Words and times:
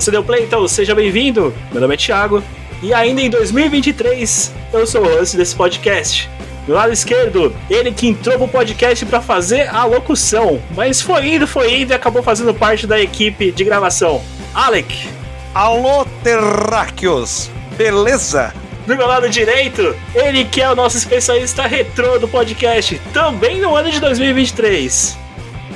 Você 0.00 0.10
deu 0.10 0.24
play, 0.24 0.44
então 0.44 0.66
seja 0.66 0.94
bem-vindo. 0.94 1.54
Meu 1.70 1.78
nome 1.78 1.92
é 1.92 1.96
Thiago 1.98 2.42
e 2.82 2.94
ainda 2.94 3.20
em 3.20 3.28
2023 3.28 4.50
eu 4.72 4.86
sou 4.86 5.02
o 5.02 5.18
host 5.18 5.36
desse 5.36 5.54
podcast. 5.54 6.26
Do 6.66 6.72
lado 6.72 6.90
esquerdo, 6.90 7.54
ele 7.68 7.92
que 7.92 8.08
entrou 8.08 8.38
pro 8.38 8.48
podcast 8.48 9.04
para 9.04 9.20
fazer 9.20 9.68
a 9.68 9.84
locução, 9.84 10.58
mas 10.74 11.02
foi 11.02 11.34
indo, 11.34 11.46
foi 11.46 11.82
indo 11.82 11.92
e 11.92 11.94
acabou 11.94 12.22
fazendo 12.22 12.54
parte 12.54 12.86
da 12.86 12.98
equipe 12.98 13.52
de 13.52 13.62
gravação. 13.62 14.22
Alec. 14.54 15.06
Alô, 15.52 16.06
terráqueos! 16.24 17.50
Beleza? 17.76 18.54
Do 18.86 18.96
meu 18.96 19.06
lado 19.06 19.28
direito, 19.28 19.94
ele 20.14 20.46
que 20.46 20.62
é 20.62 20.70
o 20.70 20.74
nosso 20.74 20.96
especialista 20.96 21.66
retrô 21.66 22.18
do 22.18 22.26
podcast, 22.26 22.98
também 23.12 23.60
no 23.60 23.76
ano 23.76 23.90
de 23.90 24.00
2023. 24.00 25.18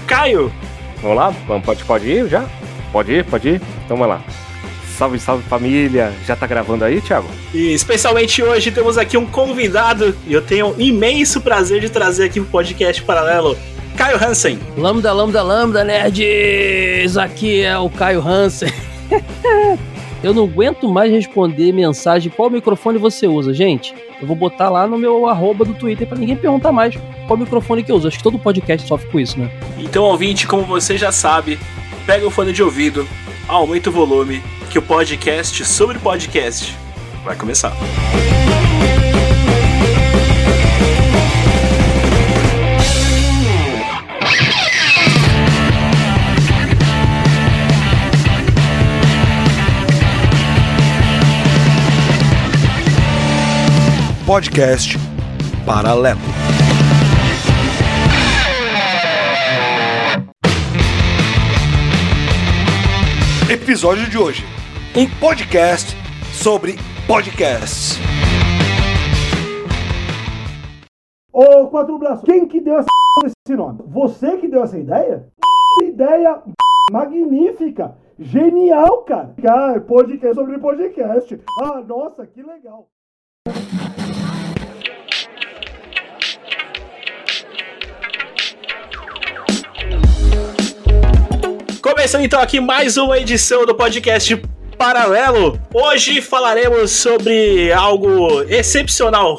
Caio. 0.07 0.51
Vamos 1.03 1.19
lá? 1.19 1.35
Pode, 1.63 1.85
pode 1.85 2.09
ir 2.09 2.27
já? 2.27 2.49
Pode 2.95 3.11
ir, 3.11 3.25
pode 3.25 3.49
ir? 3.49 3.61
Então 3.85 3.97
vamos 3.97 4.07
lá. 4.07 4.23
Salve, 4.97 5.19
salve 5.19 5.43
família! 5.49 6.13
Já 6.25 6.37
tá 6.37 6.47
gravando 6.47 6.85
aí, 6.85 7.01
Thiago? 7.01 7.27
E 7.53 7.73
especialmente 7.73 8.41
hoje 8.41 8.71
temos 8.71 8.97
aqui 8.97 9.19
um 9.19 9.27
convidado 9.27 10.17
e 10.29 10.33
eu 10.33 10.41
tenho 10.41 10.69
um 10.69 10.81
imenso 10.81 11.41
prazer 11.41 11.81
de 11.81 11.89
trazer 11.89 12.27
aqui 12.27 12.39
o 12.39 12.45
podcast 12.45 13.03
paralelo. 13.03 13.59
Caio 13.97 14.17
Hansen. 14.25 14.61
Lambda, 14.79 15.13
lambda, 15.13 15.43
lambda, 15.43 15.83
nerds! 15.83 17.17
Aqui 17.17 17.63
é 17.63 17.77
o 17.77 17.91
Caio 17.91 18.25
Hansen. 18.25 18.73
eu 20.23 20.33
não 20.33 20.45
aguento 20.45 20.89
mais 20.89 21.11
responder 21.11 21.73
mensagem 21.73 22.31
qual 22.31 22.49
microfone 22.49 22.97
você 22.97 23.27
usa, 23.27 23.53
gente. 23.53 23.93
Eu 24.21 24.29
vou 24.29 24.37
botar 24.37 24.71
lá 24.71 24.87
no 24.87 24.97
meu 24.97 25.27
arroba 25.27 25.65
do 25.65 25.75
Twitter 25.75 26.07
para 26.07 26.17
ninguém 26.17 26.37
perguntar 26.37 26.71
mais 26.71 26.95
qual 27.27 27.37
microfone 27.37 27.83
que 27.83 27.91
eu 27.91 27.97
uso. 27.97 28.07
Acho 28.07 28.19
que 28.19 28.23
todo 28.23 28.39
podcast 28.39 28.87
sofre 28.87 29.11
com 29.11 29.19
isso, 29.19 29.37
né? 29.37 29.51
Então, 29.79 30.05
ouvinte, 30.05 30.47
como 30.47 30.63
você 30.63 30.97
já 30.97 31.11
sabe, 31.11 31.59
pega 32.07 32.27
o 32.27 32.31
fone 32.31 32.53
de 32.53 32.63
ouvido, 32.63 33.07
aumenta 33.49 33.91
o 33.91 33.93
volume, 33.93 34.43
que 34.71 34.79
o 34.79 34.83
podcast 34.83 35.65
sobre 35.65 35.99
podcast 35.99 36.77
vai 37.25 37.37
começar. 37.37 37.73
Podcast 54.27 54.99
Paralelo. 55.67 56.19
Episódio 63.51 64.09
de 64.09 64.17
hoje: 64.17 64.43
um 64.97 65.07
podcast 65.21 65.95
sobre 66.33 66.77
podcasts. 67.07 67.99
Ô, 71.31 71.69
Quatro 71.69 71.99
Braços, 71.99 72.25
quem 72.25 72.49
que 72.49 72.59
deu 72.59 72.79
essa 72.79 72.89
esse 73.27 73.55
nome? 73.55 73.81
Você 73.89 74.39
que 74.39 74.49
deu 74.49 74.63
essa 74.65 74.79
ideia? 74.79 75.29
Ideia 75.83 76.43
magnífica, 76.91 77.95
genial, 78.19 79.03
cara. 79.03 79.35
Cara, 79.43 79.79
podcast 79.79 80.35
sobre 80.35 80.59
podcast. 80.59 81.39
Ah, 81.61 81.83
nossa, 81.83 82.27
que 82.27 82.43
legal. 82.43 82.89
Começando 91.95 92.25
então 92.25 92.41
aqui 92.41 92.59
mais 92.59 92.97
uma 92.97 93.17
edição 93.21 93.65
do 93.65 93.73
podcast 93.73 94.37
Paralelo. 94.77 95.57
Hoje 95.73 96.21
falaremos 96.21 96.91
sobre 96.91 97.73
algo 97.73 98.43
excepcional, 98.49 99.39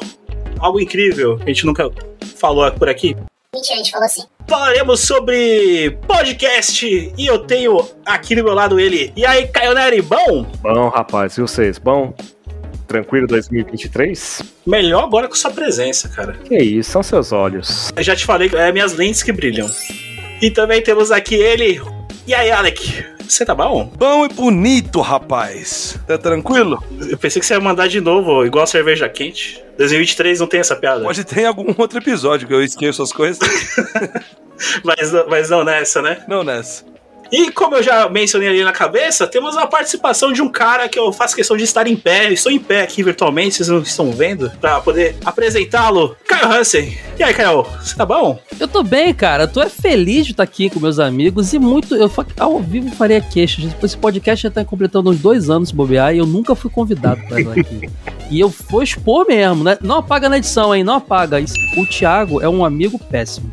algo 0.58 0.80
incrível, 0.80 1.38
a 1.42 1.46
gente 1.48 1.66
nunca 1.66 1.90
falou 2.38 2.72
por 2.72 2.88
aqui. 2.88 3.14
Mentira, 3.54 3.74
a 3.74 3.76
gente 3.76 3.90
falou 3.90 4.06
assim. 4.06 4.22
Falaremos 4.48 5.00
sobre 5.00 5.98
podcast 6.08 6.86
e 6.86 7.26
eu 7.26 7.40
tenho 7.40 7.86
aqui 8.06 8.34
do 8.34 8.42
meu 8.42 8.54
lado 8.54 8.80
ele. 8.80 9.12
E 9.14 9.26
aí, 9.26 9.46
Caio 9.48 9.74
Neri, 9.74 10.00
bom? 10.00 10.46
Bom, 10.62 10.88
rapaz, 10.88 11.36
e 11.36 11.42
vocês? 11.42 11.76
Bom? 11.76 12.14
Tranquilo 12.88 13.26
2023? 13.26 14.42
Melhor 14.66 15.04
agora 15.04 15.28
com 15.28 15.34
sua 15.34 15.50
presença, 15.50 16.08
cara. 16.08 16.32
Que 16.32 16.56
isso, 16.56 16.90
são 16.90 17.02
seus 17.02 17.32
olhos. 17.32 17.92
Eu 17.94 18.02
já 18.02 18.16
te 18.16 18.24
falei, 18.24 18.50
é 18.54 18.72
minhas 18.72 18.94
lentes 18.94 19.22
que 19.22 19.30
brilham. 19.30 19.70
E 20.40 20.50
também 20.50 20.80
temos 20.80 21.12
aqui 21.12 21.34
ele. 21.34 21.82
E 22.26 22.34
aí, 22.34 22.50
Alec? 22.50 23.06
Você 23.20 23.44
tá 23.44 23.54
bom? 23.54 23.84
Bom 23.96 24.24
e 24.24 24.28
bonito, 24.28 25.00
rapaz. 25.00 25.96
Tá 26.08 26.18
tranquilo? 26.18 26.82
Eu 27.08 27.16
pensei 27.16 27.38
que 27.38 27.46
você 27.46 27.54
ia 27.54 27.60
mandar 27.60 27.86
de 27.86 28.00
novo, 28.00 28.44
igual 28.44 28.66
cerveja 28.66 29.08
quente. 29.08 29.62
2023 29.78 30.40
não 30.40 30.48
tem 30.48 30.58
essa 30.58 30.74
piada. 30.74 31.04
Pode 31.04 31.22
ter 31.24 31.44
algum 31.44 31.72
outro 31.78 32.00
episódio 32.00 32.48
que 32.48 32.54
eu 32.54 32.64
esqueço 32.64 33.00
as 33.00 33.12
coisas. 33.12 33.38
mas, 34.82 35.12
mas 35.28 35.50
não 35.50 35.62
nessa, 35.62 36.02
né? 36.02 36.24
Não 36.26 36.42
nessa. 36.42 36.84
E 37.30 37.50
como 37.50 37.76
eu 37.76 37.82
já 37.82 38.08
mencionei 38.08 38.48
ali 38.48 38.62
na 38.62 38.72
cabeça, 38.72 39.26
temos 39.26 39.56
a 39.56 39.66
participação 39.66 40.32
de 40.32 40.42
um 40.42 40.48
cara 40.48 40.88
que 40.88 40.98
eu 40.98 41.12
faço 41.12 41.34
questão 41.34 41.56
de 41.56 41.64
estar 41.64 41.86
em 41.86 41.96
pé. 41.96 42.32
Estou 42.32 42.52
em 42.52 42.58
pé 42.58 42.82
aqui 42.82 43.02
virtualmente, 43.02 43.56
vocês 43.56 43.68
não 43.68 43.80
estão 43.80 44.12
vendo, 44.12 44.50
para 44.60 44.80
poder 44.80 45.16
apresentá-lo. 45.24 46.16
Caio 46.26 46.52
Hansen. 46.52 46.96
E 47.18 47.22
aí, 47.22 47.32
Caio, 47.32 47.62
você 47.62 47.96
tá 47.96 48.04
bom? 48.04 48.38
Eu 48.58 48.68
tô 48.68 48.82
bem, 48.82 49.12
cara. 49.12 49.44
Eu 49.44 49.48
tô 49.48 49.62
é 49.62 49.68
feliz 49.68 50.26
de 50.26 50.32
estar 50.32 50.42
aqui 50.42 50.70
com 50.70 50.80
meus 50.80 50.98
amigos 50.98 51.52
e 51.52 51.58
muito. 51.58 51.94
Eu 51.94 52.10
ao 52.38 52.60
vivo 52.60 52.90
faria 52.94 53.20
queixa. 53.20 53.62
Esse 53.82 53.96
podcast 53.96 54.42
já 54.42 54.50
tá 54.50 54.64
completando 54.64 55.10
uns 55.10 55.18
dois 55.18 55.50
anos 55.50 55.70
bobear 55.70 56.14
e 56.14 56.18
eu 56.18 56.26
nunca 56.26 56.54
fui 56.54 56.70
convidado 56.70 57.20
pra 57.28 57.40
estar 57.40 57.60
aqui. 57.60 57.88
e 58.30 58.40
eu 58.40 58.48
vou 58.68 58.82
expor 58.82 59.26
mesmo, 59.26 59.64
né? 59.64 59.78
Não 59.80 59.96
apaga 59.96 60.28
na 60.28 60.38
edição, 60.38 60.74
hein? 60.74 60.84
Não 60.84 60.94
apaga. 60.94 61.38
O 61.76 61.86
Thiago 61.86 62.40
é 62.42 62.48
um 62.48 62.64
amigo 62.64 62.98
péssimo. 62.98 63.52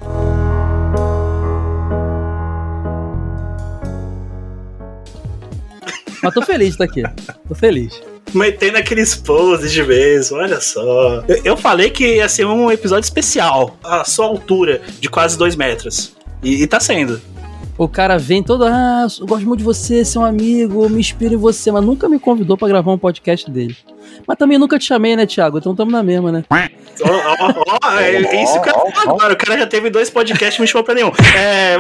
Mas 6.24 6.34
tô 6.34 6.42
feliz 6.42 6.76
de 6.76 6.84
estar 6.84 6.86
aqui. 6.86 7.04
Tô 7.48 7.54
feliz. 7.54 8.02
Metendo 8.34 8.78
aqueles 8.78 9.14
poses 9.14 9.72
de 9.72 9.84
vez, 9.84 10.32
olha 10.32 10.60
só. 10.62 11.24
Eu, 11.28 11.42
eu, 11.44 11.58
falei 11.58 11.90
que 11.90 12.16
ia 12.16 12.30
ser 12.30 12.46
um 12.46 12.72
episódio 12.72 13.04
especial, 13.04 13.78
a 13.84 14.06
sua 14.06 14.26
altura, 14.26 14.82
de 15.00 15.10
quase 15.10 15.38
dois 15.38 15.56
metros. 15.56 16.16
E, 16.42 16.64
e 16.64 16.68
tá 16.68 16.80
sendo. 16.80 17.22
O 17.78 17.88
cara 17.88 18.18
vem 18.18 18.44
todo, 18.44 18.66
ah, 18.66 19.08
eu 19.20 19.26
gosto 19.26 19.46
muito 19.48 19.60
de 19.60 19.66
você, 19.66 20.06
seu 20.06 20.24
amigo, 20.24 20.88
me 20.90 21.00
inspiro 21.00 21.34
em 21.34 21.38
você, 21.38 21.72
mas 21.72 21.84
nunca 21.84 22.08
me 22.08 22.20
convidou 22.20 22.56
para 22.56 22.68
gravar 22.68 22.92
um 22.92 22.98
podcast 22.98 23.50
dele. 23.50 23.76
Mas 24.28 24.38
também 24.38 24.60
nunca 24.60 24.78
te 24.78 24.86
chamei, 24.86 25.16
né, 25.16 25.26
Thiago? 25.26 25.58
Então 25.58 25.76
tamo 25.76 25.92
na 25.92 26.04
mesma, 26.04 26.32
né? 26.32 26.44
Ó, 26.50 26.58
ó, 27.08 27.80
ó, 27.84 28.00
é 28.00 28.44
isso 28.44 28.62
que 28.62 28.70
eu 28.70 28.76
agora. 29.08 29.34
O 29.34 29.38
cara 29.38 29.60
já 29.60 29.66
teve 29.66 29.90
dois 29.90 30.10
podcasts 30.10 30.58
e 30.60 30.62
me 30.62 30.68
chamou 30.68 30.84
pra 30.84 30.94
nenhum. 30.94 31.12
É... 31.36 31.78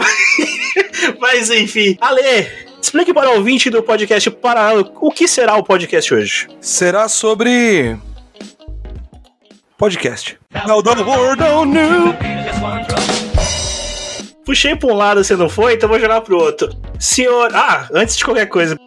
mas 1.22 1.52
enfim. 1.52 1.96
Ale, 2.02 2.48
Explique 2.84 3.14
para 3.14 3.30
o 3.30 3.38
ouvinte 3.38 3.70
do 3.70 3.82
podcast 3.82 4.30
Paralelo 4.30 4.92
o 5.00 5.10
que 5.10 5.26
será 5.26 5.56
o 5.56 5.64
podcast 5.64 6.14
hoje. 6.14 6.50
Será 6.60 7.08
sobre. 7.08 7.98
Podcast. 9.78 10.38
Puxei 14.46 14.76
para 14.76 14.92
um 14.92 14.98
lado, 14.98 15.24
você 15.24 15.34
não 15.38 15.48
foi, 15.48 15.76
então 15.76 15.88
vou 15.88 15.98
jogar 15.98 16.20
pro 16.20 16.38
outro. 16.38 16.76
Senhor. 17.00 17.56
Ah, 17.56 17.88
antes 17.94 18.18
de 18.18 18.26
qualquer 18.26 18.48
coisa, 18.48 18.78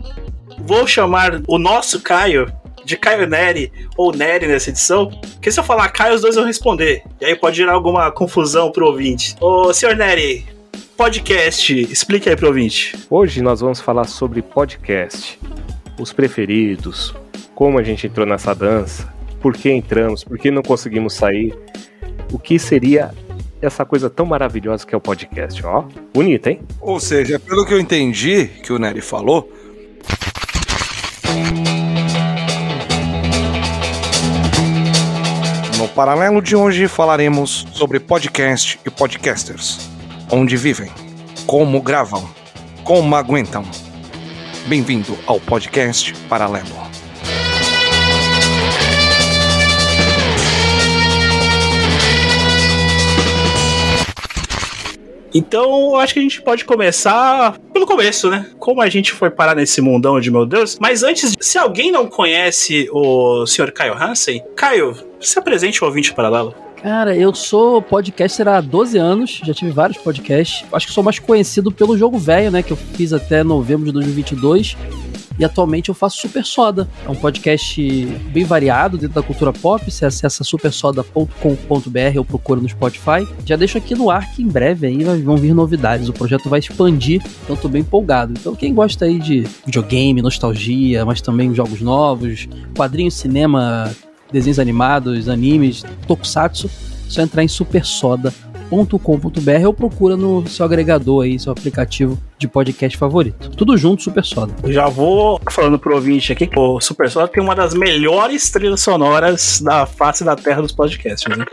vou 0.58 0.86
chamar 0.86 1.40
o 1.48 1.58
nosso 1.58 2.02
Caio 2.02 2.52
de 2.84 2.98
Caio 2.98 3.26
Neri 3.26 3.72
ou 3.96 4.12
Neri 4.12 4.46
nessa 4.46 4.68
edição, 4.68 5.08
porque 5.08 5.50
se 5.50 5.58
eu 5.58 5.64
falar 5.64 5.88
Caio, 5.88 6.14
os 6.14 6.20
dois 6.20 6.36
vão 6.36 6.44
responder. 6.44 7.02
E 7.18 7.24
aí 7.24 7.34
pode 7.34 7.56
gerar 7.56 7.72
alguma 7.72 8.12
confusão 8.12 8.70
pro 8.70 8.88
ouvinte. 8.88 9.34
Ô, 9.40 9.72
senhor 9.72 9.96
Neri, 9.96 10.46
podcast. 10.96 11.78
Explique 11.92 12.28
aí 12.28 12.34
pro 12.34 12.48
ouvinte. 12.48 12.96
Hoje 13.10 13.42
nós 13.42 13.60
vamos 13.60 13.80
falar 13.80 14.04
sobre 14.04 14.40
podcast, 14.40 15.38
os 16.00 16.12
preferidos, 16.12 17.14
como 17.54 17.78
a 17.78 17.82
gente 17.82 18.06
entrou 18.06 18.26
nessa 18.26 18.54
dança, 18.54 19.12
por 19.40 19.54
que 19.54 19.70
entramos, 19.70 20.24
por 20.24 20.38
que 20.38 20.50
não 20.50 20.62
conseguimos 20.62 21.12
sair, 21.12 21.54
o 22.32 22.38
que 22.38 22.58
seria 22.58 23.14
essa 23.60 23.84
coisa 23.84 24.08
tão 24.08 24.24
maravilhosa 24.24 24.86
que 24.86 24.94
é 24.94 24.98
o 24.98 25.00
podcast, 25.00 25.64
ó. 25.66 25.84
Bonita, 26.14 26.50
hein? 26.50 26.60
Ou 26.80 26.98
seja, 26.98 27.38
pelo 27.38 27.66
que 27.66 27.74
eu 27.74 27.80
entendi 27.80 28.46
que 28.46 28.72
o 28.72 28.78
Nery 28.78 29.02
falou, 29.02 29.52
No 35.78 35.88
paralelo 35.88 36.40
de 36.40 36.56
hoje 36.56 36.88
falaremos 36.88 37.66
sobre 37.72 38.00
podcast 38.00 38.80
e 38.84 38.90
podcasters 38.90 39.95
onde 40.30 40.56
vivem, 40.56 40.90
como 41.46 41.80
gravam, 41.80 42.28
como 42.82 43.14
aguentam. 43.14 43.64
Bem-vindo 44.66 45.16
ao 45.26 45.38
podcast 45.38 46.12
Paralelo. 46.28 46.86
Então, 55.32 55.90
eu 55.90 55.96
acho 55.96 56.14
que 56.14 56.18
a 56.18 56.22
gente 56.22 56.40
pode 56.40 56.64
começar 56.64 57.58
pelo 57.72 57.86
começo, 57.86 58.30
né? 58.30 58.50
Como 58.58 58.80
a 58.80 58.88
gente 58.88 59.12
foi 59.12 59.30
parar 59.30 59.54
nesse 59.54 59.82
mundão 59.82 60.18
de 60.18 60.30
meu 60.30 60.46
Deus. 60.46 60.78
Mas 60.80 61.02
antes, 61.02 61.34
se 61.38 61.58
alguém 61.58 61.92
não 61.92 62.08
conhece 62.08 62.88
o 62.90 63.44
Sr. 63.46 63.70
Caio 63.70 63.94
Hansen, 63.94 64.42
Caio, 64.56 64.96
se 65.20 65.38
apresente 65.38 65.82
ao 65.82 65.88
ouvinte 65.88 66.14
paralelo. 66.14 66.65
Cara, 66.82 67.16
eu 67.16 67.34
sou 67.34 67.80
podcaster 67.82 68.46
há 68.46 68.60
12 68.60 68.98
anos, 68.98 69.40
já 69.44 69.52
tive 69.52 69.70
vários 69.70 69.98
podcasts. 69.98 70.64
Acho 70.72 70.86
que 70.86 70.92
sou 70.92 71.02
mais 71.02 71.18
conhecido 71.18 71.72
pelo 71.72 71.96
Jogo 71.96 72.18
Velho, 72.18 72.50
né? 72.50 72.62
Que 72.62 72.72
eu 72.72 72.76
fiz 72.76 73.12
até 73.12 73.42
novembro 73.42 73.86
de 73.86 73.92
2022. 73.92 74.76
E 75.38 75.44
atualmente 75.44 75.88
eu 75.88 75.94
faço 75.94 76.18
Super 76.18 76.44
Soda. 76.44 76.88
É 77.04 77.10
um 77.10 77.14
podcast 77.14 78.06
bem 78.30 78.44
variado 78.44 78.96
dentro 78.96 79.14
da 79.14 79.22
cultura 79.22 79.52
pop. 79.52 79.90
Você 79.90 80.06
acessa 80.06 80.42
supersoda.com.br 80.42 82.18
ou 82.18 82.24
procura 82.24 82.60
no 82.60 82.68
Spotify. 82.68 83.26
Já 83.44 83.56
deixo 83.56 83.76
aqui 83.76 83.94
no 83.94 84.10
ar 84.10 84.32
que 84.32 84.42
em 84.42 84.48
breve 84.48 84.86
aí 84.86 85.04
vão 85.22 85.36
vir 85.36 85.54
novidades. 85.54 86.08
O 86.08 86.12
projeto 86.12 86.48
vai 86.48 86.60
expandir, 86.60 87.22
então 87.44 87.56
tô 87.56 87.68
bem 87.68 87.82
empolgado. 87.82 88.32
Então 88.38 88.54
quem 88.54 88.72
gosta 88.72 89.04
aí 89.04 89.18
de 89.18 89.46
videogame, 89.64 90.22
nostalgia, 90.22 91.04
mas 91.04 91.20
também 91.20 91.54
jogos 91.54 91.80
novos, 91.82 92.48
quadrinhos, 92.74 93.14
cinema, 93.14 93.94
desenhos 94.32 94.58
animados, 94.58 95.28
animes, 95.28 95.84
tokusatsu, 96.06 96.70
só 97.08 97.22
entrar 97.22 97.42
em 97.42 97.48
supersoda.com.br 97.48 99.66
ou 99.66 99.72
procura 99.72 100.16
no 100.16 100.46
seu 100.48 100.66
agregador 100.66 101.24
aí, 101.24 101.38
seu 101.38 101.52
aplicativo 101.52 102.18
de 102.38 102.48
podcast 102.48 102.98
favorito. 102.98 103.50
Tudo 103.50 103.76
junto, 103.76 104.02
Super 104.02 104.24
Soda. 104.24 104.52
Já 104.66 104.88
vou 104.88 105.40
falando 105.50 105.78
pro 105.78 105.94
ouvinte 105.94 106.32
aqui 106.32 106.46
que 106.46 106.58
o 106.58 106.80
Super 106.80 107.10
Soda 107.10 107.28
tem 107.28 107.42
uma 107.42 107.54
das 107.54 107.74
melhores 107.74 108.50
trilhas 108.50 108.80
sonoras 108.80 109.60
da 109.60 109.86
face 109.86 110.24
da 110.24 110.36
terra 110.36 110.62
dos 110.62 110.72
podcasts, 110.72 111.36
né? 111.36 111.44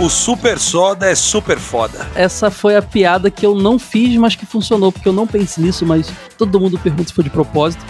O 0.00 0.08
Super 0.08 0.58
Soda 0.58 1.06
é 1.10 1.14
super 1.14 1.58
foda. 1.58 2.08
Essa 2.14 2.50
foi 2.50 2.74
a 2.76 2.80
piada 2.82 3.30
que 3.30 3.44
eu 3.44 3.54
não 3.54 3.78
fiz, 3.78 4.16
mas 4.16 4.34
que 4.34 4.46
funcionou, 4.46 4.90
porque 4.90 5.08
eu 5.08 5.12
não 5.12 5.26
pensei 5.26 5.62
nisso, 5.64 5.84
mas 5.84 6.10
todo 6.38 6.58
mundo 6.58 6.78
pergunta 6.78 7.08
se 7.08 7.14
foi 7.14 7.24
de 7.24 7.30
propósito. 7.30 7.84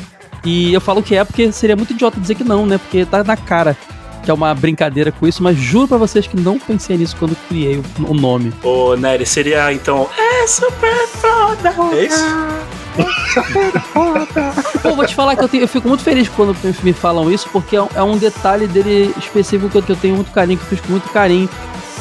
E 0.44 0.72
eu 0.72 0.80
falo 0.80 1.02
que 1.02 1.14
é 1.14 1.24
porque 1.24 1.52
seria 1.52 1.76
muito 1.76 1.92
idiota 1.92 2.18
dizer 2.18 2.34
que 2.34 2.42
não, 2.42 2.66
né? 2.66 2.78
Porque 2.78 3.04
tá 3.04 3.22
na 3.22 3.36
cara 3.36 3.76
que 4.24 4.30
é 4.30 4.34
uma 4.34 4.52
brincadeira 4.54 5.10
com 5.12 5.26
isso, 5.26 5.42
mas 5.42 5.56
juro 5.56 5.86
pra 5.88 5.96
vocês 5.98 6.26
que 6.26 6.38
não 6.38 6.58
pensei 6.58 6.96
nisso 6.98 7.16
quando 7.18 7.34
criei 7.48 7.76
o, 7.78 7.84
o 8.10 8.14
nome. 8.14 8.52
Ô, 8.62 8.94
Nery, 8.96 9.24
seria 9.24 9.72
então. 9.72 10.08
É 10.18 10.46
super 10.46 11.06
foda! 11.08 11.74
É 11.96 12.04
isso? 12.04 12.24
Pô, 14.82 14.94
vou 14.96 15.06
te 15.06 15.14
falar 15.14 15.36
que 15.36 15.44
eu, 15.44 15.48
tenho- 15.48 15.62
eu 15.62 15.68
fico 15.68 15.88
muito 15.88 16.02
feliz 16.02 16.28
quando 16.28 16.54
me 16.82 16.92
falam 16.92 17.30
isso, 17.30 17.48
porque 17.50 17.76
é 17.76 17.82
um, 17.82 17.88
é 17.94 18.02
um 18.02 18.16
detalhe 18.18 18.66
dele 18.66 19.14
específico 19.18 19.70
que 19.70 19.78
eu, 19.78 19.82
que 19.82 19.92
eu 19.92 19.96
tenho 19.96 20.16
muito 20.16 20.30
carinho, 20.32 20.58
que 20.58 20.64
eu 20.64 20.68
fiz 20.68 20.80
com 20.80 20.90
muito 20.92 21.08
carinho, 21.10 21.48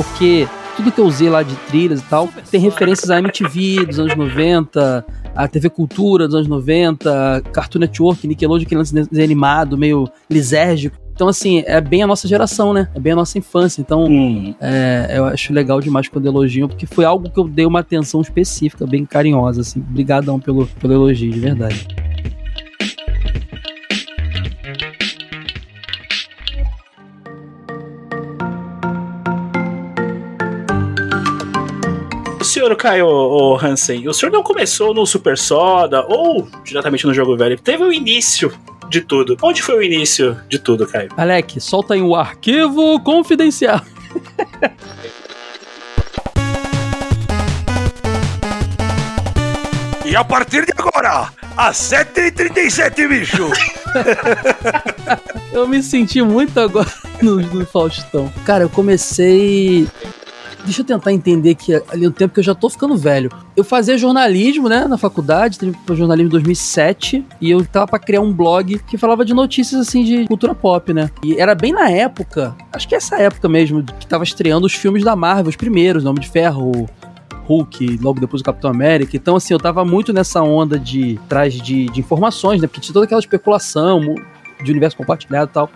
porque 0.04 0.48
tudo 0.78 0.92
que 0.92 1.00
eu 1.02 1.06
usei 1.06 1.30
lá 1.30 1.44
de 1.44 1.54
trilhas 1.68 2.00
e 2.00 2.04
tal 2.04 2.30
tem 2.50 2.60
referências 2.62 3.10
à 3.10 3.20
MTV 3.20 3.86
dos 3.86 4.00
anos 4.00 4.16
90, 4.16 5.06
a 5.36 5.48
TV 5.48 5.70
Cultura 5.70 6.26
dos 6.26 6.36
anos 6.36 6.48
90, 6.48 7.44
Cartoon 7.52 7.80
Network, 7.80 8.26
Nickelodeon, 8.26 8.66
que 8.68 8.76
lance 8.76 8.94
desenho 8.94 9.24
animado, 9.24 9.78
meio 9.78 10.10
lisérgico. 10.30 10.98
Então, 11.14 11.28
assim, 11.28 11.64
é 11.68 11.82
bem 11.82 12.02
a 12.02 12.08
nossa 12.08 12.30
geração, 12.30 12.72
né? 12.72 12.88
É 12.96 13.00
bem 13.00 13.12
a 13.12 13.16
nossa 13.18 13.38
infância. 13.38 13.82
Então, 13.82 14.06
Hum. 14.06 14.56
é, 14.62 15.16
eu 15.18 15.26
acho 15.26 15.52
legal 15.52 15.82
demais 15.82 16.08
quando 16.08 16.26
elogiam, 16.26 16.70
porque 16.70 16.86
foi 16.86 17.04
algo 17.04 17.30
que 17.30 17.38
eu 17.38 17.46
dei 17.46 17.66
uma 17.66 17.82
atenção 17.82 18.22
específica, 18.22 18.88
bem 18.88 19.04
carinhosa, 19.06 19.60
assim. 19.60 19.82
Obrigadão 19.82 20.40
pelo, 20.40 20.66
pelo 20.66 20.94
elogio, 20.94 21.30
de 21.30 21.40
verdade. 21.42 21.88
Senhor 32.60 32.76
Caio 32.76 33.08
ô, 33.08 33.58
Hansen, 33.58 34.06
o 34.06 34.14
senhor 34.14 34.34
não 34.34 34.44
começou 34.44 34.94
no 34.94 35.06
Super 35.06 35.38
Soda 35.38 36.06
ou 36.10 36.46
diretamente 36.66 37.08
no 37.08 37.14
jogo 37.14 37.38
velho? 37.38 37.58
Teve 37.58 37.84
o 37.84 37.94
início 37.94 38.52
de 38.90 39.00
tudo. 39.00 39.38
Onde 39.42 39.62
foi 39.62 39.78
o 39.78 39.82
início 39.82 40.38
de 40.50 40.60
tudo, 40.60 40.86
Caio? 40.86 41.10
Alec, 41.16 41.62
solta 41.62 41.94
aí 41.94 42.02
o 42.02 42.18
arquivo 42.18 43.00
confidencial. 43.00 43.80
E 50.06 50.16
a 50.16 50.24
partir 50.26 50.66
de 50.66 50.74
agora, 50.76 51.30
às 51.56 51.78
7h37, 51.78 53.08
bicho! 53.08 53.50
Eu 55.54 55.68
me 55.68 55.82
senti 55.82 56.22
muito 56.22 56.60
agora 56.60 56.92
no, 57.22 57.38
no 57.38 57.66
Faustão. 57.66 58.32
Cara, 58.46 58.64
eu 58.64 58.70
comecei. 58.70 59.88
Deixa 60.64 60.82
eu 60.82 60.86
tentar 60.86 61.12
entender 61.12 61.52
aqui 61.52 61.74
ali 61.90 62.06
o 62.06 62.12
tempo 62.12 62.34
que 62.34 62.40
eu 62.40 62.44
já 62.44 62.54
tô 62.54 62.70
ficando 62.70 62.96
velho. 62.98 63.32
Eu 63.56 63.64
fazia 63.64 63.98
jornalismo, 63.98 64.70
né, 64.70 64.86
na 64.86 64.98
faculdade, 64.98 65.58
tive 65.58 65.76
jornalismo 65.96 66.28
em 66.28 66.32
2007, 66.32 67.26
e 67.42 67.50
eu 67.50 67.66
tava 67.66 67.88
pra 67.88 68.00
criar 68.00 68.22
um 68.22 68.34
blog 68.34 68.80
que 68.80 68.98
falava 68.98 69.24
de 69.24 69.34
notícias 69.34 69.82
assim 69.82 70.04
de 70.04 70.28
cultura 70.28 70.54
pop, 70.54 70.94
né? 70.94 71.10
E 71.24 71.40
era 71.40 71.56
bem 71.56 71.72
na 71.72 71.90
época, 71.90 72.56
acho 72.74 72.88
que 72.88 72.96
é 72.96 72.98
essa 72.98 73.18
época 73.18 73.48
mesmo, 73.48 73.84
que 73.84 74.06
tava 74.06 74.24
estreando 74.24 74.66
os 74.66 74.74
filmes 74.74 75.04
da 75.04 75.16
Marvel, 75.16 75.50
os 75.50 75.56
primeiros, 75.56 76.04
Nome 76.04 76.20
de 76.20 76.30
Ferro, 76.30 76.88
Hulk, 77.50 77.98
logo 78.00 78.20
depois 78.20 78.42
o 78.42 78.46
Capitão 78.46 78.70
América. 78.70 79.18
Então, 79.18 79.36
assim, 79.36 79.54
eu 79.54 79.60
tava 79.60 79.84
muito 79.84 80.14
nessa 80.14 80.44
onda 80.44 80.78
de 80.78 81.20
trás 81.28 81.54
de, 81.56 81.86
de 81.86 82.00
informações, 82.00 82.62
né? 82.62 82.68
Porque 82.68 82.80
tinha 82.80 82.94
toda 82.94 83.06
aquela 83.06 83.20
especulação 83.20 84.02
de 84.64 84.70
universo 84.70 84.96
compartilhado 84.96 85.50
e 85.50 85.54
tal. 85.54 85.70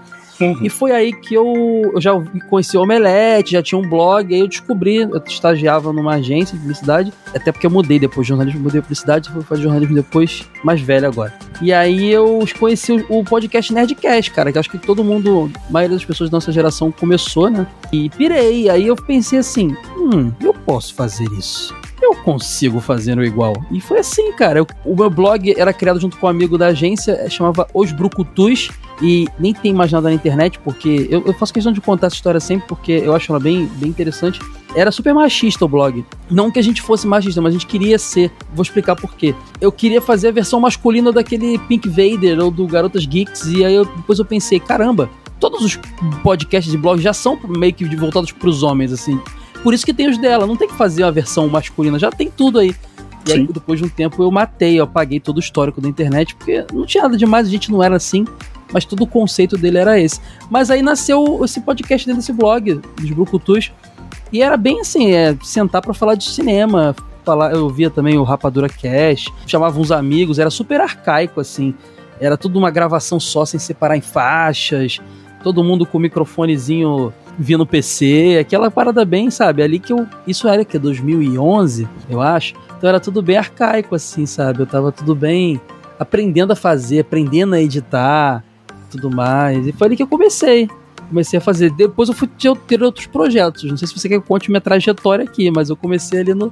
E 0.62 0.70
foi 0.70 0.92
aí 0.92 1.14
que 1.14 1.34
eu, 1.36 1.92
eu 1.94 2.02
já 2.02 2.12
conheci 2.50 2.78
o 2.78 2.82
Omelete, 2.82 3.52
já 3.52 3.62
tinha 3.62 3.80
um 3.80 3.88
blog, 3.88 4.34
aí 4.34 4.40
eu 4.42 4.48
descobri, 4.48 4.98
eu 4.98 5.22
estagiava 5.26 5.92
numa 5.94 6.16
agência 6.16 6.54
de 6.56 6.62
publicidade, 6.62 7.14
até 7.36 7.52
porque 7.52 7.66
eu 7.68 7.72
mudei 7.72 8.00
depois 8.00 8.26
de 8.26 8.30
jornalismo, 8.30 8.60
mudei 8.62 8.80
de 8.82 8.86
publicidade, 8.88 9.30
fui 9.30 9.42
fazer 9.44 9.64
jornalismo 9.64 9.96
depois, 9.96 10.48
mais 10.64 10.82
velho 10.82 11.08
agora. 11.08 11.34
E 11.62 11.72
aí 11.72 12.10
eu 12.12 12.40
conheci 12.60 12.92
o, 13.10 13.20
o 13.20 13.24
podcast 13.24 13.74
Nerdcast, 13.74 14.32
cara, 14.32 14.52
que 14.52 14.58
acho 14.60 14.70
que 14.70 14.78
todo 14.78 15.04
mundo, 15.04 15.52
a 15.68 15.72
maioria 15.72 15.96
das 15.98 16.06
pessoas 16.06 16.30
da 16.30 16.38
nossa 16.38 16.52
geração 16.52 16.92
começou, 16.92 17.50
né? 17.50 17.66
E 17.92 18.10
pirei, 18.10 18.70
aí 18.70 18.88
eu 18.88 18.96
pensei 18.96 19.40
assim, 19.40 19.76
hum, 19.98 20.32
eu 20.42 20.54
posso 20.54 20.94
fazer 20.96 21.26
isso. 21.38 21.74
Eu 22.02 22.16
consigo 22.16 22.82
fazer 22.82 23.18
o 23.18 23.24
igual. 23.24 23.54
E 23.72 23.80
foi 23.80 24.00
assim, 24.00 24.34
cara. 24.34 24.60
Eu- 24.60 24.68
o 24.84 24.94
meu 24.94 25.10
blog 25.10 25.54
era 25.58 25.72
criado 25.72 26.02
junto 26.02 26.18
com 26.18 26.28
um 26.28 26.30
amigo 26.30 26.58
da 26.58 26.68
agência, 26.68 27.14
eh, 27.14 27.30
chamava 27.30 27.66
Os 27.74 27.94
Brucutus. 27.94 28.70
E 29.02 29.28
nem 29.40 29.54
tem 29.54 29.74
mais 29.74 29.92
nada 29.92 30.08
na 30.10 30.14
internet, 30.14 30.60
porque 30.60 31.08
eu, 31.10 31.24
eu 31.26 31.34
faço 31.34 31.54
questão 31.54 31.72
de 31.72 31.82
contar 31.82 32.08
essa 32.08 32.16
história 32.16 32.40
sempre, 32.40 32.68
porque 32.68 32.92
eu 32.92 33.16
acho 33.16 33.32
ela 33.32 33.40
bem, 33.40 33.66
bem 33.76 33.90
interessante. 33.90 34.40
Era 34.76 34.92
super 34.92 35.14
machista 35.14 35.66
o 35.66 35.68
blog. 35.68 36.06
Não 36.30 36.52
que 36.52 36.60
a 36.60 36.62
gente 36.62 36.82
fosse 36.82 37.06
machista, 37.06 37.42
mas 37.42 37.52
a 37.52 37.54
gente 37.54 37.68
queria 37.68 37.98
ser. 37.98 38.32
Vou 38.54 38.64
explicar 38.64 38.96
por 38.96 39.16
quê. 39.16 39.36
Eu 39.60 39.72
queria 39.72 40.02
fazer 40.02 40.30
a 40.30 40.32
versão 40.32 40.60
masculina 40.60 41.12
daquele 41.12 41.58
Pink 41.60 41.88
Vader 41.90 42.40
ou 42.40 42.50
do 42.50 42.66
Garotas 42.68 43.06
Geeks. 43.06 43.46
E 43.48 43.66
aí 43.66 43.74
eu, 43.74 43.86
depois 43.86 44.20
eu 44.20 44.26
pensei, 44.26 44.60
caramba, 44.60 45.10
todos 45.40 45.64
os 45.64 45.80
podcasts 46.24 46.74
e 46.74 46.78
blogs 46.78 47.04
já 47.04 47.14
são 47.14 47.40
meio 47.48 47.74
que 47.74 47.84
voltados 47.96 48.32
pros 48.32 48.64
homens, 48.64 48.92
assim. 48.94 49.20
Por 49.62 49.74
isso 49.74 49.86
que 49.86 49.94
tem 49.94 50.10
os 50.10 50.18
dela. 50.18 50.48
Não 50.48 50.56
tem 50.56 50.68
que 50.68 50.76
fazer 50.76 51.04
uma 51.04 51.12
versão 51.12 51.48
masculina, 51.48 52.00
já 52.00 52.12
tem 52.12 52.30
tudo 52.30 52.60
aí. 52.60 52.76
E 53.28 53.32
aí, 53.32 53.40
Sim. 53.40 53.48
depois 53.52 53.80
de 53.80 53.86
um 53.86 53.90
tempo, 53.90 54.22
eu 54.22 54.30
matei, 54.30 54.80
eu 54.80 54.84
apaguei 54.84 55.20
todo 55.20 55.38
o 55.38 55.40
histórico 55.40 55.80
da 55.80 55.88
internet, 55.88 56.36
porque 56.36 56.66
não 56.74 56.86
tinha 56.86 57.04
nada 57.04 57.16
demais, 57.16 57.48
a 57.48 57.50
gente 57.50 57.72
não 57.72 57.82
era 57.82 57.96
assim, 57.96 58.26
mas 58.74 58.84
todo 58.84 59.04
o 59.04 59.08
conceito 59.08 59.56
dele 59.58 59.78
era 59.78 60.00
esse. 60.00 60.20
Mas 60.50 60.72
aí 60.72 60.82
nasceu 60.82 61.40
esse 61.46 61.62
podcast 61.62 62.06
dentro 62.06 62.22
desse 62.22 62.34
blog, 62.34 62.82
dos 63.00 63.12
Brucutus, 63.12 63.72
e 64.32 64.42
era 64.42 64.58
bem 64.58 64.82
assim, 64.82 65.12
é, 65.12 65.38
sentar 65.44 65.82
pra 65.82 65.94
falar 65.94 66.16
de 66.16 66.24
cinema, 66.24 66.96
falar, 67.24 67.54
eu 67.54 67.70
via 67.70 67.90
também 67.90 68.18
o 68.18 68.24
Rapadura 68.24 68.68
Cash, 68.68 69.32
chamava 69.46 69.80
uns 69.80 69.92
amigos, 69.92 70.40
era 70.40 70.50
super 70.50 70.82
arcaico, 70.82 71.40
assim, 71.40 71.74
era 72.20 72.36
tudo 72.36 72.58
uma 72.58 72.72
gravação 72.72 73.20
só, 73.20 73.46
sem 73.46 73.60
separar 73.60 73.96
em 73.96 74.02
faixas, 74.02 75.00
todo 75.44 75.64
mundo 75.64 75.86
com 75.86 75.98
o 75.98 76.02
microfonezinho 76.02 77.14
via 77.38 77.58
no 77.58 77.66
PC, 77.66 78.38
aquela 78.40 78.70
parada 78.72 79.04
bem, 79.04 79.30
sabe? 79.30 79.62
Ali 79.64 79.80
que 79.80 79.92
eu. 79.92 80.08
Isso 80.26 80.48
era 80.48 80.64
que 80.64 80.78
2011, 80.78 81.88
eu 82.10 82.22
acho. 82.22 82.54
Então 82.78 82.88
era 82.88 83.00
tudo 83.00 83.22
bem 83.22 83.38
arcaico, 83.38 83.96
assim, 83.96 84.26
sabe? 84.26 84.62
Eu 84.62 84.68
tava 84.68 84.92
tudo 84.92 85.16
bem 85.16 85.60
aprendendo 86.00 86.54
a 86.54 86.56
fazer, 86.56 87.00
aprendendo 87.00 87.56
a 87.56 87.62
editar, 87.62 88.44
tudo 88.94 89.10
mais. 89.16 89.68
E 89.68 89.72
foi 89.72 89.88
ali 89.88 89.96
que 89.98 90.04
eu 90.04 90.08
comecei. 90.08 90.70
Comecei 91.10 91.38
a 91.38 91.42
fazer. 91.42 91.70
Depois 91.72 92.10
eu 92.10 92.16
fui 92.16 92.28
ter- 92.28 92.82
outros 92.82 93.06
projetos. 93.06 93.64
Não 93.64 93.78
sei 93.78 93.88
se 93.88 93.94
você 93.98 94.08
quer 94.10 94.20
que 94.22 94.28
conte 94.28 94.50
minha 94.50 94.62
trajetória 94.62 95.26
aqui, 95.26 95.52
mas 95.52 95.70
eu 95.70 95.76
comecei 95.76 96.22
ali 96.22 96.34
no, 96.34 96.52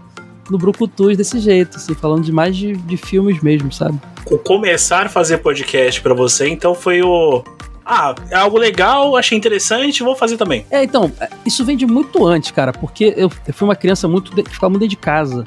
no 0.49 0.57
Brucutus 0.57 1.15
desse 1.17 1.39
jeito, 1.39 1.77
assim, 1.77 1.93
falando 1.95 2.23
de 2.23 2.31
mais 2.31 2.55
de, 2.55 2.75
de 2.75 2.97
filmes 2.97 3.41
mesmo, 3.41 3.71
sabe? 3.71 3.99
Começar 4.45 5.05
a 5.07 5.09
fazer 5.09 5.37
podcast 5.39 5.99
pra 6.01 6.13
você, 6.13 6.47
então 6.49 6.75
foi 6.75 7.01
o. 7.01 7.43
Ah, 7.83 8.13
é 8.29 8.35
algo 8.35 8.57
legal, 8.57 9.17
achei 9.17 9.37
interessante, 9.37 10.03
vou 10.03 10.15
fazer 10.15 10.37
também. 10.37 10.65
É, 10.69 10.83
então, 10.83 11.11
isso 11.45 11.65
vem 11.65 11.75
de 11.75 11.85
muito 11.87 12.25
antes, 12.27 12.51
cara, 12.51 12.71
porque 12.71 13.13
eu, 13.17 13.29
eu 13.47 13.53
fui 13.53 13.67
uma 13.67 13.75
criança 13.75 14.07
muito 14.07 14.31
que 14.31 14.43
ficava 14.49 14.69
muito 14.69 14.81
dentro 14.81 14.95
de 14.95 15.01
casa. 15.01 15.45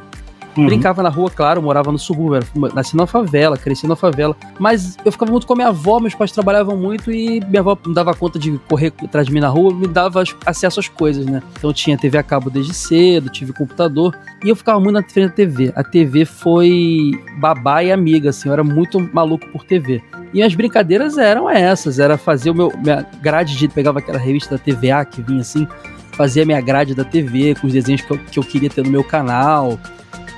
Uhum. 0.57 0.67
Brincava 0.67 1.03
na 1.03 1.09
rua, 1.09 1.31
claro, 1.31 1.61
morava 1.61 1.91
no 1.91 1.99
subúrbio, 1.99 2.49
nasci 2.75 2.97
na 2.97 3.07
favela, 3.07 3.57
cresci 3.57 3.87
na 3.87 3.97
favela. 3.97 4.37
Mas 4.59 4.97
eu 5.05 5.11
ficava 5.11 5.31
muito 5.31 5.47
com 5.47 5.53
a 5.53 5.57
minha 5.57 5.69
avó, 5.69 5.99
meus 5.99 6.15
pais 6.15 6.31
trabalhavam 6.31 6.77
muito 6.77 7.11
e 7.11 7.41
minha 7.41 7.61
avó 7.61 7.77
não 7.85 7.93
dava 7.93 8.15
conta 8.15 8.39
de 8.39 8.57
correr 8.69 8.93
atrás 9.03 9.27
de 9.27 9.33
mim 9.33 9.41
na 9.41 9.49
rua, 9.49 9.75
me 9.75 9.87
dava 9.87 10.23
acesso 10.47 10.79
às 10.79 10.89
coisas, 10.89 11.27
né? 11.27 11.43
Então 11.59 11.73
tinha 11.73 11.99
TV 11.99 12.19
a 12.19 12.23
cabo 12.23 12.51
desde 12.51 12.73
cedo, 12.73 13.29
tive 13.29 13.53
computador. 13.53 14.17
E 14.45 14.49
eu 14.49 14.57
ficava 14.57 14.79
muito 14.79 14.95
na 14.95 15.03
frente 15.03 15.29
da 15.29 15.35
TV. 15.35 15.73
A 15.75 15.83
TV 15.83 16.25
foi 16.25 17.13
babá 17.39 17.83
e 17.83 17.91
amiga, 17.91 18.31
assim, 18.31 18.49
eu 18.49 18.53
era 18.53 18.63
muito 18.63 19.01
maluco 19.13 19.47
por 19.49 19.65
TV. 19.65 20.03
E 20.33 20.43
as 20.43 20.55
brincadeiras 20.55 21.19
eram 21.19 21.49
essas, 21.49 21.99
era 21.99 22.17
fazer 22.17 22.51
o 22.51 22.55
meu 22.55 22.73
minha 22.83 23.07
grade 23.21 23.57
de 23.57 23.69
pegava 23.69 23.99
aquela 23.99 24.19
revista 24.19 24.57
da 24.57 24.63
TVA 24.63 25.05
que 25.05 25.23
vinha 25.23 25.41
assim, 25.41 25.67
fazia 26.13 26.45
minha 26.45 26.61
grade 26.61 26.95
da 26.95 27.05
TV 27.05 27.55
com 27.55 27.67
os 27.67 27.73
desenhos 27.73 28.03
que 28.03 28.11
eu, 28.11 28.19
que 28.19 28.39
eu 28.39 28.43
queria 28.43 28.71
ter 28.71 28.85
no 28.85 28.91
meu 28.91 29.05
canal. 29.05 29.79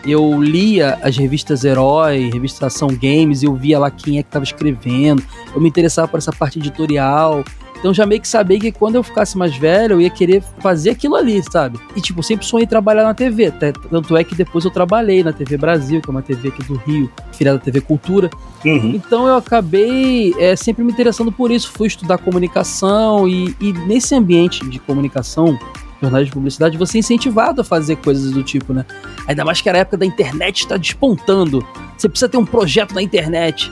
Eu 0.06 0.40
lia 0.40 0.98
as 1.02 1.16
revistas 1.16 1.64
Herói, 1.64 2.30
revista 2.32 2.66
Ação 2.66 2.88
Games, 2.88 3.42
eu 3.42 3.54
via 3.54 3.78
lá 3.78 3.90
quem 3.90 4.18
é 4.18 4.22
que 4.22 4.28
estava 4.28 4.44
escrevendo. 4.44 5.22
Eu 5.52 5.60
me 5.60 5.68
interessava 5.68 6.06
por 6.06 6.18
essa 6.18 6.32
parte 6.32 6.58
editorial. 6.58 7.44
Então 7.78 7.92
já 7.92 8.06
meio 8.06 8.20
que 8.20 8.28
sabia 8.28 8.58
que 8.58 8.72
quando 8.72 8.94
eu 8.94 9.02
ficasse 9.02 9.36
mais 9.36 9.56
velho, 9.56 9.94
eu 9.94 10.00
ia 10.00 10.10
querer 10.10 10.42
fazer 10.60 10.90
aquilo 10.90 11.14
ali, 11.14 11.42
sabe? 11.42 11.78
E 11.94 12.00
tipo, 12.00 12.22
sempre 12.22 12.46
sonhei 12.46 12.66
trabalhar 12.66 13.04
na 13.04 13.14
TV. 13.14 13.50
Tanto 13.50 14.16
é 14.16 14.24
que 14.24 14.34
depois 14.34 14.64
eu 14.64 14.70
trabalhei 14.70 15.22
na 15.22 15.32
TV 15.32 15.56
Brasil, 15.56 16.00
que 16.00 16.08
é 16.08 16.10
uma 16.10 16.22
TV 16.22 16.48
aqui 16.48 16.62
do 16.62 16.76
Rio, 16.76 17.10
filiada 17.32 17.58
da 17.58 17.64
TV 17.64 17.80
Cultura. 17.80 18.30
Uhum. 18.64 18.92
Então 18.94 19.26
eu 19.26 19.36
acabei 19.36 20.34
é, 20.38 20.56
sempre 20.56 20.82
me 20.84 20.92
interessando 20.92 21.30
por 21.30 21.50
isso. 21.50 21.70
Fui 21.70 21.86
estudar 21.86 22.18
comunicação 22.18 23.28
e, 23.28 23.54
e 23.60 23.72
nesse 23.72 24.14
ambiente 24.14 24.66
de 24.68 24.78
comunicação, 24.78 25.58
jornalismo 26.00 26.30
de 26.30 26.32
publicidade, 26.32 26.76
você 26.76 26.98
é 26.98 27.00
incentivado 27.00 27.60
a 27.60 27.64
fazer 27.64 27.96
coisas 27.96 28.32
do 28.32 28.42
tipo, 28.42 28.72
né? 28.72 28.84
Ainda 29.26 29.44
mais 29.44 29.60
que 29.60 29.68
era 29.68 29.78
a 29.78 29.80
época 29.80 29.96
da 29.96 30.06
internet 30.06 30.60
está 30.60 30.76
despontando. 30.76 31.66
Você 31.96 32.08
precisa 32.08 32.28
ter 32.28 32.36
um 32.36 32.44
projeto 32.44 32.94
na 32.94 33.02
internet. 33.02 33.70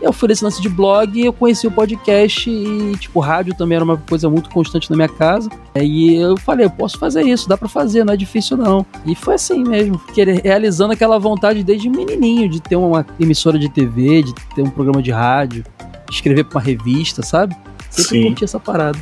Eu 0.00 0.12
fui 0.12 0.28
nesse 0.28 0.42
lance 0.42 0.60
de 0.60 0.68
blog 0.68 1.16
e 1.16 1.26
eu 1.26 1.32
conheci 1.32 1.64
o 1.64 1.70
podcast 1.70 2.50
e, 2.50 2.96
tipo, 2.96 3.20
rádio 3.20 3.54
também 3.54 3.76
era 3.76 3.84
uma 3.84 3.96
coisa 3.96 4.28
muito 4.28 4.50
constante 4.50 4.90
na 4.90 4.96
minha 4.96 5.08
casa. 5.08 5.48
E 5.80 6.16
eu 6.16 6.36
falei, 6.36 6.66
eu 6.66 6.70
posso 6.70 6.98
fazer 6.98 7.22
isso, 7.22 7.48
dá 7.48 7.56
pra 7.56 7.68
fazer, 7.68 8.04
não 8.04 8.12
é 8.12 8.16
difícil 8.16 8.56
não. 8.56 8.84
E 9.06 9.14
foi 9.14 9.34
assim 9.34 9.62
mesmo, 9.62 10.00
realizando 10.42 10.92
aquela 10.92 11.20
vontade 11.20 11.62
desde 11.62 11.88
menininho 11.88 12.48
de 12.48 12.60
ter 12.60 12.74
uma 12.74 13.06
emissora 13.18 13.56
de 13.60 13.68
TV, 13.68 14.24
de 14.24 14.34
ter 14.56 14.62
um 14.62 14.70
programa 14.70 15.00
de 15.00 15.12
rádio, 15.12 15.64
escrever 16.10 16.44
pra 16.44 16.58
uma 16.58 16.64
revista, 16.64 17.22
sabe? 17.22 17.56
Sempre 17.88 18.22
Sim. 18.22 18.26
curti 18.26 18.44
essa 18.44 18.58
parada. 18.58 18.98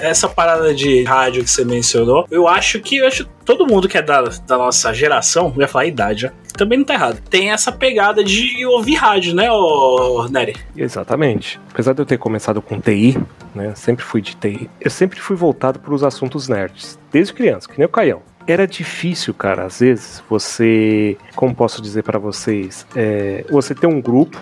Essa 0.00 0.28
parada 0.28 0.74
de 0.74 1.02
rádio 1.04 1.44
que 1.44 1.50
você 1.50 1.64
mencionou, 1.64 2.26
eu 2.30 2.48
acho 2.48 2.80
que 2.80 2.98
eu 2.98 3.06
acho 3.06 3.26
todo 3.44 3.66
mundo 3.66 3.88
que 3.88 3.98
é 3.98 4.02
da, 4.02 4.22
da 4.22 4.58
nossa 4.58 4.92
geração, 4.92 5.52
eu 5.54 5.62
ia 5.62 5.68
falar 5.68 5.86
idade, 5.86 6.26
né? 6.26 6.32
também 6.60 6.78
não 6.78 6.84
tá 6.84 6.94
errado. 6.94 7.20
Tem 7.30 7.50
essa 7.50 7.72
pegada 7.72 8.22
de 8.22 8.66
ouvir 8.66 8.94
rádio, 8.94 9.34
né, 9.34 9.50
ô 9.50 10.28
Nery? 10.28 10.56
Exatamente. 10.76 11.58
Apesar 11.70 11.94
de 11.94 12.02
eu 12.02 12.06
ter 12.06 12.18
começado 12.18 12.60
com 12.60 12.78
TI, 12.78 13.18
né? 13.54 13.74
Sempre 13.74 14.04
fui 14.04 14.20
de 14.20 14.36
TI. 14.36 14.68
Eu 14.78 14.90
sempre 14.90 15.18
fui 15.18 15.36
voltado 15.36 15.78
para 15.78 15.94
os 15.94 16.04
assuntos 16.04 16.48
nerds, 16.48 16.98
desde 17.10 17.32
criança, 17.32 17.66
que 17.66 17.78
nem 17.78 17.86
o 17.86 17.88
Caião. 17.88 18.22
Era 18.46 18.66
difícil, 18.66 19.32
cara, 19.32 19.64
às 19.64 19.80
vezes, 19.80 20.22
você, 20.28 21.16
como 21.34 21.54
posso 21.54 21.80
dizer 21.80 22.02
para 22.02 22.18
vocês, 22.18 22.86
é, 22.94 23.44
você 23.50 23.74
ter 23.74 23.86
um 23.86 24.00
grupo 24.00 24.38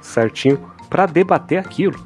certinho 0.00 0.58
para 0.88 1.06
debater 1.06 1.58
aquilo, 1.58 1.98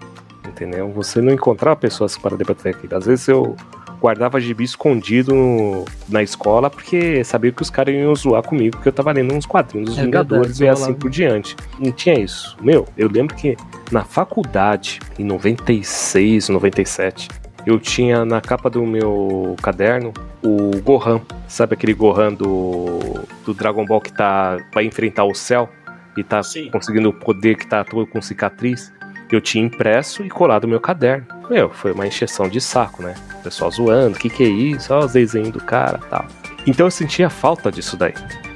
entendeu? 0.49 0.91
Você 0.93 1.21
não 1.21 1.33
encontrava 1.33 1.77
pessoas 1.77 2.17
para 2.17 2.37
debater 2.37 2.75
aquilo. 2.75 2.97
Às 2.97 3.07
vezes 3.07 3.29
eu 3.29 3.57
guardava 4.01 4.39
gibi 4.41 4.63
escondido 4.65 5.35
no- 5.35 5.85
na 6.09 6.23
escola 6.23 6.69
porque 6.69 7.25
sabia 7.25 7.51
que 7.51 7.63
os 7.63 7.71
caras 7.71 7.95
iam 7.95 8.15
zoar 8.15 8.43
comigo, 8.43 8.77
que 8.83 8.89
eu 8.89 8.93
tava 8.93 9.11
lendo 9.11 9.33
uns 9.35 9.47
quadrinhos 9.47 9.91
dos 9.91 9.99
É 9.99 10.03
Vingadores 10.05 10.59
verdade, 10.59 10.65
e 10.65 10.73
isso 10.75 10.83
assim 10.85 10.95
por 10.95 11.11
diante. 11.11 11.57
Não 11.79 11.91
tinha 11.91 12.19
isso. 12.19 12.57
Meu, 12.61 12.87
eu 12.97 13.09
lembro 13.09 13.35
que 13.35 13.57
na 13.91 14.05
faculdade, 14.05 15.01
em 15.19 15.25
96, 15.25 16.49
97, 16.51 17.29
eu 17.65 17.79
tinha 17.81 18.25
na 18.25 18.41
capa 18.41 18.69
do 18.71 18.85
meu 18.85 19.57
caderno 19.63 20.13
o 20.45 20.71
Gohan. 20.83 21.21
Sabe 21.49 21.75
aquele 21.75 21.95
Gohan 21.95 22.33
do, 22.35 22.99
do 23.45 23.55
Dragon 23.55 23.85
Ball 23.85 24.01
que 24.01 24.13
tá, 24.13 24.59
vai 24.75 24.85
enfrentar 24.85 25.25
o 25.25 25.35
céu 25.35 25.69
e 26.17 26.23
tá 26.23 26.43
Sim. 26.43 26.71
conseguindo 26.71 27.09
o 27.09 27.13
poder 27.13 27.57
que 27.57 27.67
tá 27.67 27.83
todo 27.83 28.07
com 28.07 28.21
cicatriz? 28.23 28.93
Eu 29.31 29.41
tinha 29.41 29.65
impresso 29.65 30.25
e 30.25 30.29
colado 30.29 30.65
no 30.65 30.71
meu 30.71 30.81
caderno. 30.81 31.27
Meu, 31.51 31.71
foi 31.71 31.93
uma 31.93 32.07
encheção 32.07 32.49
de 32.49 32.61
saco, 32.61 33.03
né? 33.03 33.15
O 33.41 33.43
pessoal 33.43 33.71
zoando, 33.71 34.17
o 34.17 34.19
que, 34.19 34.31
que 34.31 34.45
é 34.45 34.49
isso? 34.49 34.93
Olha 34.93 35.07
os 35.07 35.13
desenhos 35.13 35.51
do 35.51 35.61
cara 35.61 35.99
tal. 36.11 36.27
Então 36.67 36.87
eu 36.87 36.91
sentia 36.91 37.29
falta 37.29 37.71
disso 37.71 37.97
daí, 37.97 38.15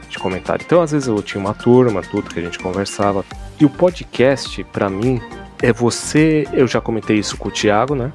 de 0.09 0.19
comentário. 0.19 0.65
Então 0.65 0.81
às 0.81 0.93
vezes 0.93 1.09
eu 1.09 1.21
tinha 1.23 1.41
uma 1.41 1.55
turma, 1.55 2.03
tudo 2.03 2.31
que 2.31 2.39
a 2.39 2.43
gente 2.43 2.59
conversava. 2.59 3.25
E 3.59 3.65
o 3.65 3.71
podcast, 3.71 4.63
pra 4.65 4.89
mim, 4.89 5.21
é 5.63 5.73
você. 5.73 6.47
Eu 6.53 6.67
já 6.67 6.81
comentei 6.81 7.19
isso 7.19 7.37
com 7.37 7.49
o 7.49 7.53
Thiago, 7.53 7.95
né? 7.95 8.13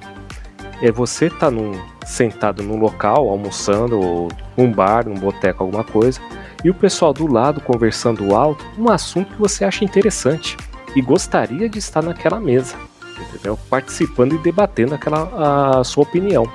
É 0.81 0.91
você 0.91 1.29
tá 1.29 1.49
num, 1.49 1.73
sentado 2.05 2.61
num 2.61 2.77
local, 2.77 3.29
almoçando, 3.29 3.99
ou 3.99 4.27
num 4.57 4.71
bar, 4.71 5.07
num 5.07 5.15
boteco, 5.15 5.63
alguma 5.63 5.83
coisa, 5.83 6.19
e 6.63 6.69
o 6.69 6.73
pessoal 6.73 7.13
do 7.13 7.31
lado 7.31 7.61
conversando 7.61 8.35
alto, 8.35 8.65
um 8.77 8.89
assunto 8.89 9.33
que 9.33 9.39
você 9.39 9.63
acha 9.63 9.85
interessante 9.85 10.57
e 10.95 11.01
gostaria 11.01 11.67
de 11.67 11.79
estar 11.79 12.01
naquela 12.01 12.39
mesa, 12.39 12.75
entendeu? 13.19 13.59
Participando 13.69 14.35
e 14.35 14.37
debatendo 14.37 14.95
aquela 14.95 15.79
a 15.79 15.83
sua 15.83 16.03
opinião. 16.03 16.49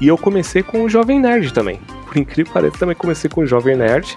E 0.00 0.08
eu 0.08 0.18
comecei 0.18 0.62
com 0.62 0.84
o 0.84 0.88
Jovem 0.88 1.18
Nerd 1.18 1.52
também. 1.52 1.80
Por 2.06 2.16
incrível 2.18 2.46
que 2.46 2.52
pareça, 2.52 2.78
também 2.78 2.94
comecei 2.94 3.30
com 3.30 3.40
o 3.40 3.46
Jovem 3.46 3.76
Nerd. 3.76 4.14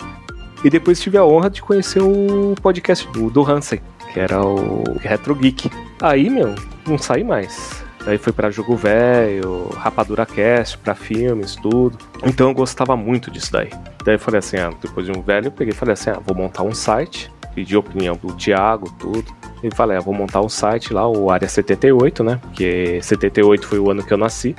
E 0.63 0.69
depois 0.69 0.99
tive 0.99 1.17
a 1.17 1.23
honra 1.23 1.49
de 1.49 1.61
conhecer 1.61 2.01
o 2.01 2.53
podcast 2.61 3.07
do, 3.13 3.29
do 3.29 3.49
Hansen, 3.49 3.79
que 4.13 4.19
era 4.19 4.43
o 4.43 4.83
Retro 4.99 5.33
Geek. 5.33 5.71
Aí, 6.01 6.29
meu, 6.29 6.53
não 6.85 6.97
saí 6.97 7.23
mais. 7.23 7.81
Daí 8.05 8.17
foi 8.17 8.33
pra 8.33 8.49
jogo 8.49 8.75
velho, 8.75 9.69
Rapadura 9.75 10.25
Cast, 10.25 10.77
pra 10.77 10.95
filmes, 10.95 11.55
tudo. 11.55 11.97
Então 12.25 12.49
eu 12.49 12.53
gostava 12.53 12.97
muito 12.97 13.29
disso 13.31 13.51
daí. 13.51 13.69
Daí 14.03 14.15
eu 14.15 14.19
falei 14.19 14.39
assim, 14.39 14.57
ah, 14.57 14.71
depois 14.81 15.05
de 15.05 15.17
um 15.17 15.21
velho, 15.21 15.47
eu 15.47 15.51
peguei 15.51 15.73
e 15.73 15.75
falei 15.75 15.93
assim, 15.93 16.09
ah, 16.09 16.19
vou 16.25 16.35
montar 16.35 16.63
um 16.63 16.73
site. 16.73 17.31
Pedi 17.53 17.75
opinião 17.75 18.15
do 18.15 18.33
Thiago, 18.33 18.91
tudo. 18.99 19.25
E 19.63 19.69
falei, 19.73 19.97
ah, 19.97 20.01
vou 20.01 20.13
montar 20.13 20.41
um 20.41 20.49
site 20.49 20.93
lá, 20.93 21.07
o 21.07 21.29
Área 21.29 21.47
78, 21.47 22.23
né? 22.23 22.39
Porque 22.41 22.99
78 23.01 23.67
foi 23.67 23.79
o 23.79 23.91
ano 23.91 24.03
que 24.03 24.13
eu 24.13 24.17
nasci. 24.17 24.55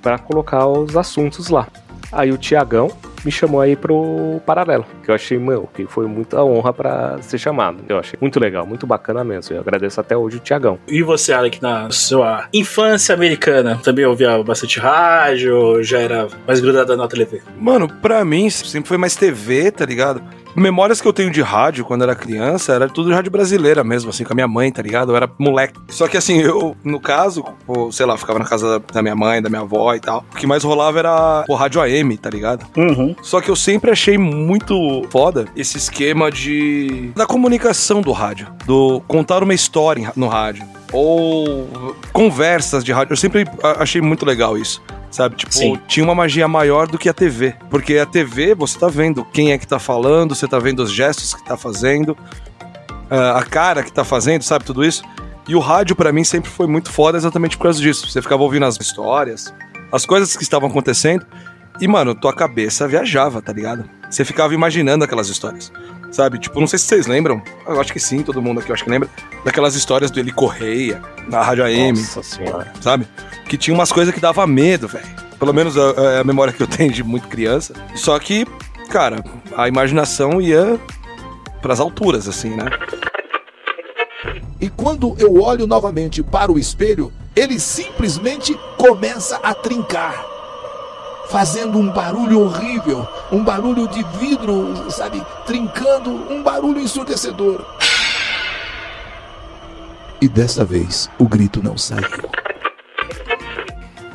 Pra 0.00 0.18
colocar 0.18 0.66
os 0.66 0.96
assuntos 0.96 1.48
lá. 1.48 1.66
Aí 2.10 2.32
o 2.32 2.38
Tiagão 2.38 2.90
me 3.24 3.30
chamou 3.30 3.60
aí 3.60 3.76
pro 3.76 4.40
Paralelo, 4.46 4.86
que 5.02 5.10
eu 5.10 5.14
achei, 5.14 5.38
meu, 5.38 5.68
que 5.74 5.86
foi 5.86 6.06
muita 6.06 6.42
honra 6.42 6.72
pra 6.72 7.18
ser 7.20 7.38
chamado. 7.38 7.82
Eu 7.88 7.98
achei 7.98 8.18
muito 8.20 8.38
legal, 8.38 8.66
muito 8.66 8.86
bacana 8.86 9.24
mesmo. 9.24 9.54
Eu 9.54 9.60
agradeço 9.60 10.00
até 10.00 10.16
hoje 10.16 10.36
o 10.36 10.40
Tiagão. 10.40 10.78
E 10.86 11.02
você, 11.02 11.32
Alec, 11.32 11.60
na 11.60 11.90
sua 11.90 12.48
infância 12.52 13.14
americana, 13.14 13.78
também 13.82 14.04
ouvia 14.06 14.42
bastante 14.42 14.78
rádio, 14.78 15.82
já 15.82 15.98
era 15.98 16.28
mais 16.46 16.60
grudada 16.60 16.96
na 16.96 17.08
TV? 17.08 17.42
Mano, 17.58 17.88
pra 17.88 18.24
mim 18.24 18.48
sempre 18.50 18.88
foi 18.88 18.96
mais 18.96 19.16
TV, 19.16 19.70
tá 19.70 19.84
ligado? 19.84 20.22
Memórias 20.54 21.00
que 21.00 21.06
eu 21.06 21.12
tenho 21.12 21.30
de 21.30 21.40
rádio 21.40 21.84
quando 21.84 22.02
era 22.02 22.14
criança 22.14 22.72
era 22.72 22.88
tudo 22.88 23.08
de 23.08 23.14
rádio 23.14 23.30
brasileira 23.30 23.84
mesmo, 23.84 24.10
assim, 24.10 24.24
com 24.24 24.32
a 24.32 24.34
minha 24.34 24.48
mãe, 24.48 24.70
tá 24.72 24.82
ligado? 24.82 25.12
Eu 25.12 25.16
era 25.16 25.30
moleque. 25.38 25.78
Só 25.88 26.08
que 26.08 26.16
assim, 26.16 26.38
eu, 26.38 26.76
no 26.82 27.00
caso, 27.00 27.44
pô, 27.66 27.90
sei 27.92 28.06
lá, 28.06 28.16
ficava 28.16 28.38
na 28.38 28.44
casa 28.44 28.82
da 28.92 29.02
minha 29.02 29.14
mãe, 29.14 29.40
da 29.40 29.48
minha 29.48 29.62
avó 29.62 29.94
e 29.94 30.00
tal. 30.00 30.24
O 30.32 30.36
que 30.36 30.46
mais 30.46 30.64
rolava 30.64 30.98
era 30.98 31.44
pô, 31.46 31.54
rádio 31.54 31.80
AM, 31.80 32.16
tá 32.16 32.30
ligado? 32.30 32.66
Uhum. 32.76 33.14
Só 33.22 33.40
que 33.40 33.50
eu 33.50 33.56
sempre 33.56 33.90
achei 33.90 34.18
muito 34.18 35.06
foda 35.10 35.46
esse 35.54 35.76
esquema 35.76 36.30
de. 36.30 37.10
da 37.14 37.26
comunicação 37.26 38.00
do 38.00 38.12
rádio. 38.12 38.48
Do 38.64 39.00
contar 39.06 39.42
uma 39.42 39.54
história 39.54 40.12
no 40.16 40.28
rádio. 40.28 40.64
Ou 40.92 41.68
conversas 42.12 42.82
de 42.82 42.92
rádio. 42.92 43.12
Eu 43.12 43.16
sempre 43.16 43.44
achei 43.62 44.00
muito 44.00 44.24
legal 44.24 44.56
isso. 44.56 44.82
Sabe? 45.10 45.36
Tipo, 45.36 45.52
Sim. 45.52 45.80
tinha 45.88 46.04
uma 46.04 46.14
magia 46.14 46.46
maior 46.46 46.86
do 46.86 46.98
que 46.98 47.08
a 47.08 47.14
TV. 47.14 47.54
Porque 47.70 47.96
a 47.96 48.06
TV, 48.06 48.54
você 48.54 48.78
tá 48.78 48.88
vendo 48.88 49.24
quem 49.24 49.52
é 49.52 49.58
que 49.58 49.66
tá 49.66 49.78
falando, 49.78 50.34
você 50.34 50.46
tá 50.46 50.58
vendo 50.58 50.80
os 50.80 50.92
gestos 50.92 51.34
que 51.34 51.44
tá 51.44 51.56
fazendo, 51.56 52.16
ah, 53.10 53.38
a 53.38 53.42
cara 53.42 53.82
que 53.82 53.92
tá 53.92 54.04
fazendo, 54.04 54.42
sabe? 54.42 54.64
Tudo 54.64 54.84
isso. 54.84 55.02
E 55.48 55.54
o 55.54 55.60
rádio, 55.60 55.96
pra 55.96 56.12
mim, 56.12 56.24
sempre 56.24 56.50
foi 56.50 56.66
muito 56.66 56.92
foda 56.92 57.16
exatamente 57.16 57.56
por 57.56 57.64
causa 57.64 57.80
disso. 57.80 58.06
Você 58.10 58.20
ficava 58.20 58.42
ouvindo 58.42 58.66
as 58.66 58.76
histórias, 58.78 59.52
as 59.90 60.04
coisas 60.04 60.36
que 60.36 60.42
estavam 60.42 60.68
acontecendo. 60.68 61.26
E, 61.80 61.88
mano, 61.88 62.14
tua 62.14 62.34
cabeça 62.34 62.86
viajava, 62.86 63.40
tá 63.40 63.52
ligado? 63.52 63.88
Você 64.10 64.24
ficava 64.24 64.52
imaginando 64.52 65.04
aquelas 65.04 65.28
histórias. 65.28 65.72
Sabe? 66.10 66.38
Tipo, 66.38 66.58
não 66.58 66.66
sei 66.66 66.78
se 66.78 66.86
vocês 66.86 67.06
lembram. 67.06 67.42
Eu 67.66 67.80
acho 67.80 67.92
que 67.92 68.00
sim, 68.00 68.22
todo 68.22 68.42
mundo 68.42 68.60
aqui 68.60 68.70
eu 68.70 68.74
acho 68.74 68.84
que 68.84 68.90
lembra. 68.90 69.08
Daquelas 69.44 69.74
histórias 69.74 70.10
do 70.10 70.18
Eli 70.18 70.32
Correia, 70.32 71.00
na 71.28 71.42
Rádio 71.42 71.64
AM, 71.64 71.98
Nossa 71.98 72.22
senhora. 72.22 72.72
sabe? 72.80 73.06
Que 73.48 73.56
tinha 73.56 73.74
umas 73.74 73.90
coisas 73.90 74.14
que 74.14 74.20
dava 74.20 74.46
medo, 74.46 74.86
velho. 74.86 75.06
Pelo 75.38 75.52
menos 75.54 75.76
a, 75.76 76.20
a 76.20 76.24
memória 76.24 76.52
que 76.52 76.62
eu 76.62 76.66
tenho 76.68 76.92
de 76.92 77.02
muito 77.02 77.28
criança. 77.28 77.72
Só 77.94 78.18
que, 78.18 78.46
cara, 78.90 79.24
a 79.56 79.66
imaginação 79.68 80.40
ia 80.40 80.78
pras 81.62 81.80
alturas, 81.80 82.28
assim, 82.28 82.50
né? 82.50 82.66
E 84.60 84.68
quando 84.68 85.14
eu 85.18 85.40
olho 85.40 85.66
novamente 85.66 86.22
para 86.22 86.50
o 86.52 86.58
espelho, 86.58 87.12
ele 87.34 87.58
simplesmente 87.60 88.58
começa 88.76 89.36
a 89.42 89.54
trincar. 89.54 90.24
fazendo 91.30 91.78
um 91.78 91.90
barulho 91.90 92.40
horrível, 92.40 93.06
um 93.30 93.44
barulho 93.44 93.86
de 93.88 94.02
vidro, 94.18 94.90
sabe, 94.90 95.22
trincando, 95.46 96.10
um 96.10 96.42
barulho 96.42 96.80
ensurdecedor. 96.80 97.64
E 100.20 100.26
dessa 100.26 100.64
vez 100.64 101.10
o 101.18 101.28
grito 101.28 101.62
não 101.62 101.76
saiu. 101.76 102.02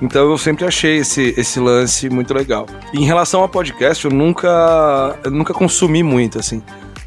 Então 0.03 0.29
eu 0.29 0.37
sempre 0.37 0.65
achei 0.65 0.97
esse, 0.97 1.33
esse 1.37 1.61
lance 1.61 2.09
muito 2.09 2.33
legal. 2.33 2.67
E 2.93 2.97
em 2.99 3.05
relação 3.05 3.39
ao 3.39 3.47
podcast, 3.47 4.03
eu 4.03 4.11
nunca, 4.11 5.17
eu 5.23 5.31
nunca 5.31 5.53
consumi 5.53 6.03
muito, 6.03 6.37
assim. 6.37 6.61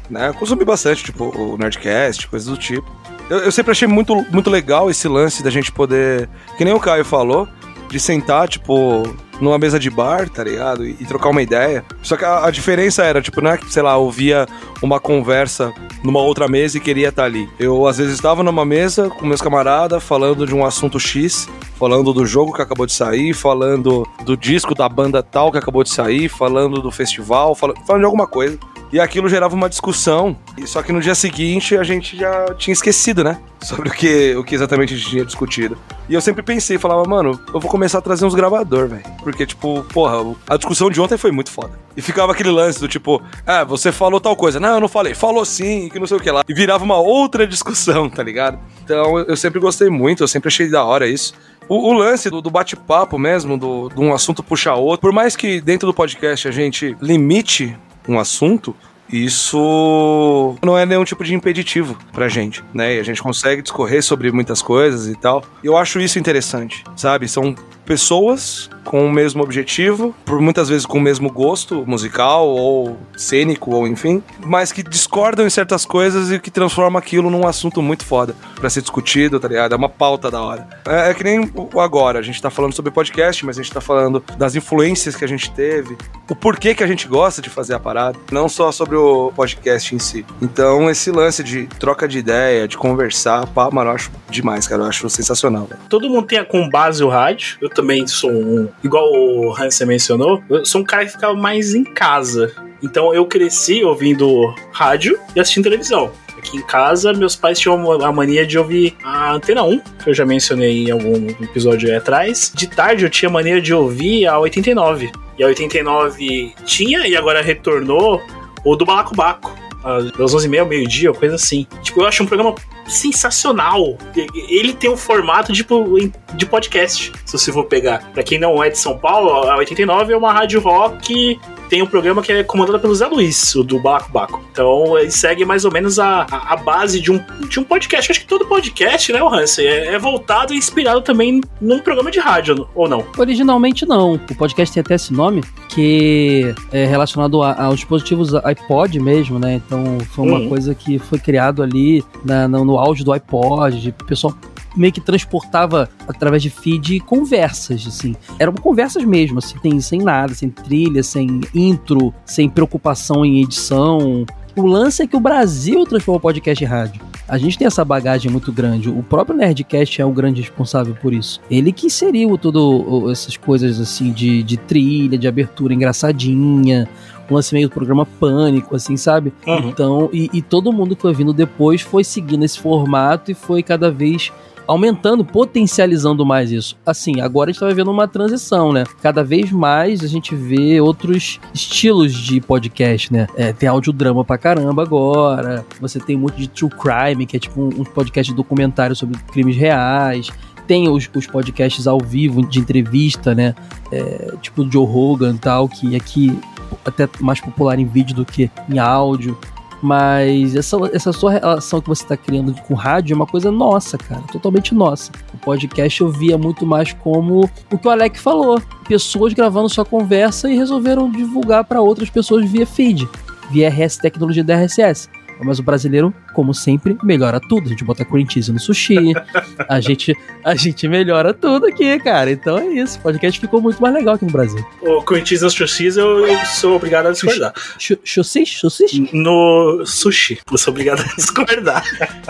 Né? 0.09 0.29
Eu 0.29 0.33
consumi 0.33 0.65
bastante, 0.65 1.03
tipo, 1.03 1.25
o 1.25 1.55
Nerdcast, 1.59 2.27
coisas 2.27 2.49
do 2.49 2.57
tipo. 2.57 2.91
Eu, 3.29 3.37
eu 3.37 3.51
sempre 3.51 3.71
achei 3.71 3.87
muito, 3.87 4.15
muito 4.31 4.49
legal 4.49 4.89
esse 4.89 5.07
lance 5.07 5.43
da 5.43 5.51
gente 5.51 5.71
poder, 5.71 6.27
que 6.57 6.65
nem 6.65 6.73
o 6.73 6.79
Caio 6.79 7.05
falou, 7.05 7.47
de 7.89 7.99
sentar, 7.99 8.47
tipo, 8.47 9.03
numa 9.39 9.57
mesa 9.57 9.79
de 9.79 9.89
bar, 9.89 10.29
tá 10.29 10.43
ligado? 10.43 10.85
E, 10.85 10.91
e 10.99 11.05
trocar 11.05 11.29
uma 11.29 11.41
ideia. 11.41 11.85
Só 12.01 12.17
que 12.17 12.25
a, 12.25 12.45
a, 12.45 12.51
diferença 12.51 13.03
era, 13.03 13.21
tipo, 13.21 13.41
não 13.41 13.51
é 13.51 13.57
que, 13.57 13.71
sei 13.71 13.83
lá, 13.83 13.95
ouvia 13.97 14.47
uma 14.81 14.99
conversa 14.99 15.73
numa 16.03 16.19
outra 16.19 16.47
mesa 16.47 16.77
e 16.77 16.81
queria 16.81 17.09
estar 17.09 17.25
ali. 17.25 17.49
Eu, 17.59 17.87
às 17.87 17.97
vezes, 17.97 18.13
estava 18.13 18.43
numa 18.43 18.65
mesa 18.65 19.09
com 19.09 19.25
meus 19.25 19.41
camaradas 19.41 20.03
falando 20.03 20.45
de 20.45 20.53
um 20.53 20.65
assunto 20.65 20.99
X, 20.99 21.47
falando 21.77 22.13
do 22.13 22.25
jogo 22.25 22.53
que 22.53 22.61
acabou 22.61 22.85
de 22.85 22.93
sair, 22.93 23.33
falando 23.33 24.07
do 24.23 24.35
disco 24.35 24.73
da 24.73 24.87
banda 24.89 25.21
tal 25.21 25.51
que 25.51 25.57
acabou 25.57 25.83
de 25.83 25.89
sair, 25.89 26.29
falando 26.29 26.81
do 26.81 26.91
festival, 26.91 27.55
falando, 27.55 27.77
falando 27.85 28.01
de 28.01 28.05
alguma 28.05 28.27
coisa. 28.27 28.57
E 28.91 28.99
aquilo 28.99 29.27
gerava 29.27 29.53
uma 29.53 29.69
discussão. 29.69 30.35
Só 30.65 30.81
que 30.81 30.91
no 30.91 31.01
dia 31.01 31.15
seguinte 31.15 31.77
a 31.77 31.83
gente 31.83 32.17
já 32.17 32.53
tinha 32.55 32.73
esquecido, 32.73 33.23
né? 33.23 33.39
Sobre 33.61 33.89
o 33.89 33.91
que, 33.91 34.35
o 34.35 34.43
que 34.43 34.55
exatamente 34.55 34.93
a 34.93 34.97
gente 34.97 35.09
tinha 35.09 35.25
discutido. 35.25 35.77
E 36.07 36.13
eu 36.13 36.21
sempre 36.21 36.41
pensei, 36.41 36.77
falava, 36.77 37.03
mano, 37.07 37.39
eu 37.53 37.59
vou 37.59 37.69
começar 37.69 37.97
a 37.97 38.01
trazer 38.01 38.25
uns 38.25 38.35
gravador, 38.35 38.87
velho. 38.87 39.03
Porque, 39.23 39.45
tipo, 39.45 39.83
porra, 39.93 40.35
a 40.47 40.55
discussão 40.55 40.89
de 40.89 41.01
ontem 41.01 41.17
foi 41.17 41.31
muito 41.31 41.51
foda. 41.51 41.71
E 41.95 42.01
ficava 42.01 42.31
aquele 42.31 42.51
lance 42.51 42.79
do 42.79 42.87
tipo, 42.87 43.21
ah, 43.45 43.63
você 43.63 43.91
falou 43.91 44.21
tal 44.21 44.35
coisa. 44.35 44.59
Não, 44.59 44.75
eu 44.75 44.79
não 44.79 44.87
falei. 44.87 45.13
Falou 45.13 45.43
sim, 45.43 45.89
que 45.89 45.99
não 45.99 46.07
sei 46.07 46.17
o 46.17 46.19
que 46.19 46.31
lá. 46.31 46.43
E 46.47 46.53
virava 46.53 46.83
uma 46.83 46.97
outra 46.97 47.45
discussão, 47.45 48.09
tá 48.09 48.23
ligado? 48.23 48.59
Então 48.83 49.19
eu 49.19 49.35
sempre 49.35 49.59
gostei 49.59 49.89
muito, 49.89 50.23
eu 50.23 50.27
sempre 50.27 50.47
achei 50.47 50.69
da 50.69 50.83
hora 50.83 51.07
isso. 51.07 51.33
O, 51.67 51.89
o, 51.89 51.93
lance 51.93 52.29
do, 52.29 52.41
do 52.41 52.49
bate-papo 52.49 53.19
mesmo, 53.19 53.57
do, 53.57 53.89
de 53.89 53.99
um 53.99 54.13
assunto 54.13 54.41
puxar 54.41 54.75
outro, 54.75 55.01
por 55.01 55.11
mais 55.11 55.35
que 55.35 55.59
dentro 55.59 55.85
do 55.85 55.93
podcast 55.93 56.47
a 56.47 56.51
gente 56.51 56.95
limite 57.01 57.77
um 58.07 58.19
assunto, 58.19 58.75
isso 59.11 60.55
não 60.61 60.77
é 60.77 60.85
nenhum 60.85 61.03
tipo 61.03 61.23
de 61.23 61.33
impeditivo 61.33 61.97
pra 62.11 62.27
gente, 62.27 62.63
né? 62.73 62.95
E 62.95 62.99
a 62.99 63.03
gente 63.03 63.21
consegue 63.21 63.61
discorrer 63.61 64.03
sobre 64.03 64.31
muitas 64.31 64.61
coisas 64.61 65.07
e 65.07 65.15
tal. 65.15 65.43
Eu 65.63 65.77
acho 65.77 65.99
isso 65.99 66.19
interessante, 66.19 66.83
sabe? 66.95 67.27
São 67.27 67.55
pessoas 67.87 68.69
com 68.83 69.05
o 69.05 69.11
mesmo 69.11 69.43
objetivo, 69.43 70.15
por 70.25 70.39
muitas 70.39 70.69
vezes 70.69 70.85
com 70.85 70.97
o 70.97 71.01
mesmo 71.01 71.29
gosto 71.29 71.83
musical 71.85 72.47
ou 72.47 72.97
cênico 73.17 73.73
ou 73.73 73.87
enfim, 73.87 74.23
mas 74.45 74.71
que 74.71 74.81
discordam 74.81 75.45
em 75.45 75.49
certas 75.49 75.85
coisas 75.85 76.31
e 76.31 76.39
que 76.39 76.49
transforma 76.49 76.99
aquilo 76.99 77.29
num 77.29 77.45
assunto 77.45 77.81
muito 77.81 78.05
foda 78.05 78.35
para 78.55 78.69
ser 78.69 78.81
discutido, 78.81 79.39
tá 79.39 79.47
ligado? 79.47 79.73
É 79.73 79.75
uma 79.75 79.89
pauta 79.89 80.31
da 80.31 80.41
hora. 80.41 80.67
É, 80.85 81.09
é, 81.09 81.13
que 81.13 81.23
nem 81.23 81.51
agora, 81.81 82.19
a 82.19 82.21
gente 82.21 82.41
tá 82.41 82.49
falando 82.49 82.73
sobre 82.73 82.91
podcast, 82.91 83.45
mas 83.45 83.57
a 83.57 83.61
gente 83.61 83.73
tá 83.73 83.81
falando 83.81 84.23
das 84.37 84.55
influências 84.55 85.15
que 85.15 85.25
a 85.25 85.27
gente 85.27 85.51
teve, 85.51 85.97
o 86.29 86.35
porquê 86.35 86.73
que 86.73 86.83
a 86.83 86.87
gente 86.87 87.07
gosta 87.07 87.41
de 87.41 87.49
fazer 87.49 87.73
a 87.73 87.79
parada, 87.79 88.17
não 88.31 88.47
só 88.47 88.71
sobre 88.71 88.95
o 88.95 89.31
podcast 89.35 89.93
em 89.93 89.99
si. 89.99 90.25
Então, 90.41 90.89
esse 90.89 91.11
lance 91.11 91.43
de 91.43 91.67
troca 91.79 92.07
de 92.07 92.19
ideia, 92.19 92.67
de 92.67 92.77
conversar, 92.77 93.47
pá, 93.47 93.69
mano, 93.69 93.89
eu 93.89 93.95
acho 93.95 94.11
demais, 94.29 94.67
cara, 94.67 94.83
eu 94.83 94.87
acho 94.87 95.09
sensacional. 95.09 95.67
Véio. 95.69 95.81
Todo 95.89 96.09
mundo 96.09 96.25
tem 96.25 96.43
com 96.45 96.69
base 96.69 97.03
o 97.03 97.09
rádio, 97.09 97.57
eu 97.61 97.69
também 97.77 98.05
sou 98.07 98.31
um. 98.31 98.67
Igual 98.83 99.11
o 99.13 99.55
Hansen 99.55 99.87
mencionou, 99.87 100.43
eu 100.49 100.65
sou 100.65 100.81
um 100.81 100.83
cara 100.83 101.05
que 101.05 101.11
ficava 101.11 101.35
mais 101.35 101.75
em 101.75 101.83
casa. 101.83 102.51
Então 102.81 103.13
eu 103.13 103.25
cresci 103.25 103.83
ouvindo 103.83 104.53
rádio 104.71 105.17
e 105.35 105.39
assistindo 105.39 105.63
televisão. 105.63 106.11
Aqui 106.37 106.57
em 106.57 106.61
casa, 106.61 107.13
meus 107.13 107.35
pais 107.35 107.59
tinham 107.59 107.91
a 108.03 108.11
mania 108.11 108.45
de 108.45 108.57
ouvir 108.57 108.95
a 109.03 109.33
Antena 109.33 109.63
1, 109.63 109.79
que 109.79 110.09
eu 110.09 110.13
já 110.13 110.25
mencionei 110.25 110.85
em 110.85 110.91
algum 110.91 111.27
episódio 111.41 111.95
atrás. 111.95 112.51
De 112.53 112.67
tarde 112.67 113.05
eu 113.05 113.09
tinha 113.09 113.29
mania 113.29 113.61
de 113.61 113.73
ouvir 113.73 114.27
a 114.27 114.39
89. 114.39 115.11
E 115.37 115.43
a 115.43 115.47
89 115.47 116.53
tinha 116.65 117.07
e 117.07 117.15
agora 117.15 117.41
retornou 117.41 118.21
o 118.63 118.75
do 118.75 118.85
Balacobaco. 118.85 119.55
Às 119.83 120.05
11h30, 120.11 120.67
meio-dia, 120.67 121.13
coisa 121.13 121.35
assim. 121.35 121.65
Tipo, 121.81 122.01
eu 122.01 122.07
acho 122.07 122.23
um 122.23 122.25
programa 122.25 122.53
sensacional. 122.87 123.97
Ele 124.33 124.73
tem 124.73 124.89
um 124.89 124.97
formato 124.97 125.53
tipo 125.53 125.85
de 126.33 126.45
podcast, 126.45 127.11
se 127.25 127.37
você 127.37 127.51
for 127.51 127.65
pegar. 127.65 128.11
Pra 128.13 128.23
quem 128.23 128.39
não 128.39 128.63
é 128.63 128.69
de 128.69 128.77
São 128.77 128.97
Paulo, 128.97 129.49
a 129.49 129.57
89 129.57 130.13
é 130.13 130.17
uma 130.17 130.31
rádio 130.31 130.59
rock 130.59 131.39
tem 131.69 131.81
um 131.81 131.87
programa 131.87 132.21
que 132.21 132.31
é 132.31 132.43
comandado 132.43 132.79
pelo 132.79 132.95
Zé 132.95 133.07
Luiz, 133.07 133.55
o 133.55 133.63
do 133.63 133.79
Baco 133.79 134.11
Baco. 134.11 134.43
Então 134.51 134.97
ele 134.97 135.11
segue 135.11 135.45
mais 135.45 135.65
ou 135.65 135.71
menos 135.71 135.99
a, 135.99 136.25
a, 136.29 136.53
a, 136.53 136.55
base 136.57 136.99
de 136.99 137.11
um, 137.11 137.19
de 137.47 137.59
um 137.59 137.63
podcast. 137.63 138.09
Eu 138.09 138.13
acho 138.13 138.21
que 138.21 138.27
todo 138.27 138.45
podcast, 138.45 139.11
né, 139.11 139.21
o 139.21 139.27
Hansen, 139.27 139.65
é, 139.65 139.93
é, 139.93 139.99
voltado 139.99 140.53
e 140.53 140.57
inspirado 140.57 141.01
também 141.01 141.41
num 141.59 141.79
programa 141.79 142.11
de 142.11 142.19
rádio, 142.19 142.67
ou 142.73 142.87
não? 142.87 143.05
Originalmente 143.17 143.85
não. 143.85 144.13
O 144.13 144.35
podcast 144.35 144.73
tem 144.73 144.81
até 144.81 144.95
esse 144.95 145.13
nome, 145.13 145.43
que 145.69 146.53
é 146.71 146.85
relacionado 146.85 147.41
a, 147.41 147.65
aos 147.65 147.75
dispositivos 147.75 148.33
iPod 148.35 148.99
mesmo, 148.99 149.39
né? 149.39 149.55
Então 149.55 149.97
foi 150.11 150.27
uma 150.27 150.39
uhum. 150.39 150.49
coisa 150.49 150.73
que 150.73 150.99
foi 150.99 151.19
criado 151.19 151.61
ali 151.61 152.03
na, 152.23 152.47
no, 152.47 152.63
no 152.63 152.77
auge 152.77 153.03
do 153.03 153.11
iPod, 153.11 153.93
o 153.99 154.05
pessoal 154.05 154.33
meio 154.77 154.93
que 154.93 155.01
transportava 155.01 155.89
através 156.07 156.41
de 156.41 156.49
feed 156.49 156.99
conversas, 157.01 157.85
assim. 157.87 158.15
Eram 158.39 158.53
conversas 158.53 159.03
mesmo, 159.03 159.39
assim, 159.39 159.57
tem, 159.59 159.79
sem 159.79 159.99
nada, 159.99 160.33
sem 160.33 160.49
trilha, 160.49 161.03
sem 161.03 161.41
intro, 161.53 162.13
sem 162.25 162.49
preocupação 162.49 163.25
em 163.25 163.41
edição. 163.41 164.25
O 164.55 164.65
lance 164.65 165.03
é 165.03 165.07
que 165.07 165.15
o 165.15 165.19
Brasil 165.19 165.85
transformou 165.85 166.17
o 166.17 166.21
podcast 166.21 166.63
em 166.63 166.67
rádio. 166.67 167.01
A 167.27 167.37
gente 167.37 167.57
tem 167.57 167.67
essa 167.67 167.83
bagagem 167.83 168.31
muito 168.31 168.51
grande. 168.53 168.89
O 168.89 169.03
próprio 169.03 169.37
Nerdcast 169.37 170.01
é 170.01 170.05
o 170.05 170.11
grande 170.11 170.41
responsável 170.41 170.95
por 170.95 171.13
isso. 171.13 171.41
Ele 171.51 171.73
que 171.73 171.87
inseriu 171.87 172.37
todas 172.37 173.11
essas 173.11 173.35
coisas 173.35 173.79
assim 173.81 174.11
de, 174.11 174.41
de 174.41 174.55
trilha, 174.55 175.17
de 175.17 175.27
abertura 175.27 175.73
engraçadinha, 175.73 176.87
o 177.29 177.33
lance 177.33 177.53
meio 177.53 177.67
do 177.67 177.73
programa 177.73 178.05
Pânico, 178.05 178.75
assim, 178.75 178.95
sabe? 178.95 179.33
Uhum. 179.45 179.69
Então, 179.69 180.09
e, 180.13 180.29
e 180.33 180.41
todo 180.41 180.71
mundo 180.71 180.95
que 180.95 181.01
foi 181.01 181.13
vindo 181.13 181.33
depois 181.33 181.81
foi 181.81 182.03
seguindo 182.03 182.45
esse 182.45 182.57
formato 182.57 183.29
e 183.29 183.33
foi 183.33 183.61
cada 183.61 183.91
vez 183.91 184.31
aumentando, 184.67 185.23
potencializando 185.23 186.25
mais 186.25 186.51
isso. 186.51 186.77
Assim, 186.85 187.21
agora 187.21 187.49
a 187.49 187.53
gente 187.53 187.59
tá 187.59 187.67
vivendo 187.67 187.89
uma 187.89 188.07
transição, 188.07 188.73
né? 188.73 188.83
Cada 189.01 189.23
vez 189.23 189.51
mais 189.51 190.03
a 190.03 190.07
gente 190.07 190.35
vê 190.35 190.79
outros 190.81 191.39
estilos 191.53 192.13
de 192.13 192.41
podcast, 192.41 193.11
né? 193.11 193.27
É, 193.35 193.53
tem 193.53 193.69
audiodrama 193.69 194.25
pra 194.25 194.37
caramba 194.37 194.83
agora. 194.83 195.65
Você 195.79 195.99
tem 195.99 196.17
muito 196.17 196.37
de 196.37 196.47
true 196.47 196.69
crime, 196.69 197.25
que 197.25 197.37
é 197.37 197.39
tipo 197.39 197.61
um, 197.61 197.67
um 197.67 197.83
podcast 197.83 198.33
documentário 198.33 198.95
sobre 198.95 199.17
crimes 199.31 199.55
reais 199.55 200.29
tem 200.67 200.89
os, 200.89 201.09
os, 201.15 201.25
podcasts 201.25 201.87
ao 201.87 201.97
vivo 201.97 202.45
de 202.45 202.59
entrevista, 202.59 203.33
né? 203.33 203.55
É, 203.89 204.33
tipo 204.41 204.63
o 204.63 204.69
Joe 204.69 204.85
Rogan 204.85 205.33
e 205.33 205.37
tal, 205.37 205.69
que 205.69 205.95
aqui 205.95 206.37
até 206.85 207.07
mais 207.21 207.39
popular 207.39 207.79
em 207.79 207.85
vídeo 207.85 208.13
do 208.13 208.25
que 208.25 208.51
em 208.69 208.77
áudio. 208.77 209.37
Mas 209.81 210.55
essa, 210.55 210.77
essa 210.91 211.13
sua 211.13 211.33
relação 211.33 211.79
que 211.79 211.87
você 211.87 212.03
está 212.03 212.17
criando 212.17 212.53
com 212.63 212.73
rádio 212.73 213.13
é 213.13 213.15
uma 213.15 213.27
coisa 213.27 213.51
nossa, 213.51 213.97
cara, 213.97 214.21
totalmente 214.31 214.73
nossa. 214.73 215.11
O 215.33 215.37
podcast 215.37 216.01
eu 216.01 216.09
via 216.09 216.37
muito 216.37 216.65
mais 216.65 216.93
como 216.93 217.49
o 217.71 217.77
que 217.77 217.87
o 217.87 217.91
Alec 217.91 218.19
falou: 218.19 218.61
pessoas 218.87 219.33
gravando 219.33 219.69
sua 219.69 219.85
conversa 219.85 220.49
e 220.49 220.55
resolveram 220.55 221.11
divulgar 221.11 221.63
para 221.63 221.81
outras 221.81 222.09
pessoas 222.09 222.49
via 222.49 222.65
feed, 222.65 223.07
via 223.51 223.69
RS 223.69 223.97
tecnologia 223.97 224.43
da 224.43 224.55
RSS. 224.55 225.09
Mas 225.43 225.59
o 225.59 225.63
brasileiro, 225.63 226.13
como 226.33 226.53
sempre, 226.53 226.97
melhora 227.03 227.39
tudo. 227.39 227.67
A 227.67 227.69
gente 227.69 227.83
bota 227.83 228.03
cream 228.03 228.27
cheese 228.29 228.51
no 228.51 228.59
sushi, 228.59 229.13
a 229.67 229.79
gente, 229.79 230.15
a 230.43 230.55
gente 230.55 230.87
melhora 230.87 231.33
tudo 231.33 231.67
aqui, 231.67 231.99
cara. 231.99 232.31
Então 232.31 232.57
é 232.57 232.67
isso. 232.67 232.99
O 232.99 233.01
podcast 233.01 233.39
ficou 233.39 233.61
muito 233.61 233.81
mais 233.81 233.93
legal 233.93 234.15
aqui 234.15 234.25
no 234.25 234.31
Brasil. 234.31 234.63
O 234.81 235.01
cream 235.01 235.25
cheese 235.25 235.43
no 235.43 235.49
sushi 235.49 235.87
eu, 235.95 236.27
eu 236.27 236.45
sou 236.45 236.75
obrigado 236.75 237.07
a 237.07 237.11
discordar. 237.11 237.53
Sushi? 237.77 238.45
Sushi? 238.45 239.09
No 239.13 239.85
sushi. 239.85 240.39
Eu 240.51 240.57
sou 240.57 240.71
obrigado 240.71 241.01
a 241.01 241.15
discordar. 241.15 241.83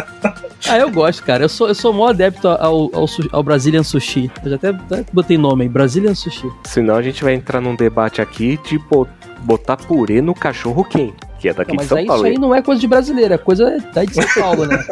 ah, 0.67 0.77
eu 0.77 0.91
gosto, 0.91 1.23
cara. 1.23 1.43
Eu 1.43 1.49
sou, 1.49 1.67
eu 1.67 1.75
sou 1.75 1.93
mó 1.93 2.07
adepto 2.07 2.47
ao, 2.47 2.93
ao, 2.93 3.05
ao 3.31 3.43
Brazilian 3.43 3.83
Sushi. 3.83 4.29
Eu 4.43 4.51
já 4.51 4.55
até, 4.57 4.69
até 4.69 5.05
botei 5.11 5.37
nome 5.37 5.63
aí, 5.63 5.69
Brazilian 5.69 6.13
Sushi. 6.13 6.49
Senão 6.65 6.95
a 6.95 7.01
gente 7.01 7.23
vai 7.23 7.33
entrar 7.33 7.61
num 7.61 7.75
debate 7.75 8.21
aqui 8.21 8.59
de 8.67 8.79
botar 9.43 9.77
purê 9.77 10.21
no 10.21 10.33
cachorro 10.33 10.83
quente 10.83 11.26
que 11.39 11.49
é 11.49 11.53
daqui 11.53 11.75
não, 11.75 11.83
de 11.83 11.89
São 11.89 11.97
aí, 11.97 12.05
Paulo. 12.05 12.23
Mas 12.23 12.31
isso 12.31 12.39
aí 12.39 12.47
não 12.47 12.55
é 12.55 12.61
coisa 12.61 12.81
de 12.81 12.87
brasileiro, 12.87 13.33
é 13.33 13.37
coisa 13.37 13.77
daí 13.93 14.07
de 14.07 14.13
São 14.13 14.41
Paulo, 14.41 14.65
né? 14.65 14.83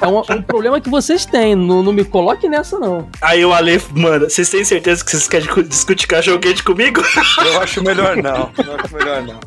é 0.00 0.06
um, 0.06 0.18
um, 0.18 0.42
problema 0.42 0.80
que 0.80 0.90
vocês 0.90 1.24
têm, 1.24 1.54
não, 1.54 1.82
não 1.82 1.92
me 1.92 2.04
coloque 2.04 2.48
nessa, 2.48 2.78
não. 2.78 3.08
Aí 3.20 3.44
o 3.44 3.52
Ale, 3.52 3.80
mano, 3.94 4.28
vocês 4.28 4.48
têm 4.48 4.64
certeza 4.64 5.04
que 5.04 5.10
vocês 5.10 5.28
querem 5.28 5.48
discutir 5.64 6.06
cachorro 6.06 6.38
quente 6.38 6.62
comigo? 6.62 7.02
Eu 7.44 7.60
acho 7.60 7.82
melhor 7.82 8.16
não, 8.16 8.50
eu 8.64 8.76
acho 8.76 8.94
melhor 8.94 9.22
não. 9.22 9.40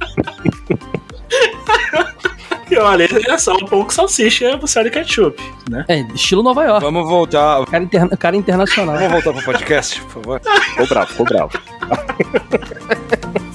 E 2.71 2.77
olha, 2.77 3.07
é 3.27 3.37
só 3.39 3.55
um 3.55 3.65
pão 3.65 3.83
com 3.83 3.89
salsicha, 3.89 4.55
você 4.57 4.83
de 4.83 4.91
ketchup, 4.91 5.41
né? 5.71 5.83
É, 5.87 6.01
estilo 6.13 6.43
Nova 6.43 6.63
York. 6.63 6.85
Vamos 6.85 7.09
voltar. 7.09 7.65
Cara, 7.65 7.83
interna- 7.83 8.17
cara 8.17 8.37
internacional. 8.37 8.95
Vamos 8.95 9.11
voltar 9.11 9.33
pro 9.33 9.43
podcast, 9.43 9.99
por 10.03 10.21
favor. 10.21 10.41
Ficou 10.41 10.87
bravo, 10.87 11.07
ficou 11.07 11.25
bravo. 11.25 11.51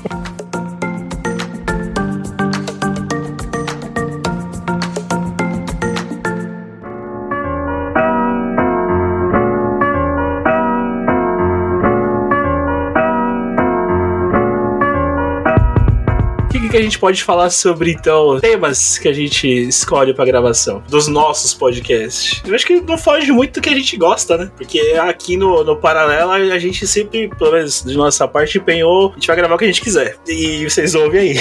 que, 16.75 16.79
que 16.79 16.79
a 16.79 16.83
gente 16.83 16.99
pode 16.99 17.23
falar 17.23 17.51
sobre, 17.51 17.93
então, 17.93 18.41
temas 18.41 18.99
que 18.99 19.07
a 19.07 19.13
gente 19.13 19.47
escolhe 19.47 20.13
pra 20.13 20.25
gravação? 20.25 20.83
Dos 20.89 21.07
nossos 21.07 21.55
podcasts. 21.55 22.43
Eu 22.45 22.55
acho 22.55 22.67
que 22.67 22.81
não 22.81 22.99
foge 22.99 23.31
muito 23.31 23.55
do 23.55 23.61
que 23.61 23.69
a 23.69 23.75
gente 23.75 23.97
gosta, 23.97 24.37
né? 24.37 24.51
Porque 24.57 24.81
aqui 25.01 25.37
no, 25.37 25.63
no 25.63 25.77
Paralelo 25.77 26.33
a 26.33 26.59
gente 26.59 26.85
sempre, 26.87 27.29
pelo 27.29 27.53
menos 27.53 27.85
de 27.85 27.97
nossa 27.97 28.27
parte, 28.27 28.59
empenhou. 28.59 29.11
A 29.11 29.15
gente 29.15 29.27
vai 29.29 29.37
gravar 29.37 29.55
o 29.55 29.59
que 29.59 29.65
a 29.65 29.69
gente 29.69 29.81
quiser. 29.81 30.17
E 30.27 30.69
vocês 30.69 30.95
ouvem 30.97 31.21
aí. 31.21 31.41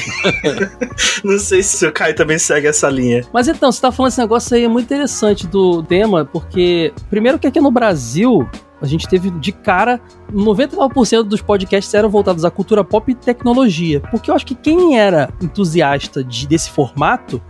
não 1.24 1.40
sei 1.40 1.64
se 1.64 1.86
o 1.88 1.92
Caio 1.92 2.16
também 2.16 2.38
segue 2.38 2.68
essa 2.68 2.90
linha. 2.90 3.26
Mas 3.34 3.48
então, 3.48 3.72
você 3.72 3.82
tá 3.82 3.92
falando 3.92 4.12
esse 4.12 4.22
negócio 4.22 4.56
aí 4.56 4.64
é 4.64 4.68
muito 4.68 4.86
interessante 4.86 5.48
do 5.48 5.82
tema, 5.82 6.26
porque 6.26 6.94
primeiro 7.10 7.40
que 7.40 7.48
aqui 7.48 7.60
no 7.60 7.72
Brasil 7.72 8.48
a 8.84 8.86
gente 8.86 9.08
teve 9.08 9.32
de 9.32 9.52
cara 9.54 10.00
99% 10.32 11.24
dos 11.24 11.42
podcasts 11.42 11.94
eram 11.94 12.10
voltados 12.10 12.44
à 12.46 12.52
cultura 12.52 12.84
pop 12.84 13.12
e 13.12 13.16
tecnologia, 13.16 14.02
porque 14.12 14.30
eu 14.30 14.36
acho 14.36 14.46
que 14.46 14.54
quem 14.56 15.00
era 15.00 15.30
entusiasta 15.42 16.24
de- 16.24 16.46
desse 16.48 16.70
formato 16.70 17.42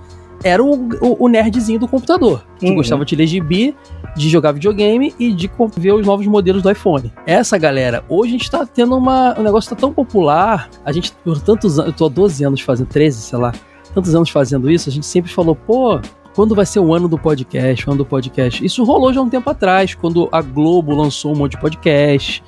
era 0.43 0.62
o, 0.63 0.74
o- 1.02 1.26
o 1.26 1.28
nerdzinho 1.28 1.80
do 1.80 1.88
computador, 1.88 2.46
que 2.60 2.67
Uhum. 2.67 2.76
gostava 2.76 3.04
de 3.06 3.15
ler 3.15 3.28
gibi, 3.28 3.76
de 4.15 4.30
jogar 4.30 4.52
videogame 4.52 5.13
e 5.17 5.34
de 5.34 5.50
ver 5.78 5.93
os 5.93 6.06
novos 6.06 6.28
modelos 6.28 6.62
do 6.62 6.69
iPhone. 6.69 7.12
Essa 7.26 7.58
galera, 7.58 8.04
hoje 8.10 8.36
a 8.36 8.38
gente 8.38 8.52
tá 8.52 8.65
tendo 8.65 8.96
uma. 8.96 9.34
O 9.39 9.41
negócio 9.41 9.69
tá 9.69 9.76
tão 9.76 9.91
popular, 9.93 10.69
a 10.86 10.91
gente, 10.91 11.12
por 11.24 11.39
tantos 11.41 11.80
anos, 11.80 11.91
eu 11.91 11.98
tô 11.98 12.06
há 12.06 12.10
12 12.10 12.43
anos 12.43 12.62
fazendo, 12.62 12.88
13, 12.88 13.22
sei 13.22 13.39
lá, 13.39 13.54
tantos 13.93 14.13
anos 14.13 14.30
fazendo 14.30 14.69
isso, 14.69 14.89
a 14.89 14.91
gente 14.91 15.06
sempre 15.06 15.32
falou, 15.32 15.56
pô, 15.56 16.00
quando 16.36 16.56
vai 16.56 16.65
ser 16.65 16.80
o 16.80 16.93
ano 16.93 17.08
do 17.08 17.17
podcast, 17.17 17.88
o 17.88 17.91
ano 17.91 18.00
do 18.00 18.06
podcast? 18.06 18.63
Isso 18.63 18.84
rolou 18.84 19.13
já 19.13 19.22
um 19.22 19.30
tempo 19.30 19.50
atrás, 19.50 19.93
quando 19.93 20.28
a 20.32 20.41
Globo 20.41 20.96
lançou 20.96 21.34
um 21.34 21.38
monte 21.38 21.52
de 21.52 21.62
podcast, 21.62 22.43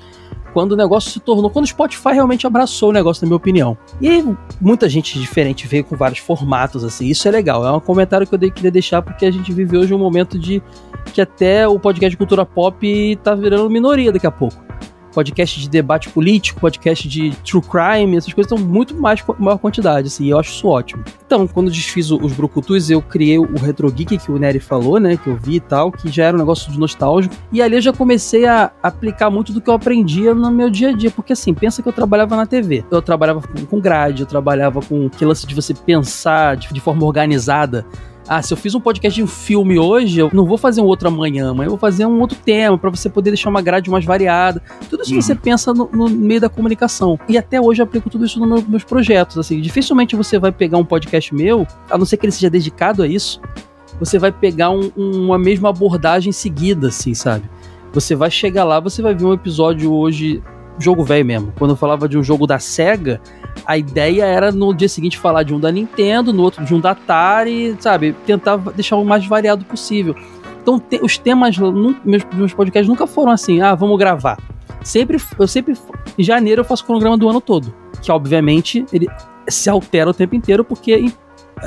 quando 0.52 0.72
o 0.72 0.76
negócio 0.76 1.10
se 1.10 1.20
tornou, 1.20 1.50
quando 1.50 1.66
o 1.66 1.68
Spotify 1.68 2.14
realmente 2.14 2.46
abraçou 2.46 2.88
o 2.88 2.92
negócio, 2.92 3.24
na 3.24 3.28
minha 3.28 3.36
opinião. 3.36 3.76
E 4.00 4.24
muita 4.60 4.88
gente 4.88 5.18
diferente 5.18 5.66
veio 5.66 5.84
com 5.84 5.96
vários 5.96 6.18
formatos, 6.18 6.82
assim, 6.82 7.06
isso 7.06 7.28
é 7.28 7.30
legal, 7.30 7.66
é 7.66 7.72
um 7.72 7.80
comentário 7.80 8.26
que 8.26 8.34
eu 8.34 8.38
queria 8.52 8.70
deixar, 8.70 9.02
porque 9.02 9.26
a 9.26 9.30
gente 9.30 9.52
vive 9.52 9.76
hoje 9.76 9.92
um 9.92 9.98
momento 9.98 10.38
de 10.38 10.62
que 11.12 11.20
até 11.20 11.68
o 11.68 11.78
podcast 11.78 12.10
de 12.10 12.16
cultura 12.16 12.44
pop 12.44 13.16
tá 13.22 13.34
virando 13.34 13.68
minoria 13.70 14.10
daqui 14.10 14.26
a 14.26 14.30
pouco 14.30 14.66
podcast 15.16 15.58
de 15.58 15.70
debate 15.70 16.10
político, 16.10 16.60
podcast 16.60 17.08
de 17.08 17.30
true 17.36 17.62
crime, 17.62 18.18
essas 18.18 18.34
coisas 18.34 18.52
estão 18.52 18.62
muito 18.62 18.94
mais 18.94 19.24
maior 19.38 19.56
quantidade, 19.56 20.08
assim, 20.08 20.26
e 20.26 20.28
eu 20.28 20.38
acho 20.38 20.50
isso 20.50 20.68
ótimo. 20.68 21.02
Então, 21.24 21.46
quando 21.46 21.70
desfiz 21.70 22.10
os 22.10 22.34
Brucutus, 22.34 22.90
eu 22.90 23.00
criei 23.00 23.38
o 23.38 23.56
Retro 23.56 23.90
Geek 23.90 24.18
que 24.18 24.30
o 24.30 24.38
Nery 24.38 24.60
falou, 24.60 25.00
né, 25.00 25.16
que 25.16 25.28
eu 25.28 25.36
vi 25.36 25.54
e 25.54 25.60
tal, 25.60 25.90
que 25.90 26.10
já 26.10 26.24
era 26.24 26.36
um 26.36 26.38
negócio 26.38 26.70
de 26.70 26.78
nostálgico, 26.78 27.34
e 27.50 27.62
ali 27.62 27.76
eu 27.76 27.80
já 27.80 27.94
comecei 27.94 28.44
a 28.44 28.70
aplicar 28.82 29.30
muito 29.30 29.54
do 29.54 29.60
que 29.60 29.70
eu 29.70 29.74
aprendia 29.74 30.34
no 30.34 30.50
meu 30.50 30.68
dia 30.68 30.90
a 30.90 30.92
dia, 30.92 31.10
porque 31.10 31.32
assim, 31.32 31.54
pensa 31.54 31.82
que 31.82 31.88
eu 31.88 31.94
trabalhava 31.94 32.36
na 32.36 32.44
TV, 32.44 32.84
eu 32.90 33.00
trabalhava 33.00 33.40
com, 33.70 33.80
grade, 33.80 34.20
eu 34.20 34.26
trabalhava 34.26 34.82
com 34.82 35.06
aquele 35.06 35.28
lance 35.28 35.46
de 35.46 35.54
você 35.54 35.72
pensar 35.72 36.56
de 36.56 36.78
forma 36.78 37.06
organizada, 37.06 37.86
ah, 38.28 38.42
se 38.42 38.52
eu 38.52 38.56
fiz 38.56 38.74
um 38.74 38.80
podcast 38.80 39.14
de 39.14 39.22
um 39.22 39.26
filme 39.26 39.78
hoje, 39.78 40.18
eu 40.20 40.30
não 40.32 40.44
vou 40.46 40.58
fazer 40.58 40.80
um 40.80 40.84
outro 40.84 41.08
amanhã, 41.08 41.50
amanhã 41.50 41.66
eu 41.66 41.70
vou 41.70 41.78
fazer 41.78 42.04
um 42.06 42.20
outro 42.20 42.36
tema 42.44 42.76
pra 42.76 42.90
você 42.90 43.08
poder 43.08 43.30
deixar 43.30 43.50
uma 43.50 43.62
grade 43.62 43.88
mais 43.90 44.04
variada. 44.04 44.60
Tudo 44.90 45.02
isso 45.02 45.14
Uhum. 45.14 45.22
você 45.22 45.34
pensa 45.34 45.72
no, 45.72 45.88
no 45.92 46.08
meio 46.08 46.40
da 46.40 46.48
comunicação. 46.48 47.18
E 47.28 47.38
até 47.38 47.60
hoje 47.60 47.80
eu 47.82 47.84
aplico 47.84 48.10
tudo 48.10 48.24
isso 48.24 48.38
nos 48.40 48.48
meu- 48.48 48.64
meus 48.68 48.84
projetos. 48.84 49.38
Assim, 49.38 49.60
dificilmente 49.60 50.16
você 50.16 50.38
vai 50.38 50.50
pegar 50.52 50.78
um 50.78 50.84
podcast 50.84 51.34
meu, 51.34 51.66
a 51.90 51.96
não 51.96 52.04
ser 52.04 52.16
que 52.16 52.26
ele 52.26 52.32
seja 52.32 52.50
dedicado 52.50 53.02
a 53.02 53.06
isso, 53.06 53.40
você 54.00 54.18
vai 54.18 54.32
pegar 54.32 54.70
um- 54.70 54.90
uma 54.96 55.38
mesma 55.38 55.68
abordagem 55.70 56.32
seguida, 56.32 56.88
assim, 56.88 57.14
sabe? 57.14 57.44
Você 57.92 58.14
vai 58.14 58.30
chegar 58.30 58.64
lá, 58.64 58.78
você 58.80 59.00
vai 59.00 59.14
ver 59.14 59.24
um 59.24 59.32
episódio 59.32 59.92
hoje, 59.92 60.42
jogo 60.78 61.02
velho 61.04 61.24
mesmo. 61.24 61.52
Quando 61.58 61.70
eu 61.72 61.76
falava 61.76 62.08
de 62.08 62.18
um 62.18 62.22
jogo 62.22 62.46
da 62.46 62.58
SEGA, 62.58 63.20
a 63.64 63.76
ideia 63.78 64.24
era 64.24 64.52
no 64.52 64.72
dia 64.74 64.88
seguinte 64.88 65.18
falar 65.18 65.42
de 65.42 65.54
um 65.54 65.60
da 65.60 65.70
Nintendo, 65.72 66.32
no 66.32 66.42
outro 66.42 66.64
de 66.64 66.74
um 66.74 66.80
da 66.80 66.90
Atari, 66.92 67.76
sabe? 67.80 68.14
Tentar 68.26 68.56
deixar 68.56 68.96
o 68.96 69.04
mais 69.04 69.26
variado 69.26 69.64
possível. 69.64 70.14
Então, 70.62 70.78
te- 70.78 71.00
os 71.02 71.16
temas, 71.16 71.56
nu- 71.56 71.96
meus, 72.04 72.22
meus 72.34 72.52
podcasts 72.52 72.88
nunca 72.88 73.06
foram 73.06 73.30
assim, 73.32 73.60
ah, 73.60 73.74
vamos 73.74 73.98
gravar. 73.98 74.36
Sempre, 74.82 75.16
eu 75.38 75.48
sempre, 75.48 75.74
em 76.18 76.22
janeiro 76.22 76.60
eu 76.60 76.64
faço 76.64 76.82
o 76.82 76.86
cronograma 76.86 77.16
do 77.16 77.28
ano 77.28 77.40
todo. 77.40 77.72
Que, 78.02 78.10
obviamente, 78.12 78.84
ele 78.92 79.08
se 79.48 79.70
altera 79.70 80.10
o 80.10 80.14
tempo 80.14 80.34
inteiro, 80.34 80.64
porque 80.64 81.06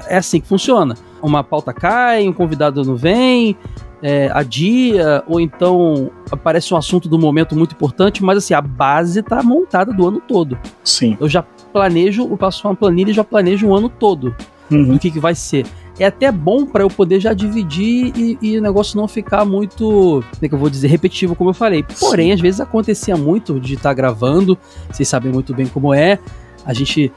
é 0.07 0.17
assim 0.17 0.39
que 0.39 0.47
funciona. 0.47 0.95
Uma 1.21 1.43
pauta 1.43 1.73
cai, 1.73 2.27
um 2.27 2.33
convidado 2.33 2.83
não 2.83 2.95
vem, 2.95 3.57
é, 4.01 4.29
adia, 4.33 5.23
ou 5.27 5.39
então 5.39 6.09
aparece 6.31 6.73
um 6.73 6.77
assunto 6.77 7.09
do 7.09 7.19
momento 7.19 7.55
muito 7.55 7.73
importante, 7.73 8.23
mas 8.23 8.37
assim, 8.37 8.53
a 8.53 8.61
base 8.61 9.21
tá 9.21 9.43
montada 9.43 9.93
do 9.93 10.07
ano 10.07 10.21
todo. 10.25 10.57
Sim. 10.83 11.17
Eu 11.19 11.27
já 11.27 11.43
planejo, 11.73 12.23
eu 12.29 12.37
passo 12.37 12.67
uma 12.67 12.75
planilha 12.75 13.11
e 13.11 13.13
já 13.13 13.23
planejo 13.23 13.67
o 13.67 13.75
ano 13.75 13.89
todo 13.89 14.35
Uhum. 14.71 14.93
do 14.93 14.99
que, 14.99 15.09
que 15.09 15.19
vai 15.19 15.33
ser. 15.33 15.65
É 15.99 16.05
até 16.05 16.31
bom 16.31 16.63
para 16.65 16.83
eu 16.83 16.89
poder 16.89 17.19
já 17.19 17.33
dividir 17.33 18.13
e, 18.15 18.37
e 18.39 18.57
o 18.57 18.61
negócio 18.61 18.95
não 18.95 19.07
ficar 19.07 19.43
muito, 19.43 20.23
como 20.23 20.23
é 20.43 20.47
que 20.47 20.53
eu 20.53 20.59
vou 20.59 20.69
dizer, 20.69 20.87
repetitivo, 20.87 21.35
como 21.35 21.49
eu 21.49 21.53
falei. 21.55 21.83
Porém, 21.99 22.31
às 22.31 22.39
vezes 22.39 22.61
acontecia 22.61 23.17
muito 23.17 23.59
de 23.59 23.73
estar 23.73 23.93
gravando, 23.95 24.57
vocês 24.89 25.07
sabem 25.09 25.31
muito 25.31 25.53
bem 25.55 25.65
como 25.65 25.91
é. 25.93 26.19
A 26.65 26.73
gente 26.73 27.11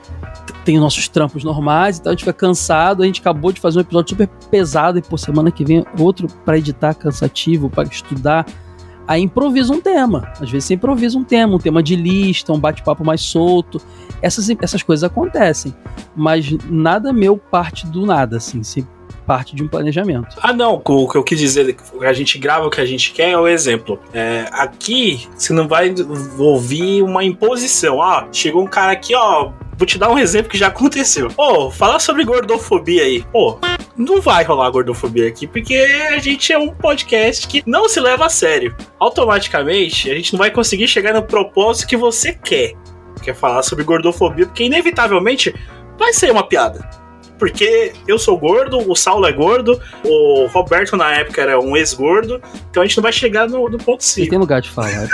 tem 0.65 0.77
os 0.77 0.81
nossos 0.81 1.09
trampos 1.09 1.45
normais, 1.45 1.99
então 1.99 2.11
a 2.11 2.15
gente 2.15 2.25
fica 2.25 2.33
cansado. 2.33 3.03
A 3.03 3.07
gente 3.07 3.21
acabou 3.21 3.53
de 3.53 3.61
fazer 3.61 3.79
um 3.79 3.83
episódio 3.83 4.11
super 4.11 4.29
pesado 4.51 4.99
e 4.99 5.03
por 5.03 5.19
semana 5.19 5.51
que 5.51 5.65
vem 5.65 5.85
outro 5.99 6.29
para 6.45 6.59
editar 6.59 6.95
cansativo, 6.95 7.69
para 7.69 7.89
estudar. 7.89 8.47
Aí 9.07 9.21
improvisa 9.21 9.73
um 9.73 9.81
tema. 9.81 10.33
Às 10.41 10.51
vezes 10.51 10.67
você 10.67 10.75
improvisa 10.75 11.19
um 11.19 11.25
tema, 11.25 11.57
um 11.57 11.59
tema 11.59 11.83
de 11.83 11.97
lista, 11.97 12.53
um 12.53 12.59
bate-papo 12.59 13.05
mais 13.05 13.21
solto. 13.21 13.81
Essas, 14.21 14.49
essas 14.61 14.83
coisas 14.83 15.05
acontecem. 15.05 15.75
Mas 16.15 16.51
nada 16.71 17.13
meu 17.13 17.37
parte 17.37 17.87
do 17.87 18.07
nada, 18.07 18.37
assim. 18.37 18.63
Se 18.63 18.87
parte 19.33 19.57
de 19.57 19.63
um 19.63 19.69
planejamento. 19.69 20.37
Ah, 20.43 20.53
não. 20.53 20.83
O 20.85 21.09
que 21.09 21.17
eu 21.17 21.25
quis 21.25 21.39
dizer, 21.39 21.75
a 22.03 22.13
gente 22.13 22.39
grava 22.39 22.67
o 22.67 22.71
que 22.71 22.83
a 22.83 22.85
gente 22.85 23.13
quer 23.13 23.31
é 23.31 23.39
o 23.39 23.49
exemplo. 23.49 23.99
É, 24.13 24.45
aqui, 24.53 25.27
você 25.35 25.55
não 25.55 25.67
vai 25.67 25.95
ouvir 26.39 27.03
uma 27.03 27.25
imposição. 27.25 28.03
Ah, 28.03 28.29
chegou 28.31 28.63
um 28.63 28.67
cara 28.67 28.93
aqui, 28.93 29.15
ó. 29.15 29.53
Vou 29.79 29.87
te 29.87 29.97
dar 29.97 30.11
um 30.11 30.19
exemplo 30.19 30.51
que 30.51 30.59
já 30.59 30.67
aconteceu. 30.67 31.29
Pô, 31.29 31.71
fala 31.71 31.99
sobre 31.99 32.25
gordofobia 32.25 33.05
aí. 33.05 33.25
Pô, 33.33 33.59
não 33.97 34.21
vai 34.21 34.45
rolar 34.45 34.69
gordofobia 34.69 35.27
aqui, 35.27 35.47
porque 35.47 35.77
a 35.77 36.19
gente 36.19 36.53
é 36.53 36.59
um 36.59 36.69
podcast 36.69 37.49
que 37.49 37.63
não 37.67 37.89
se 37.89 38.01
leva 38.01 38.27
a 38.27 38.29
sério. 38.29 38.77
Automaticamente, 39.01 40.11
a 40.11 40.15
gente 40.15 40.35
não 40.35 40.39
vai 40.39 40.51
conseguir 40.51 40.87
chegar 40.89 41.15
no 41.15 41.23
propósito 41.23 41.89
que 41.89 41.97
você 41.97 42.35
quer. 42.35 42.75
Quer 43.23 43.35
falar 43.35 43.63
sobre 43.63 43.83
gordofobia, 43.83 44.45
porque 44.45 44.65
inevitavelmente 44.65 45.55
vai 45.99 46.13
ser 46.13 46.31
uma 46.31 46.47
piada. 46.47 47.02
Porque 47.39 47.93
eu 48.07 48.19
sou 48.19 48.39
gordo, 48.39 48.79
o 48.91 48.95
Saulo 48.95 49.27
é 49.27 49.33
gordo, 49.33 49.81
o 50.05 50.47
Roberto 50.47 50.97
na 50.97 51.13
época 51.13 51.41
era 51.43 51.59
um 51.59 51.77
ex-gordo, 51.77 52.41
então 52.71 52.83
a 52.83 52.87
gente 52.87 52.97
não 52.97 53.03
vai 53.03 53.13
chegar 53.13 53.49
no, 53.49 53.69
no 53.69 53.79
ponto 53.79 54.05
Você 54.05 54.25
C. 54.25 54.31
tem 54.31 54.39
lugar 54.39 54.61
de 54.61 54.71
falar, 54.71 54.91
é. 54.91 55.09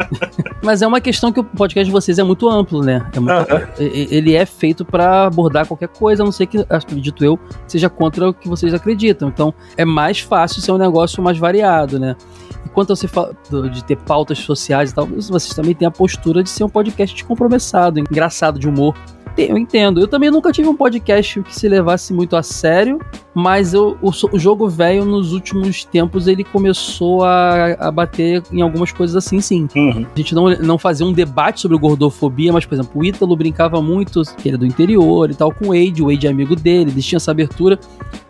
Mas 0.62 0.80
é 0.82 0.86
uma 0.86 1.00
questão 1.00 1.30
que 1.32 1.38
o 1.40 1.44
podcast 1.44 1.84
de 1.84 1.90
vocês 1.92 2.18
é 2.18 2.22
muito 2.22 2.48
amplo, 2.48 2.82
né? 2.82 3.06
É 3.14 3.20
muito- 3.20 3.32
Aham. 3.32 3.68
e- 3.78 4.08
Ele 4.10 4.34
é 4.34 4.46
feito 4.46 4.84
pra 4.84 5.26
abordar 5.26 5.66
qualquer 5.66 5.88
coisa, 5.88 6.22
a 6.22 6.24
não 6.24 6.32
ser 6.32 6.46
que, 6.46 6.64
acredito 6.70 7.24
eu, 7.24 7.38
seja 7.66 7.88
contra 7.90 8.30
o 8.30 8.34
que 8.34 8.48
vocês 8.48 8.72
acreditam. 8.72 9.28
Então, 9.28 9.52
é 9.76 9.84
mais 9.84 10.20
fácil 10.20 10.62
ser 10.62 10.72
um 10.72 10.78
negócio 10.78 11.22
mais 11.22 11.36
variado, 11.38 11.98
né? 11.98 12.16
E 12.64 12.68
quanto 12.70 12.92
a 12.92 12.96
você 12.96 13.06
fala 13.06 13.34
de 13.70 13.84
ter 13.84 13.96
pautas 13.98 14.38
sociais 14.38 14.90
e 14.90 14.94
tal, 14.94 15.06
vocês 15.06 15.54
também 15.54 15.74
têm 15.74 15.86
a 15.86 15.90
postura 15.90 16.42
de 16.42 16.48
ser 16.50 16.64
um 16.64 16.68
podcast 16.68 17.14
descompromissado, 17.14 18.00
engraçado, 18.00 18.58
de 18.58 18.68
humor. 18.68 18.94
Eu 19.36 19.58
entendo. 19.58 20.00
Eu 20.00 20.08
também 20.08 20.30
nunca 20.30 20.50
tive 20.50 20.68
um 20.68 20.76
podcast 20.76 21.42
que 21.42 21.54
se 21.54 21.68
levasse 21.68 22.12
muito 22.14 22.36
a 22.36 22.42
sério, 22.42 22.98
mas 23.34 23.74
eu- 23.74 23.96
o, 24.00 24.10
o 24.32 24.38
jogo 24.38 24.68
velho, 24.68 25.04
nos 25.04 25.32
últimos 25.32 25.84
tempos, 25.84 26.26
ele 26.26 26.42
começou 26.42 27.22
a, 27.22 27.72
a 27.78 27.90
bater 27.90 28.42
em 28.50 28.62
algumas 28.62 28.92
coisas 28.92 29.14
assim, 29.16 29.40
sim. 29.40 29.68
Uhum. 29.76 30.06
A 30.14 30.18
gente 30.18 30.34
não, 30.34 30.48
não 30.56 30.78
fazia 30.78 31.04
um 31.04 31.12
debate 31.12 31.60
sobre 31.60 31.76
gordofobia, 31.76 32.52
mas, 32.52 32.64
por 32.64 32.74
exemplo, 32.74 32.92
o 33.00 33.04
Ítalo 33.04 33.36
brincava 33.36 33.82
muito, 33.82 34.22
que 34.38 34.48
ele 34.48 34.56
é 34.56 34.58
do 34.58 34.66
interior 34.66 35.30
e 35.30 35.34
tal, 35.34 35.52
com 35.52 35.66
o 35.66 35.68
Wade, 35.68 36.02
o 36.02 36.06
Wade 36.10 36.26
é 36.26 36.30
amigo 36.30 36.56
dele, 36.56 36.90
eles 36.90 37.04
tinham 37.04 37.18
essa 37.18 37.30
abertura. 37.30 37.78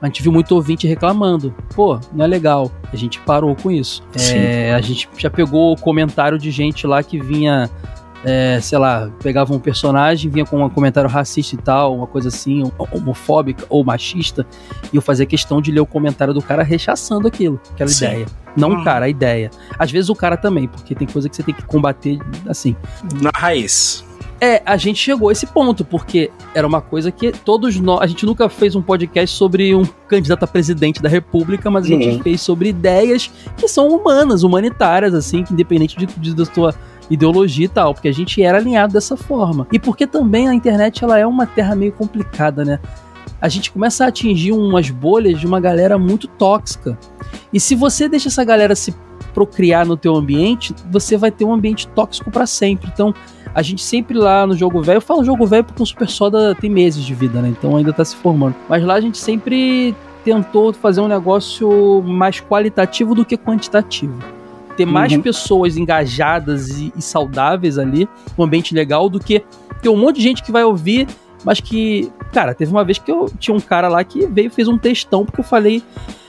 A 0.02 0.06
gente 0.06 0.22
viu 0.22 0.32
muito 0.32 0.52
ouvinte 0.54 0.86
reclamando. 0.86 1.54
Pô, 1.74 1.98
não 2.12 2.24
é 2.24 2.28
legal. 2.28 2.70
A 2.92 2.96
gente 2.96 3.20
parou 3.20 3.54
com 3.54 3.70
isso. 3.70 4.02
É, 4.34 4.74
a 4.74 4.80
gente 4.80 5.08
já 5.16 5.30
pegou 5.30 5.76
comentário 5.76 6.38
de 6.38 6.50
gente 6.50 6.86
lá 6.86 7.02
que 7.02 7.20
vinha 7.20 7.70
é, 8.28 8.58
sei 8.60 8.76
lá, 8.76 9.08
pegava 9.22 9.54
um 9.54 9.58
personagem, 9.60 10.28
vinha 10.28 10.44
com 10.44 10.60
um 10.64 10.68
comentário 10.68 11.08
racista 11.08 11.54
e 11.54 11.58
tal, 11.58 11.94
uma 11.96 12.08
coisa 12.08 12.26
assim, 12.26 12.64
homofóbica 12.92 13.64
ou 13.68 13.84
machista, 13.84 14.44
e 14.92 14.96
eu 14.96 15.00
fazia 15.02 15.24
questão 15.24 15.60
de 15.62 15.70
ler 15.70 15.78
o 15.80 15.86
comentário 15.86 16.34
do 16.34 16.42
cara 16.42 16.64
rechaçando 16.64 17.28
aquilo, 17.28 17.60
aquela 17.72 17.88
Sim. 17.88 18.04
ideia. 18.06 18.26
Não 18.56 18.70
Uhum. 18.70 18.80
o 18.80 18.84
cara, 18.84 19.04
a 19.04 19.08
ideia. 19.08 19.50
Às 19.78 19.92
vezes 19.92 20.10
o 20.10 20.14
cara 20.14 20.36
também, 20.36 20.66
porque 20.66 20.92
tem 20.94 21.06
coisa 21.06 21.28
que 21.28 21.36
você 21.36 21.42
tem 21.44 21.54
que 21.54 21.62
combater 21.64 22.18
assim. 22.48 22.74
Na 23.22 23.30
raiz. 23.32 24.04
É, 24.40 24.60
a 24.66 24.76
gente 24.76 24.98
chegou 24.98 25.30
a 25.30 25.32
esse 25.32 25.46
ponto, 25.46 25.82
porque 25.82 26.30
era 26.54 26.66
uma 26.66 26.80
coisa 26.82 27.10
que 27.10 27.32
todos 27.32 27.78
nós. 27.80 28.00
A 28.02 28.06
gente 28.06 28.26
nunca 28.26 28.48
fez 28.50 28.74
um 28.74 28.82
podcast 28.82 29.34
sobre 29.34 29.74
um 29.74 29.82
candidato 30.08 30.42
a 30.42 30.46
presidente 30.46 31.00
da 31.00 31.08
República, 31.08 31.70
mas 31.70 31.84
a 31.86 31.88
gente 31.88 32.08
Uhum. 32.08 32.22
fez 32.22 32.40
sobre 32.42 32.68
ideias 32.68 33.30
que 33.56 33.66
são 33.68 33.88
humanas, 33.88 34.42
humanitárias, 34.42 35.14
assim, 35.14 35.42
que 35.42 35.54
independente 35.54 35.96
de, 35.96 36.04
de, 36.06 36.34
da 36.34 36.44
sua 36.44 36.74
ideologia 37.10 37.66
e 37.66 37.68
tal, 37.68 37.94
porque 37.94 38.08
a 38.08 38.12
gente 38.12 38.42
era 38.42 38.58
alinhado 38.58 38.92
dessa 38.92 39.16
forma. 39.16 39.66
E 39.72 39.78
porque 39.78 40.06
também 40.06 40.48
a 40.48 40.54
internet 40.54 41.04
ela 41.04 41.18
é 41.18 41.26
uma 41.26 41.46
terra 41.46 41.74
meio 41.74 41.92
complicada, 41.92 42.64
né? 42.64 42.80
A 43.40 43.48
gente 43.48 43.70
começa 43.70 44.04
a 44.04 44.08
atingir 44.08 44.52
umas 44.52 44.90
bolhas 44.90 45.38
de 45.38 45.46
uma 45.46 45.60
galera 45.60 45.98
muito 45.98 46.26
tóxica. 46.26 46.98
E 47.52 47.60
se 47.60 47.74
você 47.74 48.08
deixa 48.08 48.28
essa 48.28 48.44
galera 48.44 48.74
se 48.74 48.94
procriar 49.34 49.86
no 49.86 49.96
teu 49.96 50.16
ambiente, 50.16 50.74
você 50.90 51.16
vai 51.16 51.30
ter 51.30 51.44
um 51.44 51.52
ambiente 51.52 51.86
tóxico 51.88 52.30
para 52.30 52.46
sempre. 52.46 52.90
Então, 52.92 53.14
a 53.54 53.62
gente 53.62 53.82
sempre 53.82 54.16
lá 54.16 54.46
no 54.46 54.56
jogo 54.56 54.82
velho, 54.82 54.98
eu 54.98 55.02
falo 55.02 55.24
jogo 55.24 55.46
velho 55.46 55.64
porque 55.64 55.82
o 55.82 55.86
Super 55.86 56.08
Soda 56.08 56.54
tem 56.54 56.70
meses 56.70 57.04
de 57.04 57.14
vida, 57.14 57.40
né? 57.40 57.48
Então 57.48 57.76
ainda 57.76 57.92
tá 57.92 58.04
se 58.04 58.16
formando. 58.16 58.54
Mas 58.68 58.82
lá 58.82 58.94
a 58.94 59.00
gente 59.00 59.18
sempre 59.18 59.94
tentou 60.24 60.72
fazer 60.72 61.00
um 61.00 61.08
negócio 61.08 62.02
mais 62.02 62.40
qualitativo 62.40 63.14
do 63.14 63.24
que 63.24 63.36
quantitativo. 63.36 64.35
Ter 64.76 64.84
mais 64.86 65.12
Uhum. 65.12 65.22
pessoas 65.22 65.76
engajadas 65.76 66.78
e, 66.78 66.92
e 66.96 67.02
saudáveis 67.02 67.78
ali, 67.78 68.08
um 68.36 68.44
ambiente 68.44 68.74
legal, 68.74 69.08
do 69.08 69.18
que 69.18 69.42
ter 69.80 69.88
um 69.88 69.96
monte 69.96 70.16
de 70.16 70.22
gente 70.22 70.42
que 70.42 70.52
vai 70.52 70.64
ouvir, 70.64 71.06
mas 71.44 71.60
que. 71.60 72.10
Cara, 72.32 72.54
teve 72.54 72.70
uma 72.70 72.84
vez 72.84 72.98
que 72.98 73.10
eu 73.10 73.30
tinha 73.38 73.56
um 73.56 73.60
cara 73.60 73.88
lá 73.88 74.02
que 74.04 74.26
veio 74.26 74.48
e 74.48 74.50
fez 74.50 74.68
um 74.68 74.76
textão, 74.76 75.24
porque 75.24 75.40
eu 75.40 75.44
falei. 75.44 75.82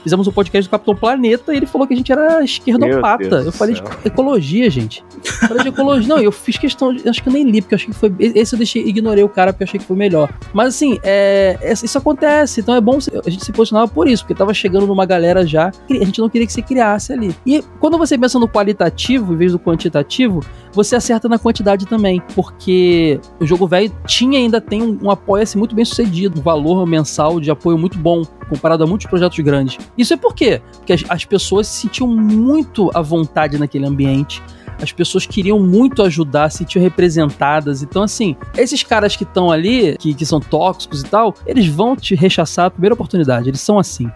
Fizemos 0.08 0.26
um 0.26 0.32
podcast 0.32 0.70
do 0.70 0.72
Capitão 0.72 0.96
Planeta 0.96 1.54
e 1.54 1.58
ele 1.58 1.66
falou 1.66 1.86
que 1.86 1.94
a 1.94 1.98
gente 1.98 2.10
era 2.10 2.42
esquerdopata. 2.42 3.24
Eu 3.46 3.52
falei 3.52 3.76
de 3.76 3.82
ecologia, 4.06 4.70
gente. 4.70 5.04
Eu 5.42 5.48
falei 5.50 5.64
de 5.64 5.70
ecologia. 5.70 6.08
Não, 6.08 6.18
eu 6.22 6.32
fiz 6.32 6.58
questão. 6.58 6.94
de- 6.94 7.08
Acho 7.10 7.22
que 7.22 7.28
eu 7.28 7.34
nem 7.34 7.44
li, 7.44 7.62
porque 7.62 7.76
eu 7.76 7.78
achei 7.78 7.90
que 7.90 7.94
foi. 7.94 8.14
Esse 8.20 8.56
eu 8.56 8.58
deixei, 8.58 8.86
ignorei 8.88 9.22
o 9.24 9.28
cara 9.28 9.52
porque 9.52 9.64
eu 9.64 9.68
achei 9.68 9.80
que 9.82 9.86
foi 9.86 9.98
melhor. 9.98 10.30
Mas 10.54 10.70
assim, 10.70 10.98
é, 11.04 11.58
é- 11.62 11.74
isso 11.74 11.98
acontece. 11.98 12.62
Então 12.62 12.74
é 12.74 12.80
bom 12.80 13.02
se- 13.02 13.12
a 13.26 13.30
gente 13.30 13.44
se 13.44 13.52
posicionava 13.52 13.92
por 13.92 14.08
isso, 14.08 14.24
porque 14.24 14.34
tava 14.34 14.54
chegando 14.54 14.88
numa 14.88 15.06
galera 15.06 15.46
já. 15.46 15.72
A 15.90 15.94
gente 16.06 16.20
não 16.22 16.30
queria 16.30 16.48
que 16.48 16.54
você 16.54 16.62
criasse 16.62 17.12
ali. 17.12 17.36
E 17.46 17.62
quando 17.82 17.98
você 17.98 18.18
pensa 18.18 18.40
no 18.40 18.48
qualitativo 18.48 19.34
em 19.34 19.36
vez 19.38 19.52
do 19.52 19.60
quantitativo, 19.60 20.40
você 20.72 20.96
acerta 20.96 21.28
na 21.28 21.38
quantidade 21.38 21.86
também. 21.86 22.22
Porque 22.34 23.20
o 23.42 23.46
jogo 23.46 23.68
velho 23.68 23.92
tinha 24.06 24.40
ainda 24.40 24.62
tem 24.62 24.82
um, 24.82 24.98
um 25.04 25.12
apoio-se 25.12 25.58
muito 25.58 25.76
bem 25.76 25.84
sucedido, 25.84 26.40
um 26.40 26.44
valor 26.44 26.86
mensal 26.88 27.40
de 27.42 27.52
apoio 27.52 27.78
muito 27.78 27.98
bom, 27.98 28.22
comparado 28.50 28.84
a 28.84 28.88
muitos 28.88 29.08
projetos 29.08 29.38
grandes. 29.40 29.78
Isso 29.98 30.14
é 30.14 30.18
por 30.18 30.34
quê? 30.36 30.62
Porque 30.78 30.94
as, 30.94 31.04
as 31.10 31.26
pessoas 31.26 31.68
se 31.68 31.82
sentiam 31.82 32.08
muito 32.08 32.92
à 32.94 33.02
vontade 33.02 33.58
naquele 33.58 33.86
ambiente. 33.86 34.42
As 34.82 34.92
pessoas 34.92 35.26
queriam 35.26 35.60
muito 35.60 36.04
ajudar, 36.04 36.52
se 36.52 36.60
sentiam 36.60 36.84
representadas. 36.84 37.82
Então, 37.82 38.04
assim, 38.04 38.36
esses 38.56 38.84
caras 38.84 39.16
que 39.16 39.24
estão 39.24 39.52
ali, 39.52 39.98
que, 39.98 40.14
que 40.14 40.26
são 40.26 40.40
tóxicos 40.40 41.02
e 41.02 41.06
tal, 41.06 41.34
eles 41.46 41.66
vão 41.68 41.96
te 41.96 42.14
rechaçar 42.14 42.66
a 42.68 42.70
primeira 42.70 42.94
oportunidade. 42.94 43.50
Eles 43.50 43.62
são 43.62 43.80
assim. 43.80 44.10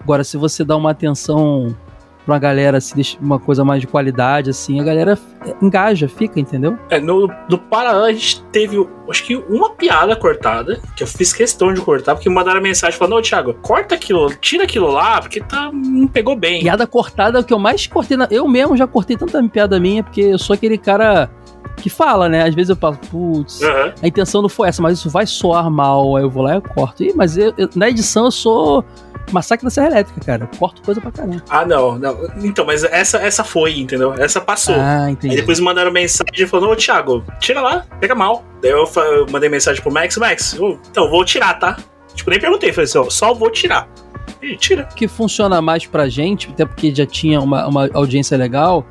Agora, 0.00 0.24
se 0.24 0.36
você 0.36 0.64
dá 0.64 0.76
uma 0.76 0.90
atenção 0.90 1.76
pra 2.24 2.34
uma 2.34 2.38
galera, 2.38 2.78
deixa 2.94 3.18
uma 3.20 3.38
coisa 3.38 3.64
mais 3.64 3.80
de 3.80 3.86
qualidade, 3.86 4.50
assim, 4.50 4.80
a 4.80 4.84
galera 4.84 5.18
engaja, 5.62 6.08
fica, 6.08 6.38
entendeu? 6.38 6.78
É, 6.90 7.00
no, 7.00 7.28
no 7.48 7.58
Paraná 7.58 8.04
a 8.06 8.12
gente 8.12 8.42
teve, 8.52 8.76
acho 9.08 9.24
que 9.24 9.36
uma 9.36 9.70
piada 9.70 10.14
cortada, 10.14 10.80
que 10.96 11.02
eu 11.02 11.06
fiz 11.06 11.32
questão 11.32 11.72
de 11.72 11.80
cortar, 11.80 12.14
porque 12.14 12.28
mandaram 12.28 12.60
mensagem 12.60 12.98
falando, 12.98 13.16
ô 13.16 13.22
Thiago, 13.22 13.54
corta 13.54 13.94
aquilo, 13.94 14.32
tira 14.36 14.64
aquilo 14.64 14.88
lá, 14.90 15.20
porque 15.20 15.40
tá, 15.40 15.70
não 15.72 16.06
pegou 16.06 16.36
bem. 16.36 16.60
Piada 16.62 16.86
cortada 16.86 17.38
é 17.38 17.40
o 17.40 17.44
que 17.44 17.52
eu 17.54 17.58
mais 17.58 17.86
cortei. 17.86 18.16
Na... 18.16 18.28
Eu 18.30 18.46
mesmo 18.46 18.76
já 18.76 18.86
cortei 18.86 19.16
tanta 19.16 19.42
piada 19.48 19.80
minha, 19.80 20.02
porque 20.04 20.20
eu 20.20 20.38
sou 20.38 20.54
aquele 20.54 20.76
cara 20.78 21.30
que 21.76 21.88
fala, 21.88 22.28
né? 22.28 22.42
Às 22.46 22.54
vezes 22.54 22.68
eu 22.70 22.76
falo, 22.76 22.98
putz, 23.10 23.62
Aham. 23.62 23.94
a 24.02 24.06
intenção 24.06 24.42
não 24.42 24.48
foi 24.48 24.68
essa, 24.68 24.82
mas 24.82 24.98
isso 24.98 25.08
vai 25.08 25.26
soar 25.26 25.70
mal. 25.70 26.16
Aí 26.16 26.22
eu 26.22 26.30
vou 26.30 26.42
lá 26.42 26.52
e 26.52 26.56
eu 26.56 26.62
corto. 26.62 27.02
Ih, 27.02 27.12
mas 27.16 27.38
eu- 27.38 27.54
eu- 27.56 27.70
na 27.74 27.88
edição 27.88 28.26
eu 28.26 28.30
sou 28.30 28.84
massacre 29.32 29.64
da 29.64 29.70
Serra 29.70 29.86
Elétrica, 29.88 30.20
cara. 30.24 30.48
Eu 30.50 30.58
corto 30.58 30.82
coisa 30.82 31.00
pra 31.00 31.10
caramba. 31.12 31.42
Ah, 31.48 31.64
não, 31.64 31.98
não. 31.98 32.16
Então, 32.42 32.64
mas 32.64 32.82
essa, 32.84 33.18
essa 33.18 33.44
foi, 33.44 33.78
entendeu? 33.78 34.14
Essa 34.14 34.40
passou. 34.40 34.74
Ah, 34.76 35.04
Aí 35.04 35.12
entendi. 35.12 35.36
depois 35.36 35.60
mandaram 35.60 35.90
mensagem 35.92 36.46
falando, 36.46 36.70
ô 36.70 36.76
Thiago, 36.76 37.24
tira 37.38 37.60
lá, 37.60 37.84
pega 38.00 38.14
mal. 38.14 38.44
Daí 38.62 38.70
eu, 38.72 38.84
eu 38.96 39.26
mandei 39.30 39.48
mensagem 39.48 39.82
pro 39.82 39.92
Max, 39.92 40.16
Max, 40.16 40.54
eu- 40.54 40.78
então, 40.90 41.08
vou 41.10 41.24
tirar, 41.24 41.54
tá? 41.58 41.76
Tipo, 42.14 42.30
nem 42.30 42.40
perguntei, 42.40 42.72
falei 42.72 42.84
assim, 42.84 42.98
ó, 42.98 43.08
só 43.08 43.32
vou 43.32 43.50
tirar. 43.50 43.88
E 44.42 44.56
tira. 44.56 44.88
O 44.90 44.94
que 44.94 45.06
funciona 45.08 45.60
mais 45.62 45.86
pra 45.86 46.08
gente, 46.08 46.48
até 46.50 46.64
porque 46.64 46.94
já 46.94 47.06
tinha 47.06 47.40
uma, 47.40 47.66
uma 47.66 47.88
audiência 47.94 48.36
legal, 48.36 48.86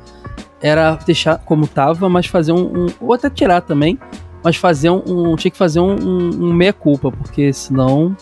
era 0.62 0.96
deixar 1.06 1.38
como 1.38 1.66
tava, 1.66 2.08
mas 2.08 2.26
fazer 2.26 2.52
um. 2.52 2.84
um- 2.84 2.86
ou 3.00 3.12
até 3.14 3.28
tirar 3.30 3.60
também, 3.62 3.98
mas 4.44 4.56
fazer 4.56 4.90
um. 4.90 5.02
um- 5.06 5.36
tinha 5.36 5.50
que 5.50 5.56
fazer 5.58 5.80
um, 5.80 5.94
um, 5.94 6.28
um 6.48 6.52
meia-culpa, 6.52 7.10
porque 7.10 7.52
senão. 7.52 8.16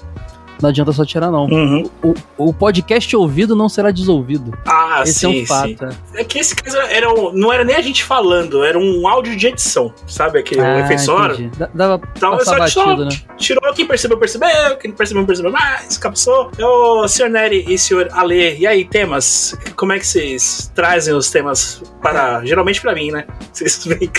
Não 0.61 0.71
adianta 0.71 0.92
só 0.92 1.05
tirar, 1.05 1.31
não. 1.31 1.44
Uhum. 1.47 1.90
O, 2.03 2.14
o 2.37 2.53
podcast 2.55 3.14
ouvido 3.16 3.55
não 3.55 3.68
será 3.68 3.90
desouvido. 3.90 4.57
Ah, 4.66 5.03
Esse 5.05 5.21
sim, 5.21 5.27
é 5.27 5.29
um 5.29 5.33
sim. 5.33 5.47
fato. 5.47 5.85
é. 6.14 6.21
É 6.21 6.25
que 6.25 6.38
esse 6.38 6.55
caso 6.57 6.77
era 6.79 7.09
um- 7.12 7.33
não 7.33 7.53
era 7.53 7.64
nem 7.64 7.77
a 7.77 7.81
gente 7.81 8.03
falando, 8.05 8.64
era 8.64 8.79
um 8.79 9.07
áudio 9.07 9.37
de 9.37 9.47
edição, 9.47 9.92
sabe? 10.07 10.38
Aquele 10.40 10.61
Ah, 10.61 10.81
efeito 10.81 11.03
sonoro. 11.03 11.37
Dava 11.75 12.01
Então, 12.16 12.31
passar 12.38 12.44
só, 12.44 12.66
só 12.68 12.85
batido, 12.87 13.05
né? 13.05 13.11
tirou 13.37 13.73
quem 13.73 13.87
percebeu, 13.87 14.18
percebeu, 14.18 14.77
quem 14.81 14.90
não 14.90 14.97
percebeu, 14.97 15.25
percebeu 15.25 15.53
mais, 15.53 15.97
capsou. 15.99 16.51
Ô, 16.61 17.07
senhor 17.07 17.29
Nery 17.31 17.64
e 17.68 17.79
senhor 17.79 18.09
Ale, 18.12 18.59
e 18.59 18.66
aí, 18.66 18.85
temas? 18.85 19.57
Como 19.77 19.92
é 19.92 19.99
que 19.99 20.07
vocês 20.07 20.73
trazem 20.75 21.14
os 21.14 21.31
temas 21.31 21.83
para. 22.03 22.44
Geralmente 22.44 22.81
pra 22.81 22.94
mim, 22.94 23.11
né? 23.11 23.27
Vocês 23.53 23.85
vêm 23.85 24.11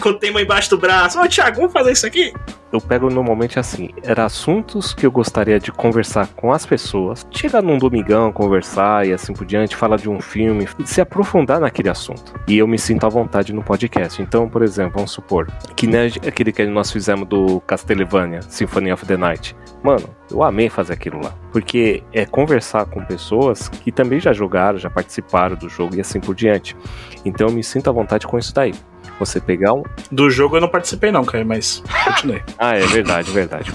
com 0.00 0.08
o 0.10 0.14
tema 0.14 0.40
embaixo 0.42 0.70
do 0.70 0.78
braço. 0.78 1.20
Ô, 1.20 1.28
Thiago, 1.28 1.56
vamos 1.58 1.72
fazer 1.72 1.92
isso 1.92 2.06
aqui? 2.06 2.32
Eu 2.72 2.80
pego 2.80 3.08
normalmente 3.10 3.58
assim, 3.58 3.90
era 4.02 4.24
assuntos 4.24 4.92
que 4.94 5.04
eu 5.06 5.10
gostaria 5.10 5.58
de 5.58 5.72
conversar 5.80 6.28
com 6.36 6.52
as 6.52 6.66
pessoas, 6.66 7.26
chegar 7.30 7.62
num 7.62 7.78
domingão, 7.78 8.30
conversar 8.30 9.06
e 9.06 9.14
assim 9.14 9.32
por 9.32 9.46
diante, 9.46 9.74
falar 9.74 9.96
de 9.96 10.10
um 10.10 10.20
filme, 10.20 10.68
se 10.84 11.00
aprofundar 11.00 11.58
naquele 11.58 11.88
assunto. 11.88 12.38
E 12.46 12.58
eu 12.58 12.68
me 12.68 12.78
sinto 12.78 13.06
à 13.06 13.08
vontade 13.08 13.50
no 13.54 13.62
podcast. 13.62 14.20
Então, 14.20 14.46
por 14.46 14.62
exemplo, 14.62 14.92
vamos 14.96 15.10
supor, 15.10 15.50
que 15.74 15.86
nem 15.86 16.08
aquele 16.26 16.52
que 16.52 16.66
nós 16.66 16.92
fizemos 16.92 17.26
do 17.26 17.62
Castlevania, 17.62 18.42
Symphony 18.42 18.92
of 18.92 19.06
the 19.06 19.16
Night. 19.16 19.56
Mano, 19.82 20.06
eu 20.30 20.42
amei 20.42 20.68
fazer 20.68 20.92
aquilo 20.92 21.18
lá. 21.24 21.34
Porque 21.50 22.02
é 22.12 22.26
conversar 22.26 22.84
com 22.84 23.02
pessoas 23.02 23.70
que 23.70 23.90
também 23.90 24.20
já 24.20 24.34
jogaram, 24.34 24.78
já 24.78 24.90
participaram 24.90 25.56
do 25.56 25.70
jogo 25.70 25.96
e 25.96 26.00
assim 26.02 26.20
por 26.20 26.34
diante. 26.34 26.76
Então 27.24 27.48
eu 27.48 27.54
me 27.54 27.64
sinto 27.64 27.88
à 27.88 27.92
vontade 27.92 28.26
com 28.26 28.38
isso 28.38 28.54
daí. 28.54 28.74
Você 29.20 29.38
pegar 29.38 29.74
um, 29.74 29.82
Do 30.10 30.30
jogo 30.30 30.56
eu 30.56 30.62
não 30.62 30.68
participei, 30.68 31.12
não, 31.12 31.26
cara, 31.26 31.44
mas 31.44 31.82
continuei. 32.04 32.42
ah, 32.58 32.74
é 32.74 32.86
verdade, 32.86 33.30
verdade. 33.30 33.70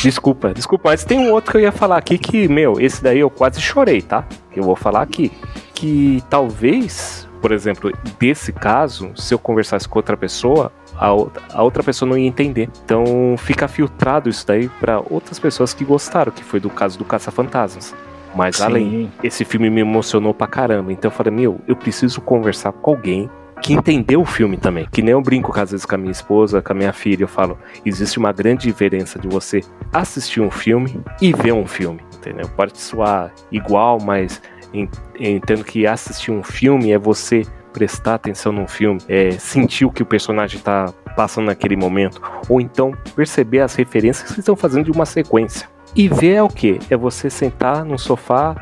Desculpa, 0.00 0.54
desculpa, 0.54 0.90
mas 0.90 1.04
tem 1.04 1.18
um 1.18 1.32
outro 1.32 1.50
que 1.50 1.56
eu 1.56 1.62
ia 1.62 1.72
falar 1.72 1.98
aqui 1.98 2.16
que, 2.16 2.46
meu, 2.46 2.80
esse 2.80 3.02
daí 3.02 3.18
eu 3.18 3.28
quase 3.28 3.60
chorei, 3.60 4.00
tá? 4.00 4.24
Eu 4.54 4.62
vou 4.62 4.76
falar 4.76 5.02
aqui. 5.02 5.32
Que 5.74 6.22
talvez, 6.30 7.28
por 7.42 7.50
exemplo, 7.50 7.92
desse 8.20 8.52
caso, 8.52 9.10
se 9.16 9.34
eu 9.34 9.38
conversasse 9.38 9.88
com 9.88 9.98
outra 9.98 10.16
pessoa, 10.16 10.72
a 10.96 11.12
outra, 11.12 11.82
pessoa 11.82 12.08
não 12.08 12.16
ia 12.16 12.28
entender. 12.28 12.68
Então 12.84 13.34
fica 13.36 13.66
filtrado 13.66 14.28
isso 14.28 14.46
daí 14.46 14.68
pra 14.80 15.00
outras 15.00 15.40
pessoas 15.40 15.74
que 15.74 15.84
gostaram, 15.84 16.30
que 16.30 16.44
foi 16.44 16.60
do 16.60 16.70
caso 16.70 16.96
do 16.96 17.04
Caça-Fantasmas. 17.04 17.94
Mas 18.34 18.60
além, 18.60 18.90
Sim. 18.90 19.10
esse 19.22 19.44
filme 19.44 19.70
me 19.70 19.80
emocionou 19.80 20.34
pra 20.34 20.46
caramba. 20.46 20.92
Então 20.92 21.10
eu 21.10 21.16
falei, 21.16 21.32
meu, 21.32 21.60
eu 21.66 21.74
preciso 21.74 22.20
conversar 22.20 22.72
com 22.72 22.90
alguém 22.90 23.30
que 23.62 23.72
entendeu 23.74 24.20
o 24.20 24.24
filme 24.24 24.56
também. 24.56 24.86
Que 24.90 25.02
nem 25.02 25.12
eu 25.12 25.20
brinco 25.20 25.52
às 25.58 25.70
vezes 25.70 25.84
com 25.86 25.94
a 25.94 25.98
minha 25.98 26.12
esposa, 26.12 26.62
com 26.62 26.72
a 26.72 26.76
minha 26.76 26.92
filha, 26.92 27.24
eu 27.24 27.28
falo, 27.28 27.58
existe 27.84 28.18
uma 28.18 28.32
grande 28.32 28.66
diferença 28.66 29.18
de 29.18 29.28
você 29.28 29.60
assistir 29.92 30.40
um 30.40 30.50
filme 30.50 31.00
e 31.20 31.32
ver 31.32 31.52
um 31.52 31.66
filme, 31.66 32.00
entendeu? 32.16 32.48
Pode 32.56 32.78
soar 32.78 33.32
igual, 33.50 33.98
mas 34.00 34.40
en- 34.72 34.88
entendo 35.18 35.64
que 35.64 35.86
assistir 35.86 36.30
um 36.30 36.42
filme 36.42 36.92
é 36.92 36.98
você 36.98 37.42
prestar 37.72 38.14
atenção 38.14 38.50
num 38.50 38.66
filme, 38.66 39.00
é 39.08 39.30
sentir 39.32 39.84
o 39.84 39.90
que 39.92 40.02
o 40.02 40.06
personagem 40.06 40.58
está 40.58 40.92
passando 41.16 41.46
naquele 41.46 41.76
momento, 41.76 42.20
ou 42.48 42.60
então 42.60 42.92
perceber 43.14 43.60
as 43.60 43.74
referências 43.74 44.32
que 44.32 44.40
estão 44.40 44.56
fazendo 44.56 44.86
de 44.86 44.90
uma 44.90 45.04
sequência. 45.06 45.68
E 45.94 46.08
ver 46.08 46.34
é 46.34 46.42
o 46.42 46.48
que? 46.48 46.78
É 46.90 46.96
você 46.96 47.30
sentar 47.30 47.84
no 47.84 47.98
sofá, 47.98 48.54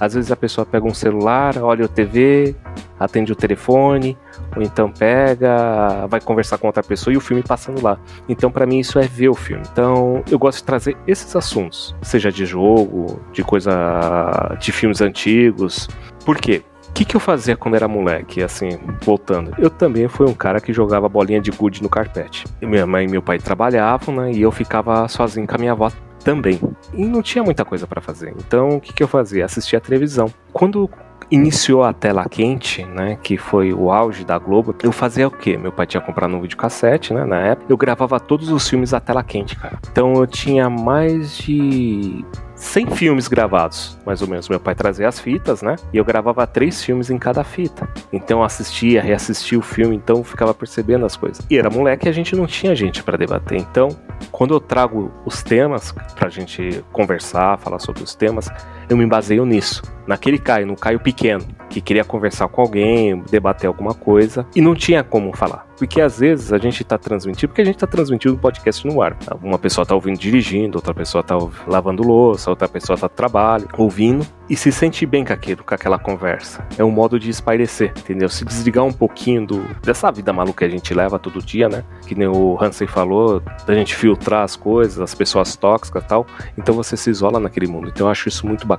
às 0.00 0.14
vezes 0.14 0.30
a 0.30 0.36
pessoa 0.36 0.66
pega 0.66 0.86
um 0.86 0.94
celular, 0.94 1.56
olha 1.58 1.84
o 1.84 1.88
TV, 1.88 2.54
atende 2.98 3.32
o 3.32 3.36
telefone, 3.36 4.16
ou 4.56 4.62
então 4.62 4.90
pega, 4.90 6.06
vai 6.08 6.20
conversar 6.20 6.58
com 6.58 6.66
outra 6.66 6.82
pessoa 6.82 7.12
e 7.14 7.16
o 7.16 7.20
filme 7.20 7.42
passando 7.42 7.82
lá. 7.82 7.98
Então, 8.28 8.50
pra 8.50 8.66
mim, 8.66 8.78
isso 8.78 8.98
é 8.98 9.06
ver 9.06 9.28
o 9.28 9.34
filme. 9.34 9.62
Então, 9.72 10.22
eu 10.30 10.38
gosto 10.38 10.58
de 10.58 10.64
trazer 10.64 10.96
esses 11.06 11.34
assuntos, 11.36 11.94
seja 12.02 12.30
de 12.30 12.46
jogo, 12.46 13.20
de 13.32 13.42
coisa, 13.42 14.56
de 14.60 14.72
filmes 14.72 15.00
antigos. 15.00 15.88
Por 16.24 16.36
quê? 16.38 16.62
que, 16.94 17.04
que 17.04 17.16
eu 17.16 17.20
fazia 17.20 17.56
quando 17.56 17.74
era 17.74 17.88
moleque, 17.88 18.40
assim, 18.40 18.78
voltando? 19.02 19.52
Eu 19.58 19.68
também 19.68 20.06
fui 20.06 20.26
um 20.26 20.32
cara 20.32 20.60
que 20.60 20.72
jogava 20.72 21.08
bolinha 21.08 21.40
de 21.40 21.50
gude 21.50 21.82
no 21.82 21.88
carpete. 21.88 22.44
Minha 22.62 22.86
mãe 22.86 23.04
e 23.04 23.10
meu 23.10 23.20
pai 23.20 23.38
trabalhavam, 23.38 24.14
né? 24.14 24.32
E 24.32 24.40
eu 24.40 24.52
ficava 24.52 25.06
sozinho 25.08 25.46
com 25.46 25.56
a 25.56 25.58
minha 25.58 25.72
avó 25.72 25.90
também. 26.24 26.58
E 26.92 27.04
não 27.04 27.22
tinha 27.22 27.44
muita 27.44 27.64
coisa 27.64 27.86
para 27.86 28.00
fazer. 28.00 28.34
Então, 28.38 28.70
o 28.70 28.80
que, 28.80 28.92
que 28.92 29.02
eu 29.02 29.08
fazia? 29.08 29.44
Assistia 29.44 29.78
a 29.78 29.80
televisão. 29.80 30.32
Quando 30.52 30.90
iniciou 31.30 31.82
a 31.82 31.92
tela 31.92 32.28
quente, 32.28 32.84
né, 32.84 33.18
que 33.22 33.36
foi 33.36 33.72
o 33.72 33.90
auge 33.90 34.24
da 34.24 34.38
Globo, 34.38 34.74
eu 34.82 34.92
fazia 34.92 35.26
o 35.26 35.30
quê? 35.30 35.56
Meu 35.56 35.72
pai 35.72 35.86
tinha 35.86 36.00
comprado 36.00 36.34
um 36.34 36.40
videocassete, 36.40 37.12
né, 37.12 37.24
na 37.24 37.40
época. 37.40 37.66
Eu 37.68 37.76
gravava 37.76 38.18
todos 38.20 38.50
os 38.50 38.68
filmes 38.68 38.92
à 38.92 39.00
tela 39.00 39.22
quente, 39.22 39.56
cara. 39.56 39.78
Então 39.90 40.14
eu 40.14 40.26
tinha 40.26 40.68
mais 40.68 41.36
de 41.38 42.24
100 42.56 42.92
filmes 42.92 43.28
gravados, 43.28 43.98
mais 44.06 44.22
ou 44.22 44.28
menos. 44.28 44.48
Meu 44.48 44.60
pai 44.60 44.74
trazia 44.74 45.08
as 45.08 45.18
fitas, 45.18 45.62
né? 45.62 45.76
E 45.92 45.96
eu 45.96 46.04
gravava 46.04 46.46
três 46.46 46.82
filmes 46.82 47.10
em 47.10 47.18
cada 47.18 47.42
fita. 47.42 47.88
Então 48.12 48.40
eu 48.40 48.44
assistia, 48.44 49.02
reassistia 49.02 49.58
o 49.58 49.62
filme, 49.62 49.96
então 49.96 50.22
ficava 50.22 50.54
percebendo 50.54 51.04
as 51.04 51.16
coisas. 51.16 51.44
E 51.50 51.58
era 51.58 51.68
moleque 51.68 52.06
e 52.06 52.08
a 52.08 52.12
gente 52.12 52.36
não 52.36 52.46
tinha 52.46 52.74
gente 52.74 53.02
para 53.02 53.18
debater. 53.18 53.58
Então, 53.58 53.88
quando 54.30 54.54
eu 54.54 54.60
trago 54.60 55.10
os 55.24 55.42
temas 55.42 55.92
pra 56.14 56.28
gente 56.28 56.84
conversar, 56.92 57.58
falar 57.58 57.78
sobre 57.78 58.02
os 58.02 58.14
temas, 58.14 58.48
eu 58.88 58.96
me 58.96 59.06
baseio 59.06 59.44
nisso. 59.44 59.82
Naquele 60.06 60.38
Caio, 60.38 60.66
no 60.66 60.76
Caio 60.76 61.00
pequeno, 61.00 61.44
que 61.70 61.80
queria 61.80 62.04
conversar 62.04 62.48
com 62.48 62.60
alguém, 62.60 63.22
debater 63.30 63.66
alguma 63.66 63.94
coisa, 63.94 64.46
e 64.54 64.60
não 64.60 64.74
tinha 64.74 65.02
como 65.02 65.34
falar. 65.34 65.66
Porque 65.76 66.00
às 66.00 66.18
vezes 66.18 66.52
a 66.52 66.58
gente 66.58 66.84
tá 66.84 66.96
transmitindo, 66.98 67.48
porque 67.48 67.62
a 67.62 67.64
gente 67.64 67.78
tá 67.78 67.86
transmitindo 67.86 68.34
um 68.34 68.38
podcast 68.38 68.86
no 68.86 69.02
ar. 69.02 69.16
Uma 69.42 69.58
pessoa 69.58 69.84
tá 69.84 69.94
ouvindo 69.94 70.18
dirigindo, 70.18 70.78
outra 70.78 70.94
pessoa 70.94 71.24
tá 71.24 71.36
lavando 71.66 72.02
louça, 72.02 72.50
outra 72.50 72.68
pessoa 72.68 72.96
tá 72.98 73.06
no 73.06 73.14
trabalho, 73.14 73.66
ouvindo, 73.76 74.26
e 74.48 74.56
se 74.56 74.70
sente 74.70 75.06
bem 75.06 75.24
com 75.24 75.32
aquilo, 75.32 75.64
com 75.64 75.74
aquela 75.74 75.98
conversa. 75.98 76.66
É 76.78 76.84
um 76.84 76.90
modo 76.90 77.18
de 77.18 77.30
espairecer, 77.30 77.92
entendeu? 77.98 78.28
Se 78.28 78.44
desligar 78.44 78.84
um 78.84 78.92
pouquinho 78.92 79.46
do, 79.46 79.64
dessa 79.82 80.12
vida 80.12 80.32
maluca 80.32 80.58
que 80.58 80.64
a 80.64 80.68
gente 80.68 80.94
leva 80.94 81.18
todo 81.18 81.42
dia, 81.42 81.68
né? 81.68 81.82
Que 82.06 82.14
nem 82.14 82.28
o 82.28 82.56
Hansen 82.60 82.86
falou, 82.86 83.42
da 83.66 83.74
gente 83.74 83.96
filtrar 83.96 84.44
as 84.44 84.54
coisas, 84.54 85.00
as 85.00 85.14
pessoas 85.14 85.56
tóxicas 85.56 86.04
tal. 86.06 86.26
Então 86.56 86.74
você 86.74 86.96
se 86.96 87.10
isola 87.10 87.40
naquele 87.40 87.66
mundo. 87.66 87.88
Então 87.88 88.06
eu 88.06 88.10
acho 88.10 88.28
isso 88.28 88.46
muito 88.46 88.66
bacana. 88.66 88.73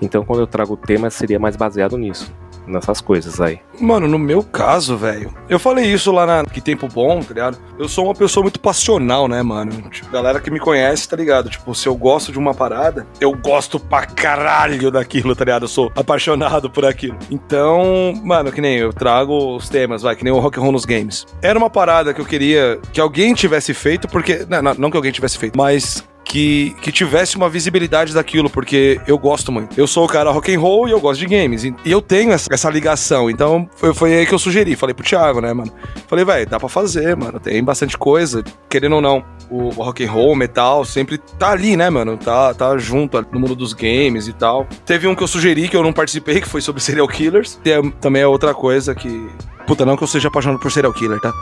Então 0.00 0.24
quando 0.24 0.40
eu 0.40 0.46
trago 0.46 0.74
o 0.74 0.76
tema, 0.76 1.10
seria 1.10 1.38
mais 1.38 1.56
baseado 1.56 1.96
nisso 1.96 2.32
nessas 2.66 3.00
coisas 3.00 3.40
aí. 3.40 3.60
Mano, 3.80 4.06
no 4.06 4.18
meu 4.18 4.42
caso, 4.42 4.96
velho, 4.96 5.34
eu 5.48 5.58
falei 5.58 5.86
isso 5.86 6.12
lá 6.12 6.26
na 6.26 6.44
Que 6.44 6.60
Tempo 6.60 6.88
Bom, 6.88 7.20
tá 7.20 7.34
ligado? 7.34 7.58
Eu 7.78 7.88
sou 7.88 8.04
uma 8.04 8.14
pessoa 8.14 8.42
muito 8.42 8.60
passional, 8.60 9.28
né, 9.28 9.42
mano? 9.42 9.72
Tipo, 9.90 10.10
galera 10.10 10.40
que 10.40 10.50
me 10.50 10.60
conhece, 10.60 11.08
tá 11.08 11.16
ligado? 11.16 11.50
Tipo, 11.50 11.74
se 11.74 11.86
eu 11.86 11.94
gosto 11.94 12.32
de 12.32 12.38
uma 12.38 12.54
parada, 12.54 13.06
eu 13.20 13.32
gosto 13.32 13.78
pra 13.78 14.06
caralho 14.06 14.90
daquilo, 14.90 15.34
tá 15.34 15.44
ligado? 15.44 15.64
Eu 15.64 15.68
sou 15.68 15.92
apaixonado 15.94 16.70
por 16.70 16.84
aquilo. 16.84 17.16
Então, 17.30 18.14
mano, 18.22 18.52
que 18.52 18.60
nem 18.60 18.76
eu 18.78 18.92
trago 18.92 19.56
os 19.56 19.68
temas, 19.68 20.02
vai, 20.02 20.16
que 20.16 20.24
nem 20.24 20.32
o 20.32 20.38
Rock 20.38 20.58
and 20.58 20.62
Roll 20.62 20.72
nos 20.72 20.84
games. 20.84 21.26
Era 21.42 21.58
uma 21.58 21.70
parada 21.70 22.14
que 22.14 22.20
eu 22.20 22.26
queria 22.26 22.78
que 22.92 23.00
alguém 23.00 23.34
tivesse 23.34 23.74
feito, 23.74 24.08
porque. 24.08 24.46
Não, 24.48 24.62
não, 24.62 24.74
não 24.74 24.90
que 24.90 24.96
alguém 24.96 25.12
tivesse 25.12 25.38
feito, 25.38 25.56
mas 25.56 26.04
que, 26.34 26.74
que 26.80 26.90
tivesse 26.90 27.36
uma 27.36 27.48
visibilidade 27.48 28.12
daquilo, 28.12 28.50
porque 28.50 29.00
eu 29.06 29.16
gosto 29.16 29.52
muito. 29.52 29.78
Eu 29.78 29.86
sou 29.86 30.04
o 30.04 30.08
cara 30.08 30.32
rock 30.32 30.52
and 30.52 30.58
roll 30.58 30.88
e 30.88 30.90
eu 30.90 30.98
gosto 30.98 31.20
de 31.20 31.26
games. 31.26 31.62
E 31.62 31.72
eu 31.86 32.02
tenho 32.02 32.32
essa, 32.32 32.52
essa 32.52 32.68
ligação. 32.68 33.30
Então 33.30 33.70
foi, 33.76 33.94
foi, 33.94 34.14
aí 34.16 34.26
que 34.26 34.34
eu 34.34 34.38
sugeri. 34.38 34.74
Falei 34.74 34.92
pro 34.92 35.06
Thiago, 35.06 35.40
né, 35.40 35.52
mano? 35.52 35.72
Falei, 36.08 36.24
vai, 36.24 36.44
dá 36.44 36.58
pra 36.58 36.68
fazer, 36.68 37.14
mano. 37.14 37.38
Tem 37.38 37.62
bastante 37.62 37.96
coisa. 37.96 38.42
Querendo 38.68 38.96
ou 38.96 39.00
não, 39.00 39.24
o, 39.48 39.66
o 39.66 39.68
rock 39.68 40.04
and 40.04 40.10
roll, 40.10 40.32
o 40.32 40.34
metal, 40.34 40.84
sempre 40.84 41.18
tá 41.18 41.52
ali, 41.52 41.76
né, 41.76 41.88
mano? 41.88 42.16
Tá, 42.16 42.52
tá 42.52 42.76
junto 42.78 43.24
no 43.30 43.38
mundo 43.38 43.54
dos 43.54 43.72
games 43.72 44.26
e 44.26 44.32
tal. 44.32 44.66
Teve 44.84 45.06
um 45.06 45.14
que 45.14 45.22
eu 45.22 45.28
sugeri 45.28 45.68
que 45.68 45.76
eu 45.76 45.84
não 45.84 45.92
participei, 45.92 46.40
que 46.40 46.48
foi 46.48 46.60
sobre 46.60 46.82
serial 46.82 47.06
killers. 47.06 47.60
E 47.64 47.70
é, 47.70 47.80
também 48.00 48.22
é 48.22 48.26
outra 48.26 48.52
coisa 48.52 48.92
que. 48.92 49.30
Puta, 49.66 49.84
não 49.84 49.96
que 49.96 50.02
eu 50.02 50.08
seja 50.08 50.28
apaixonado 50.28 50.60
por 50.60 50.70
serial 50.70 50.92
killer, 50.92 51.20
tá? 51.20 51.32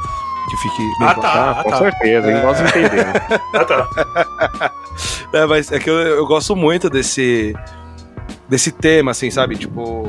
que 0.48 0.56
fique 0.56 0.82
bem 0.98 1.08
ah, 1.08 1.14
tá, 1.14 1.50
ah, 1.50 1.62
com 1.62 1.70
tá. 1.70 1.78
certeza, 1.78 2.30
é. 2.30 2.42
nós 2.42 2.60
entendemos. 2.60 3.14
ah, 3.54 3.64
tá. 3.64 4.72
É, 5.32 5.46
mas 5.46 5.72
é 5.72 5.78
que 5.78 5.88
eu, 5.88 5.94
eu 5.94 6.26
gosto 6.26 6.54
muito 6.54 6.90
desse 6.90 7.54
desse 8.46 8.70
tema, 8.70 9.12
assim, 9.12 9.30
sabe? 9.30 9.56
Tipo, 9.56 10.06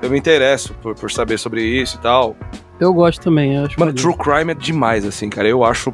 eu 0.00 0.08
me 0.08 0.18
interesso 0.18 0.72
por, 0.80 0.94
por 0.94 1.10
saber 1.10 1.38
sobre 1.38 1.62
isso 1.62 1.96
e 1.96 2.00
tal. 2.00 2.34
Eu 2.80 2.94
gosto 2.94 3.20
também, 3.20 3.54
eu 3.54 3.66
acho. 3.66 3.78
Mano, 3.78 3.92
True 3.92 4.16
Crime 4.16 4.52
é 4.52 4.54
demais, 4.54 5.04
assim, 5.04 5.28
cara. 5.28 5.46
Eu 5.46 5.62
acho 5.62 5.92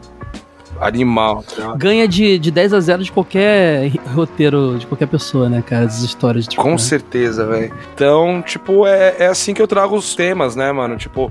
animal. 0.83 1.45
Tá? 1.57 1.75
Ganha 1.77 2.07
de, 2.07 2.38
de 2.38 2.51
10 2.51 2.75
a 2.75 2.81
0 2.81 3.05
de 3.05 3.12
qualquer 3.12 3.90
roteiro, 4.14 4.79
de 4.79 4.87
qualquer 4.87 5.07
pessoa, 5.07 5.49
né, 5.49 5.62
cara? 5.62 5.87
As 5.87 6.03
histórias 6.03 6.47
de 6.47 6.57
Com 6.57 6.62
crime. 6.62 6.79
certeza, 6.79 7.47
velho. 7.47 7.73
Então, 7.95 8.42
tipo, 8.42 8.87
é, 8.87 9.16
é 9.18 9.27
assim 9.27 9.55
que 9.55 9.62
eu 9.62 9.68
trago 9.68 9.97
os 9.97 10.14
temas, 10.14 10.57
né, 10.57 10.71
mano? 10.73 10.97
Tipo, 10.97 11.31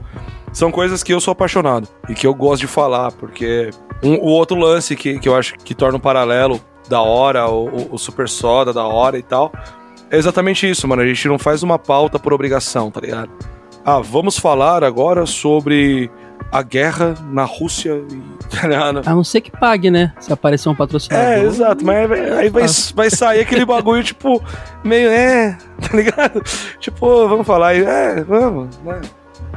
são 0.52 0.72
coisas 0.72 1.04
que 1.04 1.14
eu 1.14 1.20
sou 1.20 1.32
apaixonado 1.32 1.88
e 2.10 2.14
que 2.14 2.26
eu 2.26 2.34
gosto 2.34 2.62
de 2.62 2.68
falar, 2.68 3.12
porque 3.12 3.70
um, 4.04 4.16
o 4.16 4.28
outro 4.28 4.58
lance 4.58 4.96
que, 4.96 5.20
que 5.20 5.28
eu 5.30 5.36
acho 5.36 5.56
que 5.56 5.74
torna 5.76 5.98
um 5.98 6.02
paralelo 6.02 6.60
da 6.90 7.02
hora, 7.02 7.48
o, 7.50 7.90
o 7.94 7.98
Super 7.98 8.28
Soda 8.28 8.74
da 8.74 8.86
hora 8.86 9.18
e 9.18 9.22
tal, 9.22 9.52
é 10.10 10.18
exatamente 10.18 10.70
isso, 10.70 10.88
mano. 10.88 11.02
A 11.02 11.08
gente 11.08 11.28
não 11.28 11.40
faz 11.40 11.64
uma 11.64 11.80
pauta 11.80 12.20
por 12.20 12.34
obrigação, 12.34 12.92
tá 12.92 13.00
ligado? 13.00 13.32
Ah, 13.84 14.00
vamos 14.00 14.38
falar 14.38 14.84
agora 14.84 15.26
sobre 15.26 16.12
a 16.52 16.62
guerra 16.62 17.16
na 17.32 17.44
Rússia 17.44 18.04
e. 18.12 18.42
Tá 18.52 19.12
a 19.12 19.16
não 19.16 19.24
ser 19.24 19.40
que 19.40 19.50
pague, 19.50 19.90
né? 19.90 20.14
Se 20.20 20.32
aparecer 20.32 20.68
um 20.68 20.76
patrocinador. 20.76 21.26
É, 21.26 21.44
exato, 21.44 21.86
mas 21.86 22.12
aí 22.12 22.50
vai, 22.50 22.66
vai 22.94 23.10
sair 23.10 23.42
aquele 23.42 23.66
bagulho, 23.66 24.04
tipo, 24.04 24.44
meio, 24.84 25.10
é, 25.10 25.58
tá 25.82 25.96
ligado? 25.96 26.44
Tipo, 26.80 27.28
vamos 27.30 27.48
falar, 27.48 27.76
é, 27.76 28.22
vamos, 28.24 28.78
né? 28.80 29.00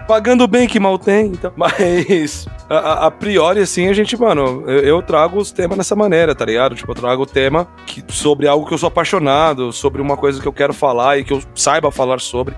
pagando 0.07 0.46
bem 0.46 0.68
que 0.68 0.78
mal 0.78 0.98
tem, 0.98 1.26
então. 1.28 1.52
Mas, 1.57 2.46
a, 2.68 3.07
a, 3.07 3.11
priori, 3.11 3.61
assim, 3.61 3.88
a 3.88 3.92
gente, 3.92 4.16
mano, 4.16 4.64
eu, 4.66 4.80
eu, 4.80 5.02
trago 5.02 5.38
os 5.38 5.50
temas 5.50 5.78
dessa 5.78 5.96
maneira, 5.96 6.35
tá 6.35 6.44
ligado? 6.44 6.74
Tipo, 6.74 6.92
eu 6.92 6.94
trago 6.94 7.22
o 7.22 7.26
tema 7.26 7.66
que, 7.87 8.04
sobre 8.09 8.46
algo 8.46 8.66
que 8.66 8.74
eu 8.74 8.78
sou 8.78 8.88
apaixonado, 8.88 9.72
sobre 9.72 10.00
uma 10.00 10.16
coisa 10.16 10.40
que 10.40 10.46
eu 10.46 10.52
quero 10.52 10.72
falar 10.72 11.18
e 11.18 11.24
que 11.24 11.33
eu 11.33 11.42
saiba 11.54 11.90
falar 11.90 12.20
sobre. 12.20 12.54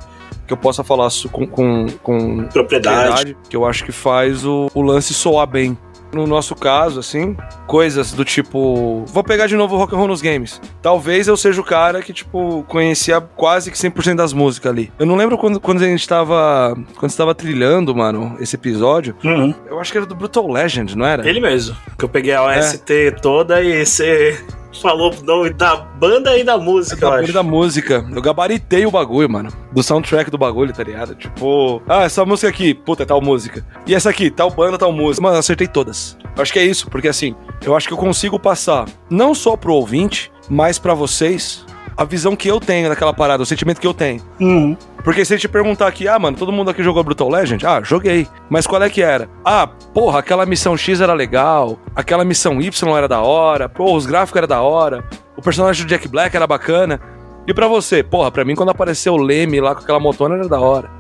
Que 0.47 0.53
eu 0.53 0.57
possa 0.57 0.85
falar 0.85 1.09
com, 1.33 1.47
com, 1.47 1.87
com 2.03 2.45
propriedade. 2.45 3.37
Que 3.49 3.57
eu 3.57 3.65
acho 3.65 3.85
que 3.85 3.93
faz 3.93 4.45
o, 4.45 4.71
o 4.75 4.83
lance 4.83 5.13
soar 5.13 5.47
bem 5.47 5.77
no 6.13 6.27
nosso 6.27 6.55
caso, 6.55 7.01
assim, 7.01 7.37
coisas 7.67 8.13
do 8.13 8.25
tipo. 8.25 9.05
Vou 9.07 9.23
pegar 9.23 9.47
de 9.47 9.57
novo 9.57 9.75
o 9.75 9.79
rock 9.79 9.95
and 9.95 9.99
roll 9.99 10.09
nos 10.09 10.23
games. 10.23 10.61
Talvez 10.81 11.29
eu 11.29 11.37
seja 11.37 11.61
o 11.61 11.65
cara 11.65 12.03
que, 12.03 12.13
tipo, 12.13 12.65
conhecia 12.69 13.21
quase 13.21 13.71
que 13.71 13.77
100% 13.77 14.17
das 14.17 14.33
músicas 14.33 14.73
ali. 14.73 14.93
Eu 14.99 15.07
não 15.07 15.17
lembro 15.17 15.37
quando, 15.37 15.61
quando 15.61 15.83
a 15.83 15.87
gente 15.87 16.07
tava. 16.09 16.77
Quando 16.97 17.11
estava 17.11 17.35
trilhando, 17.35 17.95
mano, 17.95 18.37
esse 18.41 18.57
episódio. 18.57 19.15
Uhum. 19.23 19.55
Eu 19.69 19.79
acho 19.79 19.93
que 19.93 19.99
era 19.99 20.07
do 20.07 20.15
Brutal 20.15 20.51
Legend, 20.51 20.97
não 20.97 21.07
era? 21.07 21.29
Ele 21.29 21.41
mesmo. 21.41 21.77
Que 21.99 22.05
eu 22.05 22.09
peguei 22.09 22.33
a 22.33 22.43
OST 22.45 22.93
é. 22.93 23.11
toda 23.11 23.63
e 23.63 23.85
você 23.85 24.39
falou 24.81 25.13
o 25.13 25.25
nome 25.25 25.51
da 25.51 25.77
banda 25.77 26.37
e 26.37 26.45
da 26.45 26.59
música, 26.59 27.01
da 27.01 27.11
banda 27.11 27.31
e 27.31 27.33
da 27.33 27.43
música. 27.43 28.07
Eu 28.15 28.23
gabaritei 28.23 28.87
o 28.87 28.91
bagulho, 28.91 29.29
mano. 29.31 29.51
Do 29.73 29.83
soundtrack 29.83 30.31
do 30.31 30.39
bagulho, 30.39 30.73
tá 30.73 30.83
ligado? 30.83 31.15
Tipo, 31.15 31.83
ah, 31.89 32.05
essa 32.05 32.25
música 32.25 32.49
aqui, 32.49 32.75
puta, 32.75 33.03
é 33.03 33.07
tal 33.07 33.21
música. 33.21 33.65
E 33.87 33.95
essa 33.95 34.11
aqui, 34.11 34.31
tal 34.31 34.51
banda, 34.51 34.79
tal 34.79 34.93
música. 34.93 35.23
Mano, 35.23 35.37
eu 35.37 35.41
acertei 35.41 35.67
todas. 35.67 36.17
Eu 36.37 36.43
acho 36.43 36.53
que 36.53 36.59
é 36.59 36.65
isso, 36.65 36.91
porque 36.91 37.09
assim, 37.09 37.35
eu 37.65 37.77
acho 37.77 37.89
que 37.89 37.95
eu 37.95 37.99
consigo 37.99 38.39
passar 38.39 38.87
não 39.09 39.35
só 39.35 39.57
pro 39.57 39.75
ouvinte, 39.75 40.31
mas 40.49 40.79
para 40.79 40.95
vocês 40.95 41.65
a 41.97 42.05
visão 42.05 42.37
que 42.37 42.49
eu 42.49 42.61
tenho 42.61 42.89
daquela 42.89 43.15
parada, 43.15 43.43
o 43.43 43.47
sentimento 43.47 43.81
que 43.81 43.87
eu 43.87 43.95
tenho. 43.95 44.21
Uhum. 44.39 44.77
Porque 45.03 45.25
se 45.25 45.33
a 45.33 45.37
gente 45.37 45.49
perguntar 45.49 45.87
aqui, 45.87 46.07
ah, 46.07 46.19
mano, 46.19 46.37
todo 46.37 46.53
mundo 46.53 46.71
aqui 46.71 46.83
jogou 46.83 47.03
Brutal 47.03 47.29
Legend? 47.29 47.65
Ah, 47.67 47.81
joguei. 47.83 48.29
Mas 48.51 48.67
qual 48.67 48.83
é 48.83 48.91
que 48.91 49.03
era? 49.03 49.29
Ah, 49.45 49.67
porra, 49.67 50.19
aquela 50.19 50.45
missão 50.45 50.77
X 50.77 51.01
era 51.01 51.15
legal, 51.15 51.79
aquela 51.95 52.25
missão 52.25 52.61
Y 52.61 52.97
era 52.97 53.09
da 53.09 53.23
hora, 53.23 53.69
pô, 53.69 53.95
os 53.95 54.05
gráficos 54.05 54.39
era 54.39 54.47
da 54.47 54.61
hora, 54.61 55.05
o 55.37 55.43
personagem 55.43 55.85
do 55.85 55.89
Jack 55.89 56.07
Black 56.09 56.37
era 56.37 56.47
bacana. 56.47 57.01
E 57.47 57.55
para 57.55 57.69
você, 57.69 58.03
porra, 58.03 58.31
pra 58.31 58.45
mim 58.45 58.55
quando 58.55 58.71
apareceu 58.71 59.15
o 59.15 59.19
Leme 59.19 59.61
lá 59.61 59.75
com 59.75 59.83
aquela 59.83 60.01
motona 60.01 60.35
era 60.35 60.49
da 60.49 60.61
hora. 60.61 60.91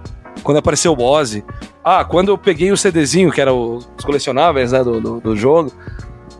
Quando 0.42 0.58
apareceu 0.58 0.92
o 0.92 1.02
Ozzy. 1.02 1.44
Ah, 1.82 2.04
quando 2.04 2.28
eu 2.28 2.38
peguei 2.38 2.70
o 2.70 2.76
CDzinho, 2.76 3.32
que 3.32 3.40
era 3.40 3.52
os 3.52 3.86
colecionáveis, 4.04 4.70
né, 4.72 4.84
do, 4.84 5.00
do, 5.00 5.20
do 5.20 5.36
jogo. 5.36 5.72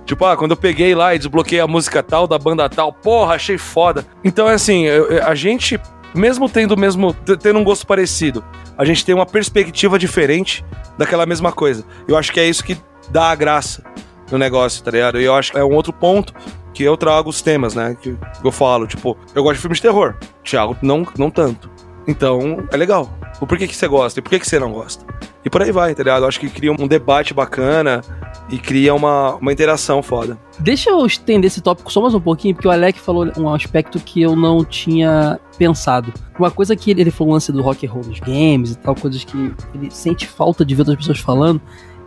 Tipo, 0.06 0.24
ah, 0.24 0.36
quando 0.36 0.52
eu 0.52 0.56
peguei 0.56 0.94
lá 0.94 1.14
e 1.14 1.18
desbloqueei 1.18 1.60
a 1.60 1.66
música 1.66 2.02
tal, 2.02 2.28
da 2.28 2.38
banda 2.38 2.68
tal, 2.68 2.92
porra, 2.92 3.34
achei 3.34 3.58
foda. 3.58 4.06
Então, 4.24 4.48
é 4.48 4.54
assim, 4.54 4.86
a 4.88 5.34
gente, 5.34 5.78
mesmo 6.14 6.48
tendo 6.48 6.76
mesmo, 6.76 7.12
tendo 7.42 7.58
um 7.58 7.64
gosto 7.64 7.86
parecido, 7.86 8.42
a 8.78 8.84
gente 8.84 9.04
tem 9.04 9.14
uma 9.14 9.26
perspectiva 9.26 9.98
diferente 9.98 10.64
daquela 10.96 11.26
mesma 11.26 11.50
coisa. 11.50 11.84
Eu 12.06 12.16
acho 12.16 12.32
que 12.32 12.38
é 12.38 12.48
isso 12.48 12.62
que 12.62 12.78
dá 13.10 13.30
a 13.30 13.34
graça 13.34 13.82
no 14.30 14.38
negócio, 14.38 14.82
tá 14.82 14.92
ligado? 14.92 15.20
E 15.20 15.24
eu 15.24 15.34
acho 15.34 15.52
que 15.52 15.58
é 15.58 15.64
um 15.64 15.74
outro 15.74 15.92
ponto 15.92 16.32
que 16.72 16.84
eu 16.84 16.96
trago 16.96 17.28
os 17.28 17.42
temas, 17.42 17.74
né? 17.74 17.96
Que 18.00 18.16
eu 18.44 18.52
falo, 18.52 18.86
tipo, 18.86 19.16
eu 19.34 19.42
gosto 19.42 19.56
de 19.56 19.60
filmes 19.60 19.78
de 19.78 19.82
terror. 19.82 20.14
Thiago, 20.44 20.76
não, 20.80 21.06
não 21.18 21.30
tanto. 21.30 21.68
Então, 22.06 22.64
é 22.70 22.76
legal. 22.76 23.10
O 23.40 23.46
porquê 23.46 23.66
que 23.66 23.74
você 23.74 23.88
gosta 23.88 24.20
e 24.20 24.22
por 24.22 24.30
que 24.30 24.38
que 24.38 24.46
você 24.46 24.58
não 24.58 24.72
gosta. 24.72 25.04
E 25.44 25.50
por 25.50 25.62
aí 25.62 25.72
vai, 25.72 25.94
tá 25.94 26.02
ligado? 26.02 26.22
Eu 26.22 26.28
acho 26.28 26.38
que 26.38 26.48
cria 26.48 26.72
um 26.72 26.86
debate 26.86 27.34
bacana 27.34 28.02
e 28.48 28.58
cria 28.58 28.94
uma, 28.94 29.34
uma 29.36 29.52
interação 29.52 30.02
foda. 30.02 30.38
Deixa 30.58 30.90
eu 30.90 31.04
estender 31.04 31.48
esse 31.48 31.60
tópico 31.60 31.92
só 31.92 32.00
mais 32.00 32.14
um 32.14 32.20
pouquinho, 32.20 32.54
porque 32.54 32.68
o 32.68 32.70
Alec 32.70 32.98
falou 33.00 33.30
um 33.36 33.52
aspecto 33.52 33.98
que 33.98 34.22
eu 34.22 34.36
não 34.36 34.64
tinha 34.64 35.38
pensado. 35.58 36.12
Uma 36.38 36.50
coisa 36.50 36.76
que 36.76 36.90
ele, 36.90 37.02
ele 37.02 37.10
falou 37.10 37.34
lance 37.34 37.50
do 37.50 37.62
rock 37.62 37.86
and 37.86 37.90
roll 37.90 38.04
nos 38.04 38.20
games 38.20 38.72
e 38.72 38.78
tal, 38.78 38.94
coisas 38.94 39.24
que 39.24 39.52
ele 39.74 39.90
sente 39.90 40.26
falta 40.26 40.64
de 40.64 40.74
ver 40.74 40.82
outras 40.82 40.98
pessoas 40.98 41.18
falando. 41.18 41.60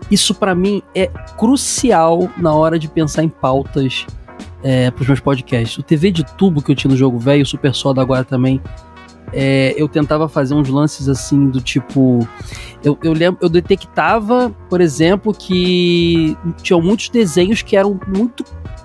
Isso 0.09 0.33
para 0.33 0.55
mim 0.55 0.81
é 0.95 1.07
crucial 1.37 2.29
na 2.37 2.53
hora 2.53 2.79
de 2.79 2.87
pensar 2.87 3.23
em 3.23 3.29
pautas 3.29 4.05
é, 4.63 4.89
pros 4.91 5.07
meus 5.07 5.19
podcasts. 5.19 5.77
O 5.77 5.83
TV 5.83 6.11
de 6.11 6.23
tubo 6.35 6.61
que 6.61 6.71
eu 6.71 6.75
tinha 6.75 6.91
no 6.91 6.97
jogo 6.97 7.17
velho, 7.17 7.43
o 7.43 7.45
Super 7.45 7.73
Soda 7.73 8.01
agora 8.01 8.23
também, 8.23 8.61
é, 9.33 9.73
eu 9.77 9.87
tentava 9.87 10.27
fazer 10.27 10.53
uns 10.53 10.69
lances 10.69 11.07
assim 11.07 11.47
do 11.47 11.61
tipo. 11.61 12.27
Eu, 12.83 12.97
eu 13.03 13.13
lembro, 13.13 13.39
eu 13.41 13.49
detectava, 13.49 14.55
por 14.69 14.79
exemplo, 14.79 15.33
que 15.33 16.37
tinham 16.61 16.81
muitos 16.81 17.09
desenhos 17.09 17.61
que 17.61 17.75
eram 17.75 17.99
muito 18.07 18.43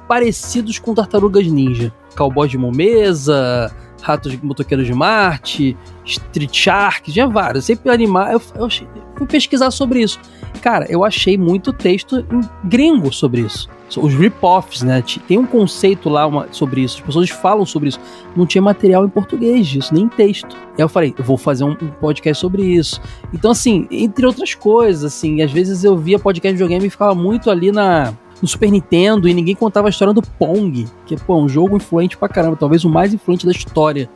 parecidos 0.09 0.79
com 0.79 0.95
tartarugas 0.95 1.47
ninja. 1.47 1.93
Cowboy 2.17 2.49
de 2.49 2.59
Momesa, 2.59 3.75
Ratos 4.05 4.37
Motoqueiros 4.43 4.87
de 4.87 4.93
Marte, 4.93 5.75
Street 6.05 6.55
Shark, 6.55 7.11
tinha 7.11 7.27
vários. 7.27 7.65
Sempre 7.65 7.91
animar. 7.91 8.33
Eu, 8.33 8.43
eu 8.57 8.69
fui 9.17 9.27
pesquisar 9.27 9.71
sobre 9.71 10.03
isso. 10.03 10.21
Cara, 10.61 10.87
eu 10.91 11.03
achei 11.03 11.39
muito 11.39 11.73
texto 11.73 12.23
gringo 12.65 13.11
sobre 13.13 13.41
isso. 13.41 13.69
Os 13.97 14.13
rip-offs, 14.13 14.83
né? 14.83 15.03
Tem 15.27 15.39
um 15.39 15.47
conceito 15.47 16.09
lá 16.09 16.27
uma- 16.27 16.49
sobre 16.51 16.83
isso. 16.83 16.99
As 16.99 17.07
pessoas 17.07 17.31
falam 17.31 17.65
sobre 17.65 17.89
isso. 17.89 18.01
Não 18.37 18.45
tinha 18.45 18.61
material 18.61 19.05
em 19.05 19.09
português 19.09 19.67
disso, 19.67 19.95
nem 19.95 20.09
texto. 20.09 20.53
E 20.53 20.57
aí 20.57 20.85
eu 20.85 20.89
falei, 20.89 21.15
eu 21.17 21.25
vou 21.25 21.37
fazer 21.39 21.65
um, 21.65 21.71
um 21.71 21.89
podcast 22.01 22.41
sobre 22.41 22.63
isso. 22.63 23.01
Então, 23.33 23.53
assim, 23.53 23.87
entre 23.91 24.27
outras 24.27 24.55
coisas, 24.55 25.05
assim, 25.05 25.41
às 25.43 25.51
vezes 25.53 25.83
eu 25.85 25.97
via 25.97 26.19
podcast 26.19 26.53
de 26.53 26.63
videogame 26.63 26.87
e 26.87 26.91
ficava 26.91 27.15
muito 27.15 27.51
ali 27.51 27.71
na, 27.73 28.13
no 28.45 28.49
Super 28.49 28.71
Nintendo 28.71 29.27
e 29.27 29.33
ninguém 29.33 29.55
contava 29.55 29.89
a 29.89 29.91
história 29.91 30.13
do 30.13 30.21
Pong, 30.21 30.87
que 31.07 31.17
pô, 31.17 31.35
é 31.35 31.43
um 31.43 31.49
jogo 31.49 31.79
influente 31.79 32.15
pra 32.15 32.29
caramba, 32.29 32.57
talvez 32.57 32.85
o 32.85 32.91
mais 32.91 33.15
influente 33.15 33.47
da 33.47 33.53
história. 33.53 34.11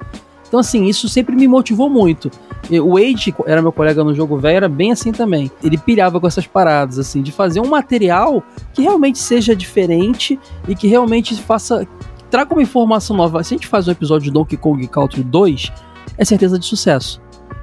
Então, 0.46 0.60
assim, 0.60 0.84
isso 0.84 1.08
sempre 1.08 1.34
me 1.34 1.48
motivou 1.48 1.88
muito. 1.88 2.30
O 2.70 2.94
Wade 2.94 3.34
era 3.46 3.62
meu 3.62 3.72
colega 3.72 4.04
no 4.04 4.14
jogo 4.14 4.36
velho, 4.36 4.56
era 4.58 4.68
bem 4.68 4.92
assim 4.92 5.12
também. 5.12 5.50
Ele 5.62 5.78
pilhava 5.78 6.20
com 6.20 6.26
essas 6.26 6.46
paradas, 6.46 6.98
assim, 6.98 7.22
de 7.22 7.32
fazer 7.32 7.60
um 7.60 7.68
material 7.68 8.42
que 8.74 8.82
realmente 8.82 9.18
seja 9.18 9.56
diferente 9.56 10.38
e 10.66 10.74
que 10.74 10.86
realmente 10.86 11.34
faça. 11.36 11.86
traga 12.30 12.52
uma 12.52 12.62
informação 12.62 13.16
nova. 13.16 13.42
Se 13.42 13.54
a 13.54 13.56
gente 13.56 13.66
faz 13.66 13.88
um 13.88 13.92
episódio 13.92 14.24
de 14.24 14.30
Donkey 14.30 14.58
Kong 14.58 14.86
Country 14.88 15.22
2, 15.22 15.72
é 16.18 16.24
certeza 16.24 16.58
de 16.58 16.66
sucesso. 16.66 17.20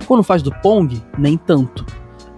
Quando 0.08 0.24
faz 0.24 0.42
do 0.42 0.52
Pong, 0.62 1.02
nem 1.18 1.38
tanto. 1.38 1.86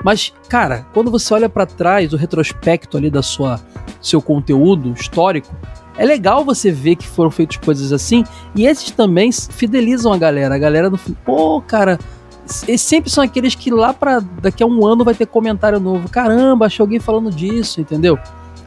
Mas, 0.08 0.32
cara, 0.48 0.86
quando 0.94 1.12
você 1.12 1.34
olha 1.34 1.50
pra 1.50 1.66
trás, 1.66 2.14
o 2.14 2.16
retrospecto 2.16 2.96
ali 2.96 3.10
da 3.10 3.22
sua 3.22 3.60
seu 4.02 4.22
conteúdo 4.22 4.94
histórico, 4.94 5.54
é 5.98 6.06
legal 6.06 6.46
você 6.46 6.72
ver 6.72 6.96
que 6.96 7.06
foram 7.06 7.30
feitas 7.30 7.58
coisas 7.58 7.92
assim, 7.92 8.24
e 8.56 8.66
esses 8.66 8.90
também 8.92 9.30
fidelizam 9.34 10.14
a 10.14 10.18
galera. 10.18 10.56
A 10.56 10.58
galera 10.58 10.90
no 10.90 10.96
fim, 10.96 11.14
pô, 11.26 11.60
cara, 11.60 12.00
esses 12.46 12.84
sempre 12.84 13.10
são 13.10 13.22
aqueles 13.22 13.54
que 13.54 13.70
lá 13.70 13.94
para 13.94 14.22
daqui 14.42 14.64
a 14.64 14.66
um 14.66 14.86
ano 14.86 15.04
vai 15.04 15.14
ter 15.14 15.26
comentário 15.26 15.78
novo. 15.78 16.08
Caramba, 16.08 16.68
achei 16.68 16.82
alguém 16.82 17.02
falando 17.02 17.30
disso, 17.30 17.82
entendeu? 17.82 18.18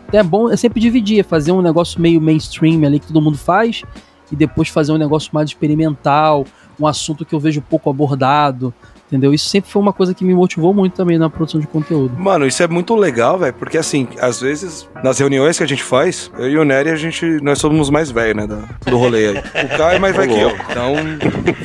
Então 0.09 0.21
é 0.21 0.23
bom, 0.23 0.51
é 0.51 0.59
sempre 0.59 0.79
dividir, 0.79 1.25
fazer 1.25 1.53
um 1.53 1.63
negócio 1.63 2.03
meio 2.03 2.21
mainstream 2.21 2.85
ali 2.85 3.01
que 3.01 3.07
todo 3.07 3.23
mundo 3.23 3.39
faz, 3.39 3.83
e 4.31 4.37
depois 4.37 4.69
fazer 4.69 4.93
um 4.93 4.99
negócio 4.99 5.31
mais 5.33 5.49
experimental, 5.49 6.45
um 6.79 6.87
assunto 6.87 7.25
que 7.25 7.35
eu 7.35 7.41
vejo 7.41 7.63
pouco 7.63 7.89
abordado, 7.89 8.75
entendeu? 9.11 9.35
Isso 9.35 9.49
sempre 9.49 9.69
foi 9.71 9.83
uma 9.83 9.93
coisa 9.93 10.15
que 10.15 10.25
me 10.25 10.33
motivou 10.35 10.73
muito 10.73 10.95
também 10.95 11.19
na 11.19 11.29
produção 11.29 11.61
de 11.61 11.67
conteúdo. 11.67 12.17
Mano, 12.17 12.47
isso 12.47 12.63
é 12.63 12.69
muito 12.69 12.95
legal, 12.95 13.37
velho, 13.39 13.53
porque 13.55 13.77
assim, 13.77 14.07
às 14.21 14.41
vezes, 14.41 14.89
nas 15.03 15.19
reuniões 15.19 15.59
que 15.59 15.65
a 15.65 15.67
gente 15.67 15.83
faz, 15.83 16.31
eu 16.39 16.49
e 16.49 16.59
o 16.59 16.65
Nery, 16.65 16.91
a 16.91 16.97
gente, 16.97 17.25
nós 17.43 17.59
somos 17.59 17.81
os 17.81 17.91
mais 17.91 18.11
velhos, 18.11 18.37
né, 18.37 18.47
da- 18.47 18.91
do 18.91 18.97
rolê 18.97 19.29
aí. 19.29 19.39
O 19.71 19.77
Caio 19.77 19.97
é 19.97 19.99
mais 19.99 20.15
velho 20.17 20.33
que 20.33 20.41
eu, 20.41 20.51
então, 20.51 20.95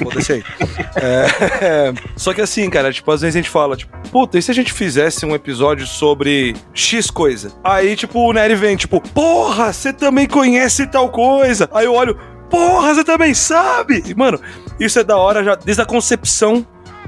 foda-se 0.04 0.34
aí. 0.34 0.44
É, 0.98 1.94
só 2.16 2.34
que 2.34 2.42
assim, 2.42 2.70
cara, 2.70 2.92
tipo, 2.92 3.12
às 3.12 3.22
vezes 3.22 3.36
a 3.36 3.40
gente 3.40 3.50
fala, 3.50 3.76
tipo, 3.76 3.92
puta, 4.12 4.38
e 4.38 4.42
se 4.42 4.50
a 4.50 4.54
gente 4.54 4.72
fizesse 4.72 5.26
um 5.26 5.36
episódio 5.36 5.86
sobre 5.86 6.56
X 6.74 7.12
coisa? 7.12 7.52
Aí, 7.64 7.96
tipo, 7.96 8.20
o 8.20 8.32
Nery 8.34 8.56
vem, 8.56 8.76
tipo, 8.78 9.02
porra, 9.02 9.74
você 9.74 9.92
também 9.92 10.26
conhece 10.26 10.88
tal 10.88 11.10
coisa? 11.10 11.70
Aí 11.74 11.86
eu 11.86 11.94
olho, 11.94 12.18
porra, 12.50 12.94
você 12.96 13.04
também 13.04 13.34
sabe? 13.34 14.04
E, 14.08 14.16
mano, 14.16 14.40
isso 14.80 14.98
é 15.00 15.04
da 15.04 15.18
hora 15.18 15.44
já, 15.44 15.56
desde 15.56 15.82
a 15.82 15.86
concepção 15.86 16.66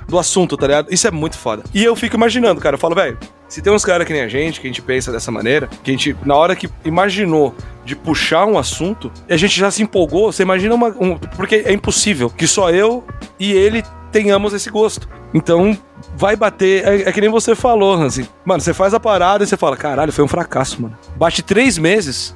do 0.07 0.17
assunto, 0.17 0.55
tá 0.55 0.67
ligado? 0.67 0.87
Isso 0.93 1.07
é 1.07 1.11
muito 1.11 1.37
foda. 1.37 1.63
E 1.73 1.83
eu 1.83 1.95
fico 1.95 2.15
imaginando, 2.15 2.61
cara, 2.61 2.75
eu 2.75 2.79
falo, 2.79 2.95
velho, 2.95 3.17
se 3.47 3.61
tem 3.61 3.71
uns 3.73 3.83
caras 3.85 4.05
que 4.07 4.13
nem 4.13 4.21
a 4.21 4.27
gente, 4.27 4.59
que 4.61 4.67
a 4.67 4.69
gente 4.69 4.81
pensa 4.81 5.11
dessa 5.11 5.31
maneira, 5.31 5.69
que 5.83 5.91
a 5.91 5.93
gente, 5.93 6.15
na 6.25 6.35
hora 6.35 6.55
que 6.55 6.69
imaginou 6.85 7.53
de 7.85 7.95
puxar 7.95 8.45
um 8.45 8.57
assunto, 8.57 9.11
a 9.29 9.37
gente 9.37 9.59
já 9.59 9.69
se 9.71 9.81
empolgou, 9.83 10.31
você 10.31 10.43
imagina 10.43 10.73
uma. 10.75 10.89
um- 10.89 11.17
porque 11.17 11.63
é 11.65 11.71
impossível 11.73 12.29
que 12.29 12.47
só 12.47 12.69
eu 12.69 13.03
e 13.39 13.51
ele 13.51 13.83
tenhamos 14.11 14.53
esse 14.53 14.69
gosto. 14.69 15.07
Então, 15.33 15.77
vai 16.15 16.35
bater. 16.35 16.85
É, 16.85 17.09
é 17.09 17.11
que 17.11 17.19
nem 17.21 17.29
você 17.29 17.53
falou, 17.55 17.93
Hansi. 17.95 18.29
Mano, 18.45 18.61
você 18.61 18.73
faz 18.73 18.93
a 18.93 18.99
parada 18.99 19.43
e 19.43 19.47
você 19.47 19.57
fala, 19.57 19.75
caralho, 19.75 20.11
foi 20.13 20.23
um 20.23 20.27
fracasso, 20.27 20.81
mano. 20.81 20.97
Bate 21.17 21.41
três 21.41 21.77
meses. 21.77 22.35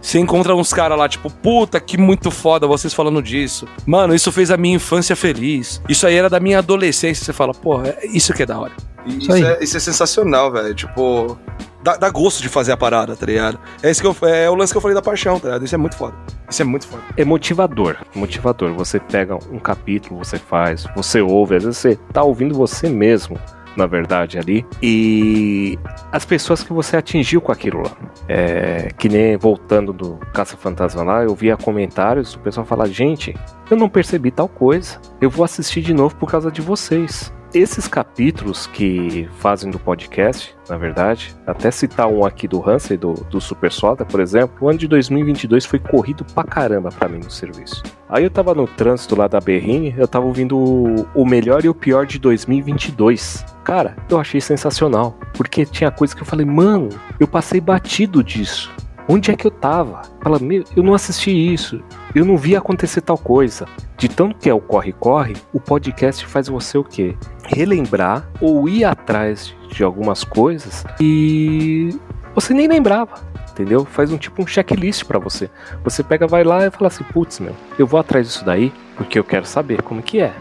Você 0.00 0.18
encontra 0.18 0.54
uns 0.54 0.72
caras 0.72 0.98
lá, 0.98 1.08
tipo, 1.08 1.30
puta, 1.30 1.78
que 1.78 1.98
muito 1.98 2.30
foda 2.30 2.66
vocês 2.66 2.94
falando 2.94 3.22
disso. 3.22 3.68
Mano, 3.86 4.14
isso 4.14 4.32
fez 4.32 4.50
a 4.50 4.56
minha 4.56 4.76
infância 4.76 5.14
feliz. 5.14 5.80
Isso 5.88 6.06
aí 6.06 6.14
era 6.14 6.30
da 6.30 6.40
minha 6.40 6.58
adolescência. 6.58 7.24
Você 7.24 7.32
fala, 7.32 7.52
porra, 7.52 7.88
é 7.88 8.06
isso 8.06 8.32
que 8.32 8.42
é 8.42 8.46
da 8.46 8.58
hora. 8.58 8.72
Isso, 9.06 9.32
aí. 9.32 9.42
é, 9.42 9.62
isso 9.62 9.76
é 9.76 9.80
sensacional, 9.80 10.52
velho. 10.52 10.74
Tipo, 10.74 11.38
dá, 11.82 11.96
dá 11.96 12.10
gosto 12.10 12.42
de 12.42 12.48
fazer 12.48 12.72
a 12.72 12.76
parada, 12.76 13.16
tá 13.16 13.26
ligado? 13.26 13.58
É, 13.82 13.90
isso 13.90 14.00
que 14.00 14.06
eu, 14.06 14.28
é 14.28 14.48
o 14.50 14.54
lance 14.54 14.72
que 14.72 14.76
eu 14.76 14.80
falei 14.80 14.94
da 14.94 15.02
paixão, 15.02 15.38
tá 15.38 15.48
ligado? 15.48 15.64
Isso 15.64 15.74
é 15.74 15.78
muito 15.78 15.96
foda. 15.96 16.14
Isso 16.48 16.62
é 16.62 16.64
muito 16.64 16.86
foda. 16.86 17.02
É 17.16 17.24
motivador, 17.24 17.96
motivador. 18.14 18.72
Você 18.74 18.98
pega 18.98 19.36
um 19.50 19.58
capítulo, 19.58 20.22
você 20.22 20.38
faz, 20.38 20.86
você 20.96 21.20
ouve, 21.20 21.56
às 21.56 21.64
vezes 21.64 21.78
você 21.78 21.98
tá 22.12 22.22
ouvindo 22.22 22.54
você 22.54 22.88
mesmo, 22.88 23.38
na 23.80 23.86
verdade, 23.86 24.38
ali. 24.38 24.64
E 24.82 25.78
as 26.12 26.24
pessoas 26.24 26.62
que 26.62 26.72
você 26.72 26.96
atingiu 26.96 27.40
com 27.40 27.50
aquilo 27.50 27.82
lá. 27.82 27.90
É, 28.28 28.90
que 28.96 29.08
nem 29.08 29.36
voltando 29.36 29.92
do 29.92 30.16
Caça 30.32 30.56
Fantasma 30.56 31.02
lá, 31.02 31.24
eu 31.24 31.34
via 31.34 31.56
comentários, 31.56 32.34
o 32.34 32.38
pessoal 32.38 32.66
fala, 32.66 32.86
gente, 32.86 33.34
eu 33.70 33.76
não 33.76 33.88
percebi 33.88 34.30
tal 34.30 34.48
coisa. 34.48 35.00
Eu 35.20 35.30
vou 35.30 35.44
assistir 35.44 35.80
de 35.80 35.94
novo 35.94 36.14
por 36.16 36.30
causa 36.30 36.50
de 36.50 36.60
vocês. 36.60 37.32
Esses 37.52 37.88
capítulos 37.88 38.68
que 38.68 39.28
fazem 39.38 39.72
do 39.72 39.78
podcast, 39.78 40.54
na 40.68 40.76
verdade, 40.76 41.34
até 41.44 41.68
citar 41.72 42.06
um 42.06 42.24
aqui 42.24 42.46
do 42.46 42.68
Hansen, 42.68 42.96
do, 42.96 43.12
do 43.12 43.40
Super 43.40 43.72
Soda, 43.72 44.04
por 44.04 44.20
exemplo, 44.20 44.56
o 44.60 44.68
ano 44.68 44.78
de 44.78 44.86
2022 44.86 45.66
foi 45.66 45.80
corrido 45.80 46.24
pra 46.32 46.44
caramba 46.44 46.90
pra 46.90 47.08
mim 47.08 47.18
no 47.18 47.30
serviço. 47.30 47.82
Aí 48.08 48.22
eu 48.22 48.30
tava 48.30 48.54
no 48.54 48.68
trânsito 48.68 49.16
lá 49.16 49.26
da 49.26 49.40
Berrine, 49.40 49.92
eu 49.98 50.06
tava 50.06 50.26
ouvindo 50.26 50.56
o, 50.56 51.06
o 51.12 51.26
melhor 51.26 51.64
e 51.64 51.68
o 51.68 51.74
pior 51.74 52.06
de 52.06 52.20
2022. 52.20 53.44
Cara, 53.64 53.96
eu 54.08 54.20
achei 54.20 54.40
sensacional, 54.40 55.18
porque 55.34 55.66
tinha 55.66 55.90
coisa 55.90 56.14
que 56.14 56.22
eu 56.22 56.26
falei, 56.26 56.46
mano, 56.46 56.88
eu 57.18 57.26
passei 57.26 57.60
batido 57.60 58.22
disso. 58.22 58.70
Onde 59.08 59.30
é 59.30 59.36
que 59.36 59.46
eu 59.46 59.50
tava? 59.50 60.02
Fala, 60.22 60.38
meu, 60.38 60.64
eu 60.76 60.82
não 60.82 60.94
assisti 60.94 61.30
isso. 61.30 61.82
Eu 62.14 62.24
não 62.24 62.36
vi 62.36 62.54
acontecer 62.54 63.00
tal 63.00 63.18
coisa. 63.18 63.66
De 63.96 64.08
tanto 64.08 64.36
que 64.36 64.48
é 64.48 64.54
o 64.54 64.60
corre-corre, 64.60 65.34
o 65.52 65.60
podcast 65.60 66.24
faz 66.26 66.48
você 66.48 66.78
o 66.78 66.84
quê? 66.84 67.16
Relembrar 67.44 68.28
ou 68.40 68.68
ir 68.68 68.84
atrás 68.84 69.54
de 69.68 69.84
algumas 69.84 70.24
coisas 70.24 70.84
e 71.00 71.90
você 72.34 72.54
nem 72.54 72.68
lembrava. 72.68 73.14
Entendeu? 73.50 73.84
Faz 73.84 74.10
um 74.12 74.16
tipo 74.16 74.42
um 74.42 74.46
checklist 74.46 75.04
pra 75.04 75.18
você. 75.18 75.50
Você 75.84 76.02
pega, 76.02 76.26
vai 76.26 76.44
lá 76.44 76.66
e 76.66 76.70
fala 76.70 76.88
assim: 76.88 77.04
putz, 77.04 77.40
meu, 77.40 77.54
eu 77.78 77.86
vou 77.86 78.00
atrás 78.00 78.26
disso 78.26 78.44
daí 78.44 78.72
porque 78.96 79.18
eu 79.18 79.24
quero 79.24 79.46
saber 79.46 79.82
como 79.82 80.02
que 80.02 80.20
é. 80.20 80.32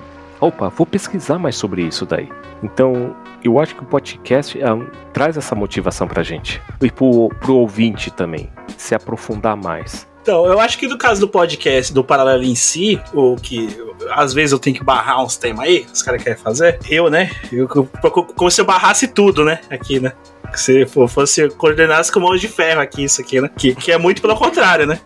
Opa, 0.42 0.70
vou 0.70 0.86
pesquisar 0.86 1.38
mais 1.38 1.56
sobre 1.56 1.82
isso 1.82 2.06
daí. 2.06 2.30
Então, 2.64 3.16
eu 3.44 3.60
acho 3.60 3.76
que 3.76 3.84
o 3.84 3.86
podcast 3.86 4.58
é, 4.58 4.66
traz 5.14 5.38
essa 5.38 5.54
motivação 5.54 6.08
pra 6.08 6.24
gente. 6.24 6.62
E 6.82 6.90
pro, 6.90 7.30
pro 7.42 7.56
ouvinte 7.56 8.10
também, 8.12 8.50
se 8.78 8.96
aprofundar 8.96 9.58
mais. 9.58 10.08
Então, 10.22 10.46
eu 10.46 10.60
acho 10.60 10.78
que 10.78 10.88
no 10.88 10.98
caso 10.98 11.22
do 11.22 11.28
podcast, 11.28 11.94
do 11.94 12.04
paralelo 12.04 12.44
em 12.44 12.56
si, 12.56 13.02
o 13.14 13.36
que 13.36 13.68
às 14.12 14.34
vezes 14.34 14.52
eu 14.52 14.60
tenho 14.60 14.76
que 14.76 14.84
barrar 14.84 15.24
uns 15.24 15.38
temas 15.38 15.66
aí, 15.66 15.86
os 15.92 16.02
caras 16.02 16.22
querem 16.22 16.38
fazer, 16.38 16.80
eu, 16.90 17.10
né? 17.10 17.32
Eu, 17.52 17.68
como 17.68 18.52
se 18.52 18.62
eu 18.62 18.66
barrasse 18.66 19.08
tudo, 19.08 19.44
né? 19.44 19.60
Aqui, 19.70 20.00
né? 20.00 20.14
Se 20.54 20.86
fosse 20.86 21.50
coordenasse 21.50 22.12
com 22.12 22.20
mão 22.20 22.36
de 22.36 22.48
ferro 22.48 22.82
aqui, 22.82 23.04
isso 23.04 23.22
aqui, 23.22 23.40
né? 23.42 23.50
Que, 23.58 23.74
que 23.76 23.92
é 23.92 23.98
muito 23.98 24.22
pelo 24.22 24.36
contrário, 24.36 24.86
né? 24.86 25.00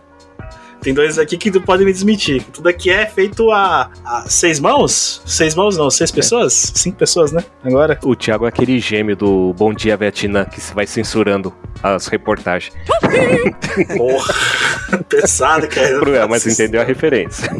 Tem 0.84 0.92
dois 0.92 1.18
aqui 1.18 1.38
que 1.38 1.50
podem 1.58 1.86
me 1.86 1.92
desmentir. 1.94 2.44
Tudo 2.52 2.68
aqui 2.68 2.90
é 2.90 3.06
feito 3.06 3.50
a, 3.50 3.90
a 4.04 4.26
seis 4.28 4.60
mãos? 4.60 5.22
Seis 5.24 5.54
mãos 5.54 5.78
não, 5.78 5.88
seis 5.88 6.10
pessoas? 6.10 6.72
Cinco 6.74 6.98
pessoas, 6.98 7.32
né? 7.32 7.42
Agora. 7.64 7.98
O 8.04 8.14
Thiago 8.14 8.44
é 8.44 8.48
aquele 8.50 8.78
gêmeo 8.78 9.16
do 9.16 9.54
Bom 9.54 9.72
Dia 9.72 9.96
Vietnã 9.96 10.44
que 10.44 10.60
se 10.60 10.74
vai 10.74 10.86
censurando 10.86 11.54
as 11.82 12.06
reportagens. 12.06 12.74
Porra, 13.96 14.34
pesado, 15.08 15.66
cara. 15.68 15.98
Cruel, 16.00 16.28
mas 16.28 16.46
entendeu 16.46 16.82
a 16.82 16.84
referência. 16.84 17.50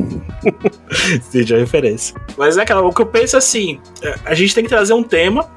Entendi 1.11 1.55
a 1.55 1.59
referência. 1.59 2.15
Mas 2.37 2.59
é 2.59 2.61
aquela, 2.61 2.83
o 2.83 2.93
que 2.93 3.01
eu 3.01 3.07
penso 3.07 3.37
é 3.37 3.39
assim: 3.39 3.81
é, 4.03 4.17
a 4.27 4.35
gente 4.35 4.55
tem 4.55 4.65
que 4.65 4.69
trazer 4.69 4.93
um 4.93 5.03
tema 5.03 5.51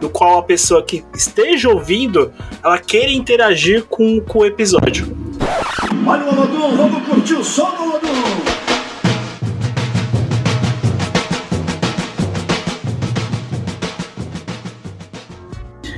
no 0.00 0.10
qual 0.10 0.38
a 0.38 0.42
pessoa 0.42 0.82
que 0.82 1.04
esteja 1.14 1.68
ouvindo, 1.68 2.32
ela 2.64 2.78
queira 2.78 3.12
interagir 3.12 3.84
com, 3.84 4.20
com 4.20 4.40
o 4.40 4.44
episódio. 4.44 5.16
Olha 6.06 6.24
o 6.24 6.28
Olodum, 6.28 6.76
vamos 6.76 7.06
curtir 7.08 7.34
o 7.34 7.44
som 7.44 7.70
do 7.76 7.82
Olodum. 7.84 8.42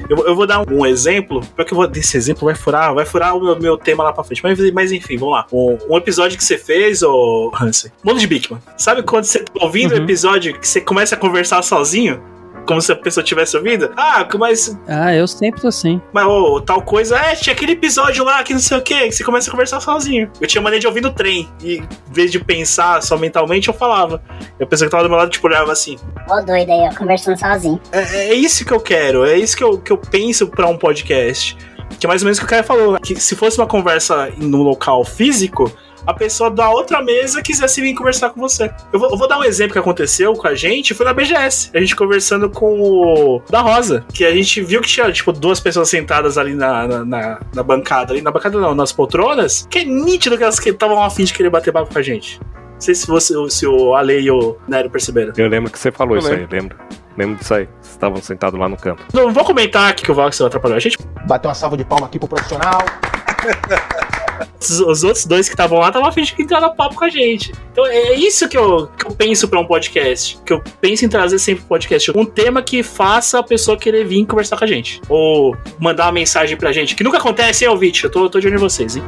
Eu, 0.09 0.19
eu 0.27 0.37
vou 0.37 0.47
dar 0.47 0.61
um, 0.61 0.81
um 0.81 0.87
exemplo, 0.87 1.41
porque 1.57 1.73
eu 1.73 1.77
vou 1.79 1.87
desse 1.87 2.17
exemplo 2.17 2.45
vai 2.45 2.55
furar, 2.55 2.95
vai 2.95 3.07
furar 3.07 3.35
o 3.37 3.43
meu, 3.43 3.59
meu 3.59 3.79
tema 3.79 4.05
lá 4.05 4.13
pra 4.13 4.23
frente. 4.23 4.43
Mas, 4.43 4.59
mas 4.73 4.93
enfim, 4.93 5.17
vamos 5.17 5.33
lá. 5.35 5.47
Um, 5.51 5.79
um 5.89 5.97
episódio 5.97 6.37
que 6.37 6.45
você 6.45 6.59
fez, 6.59 7.03
ô 7.03 7.51
Hansen, 7.59 7.91
Mundo 8.05 8.21
de 8.21 8.27
Bigman. 8.27 8.61
Sabe 8.77 9.03
quando 9.03 9.25
você 9.25 9.39
tá 9.41 9.53
ouvindo 9.65 9.93
o 9.93 9.97
Uhum. 9.97 10.03
episódio 10.05 10.59
que 10.59 10.69
você 10.69 10.81
começa 10.81 11.15
a 11.15 11.19
conversar 11.19 11.63
sozinho? 11.63 12.21
Como 12.67 12.81
se 12.81 12.91
a 12.93 12.97
pessoa 12.97 13.23
tivesse 13.25 13.57
ouvido? 13.57 13.93
Ah, 13.97 14.27
mas, 14.39 14.79
Ah, 14.89 15.15
eu 15.15 15.27
sempre 15.27 15.61
tô 15.61 15.69
assim. 15.69 16.01
mas 16.13 16.27
ô, 16.27 16.61
tal 16.61 16.81
coisa. 16.83 17.17
É, 17.19 17.35
tinha 17.35 17.55
aquele 17.55 17.73
episódio 17.73 18.25
lá 18.25 18.43
que 18.43 18.53
não 18.53 18.61
sei 18.61 18.79
o 18.79 18.83
que, 18.83 18.95
que 19.09 19.13
você 19.13 19.23
começa 19.25 19.49
a 19.49 19.53
conversar 19.53 19.81
sozinho. 19.81 20.31
Eu 20.41 20.47
tinha 20.47 20.63
mania 20.63 20.79
de 20.81 20.87
ouvir 20.87 21.01
no 21.03 21.11
trem. 21.13 21.49
E 21.63 21.77
em 21.79 21.89
vez 22.11 22.31
de 22.33 22.39
pensar 22.43 23.03
só 23.03 23.17
mentalmente, 23.17 23.69
eu 23.69 23.75
falava. 23.75 24.23
E 24.59 24.63
a 24.63 24.67
pessoa 24.67 24.87
que 24.87 24.91
tava 24.91 25.03
do 25.05 25.09
meu 25.11 25.19
lado, 25.19 25.31
tipo, 25.31 25.47
olhava 25.47 25.73
assim. 25.73 25.97
Ó, 26.29 26.41
doido 26.41 26.71
aí, 26.71 26.89
ó, 26.91 26.95
conversando 26.97 27.39
sozinho. 27.39 27.81
É, 27.93 28.29
é 28.31 28.35
isso 28.35 28.65
que 28.65 28.73
eu 28.73 28.81
quero, 28.81 29.25
é 29.25 29.37
isso 29.37 29.57
que 29.57 29.65
eu, 29.65 29.79
que 29.79 29.93
eu 29.93 29.99
penso 29.99 30.47
pra 30.47 30.67
um 30.67 30.77
podcast. 30.79 31.57
Que 31.99 32.07
é 32.07 32.09
mais 32.09 32.23
ou 32.23 32.27
menos 32.27 32.39
o 32.39 32.41
que 32.41 32.47
o 32.47 32.51
cara 32.51 32.63
falou. 32.63 32.99
Que 32.99 33.15
se 33.21 33.37
fosse 33.37 33.59
uma 33.59 33.67
conversa 33.67 34.31
no 34.39 34.63
local 34.63 35.05
físico, 35.05 35.71
a 36.07 36.13
pessoa 36.15 36.51
da 36.51 36.69
outra 36.71 37.03
mesa 37.03 37.43
quisesse 37.43 37.81
vir 37.81 37.95
conversar 37.95 38.31
com 38.31 38.41
você. 38.41 38.71
Eu 38.93 38.99
vou, 38.99 39.11
eu 39.11 39.17
vou 39.17 39.27
dar 39.29 39.39
um 39.39 39.45
exemplo 39.45 39.73
que 39.73 39.79
aconteceu 39.79 40.33
com 40.35 40.47
a 40.47 40.55
gente, 40.55 40.95
foi 40.95 41.05
na 41.07 41.13
BGS. 41.13 41.71
A 41.75 41.81
gente 41.81 41.95
conversando 41.97 42.49
com 42.51 42.81
o 42.81 43.43
da 43.51 43.61
Rosa. 43.61 44.05
Que 44.13 44.25
a 44.25 44.33
gente 44.35 44.61
viu 44.63 44.81
que 44.81 44.89
tinha, 44.89 45.11
tipo, 45.13 45.33
duas 45.33 45.61
pessoas 45.61 45.89
sentadas 45.89 46.37
ali 46.39 46.55
na, 46.55 46.87
na, 46.87 47.05
na- 47.05 47.41
na 47.55 47.63
bancada. 47.63 48.13
Ali, 48.13 48.23
na 48.23 48.31
bancada 48.31 48.59
não, 48.59 48.75
nas 48.75 48.93
poltronas. 48.93 49.67
Que 49.71 49.81
é 49.81 49.85
nítido 49.85 50.37
que 50.37 50.43
elas 50.43 50.59
estavam 50.59 51.03
afim 51.03 51.25
de 51.25 51.33
querer 51.33 51.51
bater 51.51 51.73
papo 51.73 51.93
com 51.93 51.99
a 51.99 52.03
gente. 52.03 52.41
Não 52.75 52.81
sei 52.81 52.95
se, 52.95 53.07
você, 53.07 53.35
se 53.51 53.67
o 53.67 53.95
Ale 53.95 54.21
e 54.21 54.31
o 54.31 54.57
Nero 54.69 54.91
perceberam. 54.91 55.33
Eu 55.37 55.49
lembro 55.49 55.71
que 55.71 55.79
você 55.79 55.91
falou 55.93 56.17
Eu 56.17 56.21
isso 56.21 56.29
aí, 56.29 56.37
lembro. 56.41 56.57
lembro. 56.57 56.79
Lembro 57.17 57.37
disso 57.37 57.55
aí. 57.55 57.69
Vocês 57.81 57.93
estavam 57.95 58.21
sentados 58.21 58.59
lá 58.59 58.69
no 58.69 58.77
campo. 58.77 59.03
Não 59.13 59.33
vou 59.33 59.45
comentar 59.45 59.91
aqui 59.91 60.03
que 60.03 60.11
o 60.11 60.15
Vox 60.15 60.41
atrapalhou 60.41 60.77
a 60.77 60.81
gente. 60.81 60.99
Bateu 61.27 61.49
uma 61.49 61.55
salva 61.55 61.77
de 61.77 61.85
palma 61.85 62.07
aqui 62.07 62.19
pro 62.19 62.29
profissional. 62.29 62.79
Os, 64.61 64.81
os 64.81 65.05
outros 65.05 65.27
dois 65.27 65.49
que 65.49 65.55
estavam 65.55 65.79
lá 65.79 65.89
estavam 65.89 66.11
de 66.11 66.35
entrar 66.39 66.61
no 66.61 66.75
papo 66.75 66.95
com 66.95 67.05
a 67.05 67.09
gente. 67.09 67.53
Então 67.73 67.87
é 67.87 68.15
isso 68.15 68.49
que 68.49 68.57
eu, 68.57 68.89
que 68.99 69.07
eu 69.07 69.11
penso 69.13 69.49
pra 69.49 69.61
um 69.61 69.67
podcast. 69.67 70.39
Que 70.45 70.53
eu 70.53 70.63
penso 70.81 71.05
em 71.05 71.09
trazer 71.09 71.39
sempre 71.39 71.65
um 71.65 71.67
podcast. 71.67 72.11
Um 72.17 72.25
tema 72.25 72.63
que 72.63 72.83
faça 72.83 73.39
a 73.39 73.43
pessoa 73.43 73.77
querer 73.77 74.05
vir 74.05 74.25
conversar 74.27 74.57
com 74.57 74.65
a 74.65 74.67
gente. 74.67 75.01
Ou 75.09 75.57
mandar 75.79 76.07
uma 76.07 76.13
mensagem 76.13 76.57
pra 76.57 76.73
gente. 76.73 76.95
Que 76.95 77.05
nunca 77.05 77.19
acontece, 77.19 77.65
hein, 77.65 77.71
ouvinte? 77.71 78.05
Eu 78.05 78.11
tô, 78.11 78.29
tô 78.29 78.41
de 78.41 78.47
olho 78.47 78.57
em 78.57 78.59
vocês, 78.59 78.97
hein? 78.97 79.03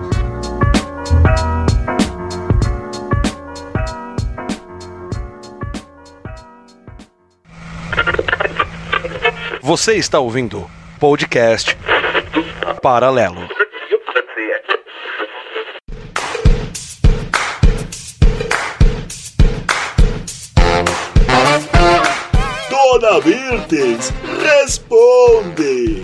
Você 9.62 9.95
está 9.95 10.20
ouvindo 10.20 10.70
podcast 11.01 11.77
Paralelo. 12.81 13.55
Dona 23.07 23.20
Virtes, 23.20 24.12
responde! 24.42 26.02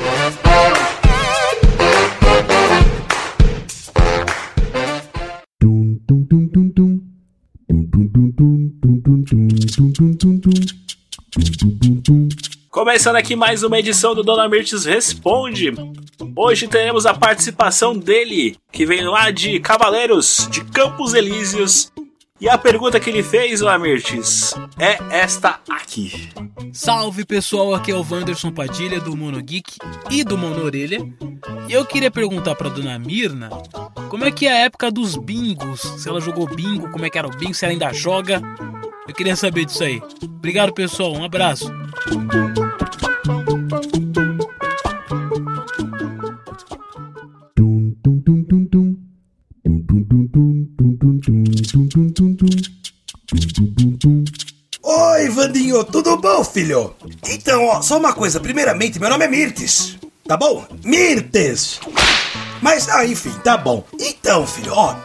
Começando 12.71 13.17
aqui 13.17 13.35
mais 13.35 13.65
uma 13.65 13.81
edição 13.81 14.15
do 14.15 14.23
Dona 14.23 14.49
Mirtes 14.49 14.85
Responde. 14.85 15.75
Hoje 16.37 16.69
teremos 16.69 17.05
a 17.05 17.13
participação 17.13 17.99
dele, 17.99 18.57
que 18.71 18.87
vem 18.87 19.03
lá 19.03 19.33
de 19.33 19.59
Cavaleiros 19.59 20.47
de 20.53 20.65
Campos 20.67 21.15
Elíseos. 21.15 21.91
E 22.43 22.49
a 22.49 22.59
pergunta 22.59 22.99
que 22.99 23.09
ele 23.09 23.23
fez, 23.23 23.61
Dona 23.61 23.79
Mirtes, 23.79 24.53
é 24.77 24.99
esta 25.17 25.61
aqui. 25.71 26.29
Salve 26.73 27.25
pessoal, 27.25 27.73
aqui 27.73 27.93
é 27.93 27.95
o 27.95 28.05
Wanderson 28.05 28.51
Padilha 28.51 28.99
do 28.99 29.17
Mono 29.17 29.41
Geek 29.41 29.77
e 30.11 30.25
do 30.25 30.37
Mono 30.37 30.65
Orelha. 30.65 30.99
E 31.69 31.73
eu 31.73 31.87
queria 31.87 32.11
perguntar 32.11 32.57
pra 32.57 32.69
dona 32.69 32.99
Mirna 32.99 33.49
como 34.09 34.25
é 34.25 34.33
que 34.33 34.49
é 34.49 34.55
a 34.55 34.65
época 34.65 34.91
dos 34.91 35.15
bingos, 35.15 35.83
se 35.83 36.09
ela 36.09 36.21
jogou 36.21 36.53
bingo, 36.53 36.91
como 36.91 37.05
é 37.05 37.11
que 37.11 37.17
era 37.17 37.29
o 37.29 37.31
bingo, 37.31 37.55
se 37.55 37.65
ela 37.65 37.75
ainda 37.75 37.93
joga. 37.93 38.43
Eu 39.07 39.15
queria 39.15 39.37
saber 39.37 39.65
disso 39.65 39.85
aí. 39.85 40.03
Obrigado 40.25 40.75
pessoal, 40.75 41.13
um 41.13 41.23
abraço. 41.23 41.73
Oi, 55.53 55.59
Vandinho, 55.59 55.85
tudo 55.85 56.17
bom, 56.17 56.43
filho? 56.43 56.95
Então, 57.29 57.67
ó, 57.67 57.83
só 57.83 57.99
uma 57.99 58.15
coisa. 58.15 58.41
Primeiramente, 58.41 58.99
meu 58.99 59.11
nome 59.11 59.27
é 59.27 59.29
Mirtes, 59.29 59.99
tá 60.27 60.35
bom? 60.35 60.65
Mirtes! 60.83 61.79
Mas, 62.63 62.89
ah, 62.89 63.05
enfim, 63.05 63.33
tá 63.45 63.59
bom. 63.59 63.85
Então, 64.01 64.47
filho, 64.47 64.73
ó, 64.75 64.97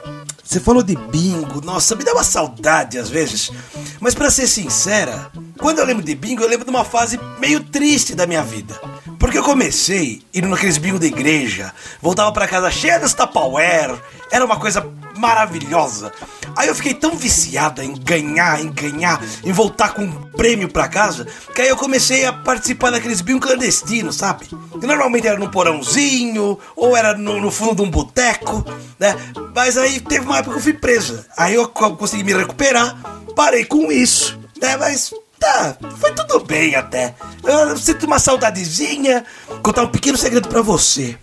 você 0.42 0.62
falou 0.62 0.82
de 0.82 0.96
bingo, 0.96 1.60
nossa, 1.66 1.98
me 1.98 2.06
dá 2.06 2.14
uma 2.14 2.24
saudade 2.24 2.98
às 2.98 3.10
vezes. 3.10 3.52
Mas 4.00 4.16
pra 4.16 4.32
ser 4.32 4.48
sincera, 4.48 5.30
quando 5.60 5.80
eu 5.80 5.86
lembro 5.86 6.02
de 6.02 6.16
bingo, 6.16 6.42
eu 6.42 6.48
lembro 6.48 6.64
de 6.64 6.72
uma 6.72 6.86
fase 6.86 7.20
meio 7.40 7.62
triste 7.66 8.16
da 8.16 8.26
minha 8.26 8.42
vida. 8.42 8.80
Porque 9.20 9.38
eu 9.38 9.44
comecei 9.44 10.22
indo 10.34 10.48
naqueles 10.48 10.78
bingo 10.78 10.98
da 10.98 11.08
igreja, 11.08 11.74
voltava 12.02 12.32
pra 12.32 12.48
casa 12.48 12.72
cheia 12.72 12.98
dos 12.98 13.14
Tupperware, 13.14 14.02
era 14.32 14.46
uma 14.46 14.58
coisa 14.58 14.80
maravilhosa. 15.18 16.12
Aí 16.56 16.68
eu 16.68 16.76
fiquei 16.76 16.94
tão 16.94 17.16
viciada 17.16 17.84
em 17.84 17.94
ganhar, 17.94 18.60
em 18.62 18.72
ganhar, 18.72 19.22
em 19.44 19.52
voltar 19.52 19.94
com 19.94 20.04
um 20.04 20.12
prêmio 20.32 20.70
pra 20.70 20.88
casa, 20.88 21.28
que 21.54 21.62
aí 21.62 21.70
eu 21.70 21.76
comecei 21.78 22.26
a 22.26 22.34
participar 22.34 22.92
daqueles 22.92 23.22
bingo 23.22 23.40
clandestinos, 23.42 24.16
sabe? 24.16 24.46
Que 24.80 24.88
normalmente 24.88 25.28
era 25.28 25.38
num 25.38 25.50
porãozinho, 25.52 26.58
ou 26.76 26.96
era 26.96 27.16
no, 27.18 27.40
no 27.42 27.52
fundo 27.52 27.76
de 27.76 27.82
um 27.82 27.92
boteco, 27.92 28.64
né? 29.00 29.16
Mas 29.56 29.78
aí 29.78 30.00
teve 30.00 30.26
uma 30.26 30.38
época 30.38 30.54
que 30.54 30.60
eu 30.60 30.64
fui 30.64 30.74
presa. 30.74 31.26
Aí 31.38 31.54
eu 31.56 31.68
co- 31.68 31.96
consegui 31.96 32.24
me 32.24 32.34
recuperar, 32.34 32.96
parei 33.36 33.66
com 33.66 33.92
isso, 33.92 34.40
né? 34.62 34.78
Mas 34.78 35.12
Tá, 35.40 35.78
foi 36.00 36.12
tudo 36.14 36.40
bem 36.44 36.74
até. 36.74 37.14
Eu 37.44 37.78
sinto 37.78 38.08
uma 38.08 38.18
saudadezinha. 38.18 39.24
Contar 39.62 39.84
um 39.84 39.88
pequeno 39.88 40.18
segredo 40.18 40.48
pra 40.50 40.64
você. 40.64 41.16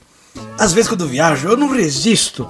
Às 0.58 0.72
vezes 0.72 0.88
quando 0.88 1.06
viajo, 1.06 1.48
eu 1.48 1.56
não 1.56 1.68
resisto. 1.68 2.48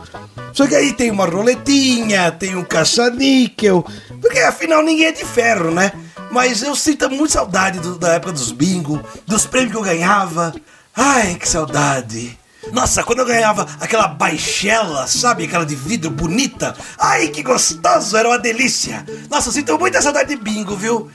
Só 0.52 0.66
que 0.66 0.74
aí 0.74 0.92
tem 0.92 1.10
uma 1.10 1.26
roletinha, 1.26 2.30
tem 2.30 2.54
um 2.56 2.64
caça-níquel. 2.64 3.84
Porque 4.20 4.38
afinal 4.40 4.82
ninguém 4.82 5.06
é 5.06 5.12
de 5.12 5.24
ferro, 5.24 5.70
né? 5.70 5.92
Mas 6.30 6.62
eu 6.62 6.74
sinto 6.74 7.08
muito 7.10 7.32
saudade 7.32 7.78
do- 7.80 7.98
da 7.98 8.14
época 8.14 8.32
dos 8.32 8.50
bingo, 8.52 9.00
dos 9.26 9.46
prêmios 9.46 9.72
que 9.72 9.78
eu 9.78 9.82
ganhava. 9.82 10.54
Ai, 10.96 11.34
que 11.34 11.48
saudade. 11.48 12.38
Nossa, 12.72 13.02
quando 13.02 13.18
eu 13.18 13.26
ganhava 13.26 13.66
aquela 13.78 14.08
baixela, 14.08 15.06
sabe? 15.06 15.44
Aquela 15.44 15.66
de 15.66 15.74
vidro 15.74 16.10
bonita. 16.10 16.74
Ai, 16.98 17.28
que 17.28 17.42
gostoso, 17.42 18.16
era 18.16 18.28
uma 18.28 18.38
delícia. 18.38 19.04
Nossa, 19.30 19.48
eu 19.48 19.52
sinto 19.52 19.78
muita 19.78 20.00
saudade 20.00 20.30
de 20.34 20.36
bingo, 20.40 20.74
viu? 20.74 21.10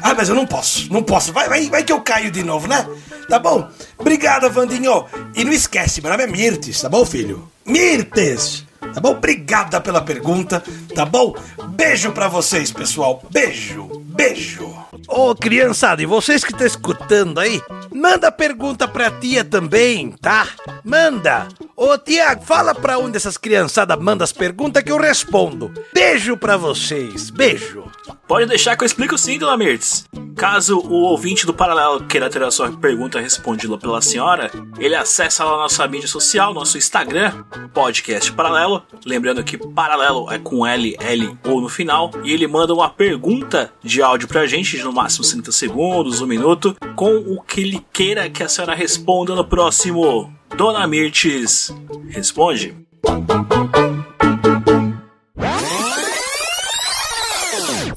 Ah, 0.00 0.14
mas 0.14 0.28
eu 0.28 0.34
não 0.34 0.46
posso, 0.46 0.92
não 0.92 1.02
posso. 1.02 1.32
Vai, 1.32 1.48
vai, 1.48 1.68
vai 1.68 1.82
que 1.82 1.92
eu 1.92 2.00
caio 2.00 2.30
de 2.30 2.44
novo, 2.44 2.68
né? 2.68 2.86
Tá 3.28 3.38
bom? 3.38 3.68
Obrigado, 3.98 4.50
Vandinho. 4.50 5.04
E 5.34 5.44
não 5.44 5.52
esquece, 5.52 6.00
meu 6.00 6.10
nome 6.10 6.24
é 6.24 6.26
Mirtes, 6.26 6.80
tá 6.80 6.88
bom, 6.88 7.04
filho? 7.04 7.50
Mirtes! 7.64 8.64
Tá 8.94 9.00
bom? 9.00 9.10
Obrigada 9.12 9.80
pela 9.80 10.00
pergunta, 10.00 10.62
tá 10.94 11.04
bom? 11.04 11.34
Beijo 11.70 12.12
pra 12.12 12.28
vocês, 12.28 12.70
pessoal. 12.70 13.22
Beijo, 13.30 13.88
beijo. 14.16 14.74
Ô, 15.06 15.34
criançada, 15.34 16.02
e 16.02 16.06
vocês 16.06 16.42
que 16.42 16.50
estão 16.50 16.66
escutando 16.66 17.38
aí, 17.38 17.60
manda 17.94 18.32
pergunta 18.32 18.88
pra 18.88 19.10
tia 19.10 19.44
também, 19.44 20.10
tá? 20.10 20.48
Manda. 20.82 21.46
Ô, 21.76 21.96
Tiago, 21.98 22.42
fala 22.44 22.74
pra 22.74 22.98
onde 22.98 23.16
essas 23.16 23.36
criançadas 23.36 23.98
mandam 23.98 24.24
as 24.24 24.32
perguntas 24.32 24.82
que 24.82 24.90
eu 24.90 24.98
respondo. 24.98 25.72
Beijo 25.92 26.36
pra 26.36 26.56
vocês. 26.56 27.30
Beijo. 27.30 27.84
Pode 28.26 28.46
deixar 28.46 28.76
que 28.76 28.82
eu 28.82 28.86
explico 28.86 29.16
sim, 29.16 29.38
dona 29.38 29.56
Mirtz. 29.56 30.06
Caso 30.34 30.78
o 30.78 30.94
ouvinte 31.02 31.46
do 31.46 31.54
Paralelo 31.54 32.04
queira 32.04 32.28
ter 32.28 32.42
a 32.42 32.50
sua 32.50 32.70
pergunta 32.72 33.20
respondida 33.20 33.78
pela 33.78 34.02
senhora, 34.02 34.50
ele 34.78 34.94
acessa 34.94 35.44
lá 35.44 35.52
a 35.52 35.58
nossa 35.58 35.86
mídia 35.86 36.08
social, 36.08 36.52
nosso 36.52 36.76
Instagram, 36.76 37.44
Podcast 37.72 38.32
Paralelo. 38.32 38.82
Lembrando 39.04 39.44
que 39.44 39.56
Paralelo 39.56 40.30
é 40.30 40.38
com 40.38 40.66
L, 40.66 40.96
L 40.98 41.38
ou 41.44 41.60
no 41.60 41.68
final. 41.68 42.10
E 42.24 42.32
ele 42.32 42.46
manda 42.46 42.74
uma 42.74 42.90
pergunta 42.90 43.72
de 43.82 44.02
áudio 44.06 44.28
pra 44.28 44.46
gente, 44.46 44.76
de 44.76 44.84
no 44.84 44.92
máximo 44.92 45.26
30 45.26 45.50
segundos, 45.50 46.20
um 46.20 46.26
minuto, 46.26 46.76
com 46.94 47.16
o 47.16 47.42
que 47.42 47.60
ele 47.60 47.84
queira 47.92 48.30
que 48.30 48.42
a 48.42 48.48
senhora 48.48 48.74
responda 48.74 49.34
no 49.34 49.44
próximo. 49.44 50.32
Dona 50.56 50.86
Mirtz, 50.86 51.74
responde. 52.08 52.76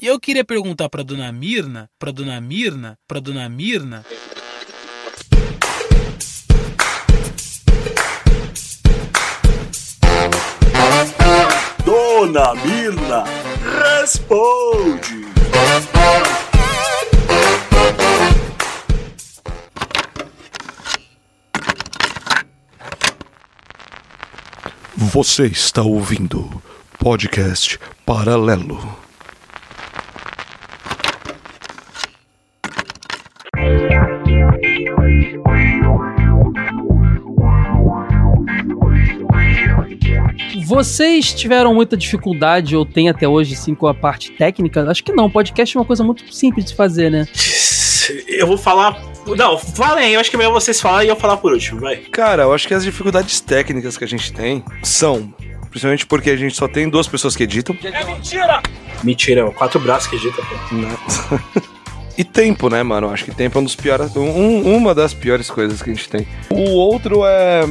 E 0.01 0.07
eu 0.07 0.19
queria 0.19 0.43
perguntar 0.43 0.89
pra 0.89 1.03
dona 1.03 1.31
Mirna, 1.31 1.87
pra 1.99 2.11
dona 2.11 2.41
Mirna, 2.41 2.97
pra 3.07 3.19
dona 3.19 3.47
Mirna, 3.47 4.03
Dona 11.85 12.55
Mirna, 12.55 13.23
responde. 14.01 15.28
Você 24.95 25.47
está 25.47 25.81
ouvindo 25.81 26.61
podcast 26.99 27.79
Paralelo. 28.05 29.08
Vocês 40.69 41.33
tiveram 41.33 41.73
muita 41.73 41.97
dificuldade 41.97 42.75
ou 42.75 42.85
tem 42.85 43.09
até 43.09 43.27
hoje, 43.27 43.55
sim, 43.55 43.73
com 43.73 43.87
a 43.87 43.93
parte 43.93 44.31
técnica? 44.33 44.83
Acho 44.87 45.03
que 45.03 45.11
não. 45.11 45.27
Podcast 45.27 45.75
é 45.75 45.79
uma 45.79 45.85
coisa 45.85 46.03
muito 46.03 46.31
simples 46.31 46.63
de 46.65 46.75
fazer, 46.75 47.09
né? 47.09 47.27
Eu 48.27 48.45
vou 48.45 48.55
falar. 48.55 49.01
Não, 49.35 49.57
falem, 49.57 50.13
eu 50.13 50.19
acho 50.19 50.29
que 50.29 50.35
é 50.35 50.37
melhor 50.37 50.53
vocês 50.53 50.79
falarem 50.79 51.07
e 51.07 51.09
eu 51.09 51.15
falar 51.15 51.37
por 51.37 51.53
último, 51.53 51.79
vai. 51.81 51.95
Cara, 51.97 52.43
eu 52.43 52.53
acho 52.53 52.67
que 52.67 52.75
as 52.75 52.83
dificuldades 52.83 53.41
técnicas 53.41 53.97
que 53.97 54.03
a 54.03 54.07
gente 54.07 54.31
tem 54.31 54.63
são, 54.83 55.33
principalmente 55.71 56.05
porque 56.05 56.29
a 56.29 56.35
gente 56.35 56.55
só 56.55 56.67
tem 56.67 56.87
duas 56.87 57.07
pessoas 57.07 57.35
que 57.35 57.41
editam. 57.41 57.75
Mentira, 59.03 59.49
quatro 59.49 59.79
braços 59.79 60.07
que 60.07 60.17
edita. 60.17 60.39
pô. 60.39 60.75
né? 60.75 60.95
E 62.15 62.23
tempo, 62.23 62.69
né, 62.69 62.83
mano? 62.83 63.07
Eu 63.07 63.11
Acho 63.11 63.23
que 63.25 63.31
tempo 63.31 63.57
é 63.57 63.61
um 63.61 63.63
dos 63.63 63.75
piores, 63.77 64.13
um- 64.15 64.75
uma 64.75 64.93
das 64.93 65.13
piores 65.13 65.49
coisas 65.49 65.81
que 65.81 65.89
a 65.89 65.93
gente 65.93 66.09
tem. 66.09 66.27
O 66.51 66.71
outro 66.71 67.21
é 67.25 67.61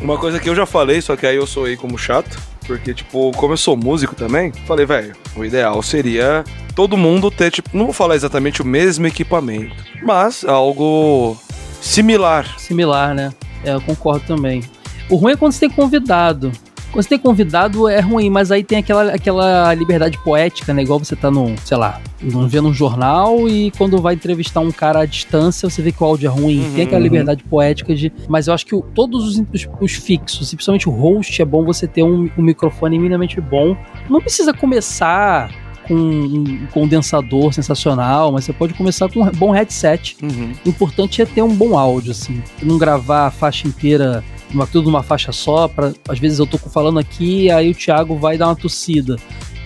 uma 0.00 0.18
coisa 0.18 0.38
que 0.38 0.48
eu 0.48 0.54
já 0.54 0.66
falei, 0.66 1.00
só 1.00 1.16
que 1.16 1.26
aí 1.26 1.36
eu 1.36 1.46
soei 1.46 1.76
como 1.76 1.98
chato. 1.98 2.38
Porque, 2.66 2.92
tipo, 2.92 3.30
como 3.36 3.52
eu 3.52 3.56
sou 3.56 3.76
músico 3.76 4.16
também, 4.16 4.52
falei, 4.66 4.84
velho, 4.84 5.14
o 5.36 5.44
ideal 5.44 5.80
seria 5.82 6.42
todo 6.74 6.96
mundo 6.96 7.30
ter, 7.30 7.50
tipo, 7.50 7.70
não 7.72 7.84
vou 7.84 7.94
falar 7.94 8.16
exatamente 8.16 8.60
o 8.60 8.64
mesmo 8.64 9.06
equipamento, 9.06 9.76
mas 10.02 10.44
algo 10.44 11.36
similar. 11.80 12.58
Similar, 12.58 13.14
né? 13.14 13.32
É, 13.64 13.72
eu 13.72 13.80
concordo 13.80 14.26
também. 14.26 14.64
O 15.08 15.14
ruim 15.14 15.32
é 15.32 15.36
quando 15.36 15.52
você 15.52 15.60
tem 15.60 15.70
convidado. 15.70 16.50
Você 16.96 17.10
tem 17.10 17.18
convidado 17.18 17.88
é 17.88 18.00
ruim, 18.00 18.30
mas 18.30 18.50
aí 18.50 18.64
tem 18.64 18.78
aquela, 18.78 19.12
aquela 19.12 19.72
liberdade 19.74 20.18
poética, 20.24 20.72
né? 20.72 20.82
Igual 20.82 20.98
você 20.98 21.14
tá 21.14 21.30
num, 21.30 21.54
sei 21.58 21.76
lá, 21.76 22.00
vendo 22.20 22.68
um 22.68 22.72
jornal 22.74 23.48
e 23.48 23.70
quando 23.76 24.00
vai 24.00 24.14
entrevistar 24.14 24.60
um 24.60 24.72
cara 24.72 25.00
à 25.00 25.06
distância, 25.06 25.68
você 25.68 25.82
vê 25.82 25.92
que 25.92 26.02
o 26.02 26.06
áudio 26.06 26.26
é 26.26 26.30
ruim. 26.30 26.64
Uhum, 26.64 26.72
tem 26.74 26.84
aquela 26.84 26.96
uhum. 26.98 27.04
liberdade 27.04 27.44
poética 27.44 27.94
de. 27.94 28.10
Mas 28.28 28.48
eu 28.48 28.54
acho 28.54 28.64
que 28.66 28.74
o- 28.74 28.80
todos 28.82 29.28
os, 29.28 29.44
os- 29.52 29.68
os 29.80 29.92
fixos, 29.92 30.52
e 30.52 30.56
principalmente 30.56 30.88
o 30.88 30.92
host, 30.92 31.40
é 31.40 31.44
bom 31.44 31.64
você 31.64 31.86
ter 31.86 32.02
um, 32.02 32.28
um 32.36 32.42
microfone 32.42 32.98
minimamente 32.98 33.40
bom. 33.40 33.76
Não 34.08 34.20
precisa 34.20 34.52
começar 34.54 35.50
com 35.86 35.94
um 35.94 36.66
condensador 36.72 37.52
sensacional, 37.52 38.32
mas 38.32 38.44
você 38.44 38.52
pode 38.52 38.74
começar 38.74 39.08
com 39.08 39.20
um 39.22 39.30
bom 39.30 39.50
headset. 39.52 40.16
Uhum. 40.22 40.52
O 40.64 40.68
importante 40.68 41.22
é 41.22 41.26
ter 41.26 41.42
um 41.42 41.54
bom 41.54 41.78
áudio, 41.78 42.10
assim. 42.10 42.42
Não 42.62 42.76
gravar 42.78 43.26
a 43.26 43.30
faixa 43.30 43.68
inteira, 43.68 44.24
numa, 44.50 44.66
tudo 44.66 44.86
numa 44.86 45.02
faixa 45.02 45.32
só. 45.32 45.68
Pra, 45.68 45.92
às 46.08 46.18
vezes 46.18 46.38
eu 46.38 46.46
tô 46.46 46.58
falando 46.58 46.98
aqui, 46.98 47.50
aí 47.50 47.70
o 47.70 47.74
Thiago 47.74 48.16
vai 48.16 48.36
dar 48.38 48.48
uma 48.48 48.56
tossida. 48.56 49.16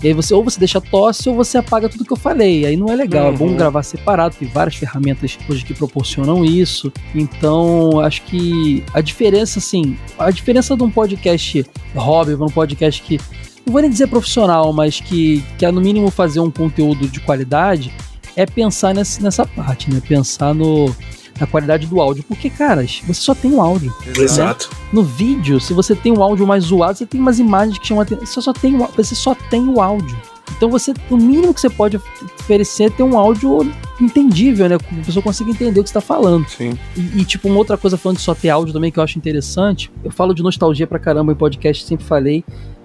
E 0.02 0.06
aí 0.08 0.14
você, 0.14 0.32
ou 0.32 0.42
você 0.42 0.58
deixa 0.58 0.80
tosse, 0.80 1.28
ou 1.28 1.34
você 1.34 1.58
apaga 1.58 1.86
tudo 1.86 2.06
que 2.06 2.12
eu 2.12 2.16
falei. 2.16 2.64
Aí 2.64 2.74
não 2.74 2.88
é 2.88 2.96
legal. 2.96 3.28
É 3.28 3.36
bom 3.36 3.48
Uhum. 3.48 3.56
gravar 3.56 3.82
separado. 3.82 4.34
Tem 4.38 4.48
várias 4.48 4.74
ferramentas 4.76 5.38
hoje 5.48 5.62
que 5.62 5.74
proporcionam 5.74 6.42
isso. 6.42 6.90
Então, 7.14 8.00
acho 8.00 8.22
que 8.22 8.82
a 8.94 9.02
diferença, 9.02 9.58
assim, 9.58 9.98
a 10.18 10.30
diferença 10.30 10.74
de 10.74 10.82
um 10.82 10.90
podcast 10.90 11.66
hobby 11.94 12.34
para 12.36 12.46
um 12.46 12.50
podcast 12.50 13.02
que. 13.02 13.18
Não 13.66 13.74
vou 13.74 13.82
nem 13.82 13.90
dizer 13.90 14.06
profissional, 14.08 14.72
mas 14.72 15.00
que 15.00 15.44
quer 15.58 15.70
no 15.70 15.82
mínimo 15.82 16.10
fazer 16.10 16.40
um 16.40 16.50
conteúdo 16.50 17.06
de 17.06 17.20
qualidade, 17.20 17.92
é 18.34 18.46
pensar 18.46 18.94
nessa, 18.94 19.22
nessa 19.22 19.44
parte, 19.44 19.90
né? 19.92 20.00
Pensar 20.00 20.54
no, 20.54 20.96
na 21.41 21.47
qualidade 21.47 21.86
do 21.86 22.01
áudio. 22.01 22.22
Porque, 22.22 22.51
caras, 22.51 23.01
você 23.07 23.20
só 23.20 23.34
tem 23.34 23.51
um 23.53 23.61
áudio. 23.62 23.93
Exato. 24.18 24.68
No 24.93 25.03
vídeo, 25.03 25.59
se 25.61 25.72
você 25.72 25.95
tem 25.97 26.12
um 26.12 26.22
áudio 26.22 26.47
mais 26.47 26.64
zoado, 26.64 26.99
você 26.99 27.07
tem 27.07 27.20
umas 27.20 27.38
imagens 27.38 27.78
que 27.78 27.86
chamam 27.86 28.03
a 28.03 28.05
atenção. 28.05 28.26
Você 28.26 28.41
só 28.43 28.53
tem, 28.53 28.76
o- 28.76 28.88
você 28.97 29.14
só 29.14 29.34
tem 29.34 29.66
o 29.68 29.80
áudio. 29.80 30.16
Então 30.57 30.68
você, 30.68 30.93
o 31.09 31.16
mínimo 31.16 31.55
que 31.55 31.61
você 31.61 31.70
pode 31.70 31.97
oferecer 32.41 32.84
é 32.84 32.91
ter 32.91 33.03
um 33.05 33.16
áudio 33.16 33.61
entendível, 34.01 34.68
né? 34.68 34.76
Que 34.78 35.01
a 35.01 35.05
pessoa 35.05 35.22
consiga 35.22 35.51
entender 35.51 35.80
o 35.80 35.82
que 35.82 35.88
você 35.88 35.95
tá 35.95 36.01
falando. 36.01 36.47
Sim. 36.49 36.76
E, 36.97 37.20
e, 37.20 37.24
tipo, 37.24 37.49
uma 37.49 37.57
outra 37.59 37.78
coisa 37.78 37.97
falando 37.97 38.16
de 38.18 38.22
só 38.24 38.34
ter 38.34 38.51
áudio 38.51 38.72
também 38.74 38.91
que 38.91 38.99
eu 38.99 39.03
acho 39.03 39.16
interessante. 39.16 39.91
Eu 40.05 40.11
falo 40.11 40.34
de 40.34 40.43
nostalgia 40.43 40.86
pra 40.86 40.99
caramba 40.99 41.32
em 41.32 41.36
podcast, 41.36 41.84
sempre 41.84 42.05
falei. 42.05 42.45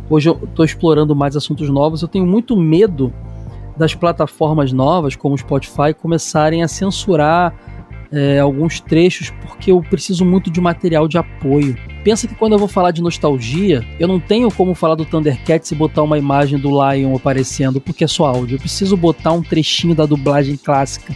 Hoje 0.09 0.29
eu 0.29 0.35
tô 0.55 0.63
explorando 0.63 1.15
mais 1.15 1.35
assuntos 1.35 1.67
novos. 1.69 2.01
Eu 2.01 2.07
tenho 2.07 2.25
muito 2.25 2.55
medo 2.55 3.11
das 3.75 3.93
plataformas 3.95 4.71
novas, 4.71 5.15
como 5.15 5.35
o 5.35 5.37
Spotify, 5.37 5.93
começarem 5.99 6.63
a 6.63 6.67
censurar 6.67 7.53
é, 8.15 8.39
alguns 8.39 8.79
trechos, 8.79 9.29
porque 9.41 9.71
eu 9.71 9.81
preciso 9.81 10.23
muito 10.23 10.49
de 10.49 10.61
material 10.61 11.05
de 11.05 11.17
apoio. 11.17 11.77
Pensa 12.01 12.27
que 12.27 12.33
quando 12.33 12.53
eu 12.53 12.59
vou 12.59 12.67
falar 12.67 12.91
de 12.91 13.01
nostalgia, 13.01 13.85
eu 13.99 14.07
não 14.07 14.21
tenho 14.21 14.49
como 14.49 14.73
falar 14.73 14.95
do 14.95 15.03
Thundercats 15.03 15.69
e 15.71 15.75
botar 15.75 16.01
uma 16.01 16.17
imagem 16.17 16.57
do 16.57 16.69
Lion 16.69 17.13
aparecendo, 17.13 17.81
porque 17.81 18.05
é 18.05 18.07
só 18.07 18.25
áudio. 18.25 18.55
Eu 18.55 18.59
preciso 18.59 18.95
botar 18.95 19.33
um 19.33 19.43
trechinho 19.43 19.93
da 19.93 20.05
dublagem 20.05 20.55
clássica. 20.55 21.13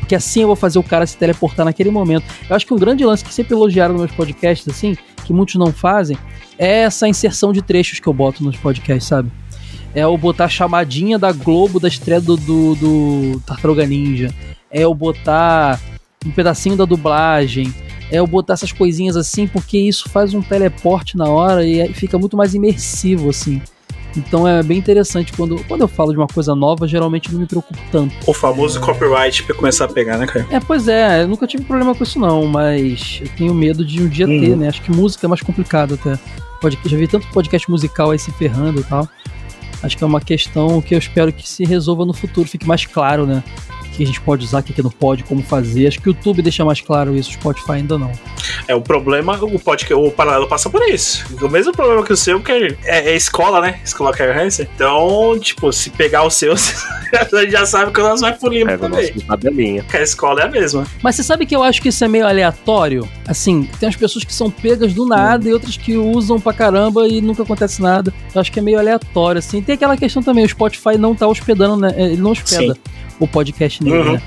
Porque 0.00 0.16
assim 0.16 0.40
eu 0.40 0.48
vou 0.48 0.56
fazer 0.56 0.78
o 0.78 0.82
cara 0.82 1.06
se 1.06 1.16
teleportar 1.16 1.64
naquele 1.64 1.90
momento. 1.90 2.24
Eu 2.50 2.56
acho 2.56 2.66
que 2.66 2.74
um 2.74 2.78
grande 2.78 3.04
lance 3.04 3.24
que 3.24 3.32
sempre 3.32 3.54
elogiaram 3.54 3.94
nos 3.94 4.02
meus 4.02 4.12
podcasts, 4.12 4.68
assim, 4.68 4.96
que 5.24 5.32
muitos 5.32 5.54
não 5.54 5.72
fazem, 5.72 6.18
é 6.58 6.80
essa 6.80 7.06
inserção 7.06 7.52
de 7.52 7.62
trechos 7.62 8.00
que 8.00 8.06
eu 8.08 8.12
boto 8.12 8.42
nos 8.42 8.56
podcasts, 8.56 9.06
sabe? 9.08 9.30
É 9.94 10.00
eu 10.00 10.18
botar 10.18 10.46
a 10.46 10.48
chamadinha 10.48 11.16
da 11.16 11.30
Globo 11.30 11.78
da 11.78 11.86
estreia 11.86 12.20
do, 12.20 12.36
do, 12.36 12.74
do 12.74 13.40
Tartaruga 13.46 13.86
Ninja. 13.86 14.34
É 14.68 14.80
eu 14.80 14.92
botar 14.92 15.80
um 16.24 16.30
pedacinho 16.30 16.76
da 16.76 16.84
dublagem. 16.84 17.72
É 18.10 18.18
eu 18.18 18.26
botar 18.26 18.52
essas 18.54 18.70
coisinhas 18.72 19.16
assim, 19.16 19.46
porque 19.46 19.78
isso 19.78 20.08
faz 20.08 20.34
um 20.34 20.42
teleporte 20.42 21.16
na 21.16 21.26
hora 21.28 21.64
e 21.66 21.92
fica 21.94 22.18
muito 22.18 22.36
mais 22.36 22.54
imersivo, 22.54 23.30
assim. 23.30 23.60
Então 24.16 24.46
é 24.46 24.62
bem 24.62 24.78
interessante 24.78 25.32
quando, 25.32 25.56
quando 25.64 25.80
eu 25.80 25.88
falo 25.88 26.12
de 26.12 26.18
uma 26.18 26.28
coisa 26.28 26.54
nova, 26.54 26.86
geralmente 26.86 27.32
não 27.32 27.40
me 27.40 27.46
preocupo 27.46 27.78
tanto. 27.90 28.14
O 28.26 28.32
famoso 28.32 28.80
copyright 28.80 29.42
pra 29.42 29.56
começar 29.56 29.86
a 29.86 29.88
pegar, 29.88 30.18
né, 30.18 30.26
cara? 30.26 30.46
É, 30.50 30.60
pois 30.60 30.86
é, 30.86 31.22
eu 31.22 31.28
nunca 31.28 31.46
tive 31.48 31.64
problema 31.64 31.94
com 31.96 32.04
isso 32.04 32.20
não, 32.20 32.46
mas 32.46 33.18
eu 33.20 33.28
tenho 33.36 33.52
medo 33.52 33.84
de 33.84 34.00
um 34.00 34.06
dia 34.08 34.28
Uhum. 34.28 34.40
ter, 34.40 34.56
né? 34.56 34.68
Acho 34.68 34.82
que 34.82 34.92
música 34.92 35.26
é 35.26 35.28
mais 35.28 35.42
complicado 35.42 35.94
até. 35.94 36.16
Pod- 36.60 36.78
Já 36.84 36.96
vi 36.96 37.08
tanto 37.08 37.26
podcast 37.28 37.68
musical 37.68 38.12
aí 38.12 38.18
se 38.18 38.30
ferrando 38.30 38.80
e 38.80 38.84
tal. 38.84 39.08
Acho 39.82 39.96
que 39.98 40.04
é 40.04 40.06
uma 40.06 40.20
questão 40.20 40.80
que 40.80 40.94
eu 40.94 40.98
espero 40.98 41.32
que 41.32 41.48
se 41.48 41.64
resolva 41.64 42.04
no 42.06 42.12
futuro, 42.14 42.48
fique 42.48 42.68
mais 42.68 42.86
claro, 42.86 43.26
né? 43.26 43.42
O 43.94 43.96
que 43.96 44.02
a 44.02 44.06
gente 44.06 44.20
pode 44.20 44.44
usar, 44.44 44.58
o 44.58 44.62
que 44.62 44.82
não 44.82 44.90
pode, 44.90 45.22
como 45.22 45.40
fazer. 45.40 45.86
Acho 45.86 46.00
que 46.00 46.08
o 46.08 46.10
YouTube 46.10 46.42
deixa 46.42 46.64
mais 46.64 46.80
claro 46.80 47.16
isso, 47.16 47.30
o 47.30 47.32
Spotify 47.34 47.72
ainda 47.72 47.96
não. 47.96 48.10
É 48.66 48.74
o 48.74 48.80
problema, 48.80 49.38
o 49.40 49.58
podcast, 49.58 49.94
o 49.94 50.10
paralelo 50.10 50.48
passa 50.48 50.68
por 50.68 50.82
isso. 50.82 51.24
O 51.40 51.48
mesmo 51.48 51.72
problema 51.72 52.02
que 52.04 52.12
o 52.12 52.16
seu, 52.16 52.40
que 52.40 52.50
é, 52.50 52.76
é 52.84 53.14
escola, 53.14 53.60
né? 53.60 53.80
Escola 53.84 54.12
Care 54.12 54.36
Hansen. 54.36 54.68
Então, 54.74 55.38
tipo, 55.38 55.72
se 55.72 55.90
pegar 55.90 56.24
o 56.24 56.30
seu, 56.30 56.54
a 57.14 57.40
gente 57.40 57.52
já 57.52 57.64
sabe 57.64 57.92
que 57.92 58.00
nós 58.00 58.20
vai 58.20 58.32
por 58.34 58.52
limpo 58.52 58.72
o 58.72 58.78
também. 58.78 59.12
nosso. 59.14 59.26
Que 59.84 59.96
a 59.96 60.02
escola 60.02 60.40
é 60.40 60.44
a 60.44 60.48
mesma. 60.48 60.84
Mas 61.00 61.14
você 61.14 61.22
sabe 61.22 61.46
que 61.46 61.54
eu 61.54 61.62
acho 61.62 61.80
que 61.80 61.88
isso 61.88 62.04
é 62.04 62.08
meio 62.08 62.26
aleatório? 62.26 63.08
Assim, 63.28 63.68
tem 63.78 63.88
as 63.88 63.96
pessoas 63.96 64.24
que 64.24 64.32
são 64.32 64.50
pegas 64.50 64.92
do 64.92 65.06
nada 65.06 65.48
e 65.48 65.52
outras 65.52 65.76
que 65.76 65.96
usam 65.96 66.40
pra 66.40 66.52
caramba 66.52 67.06
e 67.06 67.20
nunca 67.20 67.44
acontece 67.44 67.80
nada. 67.80 68.12
Eu 68.34 68.40
acho 68.40 68.50
que 68.50 68.58
é 68.58 68.62
meio 68.62 68.78
aleatório, 68.78 69.38
assim. 69.38 69.62
Tem 69.62 69.76
aquela 69.76 69.96
questão 69.96 70.22
também, 70.22 70.44
o 70.44 70.48
Spotify 70.48 70.98
não 70.98 71.14
tá 71.14 71.28
hospedando, 71.28 71.76
né? 71.76 71.94
Ele 71.96 72.16
não 72.16 72.32
hospeda 72.32 72.74
Sim. 72.74 72.80
O 73.20 73.26
podcast 73.28 73.82
nele, 73.82 73.96
Uhum. 73.98 74.12
né? 74.14 74.22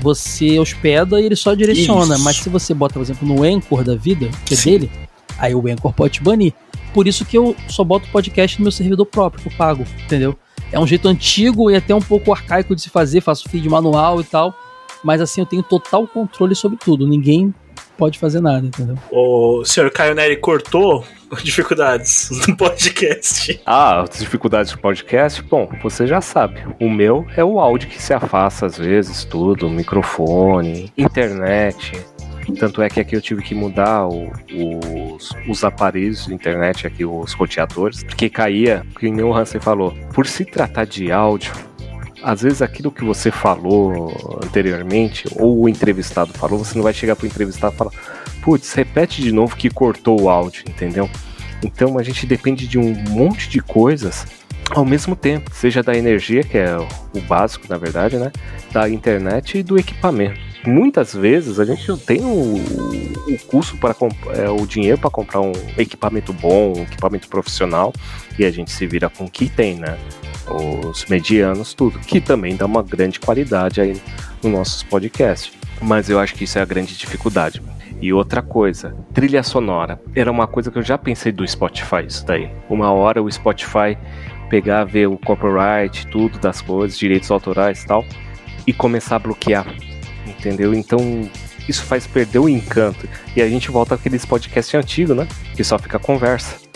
Você 0.00 0.58
hospeda 0.60 1.20
e 1.20 1.24
ele 1.26 1.34
só 1.36 1.54
direciona. 1.54 2.14
Isso. 2.14 2.24
Mas 2.24 2.36
se 2.36 2.48
você 2.48 2.72
bota, 2.72 2.94
por 2.94 3.02
exemplo, 3.02 3.26
no 3.26 3.42
Anchor 3.42 3.82
da 3.82 3.96
vida, 3.96 4.28
que 4.46 4.54
é 4.54 4.56
Sim. 4.56 4.70
dele, 4.72 4.90
aí 5.38 5.54
o 5.54 5.66
Anchor 5.66 5.92
pode 5.92 6.14
te 6.14 6.22
banir. 6.22 6.52
Por 6.94 7.06
isso 7.08 7.24
que 7.24 7.36
eu 7.36 7.54
só 7.68 7.82
boto 7.82 8.08
podcast 8.12 8.58
no 8.58 8.64
meu 8.64 8.72
servidor 8.72 9.06
próprio, 9.06 9.42
que 9.42 9.48
eu 9.48 9.52
pago, 9.56 9.84
entendeu? 10.04 10.36
É 10.70 10.78
um 10.78 10.86
jeito 10.86 11.08
antigo 11.08 11.70
e 11.70 11.74
até 11.76 11.94
um 11.94 12.00
pouco 12.00 12.32
arcaico 12.32 12.74
de 12.76 12.82
se 12.82 12.90
fazer, 12.90 13.20
faço 13.20 13.48
feed 13.48 13.68
manual 13.68 14.20
e 14.20 14.24
tal. 14.24 14.54
Mas 15.02 15.20
assim, 15.20 15.40
eu 15.40 15.46
tenho 15.46 15.62
total 15.62 16.06
controle 16.06 16.54
sobre 16.54 16.76
tudo. 16.78 17.06
Ninguém 17.06 17.52
pode 17.96 18.18
fazer 18.18 18.40
nada, 18.40 18.66
entendeu? 18.66 18.96
O 19.10 19.64
senhor 19.64 19.90
Caio 19.90 20.14
Neri 20.14 20.36
cortou 20.36 21.04
dificuldades 21.42 22.30
no 22.46 22.56
podcast. 22.56 23.60
Ah, 23.66 24.02
as 24.02 24.18
dificuldades 24.18 24.72
do 24.72 24.78
podcast, 24.78 25.42
bom, 25.42 25.68
você 25.82 26.06
já 26.06 26.20
sabe. 26.20 26.60
O 26.80 26.88
meu 26.88 27.26
é 27.36 27.44
o 27.44 27.60
áudio 27.60 27.88
que 27.88 28.00
se 28.00 28.12
afasta 28.14 28.66
às 28.66 28.76
vezes, 28.78 29.24
tudo, 29.24 29.68
microfone, 29.68 30.92
internet. 30.96 31.92
Tanto 32.58 32.80
é 32.80 32.88
que 32.88 32.98
aqui 32.98 33.14
eu 33.14 33.20
tive 33.20 33.42
que 33.42 33.54
mudar 33.54 34.06
o- 34.08 34.32
os, 34.54 35.30
os 35.46 35.64
aparelhos 35.64 36.24
de 36.26 36.34
internet, 36.34 36.86
aqui, 36.86 37.04
os 37.04 37.34
roteadores, 37.34 38.02
porque 38.02 38.30
caía, 38.30 38.86
que 38.98 39.10
nem 39.10 39.22
o 39.24 39.34
Hansen 39.34 39.60
falou. 39.60 39.92
Por 40.14 40.26
se 40.26 40.46
tratar 40.46 40.86
de 40.86 41.12
áudio, 41.12 41.52
às 42.22 42.40
vezes 42.40 42.62
aquilo 42.62 42.90
que 42.90 43.04
você 43.04 43.30
falou 43.30 44.40
anteriormente, 44.42 45.28
ou 45.36 45.60
o 45.60 45.68
entrevistado 45.68 46.32
falou, 46.32 46.58
você 46.58 46.74
não 46.74 46.82
vai 46.82 46.94
chegar 46.94 47.14
pro 47.16 47.26
entrevistado 47.26 47.74
e 47.74 47.76
falar, 47.76 47.92
putz, 48.48 48.72
repete 48.72 49.20
de 49.20 49.30
novo 49.30 49.54
que 49.54 49.68
cortou 49.68 50.22
o 50.22 50.30
áudio, 50.30 50.64
entendeu? 50.66 51.10
Então 51.62 51.98
a 51.98 52.02
gente 52.02 52.24
depende 52.24 52.66
de 52.66 52.78
um 52.78 52.94
monte 53.10 53.46
de 53.46 53.60
coisas 53.60 54.26
ao 54.70 54.86
mesmo 54.86 55.14
tempo, 55.14 55.50
seja 55.52 55.82
da 55.82 55.94
energia, 55.94 56.42
que 56.42 56.56
é 56.56 56.74
o 56.78 57.20
básico, 57.28 57.66
na 57.68 57.76
verdade, 57.76 58.16
né? 58.16 58.32
Da 58.72 58.88
internet 58.88 59.58
e 59.58 59.62
do 59.62 59.78
equipamento. 59.78 60.40
Muitas 60.64 61.12
vezes 61.12 61.60
a 61.60 61.64
gente 61.66 61.86
não 61.90 61.98
tem 61.98 62.22
o, 62.22 62.54
o 62.54 63.38
custo 63.48 63.76
para 63.76 63.94
é, 64.34 64.48
o 64.48 64.66
dinheiro 64.66 64.96
para 64.96 65.10
comprar 65.10 65.42
um 65.42 65.52
equipamento 65.76 66.32
bom, 66.32 66.72
um 66.74 66.82
equipamento 66.84 67.28
profissional, 67.28 67.92
e 68.38 68.46
a 68.46 68.50
gente 68.50 68.70
se 68.70 68.86
vira 68.86 69.10
com 69.10 69.26
o 69.26 69.30
que 69.30 69.50
tem, 69.50 69.74
né? 69.74 69.98
Os 70.48 71.04
medianos, 71.04 71.74
tudo, 71.74 71.98
que 71.98 72.18
também 72.18 72.56
dá 72.56 72.64
uma 72.64 72.82
grande 72.82 73.20
qualidade 73.20 73.78
aí 73.82 74.00
nos 74.42 74.50
nossos 74.50 74.82
podcasts. 74.82 75.52
Mas 75.82 76.08
eu 76.08 76.18
acho 76.18 76.34
que 76.34 76.44
isso 76.44 76.58
é 76.58 76.62
a 76.62 76.64
grande 76.64 76.96
dificuldade. 76.96 77.60
E 78.00 78.12
outra 78.12 78.40
coisa, 78.40 78.94
trilha 79.12 79.42
sonora. 79.42 80.00
Era 80.14 80.30
uma 80.30 80.46
coisa 80.46 80.70
que 80.70 80.78
eu 80.78 80.82
já 80.82 80.96
pensei 80.96 81.32
do 81.32 81.46
Spotify, 81.46 82.06
isso 82.06 82.24
daí. 82.24 82.50
Uma 82.68 82.92
hora 82.92 83.22
o 83.22 83.30
Spotify 83.30 83.98
pegar, 84.48 84.84
ver 84.84 85.08
o 85.08 85.18
copyright, 85.18 86.06
tudo 86.08 86.38
das 86.38 86.60
coisas, 86.60 86.98
direitos 86.98 87.30
autorais 87.30 87.82
e 87.82 87.86
tal, 87.86 88.04
e 88.66 88.72
começar 88.72 89.16
a 89.16 89.18
bloquear. 89.18 89.66
Entendeu? 90.26 90.72
Então 90.74 91.28
isso 91.68 91.82
faz 91.84 92.06
perder 92.06 92.38
o 92.38 92.48
encanto. 92.48 93.08
E 93.36 93.42
a 93.42 93.48
gente 93.48 93.70
volta 93.70 93.94
àqueles 93.94 94.24
podcasts 94.24 94.74
antigos, 94.74 95.16
né? 95.16 95.26
Que 95.54 95.64
só 95.64 95.78
fica 95.78 95.98
conversa. 95.98 96.67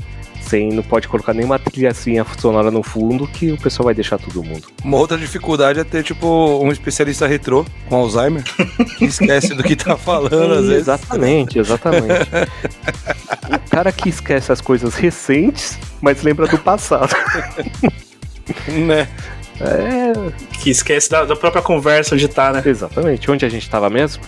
Sem, 0.53 0.68
não 0.68 0.82
pode 0.82 1.09
colocar 1.09 1.32
nenhuma 1.32 1.59
trilhacinha 1.59 2.26
sonora 2.38 2.70
no 2.70 2.82
fundo 2.82 3.26
que 3.26 3.53
o 3.53 3.57
pessoal 3.57 3.86
vai 3.86 3.94
deixar 3.94 4.18
todo 4.18 4.44
mundo. 4.44 4.68
Uma 4.84 4.98
outra 4.98 5.16
dificuldade 5.16 5.80
é 5.80 5.84
ter, 5.84 6.03
tipo, 6.03 6.61
um 6.62 6.70
especialista 6.70 7.26
retrô 7.26 7.64
com 7.88 7.96
Alzheimer 7.96 8.42
que 8.98 9.07
esquece 9.07 9.55
do 9.55 9.62
que 9.62 9.74
tá 9.74 9.96
falando, 9.96 10.53
às 10.53 10.66
vezes. 10.66 10.82
Exatamente, 10.82 11.59
exatamente. 11.59 12.05
o 13.66 13.70
cara 13.70 13.90
que 13.90 14.11
esquece 14.11 14.53
as 14.53 14.61
coisas 14.61 14.94
recentes, 14.94 15.78
mas 16.03 16.22
lembra 16.22 16.46
do 16.46 16.59
passado. 16.59 17.16
né? 18.68 19.09
É. 19.59 20.12
Que 20.61 20.68
esquece 20.68 21.09
da, 21.09 21.24
da 21.24 21.34
própria 21.34 21.62
conversa 21.62 22.14
onde 22.14 22.28
tá, 22.28 22.53
né? 22.53 22.62
Exatamente. 22.66 23.30
Onde 23.30 23.46
a 23.46 23.48
gente 23.48 23.70
tava 23.70 23.88
mesmo? 23.88 24.22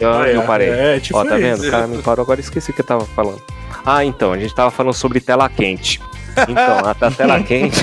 Eu, 0.00 0.24
É, 0.24 0.34
eu 0.34 0.42
parei. 0.42 0.68
é, 0.68 0.98
tipo 0.98 1.16
Ó, 1.16 1.24
tá 1.24 1.36
vendo? 1.36 1.58
isso. 1.58 1.68
O 1.68 1.70
cara 1.70 1.86
me 1.86 2.02
parou 2.02 2.24
agora 2.24 2.40
esqueci 2.40 2.72
o 2.72 2.74
que 2.74 2.80
eu 2.80 2.86
tava 2.86 3.04
falando. 3.04 3.40
Ah, 3.84 4.04
então, 4.04 4.32
a 4.32 4.38
gente 4.38 4.54
tava 4.54 4.70
falando 4.70 4.94
sobre 4.94 5.20
tela 5.20 5.48
quente. 5.48 6.00
Então, 6.48 6.78
a, 6.84 6.90
a 6.92 7.10
tela 7.10 7.40
quente. 7.44 7.82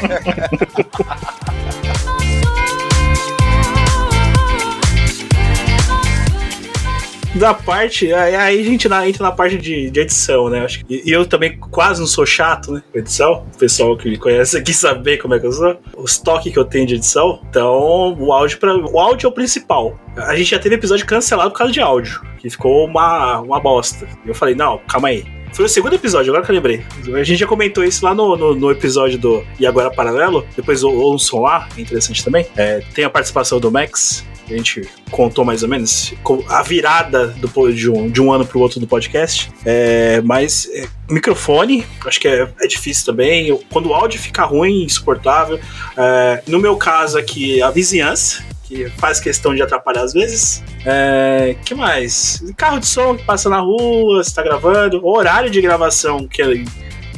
Da 7.36 7.54
parte, 7.54 8.12
aí 8.12 8.36
aí 8.36 8.60
a 8.60 8.64
gente 8.64 8.90
na- 8.90 9.08
entra 9.08 9.24
na 9.24 9.32
parte 9.32 9.56
de, 9.56 9.90
de 9.92 10.00
edição, 10.00 10.50
né? 10.50 10.66
Acho 10.66 10.84
que- 10.84 11.04
E, 11.06 11.12
eu 11.12 11.26
também 11.28 11.58
quase 11.58 12.00
não 12.00 12.08
sou 12.08 12.26
chato, 12.26 12.72
né? 12.72 12.82
Edição. 12.94 13.46
O 13.54 13.58
pessoal 13.58 13.96
que 13.96 14.10
me 14.10 14.18
conhece 14.18 14.58
aqui 14.58 14.74
saber 14.74 15.18
como 15.18 15.36
é 15.36 15.40
que 15.40 15.46
eu 15.46 15.52
sou. 15.52 15.78
Os 15.96 16.18
toques 16.18 16.52
que 16.52 16.58
eu 16.58 16.66
tenho 16.66 16.88
de 16.88 16.96
edição. 16.96 17.40
Então, 17.48 18.16
o 18.20 18.34
áudio, 18.34 18.58
pra, 18.58 18.76
o 18.76 19.00
áudio 19.00 19.28
é 19.28 19.30
o 19.30 19.32
principal. 19.32 19.98
A 20.18 20.36
gente 20.36 20.50
já 20.50 20.60
teve 20.60 20.76
episódio 20.76 21.06
cancelado 21.06 21.52
por 21.52 21.60
causa 21.60 21.72
de 21.72 21.80
áudio. 21.80 22.20
Que 22.40 22.50
ficou 22.50 22.86
uma, 22.86 23.40
uma 23.42 23.60
bosta. 23.60 24.08
E 24.26 24.28
eu 24.30 24.34
falei, 24.36 24.56
não, 24.56 24.80
calma 24.88 25.10
aí. 25.10 25.24
Foi 25.54 25.66
o 25.66 25.70
segundo 25.70 25.94
episódio, 25.94 26.32
agora 26.32 26.46
que 26.46 26.52
eu 26.52 26.56
lembrei. 26.56 26.86
A 27.14 27.24
gente 27.24 27.40
já 27.40 27.46
comentou 27.48 27.84
isso 27.84 28.06
lá 28.06 28.14
no, 28.16 28.38
no, 28.38 28.56
no 28.56 28.72
episódio 28.72 29.18
do 29.18 29.44
E 29.60 29.66
Agora 29.68 29.92
Paralelo. 29.92 30.46
Depois 30.56 30.84
ou- 30.84 30.96
ouçam 30.96 31.42
lá, 31.42 31.68
é 31.78 31.82
interessante 31.82 32.24
também. 32.24 32.46
É, 32.56 32.82
tem 32.94 33.04
a 33.04 33.10
participação 33.10 33.60
do 33.60 33.70
Max, 33.70 34.24
a 34.48 34.54
gente 34.54 34.88
contou 35.12 35.44
mais 35.44 35.62
ou 35.62 35.70
menos 35.70 36.14
a 36.48 36.64
virada 36.64 37.28
do, 37.28 37.72
de, 37.74 37.90
um, 37.90 38.10
de 38.10 38.22
um 38.22 38.32
ano 38.32 38.46
pro 38.46 38.60
outro 38.60 38.80
do 38.80 38.88
podcast. 38.88 39.52
É, 39.66 40.22
mas 40.22 40.68
é, 40.74 40.88
microfone, 41.10 41.86
acho 42.06 42.20
que 42.22 42.28
é, 42.28 42.48
é 42.62 42.68
difícil 42.68 43.06
também. 43.06 43.48
Eu- 43.48 43.62
quando 43.70 43.90
o 43.90 43.94
áudio 43.94 44.20
fica 44.20 44.46
ruim, 44.46 44.84
insuportável. 44.84 45.60
É, 45.98 46.42
no 46.48 46.58
meu 46.60 46.78
caso 46.78 47.18
aqui, 47.18 47.62
a 47.62 47.70
vizinhança. 47.70 48.42
Que 48.70 48.88
faz 49.00 49.20
questão 49.20 49.56
de 49.56 49.64
atrapalhar 49.64 50.04
às 50.04 50.14
vezes. 50.14 50.64
É, 50.86 51.56
que 51.66 51.74
mais? 51.74 52.42
Carro 52.56 52.80
de 52.80 52.86
som 52.86 53.16
que 53.18 53.24
passa 53.26 53.50
na 53.50 53.60
rua, 53.60 54.24
você 54.24 54.32
tá 54.34 54.44
gravando. 54.44 55.02
O 55.04 55.18
horário 55.18 55.50
de 55.50 55.60
gravação, 55.60 56.28
que, 56.28 56.64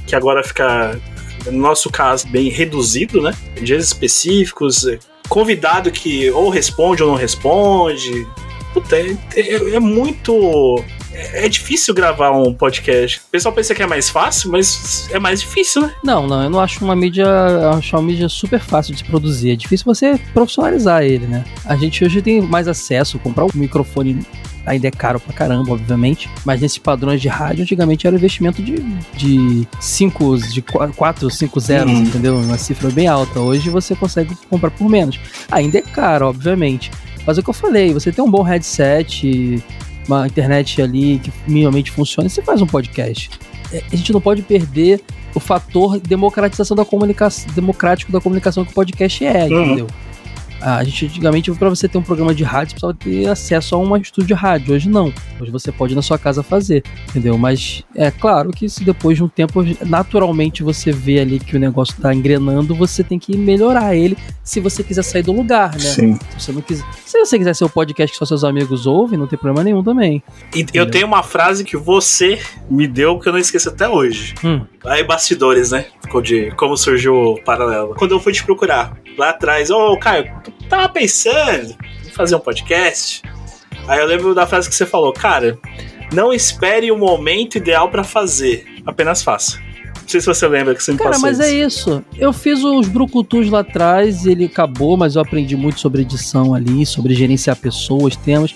que 0.07 0.15
agora 0.15 0.41
fica, 0.45 0.97
no 1.47 1.59
nosso 1.59 1.89
caso, 1.89 2.25
bem 2.29 2.49
reduzido, 2.49 3.21
né? 3.21 3.33
Dias 3.61 3.83
específicos, 3.83 4.87
convidado 5.27 5.91
que 5.91 6.31
ou 6.31 6.49
responde 6.49 7.03
ou 7.03 7.09
não 7.09 7.17
responde. 7.17 8.25
Puta, 8.73 8.95
é, 8.95 9.17
é- 9.35 9.75
é 9.75 9.79
muito. 9.81 10.81
É, 11.33 11.49
difícil 11.49 11.93
gravar 11.93 12.31
um 12.31 12.53
podcast. 12.53 13.19
O 13.19 13.31
pessoal 13.31 13.53
pensa 13.53 13.73
que 13.75 13.81
é 13.83 13.87
mais 13.87 14.09
fácil, 14.09 14.51
mas 14.51 15.07
é 15.11 15.19
mais 15.19 15.41
difícil, 15.41 15.81
né? 15.83 15.93
Não, 16.03 16.27
não, 16.27 16.43
eu 16.43 16.49
não 16.49 16.59
acho 16.59 16.83
uma 16.83 16.95
mídia. 16.95 17.25
Acho 17.77 17.95
uma 17.95 18.03
mídia 18.03 18.27
super 18.29 18.59
fácil 18.59 18.93
de 18.93 18.99
se 18.99 19.05
produzir. 19.05 19.51
É 19.51 19.55
difícil 19.55 19.85
você 19.85 20.19
profissionalizar 20.33 21.03
ele, 21.03 21.27
né? 21.27 21.43
A 21.65 21.75
gente 21.75 22.03
hoje 22.03 22.21
tem 22.21 22.41
mais 22.41 22.67
acesso, 22.67 23.19
comprar 23.19 23.45
um 23.45 23.49
microfone 23.53 24.19
ainda 24.63 24.87
é 24.87 24.91
caro 24.91 25.19
pra 25.19 25.33
caramba, 25.33 25.71
obviamente. 25.73 26.29
Mas 26.45 26.61
nesses 26.61 26.77
padrões 26.77 27.19
de 27.19 27.27
rádio, 27.27 27.63
antigamente 27.63 28.05
era 28.05 28.15
investimento 28.15 28.61
de, 28.61 28.75
de 29.17 29.67
cinco, 29.79 30.37
de 30.37 30.61
4, 30.61 31.29
5 31.31 31.59
zeros, 31.59 31.91
Uhum. 31.91 31.99
entendeu? 32.03 32.37
Uma 32.37 32.57
cifra 32.59 32.89
bem 32.91 33.07
alta. 33.07 33.39
Hoje 33.39 33.69
você 33.71 33.95
consegue 33.95 34.35
comprar 34.49 34.69
por 34.69 34.87
menos. 34.87 35.19
Ainda 35.49 35.79
é 35.79 35.81
caro, 35.81 36.27
obviamente. 36.27 36.91
Mas 37.25 37.37
é 37.37 37.41
o 37.41 37.43
que 37.43 37.49
eu 37.49 37.53
falei, 37.55 37.93
você 37.93 38.11
tem 38.11 38.23
um 38.23 38.29
bom 38.29 38.41
headset, 38.43 39.63
uma 40.07 40.25
internet 40.27 40.81
ali 40.81 41.19
que 41.19 41.31
minimamente 41.47 41.91
funciona, 41.91 42.27
você 42.29 42.41
faz 42.41 42.61
um 42.61 42.67
podcast. 42.67 43.29
É, 43.71 43.83
A 43.91 43.95
gente 43.95 44.11
não 44.11 44.21
pode 44.21 44.41
perder 44.41 45.01
o 45.33 45.39
fator 45.39 45.99
democratização 45.99 46.75
da 46.75 46.83
comunicação, 46.83 47.49
democrático 47.53 48.11
da 48.11 48.19
comunicação 48.19 48.65
que 48.65 48.71
o 48.71 48.75
podcast 48.75 49.25
é, 49.25 49.45
Uhum. 49.45 49.63
entendeu? 49.65 49.87
Ah, 50.61 50.77
A 50.77 50.83
gente, 50.83 51.05
antigamente, 51.05 51.51
para 51.51 51.69
você 51.69 51.87
ter 51.87 51.97
um 51.97 52.03
programa 52.03 52.33
de 52.33 52.43
rádio, 52.43 52.77
você 52.79 52.93
precisava 52.93 52.93
ter 52.93 53.29
acesso 53.29 53.75
a 53.75 53.77
um 53.77 53.97
estúdio 53.97 54.27
de 54.27 54.33
rádio. 54.33 54.75
Hoje 54.75 54.89
não. 54.89 55.13
Hoje 55.39 55.51
você 55.51 55.71
pode 55.71 55.93
ir 55.93 55.95
na 55.95 56.01
sua 56.01 56.17
casa 56.17 56.43
fazer, 56.43 56.83
entendeu? 57.09 57.37
Mas 57.37 57.83
é 57.95 58.11
claro 58.11 58.51
que 58.51 58.69
se 58.69 58.83
depois 58.83 59.17
de 59.17 59.23
um 59.23 59.27
tempo, 59.27 59.63
naturalmente 59.85 60.63
você 60.63 60.91
vê 60.91 61.19
ali 61.19 61.39
que 61.39 61.55
o 61.55 61.59
negócio 61.59 61.95
tá 61.99 62.13
engrenando, 62.13 62.75
você 62.75 63.03
tem 63.03 63.17
que 63.17 63.35
melhorar 63.37 63.95
ele 63.95 64.17
se 64.43 64.59
você 64.59 64.83
quiser 64.83 65.03
sair 65.03 65.23
do 65.23 65.31
lugar, 65.31 65.71
né? 65.73 65.79
Sim. 65.79 66.19
Se 66.37 66.39
você 66.39 66.51
não 66.51 66.61
quiser. 66.61 66.85
Se 67.05 67.17
você 67.17 67.37
quiser 67.37 67.55
ser 67.55 67.65
o 67.65 67.69
podcast 67.69 68.11
que 68.13 68.17
só 68.17 68.25
seus 68.25 68.43
amigos 68.43 68.85
ouvem, 68.85 69.17
não 69.17 69.27
tem 69.27 69.37
problema 69.37 69.63
nenhum 69.63 69.83
também. 69.83 70.23
E 70.55 70.65
eu 70.73 70.89
tenho 70.89 71.07
uma 71.07 71.23
frase 71.23 71.63
que 71.63 71.77
você 71.77 72.39
me 72.69 72.87
deu 72.87 73.19
que 73.19 73.27
eu 73.27 73.33
não 73.33 73.39
esqueço 73.39 73.69
até 73.69 73.87
hoje. 73.87 74.33
Hum. 74.43 74.61
Aí, 74.85 75.03
bastidores, 75.03 75.71
né? 75.71 75.85
De 76.23 76.51
como 76.51 76.75
surgiu 76.75 77.13
o 77.15 77.43
paralelo. 77.43 77.95
Quando 77.95 78.11
eu 78.11 78.19
fui 78.19 78.33
te 78.33 78.43
procurar 78.43 78.97
lá 79.17 79.29
atrás, 79.29 79.69
ô 79.69 79.97
Caio, 79.97 80.31
tu 80.43 80.50
tava 80.69 80.89
pensando 80.89 81.75
em 82.05 82.09
fazer 82.09 82.35
um 82.35 82.39
podcast? 82.39 83.21
Aí 83.87 83.99
eu 83.99 84.05
lembro 84.05 84.35
da 84.35 84.45
frase 84.45 84.69
que 84.69 84.75
você 84.75 84.85
falou, 84.85 85.11
cara, 85.11 85.57
não 86.13 86.33
espere 86.33 86.91
o 86.91 86.97
momento 86.97 87.57
ideal 87.57 87.89
pra 87.89 88.03
fazer, 88.03 88.65
apenas 88.85 89.23
faça. 89.23 89.59
Não 90.01 90.09
sei 90.09 90.19
se 90.19 90.27
você 90.27 90.47
lembra 90.47 90.75
que 90.75 90.83
você 90.83 90.91
me 90.91 90.97
Cara, 90.97 91.11
passou 91.11 91.29
mas 91.29 91.39
é 91.39 91.53
isso. 91.53 92.03
Eu 92.17 92.33
fiz 92.33 92.63
os 92.63 92.87
brucutus 92.87 93.49
lá 93.49 93.59
atrás 93.59 94.25
ele 94.25 94.45
acabou, 94.45 94.97
mas 94.97 95.15
eu 95.15 95.21
aprendi 95.21 95.55
muito 95.55 95.79
sobre 95.79 96.01
edição 96.01 96.53
ali, 96.53 96.85
sobre 96.85 97.13
gerenciar 97.13 97.55
pessoas, 97.55 98.15
temas. 98.15 98.53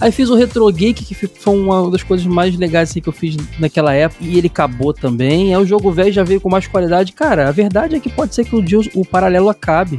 Aí 0.00 0.12
fiz 0.12 0.28
o 0.28 0.34
Retro 0.34 0.70
Geek, 0.70 1.04
que 1.04 1.14
foi 1.14 1.56
uma 1.56 1.90
das 1.90 2.02
coisas 2.02 2.26
mais 2.26 2.54
legais 2.56 2.90
assim, 2.90 3.00
que 3.00 3.08
eu 3.08 3.12
fiz 3.12 3.36
naquela 3.58 3.94
época, 3.94 4.22
e 4.22 4.36
ele 4.36 4.48
acabou 4.48 4.92
também. 4.92 5.54
Aí 5.54 5.62
o 5.62 5.66
jogo 5.66 5.90
velho 5.90 6.12
já 6.12 6.22
veio 6.22 6.40
com 6.40 6.50
mais 6.50 6.66
qualidade. 6.66 7.12
Cara, 7.12 7.48
a 7.48 7.52
verdade 7.52 7.94
é 7.94 8.00
que 8.00 8.10
pode 8.10 8.34
ser 8.34 8.44
que 8.44 8.54
um 8.54 8.62
dia 8.62 8.78
o 8.94 9.04
paralelo 9.04 9.48
acabe. 9.48 9.98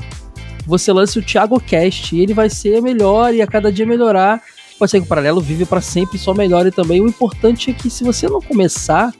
Você 0.67 0.91
lance 0.91 1.17
o 1.17 1.23
Thiago 1.23 1.59
Cast 1.59 2.15
e 2.15 2.21
ele 2.21 2.33
vai 2.33 2.49
ser 2.49 2.81
melhor 2.81 3.33
e 3.33 3.41
a 3.41 3.47
cada 3.47 3.71
dia 3.71 3.85
melhorar. 3.85 4.41
Pode 4.77 4.91
ser 4.91 4.99
que 4.99 5.05
o 5.05 5.09
paralelo 5.09 5.41
vive 5.41 5.65
para 5.65 5.81
sempre 5.81 6.17
e 6.17 6.19
só 6.19 6.33
melhore 6.33 6.69
também. 6.69 7.01
O 7.01 7.07
importante 7.07 7.71
é 7.71 7.73
que 7.73 7.89
se 7.89 8.03
você 8.03 8.27
não 8.27 8.41
começar, 8.41 9.11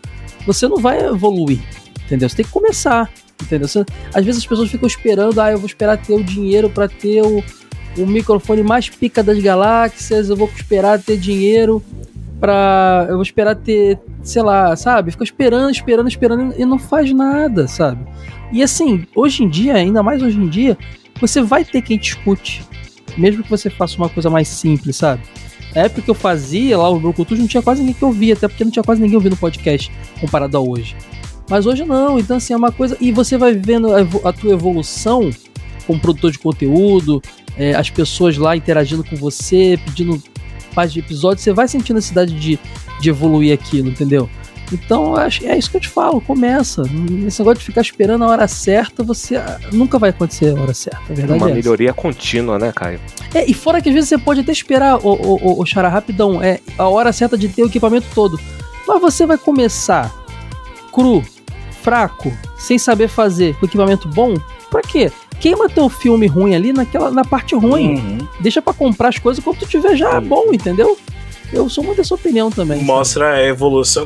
você 0.46 0.68
não 0.68 0.78
vai 0.78 1.04
evoluir. 1.04 1.60
Entendeu? 2.06 2.30
Você 2.30 2.36
tem 2.38 2.46
que 2.46 2.52
começar. 2.52 3.10
Entendeu? 3.42 3.68
Você- 3.68 3.86
às 4.14 4.24
vezes 4.26 4.42
as 4.42 4.46
pessoas 4.48 4.70
ficam 4.70 4.88
esperando, 4.88 5.40
ah, 5.40 5.52
eu 5.52 5.58
vou 5.58 5.66
esperar 5.68 5.98
ter 5.98 6.14
o 6.14 6.24
dinheiro 6.24 6.70
pra 6.70 6.88
ter 6.88 7.22
o, 7.24 7.44
o 7.98 8.06
microfone 8.06 8.62
mais 8.62 8.90
pica 8.90 9.24
das 9.24 9.40
galáxias, 9.40 10.30
eu 10.30 10.36
vou 10.36 10.50
esperar 10.56 11.00
ter 11.02 11.18
dinheiro 11.18 11.82
pra. 12.40 13.06
Eu 13.10 13.16
vou 13.16 13.24
esperar 13.24 13.56
ter, 13.56 14.00
sei 14.24 14.42
lá, 14.42 14.76
sabe? 14.76 15.12
Fica 15.12 15.24
esperando, 15.24 15.72
esperando, 15.72 16.08
esperando 16.08 16.54
e 16.58 16.66
não 16.66 16.78
faz 16.80 17.12
nada, 17.14 17.68
sabe? 17.68 18.06
E 18.52 18.62
assim, 18.64 19.06
hoje 19.16 19.44
em 19.44 19.50
dia, 19.50 19.76
ainda 19.76 20.02
mais 20.04 20.22
hoje 20.22 20.38
em 20.40 20.48
dia, 20.48 20.78
você 21.20 21.42
vai 21.42 21.66
ter 21.66 21.82
quem 21.82 21.98
te 21.98 22.10
escute. 22.10 22.64
Mesmo 23.18 23.44
que 23.44 23.50
você 23.50 23.70
faça 23.70 23.98
uma 23.98 24.10
coisa 24.10 24.30
mais 24.30 24.48
simples, 24.48 24.96
sabe? 24.96 25.24
Na 25.76 25.84
época 25.84 26.02
que 26.02 26.10
eu 26.10 26.16
fazia 26.16 26.78
lá 26.78 26.90
o 26.90 27.00
meu 27.00 27.14
não 27.18 27.48
tinha 27.48 27.62
quase 27.62 27.82
ninguém 27.82 27.96
que 27.96 28.06
ouvia, 28.06 28.34
até 28.34 28.48
porque 28.48 28.64
não 28.64 28.72
tinha 28.72 28.84
quase 28.84 29.02
ninguém 29.02 29.16
ouvindo 29.16 29.36
podcast 29.36 29.92
comparado 30.20 30.58
a 30.58 30.60
hoje. 30.60 30.96
Mas 31.50 31.66
hoje 31.66 31.86
não, 31.86 32.20
então 32.20 32.38
assim, 32.38 32.54
é 32.54 32.58
uma 32.58 32.72
coisa. 32.72 32.98
E 33.00 33.12
você 33.12 33.38
vai 33.38 33.54
vendo 33.54 33.90
a 33.96 34.34
tua 34.34 34.54
evolução 34.54 35.30
como 35.86 36.00
produtor 36.00 36.32
de 36.32 36.40
conteúdo, 36.40 37.22
é, 37.58 37.74
as 37.74 37.90
pessoas 37.90 38.38
lá 38.38 38.56
interagindo 38.56 39.04
com 39.04 39.16
você, 39.16 39.80
pedindo 39.86 40.22
parte 40.76 40.94
de 40.94 41.00
episódio, 41.00 41.42
você 41.42 41.54
vai 41.54 41.68
sentindo 41.68 41.96
a 41.96 42.00
necessidade 42.00 42.38
de, 42.38 42.60
de 43.00 43.10
evoluir 43.10 43.54
aquilo, 43.54 43.88
entendeu? 43.90 44.30
Então, 44.72 45.12
eu 45.14 45.18
acho- 45.18 45.46
é 45.46 45.58
isso 45.58 45.70
que 45.72 45.78
eu 45.78 45.82
te 45.82 45.88
falo, 45.88 46.20
começa. 46.20 46.82
Esse 47.26 47.40
negócio 47.40 47.60
de 47.60 47.66
ficar 47.66 47.82
esperando 47.82 48.24
a 48.26 48.28
hora 48.28 48.48
certa, 48.48 49.04
você 49.04 49.38
ah, 49.38 49.60
nunca 49.72 49.98
vai 49.98 50.10
acontecer 50.10 50.58
a 50.58 50.62
hora 50.62 50.74
certa, 50.74 51.00
a 51.10 51.16
verdade 51.16 51.40
Uma 51.40 51.48
é 51.48 51.52
essa. 51.52 51.56
melhoria 51.56 51.94
contínua, 51.94 52.60
né, 52.60 52.72
Caio? 52.76 53.00
É, 53.34 53.50
e 53.50 53.54
fora 53.54 53.82
que 53.82 53.90
às 53.90 53.96
vezes 53.96 54.10
você 54.10 54.18
pode 54.18 54.42
até 54.42 54.52
esperar, 54.52 54.98
o, 54.98 55.10
o, 55.10 55.62
o, 55.62 55.66
Xará, 55.66 55.88
rapidão, 55.88 56.42
é 56.44 56.60
a 56.78 56.88
hora 56.88 57.14
certa 57.14 57.38
de 57.38 57.48
ter 57.48 57.64
o 57.64 57.68
equipamento 57.68 58.08
todo. 58.14 58.40
Mas 58.88 59.02
você 59.02 59.26
vai 59.26 59.38
começar 59.38 60.14
cru, 60.94 61.24
fraco, 61.82 62.32
sem 62.58 62.78
saber 62.78 63.08
fazer, 63.08 63.56
com 63.56 63.66
equipamento 63.66 64.08
bom, 64.08 64.34
pra 64.70 64.82
quê? 64.82 65.12
Queima 65.40 65.70
teu 65.70 65.88
filme 65.88 66.26
ruim 66.26 66.56
ali 66.56 66.74
naquela, 66.74 67.12
na 67.12 67.24
parte 67.24 67.54
ruim. 67.56 67.96
Uhum. 67.96 68.28
Deixa 68.40 68.62
pra 68.62 68.74
comprar 68.74 69.10
as 69.10 69.20
coisas 69.20 69.44
quando 69.44 69.60
tu 69.60 69.68
tiver 69.68 69.96
já 69.96 70.20
bom, 70.20 70.46
entendeu? 70.52 70.98
Eu 71.54 71.70
sou 71.70 71.84
muito 71.84 71.98
dessa 71.98 72.14
opinião 72.14 72.50
também. 72.52 72.84
Mostra 72.84 73.36
a 73.36 73.44
evolução, 73.46 74.06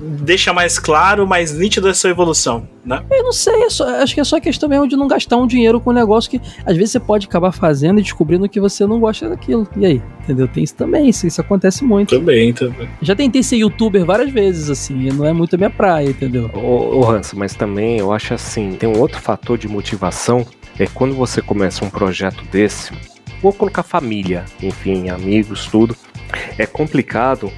deixa 0.00 0.52
mais 0.52 0.78
claro, 0.78 1.26
mais 1.26 1.52
nítido 1.52 1.88
essa 1.88 2.08
evolução, 2.08 2.68
né? 2.84 3.02
Eu 3.10 3.24
não 3.24 3.32
sei, 3.32 3.64
é 3.64 3.70
só- 3.70 3.88
acho 4.02 4.14
que 4.14 4.20
é 4.20 4.24
só 4.24 4.38
questão 4.40 4.68
mesmo 4.68 4.86
de 4.86 4.96
não 4.96 5.08
gastar 5.08 5.36
um 5.36 5.46
dinheiro 5.46 5.80
com 5.80 5.90
um 5.90 5.92
negócio 5.92 6.30
que 6.30 6.40
às 6.64 6.76
vezes 6.76 6.92
você 6.92 7.00
pode 7.00 7.26
acabar 7.26 7.50
fazendo 7.52 7.98
e 7.98 8.02
descobrindo 8.02 8.48
que 8.48 8.60
você 8.60 8.86
não 8.86 9.00
gosta 9.00 9.28
daquilo. 9.28 9.66
E 9.76 9.84
aí? 9.84 10.02
Entendeu? 10.22 10.46
Tem 10.46 10.62
isso 10.62 10.74
também, 10.74 11.08
isso, 11.08 11.26
isso 11.26 11.40
acontece 11.40 11.84
muito. 11.84 12.16
Também, 12.16 12.52
também. 12.52 12.88
Já 13.02 13.16
tentei 13.16 13.42
ser 13.42 13.56
youtuber 13.56 14.04
várias 14.04 14.30
vezes, 14.30 14.70
assim, 14.70 15.08
e 15.08 15.12
não 15.12 15.24
é 15.24 15.32
muito 15.32 15.54
a 15.54 15.56
minha 15.56 15.70
praia, 15.70 16.08
entendeu? 16.10 16.50
Ô, 16.54 17.00
ô 17.00 17.10
Hans, 17.10 17.32
mas 17.32 17.54
também 17.54 17.98
eu 17.98 18.12
acho 18.12 18.34
assim, 18.34 18.72
tem 18.72 18.88
um 18.88 18.98
outro 19.00 19.20
fator 19.20 19.58
de 19.58 19.66
motivação, 19.66 20.46
é 20.78 20.86
quando 20.86 21.14
você 21.14 21.40
começa 21.42 21.84
um 21.84 21.90
projeto 21.90 22.44
desse, 22.52 22.92
vou 23.42 23.52
colocar 23.52 23.82
família, 23.82 24.44
enfim, 24.62 25.08
amigos, 25.08 25.66
tudo, 25.66 25.96
é 26.56 26.66
complicado 26.66 27.52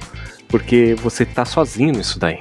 porque 0.47 0.95
você 0.95 1.25
tá 1.25 1.45
sozinho 1.45 1.93
nisso 1.93 2.19
daí, 2.19 2.39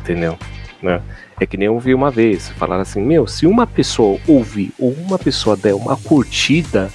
entendeu? 0.00 0.36
Né? 0.82 1.00
É 1.40 1.46
que 1.46 1.56
nem 1.56 1.66
eu 1.66 1.74
ouvi 1.74 1.94
uma 1.94 2.10
vez, 2.10 2.48
falaram 2.50 2.82
assim, 2.82 3.00
meu, 3.02 3.26
se 3.26 3.46
uma 3.46 3.66
pessoa 3.66 4.20
ouvir 4.26 4.72
ou 4.78 4.92
uma 4.92 5.18
pessoa 5.18 5.56
der 5.56 5.74
uma 5.74 5.96
curtida 5.96 6.90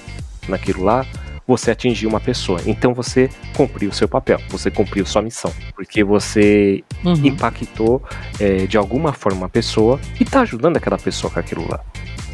naquilo 0.48 0.82
lá, 0.84 1.04
você 1.46 1.72
atingiu 1.72 2.08
uma 2.08 2.20
pessoa. 2.20 2.60
Então 2.64 2.94
você 2.94 3.28
cumpriu 3.56 3.90
o 3.90 3.92
seu 3.92 4.08
papel, 4.08 4.40
você 4.48 4.70
cumpriu 4.70 5.04
sua 5.04 5.20
missão. 5.20 5.52
Porque 5.74 6.04
você 6.04 6.84
Uhum. 7.04 7.14
impactou 7.24 8.02
é, 8.38 8.66
de 8.66 8.76
alguma 8.76 9.12
forma 9.12 9.38
uma 9.40 9.48
pessoa 9.48 9.98
e 10.20 10.24
tá 10.24 10.42
ajudando 10.42 10.76
aquela 10.76 10.98
pessoa 10.98 11.30
com 11.32 11.40
aquilo 11.40 11.66
lá. 11.68 11.80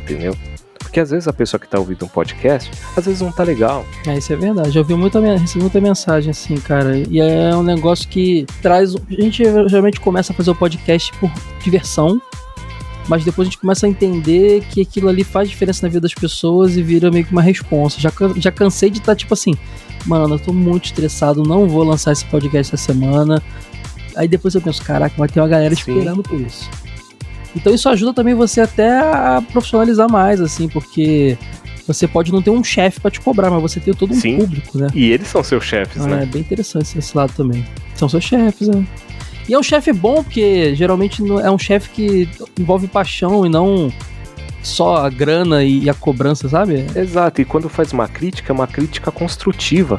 Entendeu? 0.01 0.37
Porque 0.97 1.03
às 1.03 1.11
vezes 1.11 1.29
a 1.29 1.33
pessoa 1.35 1.61
que 1.61 1.69
tá 1.69 1.79
ouvindo 1.79 2.07
um 2.07 2.09
podcast, 2.09 2.71
às 2.97 3.05
vezes 3.05 3.21
não 3.21 3.31
tá 3.31 3.43
legal. 3.43 3.85
É, 4.07 4.17
isso 4.17 4.33
é 4.33 4.37
verdade. 4.37 4.71
Já 4.71 4.81
ouvi 4.81 4.95
muita, 4.95 5.21
recebi 5.21 5.61
muita 5.61 5.79
mensagem, 5.79 6.31
assim, 6.31 6.57
cara. 6.57 6.97
E 6.97 7.21
é 7.21 7.55
um 7.55 7.63
negócio 7.63 8.09
que 8.09 8.47
traz. 8.63 8.95
A 8.95 9.21
gente 9.21 9.45
geralmente 9.45 10.01
começa 10.01 10.33
a 10.33 10.35
fazer 10.35 10.53
o 10.53 10.55
podcast 10.55 11.13
por 11.19 11.31
diversão, 11.63 12.19
mas 13.09 13.27
depois 13.27 13.47
a 13.47 13.51
gente 13.51 13.61
começa 13.61 13.85
a 13.85 13.91
entender 13.91 14.65
que 14.71 14.81
aquilo 14.81 15.11
ali 15.11 15.23
faz 15.23 15.51
diferença 15.51 15.87
na 15.87 15.91
vida 15.91 16.01
das 16.01 16.15
pessoas 16.15 16.79
e 16.79 16.83
vira 16.83 17.11
meio 17.11 17.27
que 17.27 17.33
uma 17.33 17.43
responsa. 17.43 18.01
Já, 18.01 18.11
já 18.39 18.51
cansei 18.51 18.89
de 18.89 18.97
estar 18.97 19.15
tipo 19.15 19.35
assim, 19.35 19.53
mano, 20.07 20.37
eu 20.37 20.39
tô 20.39 20.51
muito 20.51 20.87
estressado, 20.87 21.43
não 21.43 21.69
vou 21.69 21.85
lançar 21.85 22.13
esse 22.13 22.25
podcast 22.25 22.75
essa 22.75 22.83
semana. 22.83 23.43
Aí 24.17 24.27
depois 24.27 24.55
eu 24.55 24.63
penso, 24.63 24.83
caraca, 24.83 25.15
vai 25.19 25.29
ter 25.29 25.41
uma 25.41 25.49
galera 25.49 25.75
Sim. 25.75 25.93
esperando 25.93 26.23
por 26.23 26.41
isso. 26.41 26.71
Então 27.57 27.75
isso 27.75 27.89
ajuda 27.89 28.13
também 28.13 28.35
você 28.35 28.61
até 28.61 28.99
a 28.99 29.43
profissionalizar 29.51 30.11
mais, 30.11 30.41
assim, 30.41 30.69
porque 30.69 31.37
você 31.87 32.07
pode 32.07 32.31
não 32.31 32.43
ter 32.43 32.51
um 32.51 32.63
chefe 32.63 33.01
pra 33.01 33.11
te 33.11 33.21
cobrar, 33.21 33.51
mas 33.51 33.63
você 33.63 33.81
tem 33.81 33.95
todo 33.95 34.13
um 34.13 34.21
Sim. 34.21 34.37
público, 34.39 34.77
né? 34.79 34.89
E 34.95 35.11
eles 35.11 35.27
são 35.29 35.43
seus 35.43 35.65
chefes, 35.65 36.03
Ah, 36.03 36.07
né? 36.09 36.23
É 36.25 36.27
bem 36.27 36.43
interessante 36.43 36.99
esse 36.99 37.17
lado 37.17 37.33
também. 37.35 37.65
São 37.95 38.09
seus 38.09 38.25
chefes, 38.25 38.69
né? 38.69 38.85
E 39.49 39.55
é 39.55 39.59
um 39.59 39.63
chefe 39.63 39.93
bom, 39.93 40.23
porque 40.23 40.75
geralmente 40.75 41.23
é 41.43 41.51
um 41.51 41.59
chefe 41.59 41.89
que 41.91 42.29
envolve 42.59 42.89
paixão 42.89 43.47
e 43.47 43.49
não 43.49 43.91
só 44.63 45.07
a 45.07 45.09
grana 45.09 45.63
e 45.63 45.89
a 45.89 45.95
cobrança, 45.95 46.49
sabe? 46.49 46.85
Exato, 46.95 47.41
e 47.41 47.45
quando 47.45 47.69
faz 47.69 47.93
uma 47.93 48.09
crítica, 48.09 48.53
é 48.53 48.55
uma 48.55 48.67
crítica 48.67 49.11
construtiva. 49.13 49.99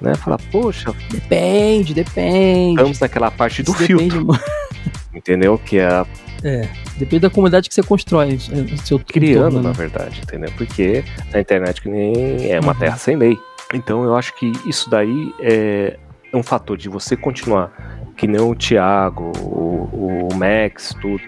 Né? 0.00 0.14
Fala, 0.14 0.38
poxa, 0.50 0.94
Depende, 1.10 1.92
depende. 1.92 2.76
estamos 2.76 2.98
naquela 3.00 3.30
parte 3.30 3.62
do 3.62 3.74
filtro, 3.74 4.28
entendeu? 5.12 5.58
Que 5.58 5.78
é 5.78 5.86
a 5.86 6.06
é, 6.44 6.68
depende 6.98 7.20
da 7.20 7.30
comunidade 7.30 7.68
que 7.68 7.74
você 7.74 7.82
constrói. 7.82 8.38
é, 8.52 8.74
o 8.74 8.78
Seu 8.78 8.98
criando, 8.98 9.38
entorno, 9.48 9.62
na 9.62 9.68
né? 9.70 9.74
verdade, 9.74 10.20
entendeu? 10.22 10.50
Porque 10.56 11.04
a 11.32 11.40
internet 11.40 11.80
que 11.82 11.88
nem 11.88 12.50
é 12.50 12.60
uma 12.60 12.72
Uhum. 12.72 12.78
terra 12.78 12.96
sem 12.96 13.16
lei. 13.16 13.36
Então 13.74 14.02
eu 14.04 14.16
acho 14.16 14.34
que 14.36 14.50
isso 14.66 14.88
daí 14.88 15.32
é 15.40 15.96
um 16.32 16.42
fator 16.42 16.76
de 16.76 16.88
você 16.88 17.16
continuar, 17.16 17.70
que 18.16 18.26
nem 18.26 18.40
o 18.40 18.54
Thiago, 18.54 19.32
o, 19.40 20.28
o 20.32 20.34
Max, 20.34 20.94
tudo, 21.00 21.22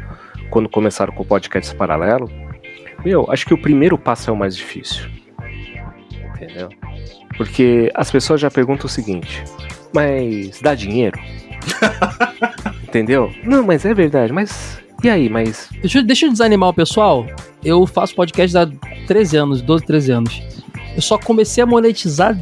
quando 0.50 0.68
começaram 0.68 1.12
com 1.12 1.22
o 1.22 1.26
podcast 1.26 1.74
paralelo. 1.74 2.30
Meu, 3.04 3.30
acho 3.30 3.46
que 3.46 3.54
o 3.54 3.58
primeiro 3.60 3.96
passo 3.98 4.30
é 4.30 4.32
o 4.32 4.36
mais 4.36 4.56
difícil. 4.56 5.08
Entendeu? 6.34 6.68
Porque 7.36 7.90
as 7.94 8.10
pessoas 8.10 8.40
já 8.40 8.50
perguntam 8.50 8.86
o 8.86 8.88
seguinte: 8.88 9.42
mas 9.92 10.60
dá 10.60 10.74
dinheiro? 10.74 11.18
Entendeu? 12.82 13.32
Não, 13.44 13.62
mas 13.62 13.84
é 13.84 13.94
verdade, 13.94 14.32
mas. 14.32 14.79
E 15.02 15.08
aí, 15.08 15.28
mas 15.28 15.68
Deixa, 15.80 15.98
eu- 15.98 16.02
deixa 16.04 16.26
eu 16.26 16.30
desanimar 16.32 16.68
o 16.68 16.74
pessoal. 16.74 17.26
Eu 17.64 17.86
faço 17.86 18.14
podcast 18.14 18.56
há 18.56 18.68
13 19.06 19.36
anos, 19.36 19.62
12, 19.62 19.84
13 19.84 20.12
anos. 20.12 20.42
Eu 20.94 21.02
só 21.02 21.16
comecei 21.18 21.62
a 21.62 21.66
monetizar 21.66 22.38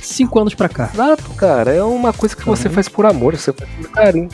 5 0.00 0.38
anos 0.40 0.54
pra 0.54 0.68
cá. 0.68 0.90
Exato, 0.92 1.30
cara. 1.34 1.72
É 1.72 1.82
uma 1.82 2.12
coisa 2.12 2.34
que 2.36 2.44
você 2.44 2.68
faz 2.70 2.88
por 2.88 3.04
amor, 3.06 3.36
você 3.36 3.52
faz 3.52 3.68
por 3.70 3.88
carinho. 3.90 4.28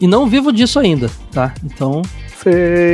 E 0.00 0.06
não 0.06 0.28
vivo 0.28 0.52
disso 0.52 0.78
ainda, 0.78 1.10
tá? 1.32 1.52
Então, 1.64 2.02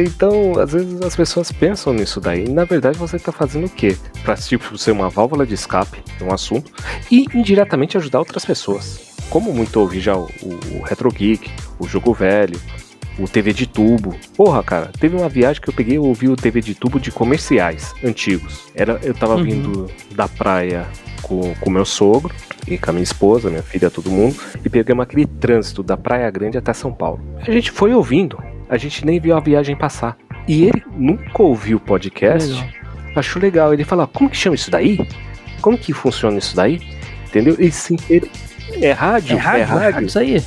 então, 0.07 0.59
às 0.59 0.73
vezes 0.73 1.01
as 1.03 1.15
pessoas 1.15 1.53
pensam 1.53 1.93
nisso 1.93 2.19
daí. 2.21 2.45
E, 2.47 2.49
na 2.51 2.65
verdade, 2.65 2.99
você 2.99 3.19
tá 3.19 3.31
fazendo 3.31 3.67
o 3.67 3.69
quê? 3.71 3.97
Pra 4.23 4.35
tipo, 4.37 4.77
ser 4.79 4.93
uma 4.93 5.09
válvula 5.11 5.47
de 5.47 5.55
escape 5.55 5.99
de 6.17 6.25
um 6.25 6.33
assunto 6.33 6.73
e 7.11 7.27
indiretamente 7.35 7.97
ajudar 7.97 8.21
outras 8.21 8.45
pessoas. 8.45 9.01
Como 9.29 9.53
muito 9.53 9.79
ouvi 9.81 10.01
já 10.01 10.17
o, 10.17 10.29
o 10.43 10.83
Retro 10.85 11.11
Geek, 11.11 11.51
o 11.79 11.87
Jogo 11.87 12.13
Velho, 12.15 12.59
o 13.19 13.29
TV 13.29 13.53
de 13.53 13.67
tubo. 13.67 14.15
Porra, 14.37 14.63
cara, 14.63 14.91
teve 14.99 15.17
uma 15.17 15.29
viagem 15.29 15.61
que 15.63 15.69
eu 15.69 15.75
peguei 15.75 15.97
e 15.97 15.99
ouvi 15.99 16.29
o 16.29 16.37
TV 16.37 16.61
de 16.61 16.75
tubo 16.75 16.99
de 16.99 17.11
comerciais 17.11 17.95
antigos. 18.05 18.67
Era, 18.75 18.99
eu 19.03 19.15
tava 19.15 19.37
Uhum. 19.37 19.43
vindo 19.45 19.91
da 20.15 20.27
praia 20.29 20.87
com 21.23 21.55
o 21.65 21.71
meu 21.71 21.85
sogro 21.85 22.35
e 22.67 22.77
com 22.77 22.91
a 22.91 22.93
minha 22.93 23.03
esposa, 23.05 23.49
minha 23.51 23.63
filha, 23.63 23.91
todo 23.91 24.11
mundo, 24.11 24.37
e 24.65 24.69
pegamos 24.69 25.03
aquele 25.03 25.27
trânsito 25.27 25.83
da 25.83 25.97
Praia 25.97 26.31
Grande 26.31 26.59
até 26.59 26.73
São 26.73 26.93
Paulo. 26.93 27.21
A 27.41 27.51
gente 27.51 27.71
foi 27.71 27.95
ouvindo, 27.95 28.39
a 28.69 28.77
gente 28.77 29.05
nem 29.07 29.19
viu 29.21 29.37
a 29.37 29.41
viagem 29.41 29.77
passar. 29.77 30.17
E 30.47 30.65
ele 30.65 30.83
nunca 30.97 31.43
ouviu 31.43 31.79
o 31.79 31.81
podcast, 31.81 32.51
Legal. 32.53 32.69
achou 33.17 33.41
legal. 33.41 33.73
Ele 33.73 33.85
falou: 33.85 34.07
como 34.07 34.29
que 34.29 34.37
chama 34.37 34.55
isso 34.57 34.71
daí? 34.71 35.07
Como 35.63 35.79
que 35.79 35.93
funciona 35.95 36.37
isso 36.37 36.55
daí? 36.55 36.83
Entendeu? 37.27 37.57
E 37.59 37.71
sim, 37.71 37.97
ele. 38.11 38.31
É 38.81 38.93
rádio? 38.93 39.37
é 39.37 39.41
rádio, 39.63 40.07
isso 40.07 40.19
aí. 40.19 40.43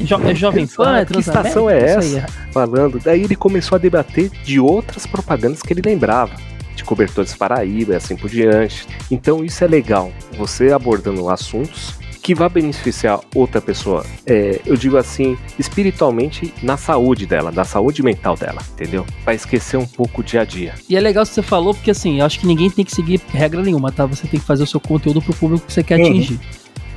É, 0.00 0.04
jo 0.04 0.16
é 0.22 0.34
Jovem 0.34 0.66
Pan, 0.66 0.96
é 0.98 1.02
Exato, 1.02 1.12
que 1.14 1.20
estação 1.20 1.70
é 1.70 1.78
essa? 1.78 2.26
falando. 2.52 3.00
Daí 3.02 3.22
ele 3.22 3.36
começou 3.36 3.76
a 3.76 3.78
debater 3.78 4.30
de 4.44 4.60
outras 4.60 5.06
propagandas 5.06 5.62
que 5.62 5.72
ele 5.72 5.82
lembrava, 5.84 6.34
de 6.74 6.84
cobertores 6.84 7.34
Paraíba 7.34 7.94
e 7.94 7.96
assim 7.96 8.16
por 8.16 8.28
diante. 8.30 8.86
Então 9.10 9.44
isso 9.44 9.62
é 9.64 9.66
legal, 9.66 10.12
você 10.36 10.72
abordando 10.72 11.28
assuntos 11.28 11.94
que 12.22 12.34
vai 12.34 12.48
beneficiar 12.48 13.20
outra 13.36 13.60
pessoa. 13.60 14.04
É, 14.26 14.60
eu 14.66 14.76
digo 14.76 14.96
assim, 14.96 15.38
espiritualmente 15.60 16.52
na 16.60 16.76
saúde 16.76 17.24
dela, 17.24 17.52
da 17.52 17.62
saúde 17.64 18.02
mental 18.02 18.36
dela, 18.36 18.60
entendeu? 18.72 19.06
Vai 19.24 19.36
esquecer 19.36 19.76
um 19.76 19.86
pouco 19.86 20.22
o 20.22 20.24
dia 20.24 20.40
a 20.40 20.44
dia. 20.44 20.74
E 20.88 20.96
é 20.96 21.00
legal 21.00 21.24
que 21.24 21.32
você 21.32 21.40
falou, 21.42 21.72
porque 21.72 21.92
assim, 21.92 22.18
eu 22.18 22.26
acho 22.26 22.40
que 22.40 22.46
ninguém 22.46 22.68
tem 22.68 22.84
que 22.84 22.92
seguir 22.92 23.20
regra 23.28 23.62
nenhuma, 23.62 23.92
tá? 23.92 24.04
Você 24.06 24.26
tem 24.26 24.40
que 24.40 24.46
fazer 24.46 24.64
o 24.64 24.66
seu 24.66 24.80
conteúdo 24.80 25.22
pro 25.22 25.32
público 25.34 25.66
que 25.66 25.72
você 25.72 25.84
quer 25.84 26.00
Uhum. 26.00 26.06
atingir. 26.08 26.40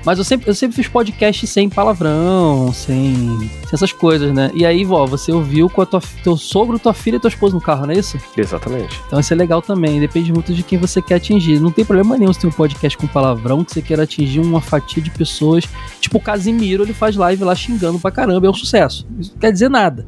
Mas 0.06 0.18
eu 0.18 0.24
sempre, 0.24 0.50
eu 0.50 0.56
sempre 0.56 0.76
fiz 0.76 0.88
podcast 0.88 1.46
sem 1.46 1.70
palavrão, 1.70 2.72
sem, 2.74 3.14
sem 3.38 3.74
essas 3.74 3.92
coisas, 3.92 4.34
né? 4.34 4.50
E 4.54 4.66
aí, 4.66 4.86
vó, 4.86 5.06
você 5.06 5.32
ouviu 5.32 5.70
com 5.70 5.82
a 5.82 5.86
tua, 5.86 6.02
teu 6.24 6.38
sogro, 6.38 6.80
tua 6.80 6.94
filha 6.94 7.18
e 7.18 7.20
tua 7.20 7.28
esposa 7.28 7.54
no 7.54 7.62
carro, 7.62 7.86
não 7.86 7.94
é 7.94 7.98
isso? 7.98 8.18
Exatamente. 8.38 9.00
Então 9.08 9.20
isso 9.20 9.34
é 9.34 9.36
legal 9.36 9.62
também, 9.62 10.00
depende 10.00 10.32
muito 10.32 10.54
de 10.54 10.64
quem 10.64 10.80
você 10.80 11.02
quer 11.02 11.16
atingir. 11.16 11.60
Não 11.60 11.72
tem 11.72 11.84
problema 11.84 12.18
nenhum 12.18 12.32
se 12.32 12.40
tem 12.40 12.50
um 12.50 12.54
podcast 12.54 12.98
com 12.98 13.08
palavrão 13.08 13.64
que 13.64 13.74
você 13.74 13.82
queira 13.82 14.04
atingir 14.04 14.40
uma 14.40 14.62
fatia 14.62 15.04
de 15.04 15.12
pessoas. 15.12 15.66
Tipo 16.00 16.18
o 16.18 16.22
Casimiro, 16.22 16.84
ele 16.84 16.94
faz 16.94 17.16
live 17.16 17.44
lá 17.44 17.54
xingando 17.54 18.00
pra 18.00 18.10
caramba, 18.10 18.48
é 18.48 18.50
um 18.50 18.54
sucesso. 18.54 19.06
Isso 19.20 19.32
não 19.34 19.40
quer 19.40 19.52
dizer 19.52 19.70
nada. 19.70 20.08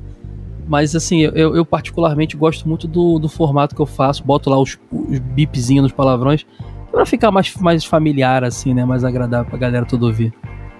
Mas 0.67 0.95
assim, 0.95 1.21
eu, 1.21 1.53
eu 1.53 1.65
particularmente 1.65 2.37
gosto 2.37 2.65
muito 2.65 2.87
do, 2.87 3.19
do 3.19 3.27
formato 3.27 3.75
que 3.75 3.81
eu 3.81 3.85
faço, 3.85 4.23
boto 4.23 4.49
lá 4.49 4.57
os, 4.57 4.79
os 4.89 5.19
bipzinhos 5.19 5.83
nos 5.83 5.91
palavrões, 5.91 6.45
pra 6.91 7.05
ficar 7.05 7.31
mais, 7.31 7.55
mais 7.55 7.85
familiar, 7.85 8.43
assim, 8.43 8.73
né? 8.73 8.85
Mais 8.85 9.03
agradável 9.03 9.45
pra 9.49 9.57
galera 9.57 9.85
toda 9.85 10.05
ouvir. 10.05 10.33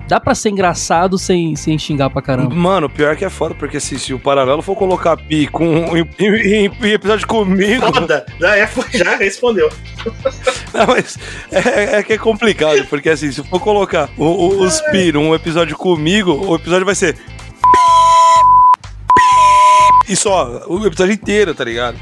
Dá 0.08 0.20
pra 0.20 0.36
ser 0.36 0.50
engraçado 0.50 1.18
sem, 1.18 1.56
sem 1.56 1.78
xingar 1.78 2.10
pra 2.10 2.22
caramba. 2.22 2.54
Mano, 2.54 2.90
pior 2.90 3.16
que 3.16 3.24
é 3.24 3.30
foda, 3.30 3.56
porque 3.56 3.78
assim, 3.78 3.98
se 3.98 4.14
o 4.14 4.20
paralelo 4.20 4.62
for 4.62 4.76
colocar 4.76 5.16
pi 5.16 5.48
com, 5.48 5.66
em, 5.96 6.06
em- 6.20 6.66
em 6.66 6.92
episódio 6.92 7.26
comigo. 7.26 7.86
Foda! 7.94 8.26
Já, 8.40 8.58
é, 8.58 8.70
já 8.94 9.16
respondeu. 9.16 9.70
Não, 10.74 10.88
mas 10.88 11.18
é, 11.52 11.98
é 12.00 12.04
que 12.04 12.14
é 12.14 12.18
complicado, 12.18 12.86
porque 12.90 13.10
assim, 13.10 13.32
se 13.32 13.42
for 13.44 13.60
colocar 13.62 14.10
o, 14.18 14.26
o, 14.26 14.62
os 14.64 14.82
pi 14.92 15.14
num 15.14 15.34
episódio 15.34 15.78
comigo, 15.78 16.34
o 16.46 16.56
episódio 16.56 16.86
vai 16.86 16.96
ser. 16.96 17.16
E 20.10 20.16
só, 20.16 20.66
o 20.68 20.86
episódio 20.86 21.14
inteiro, 21.14 21.54
tá 21.56 21.64
ligado? 21.64 21.96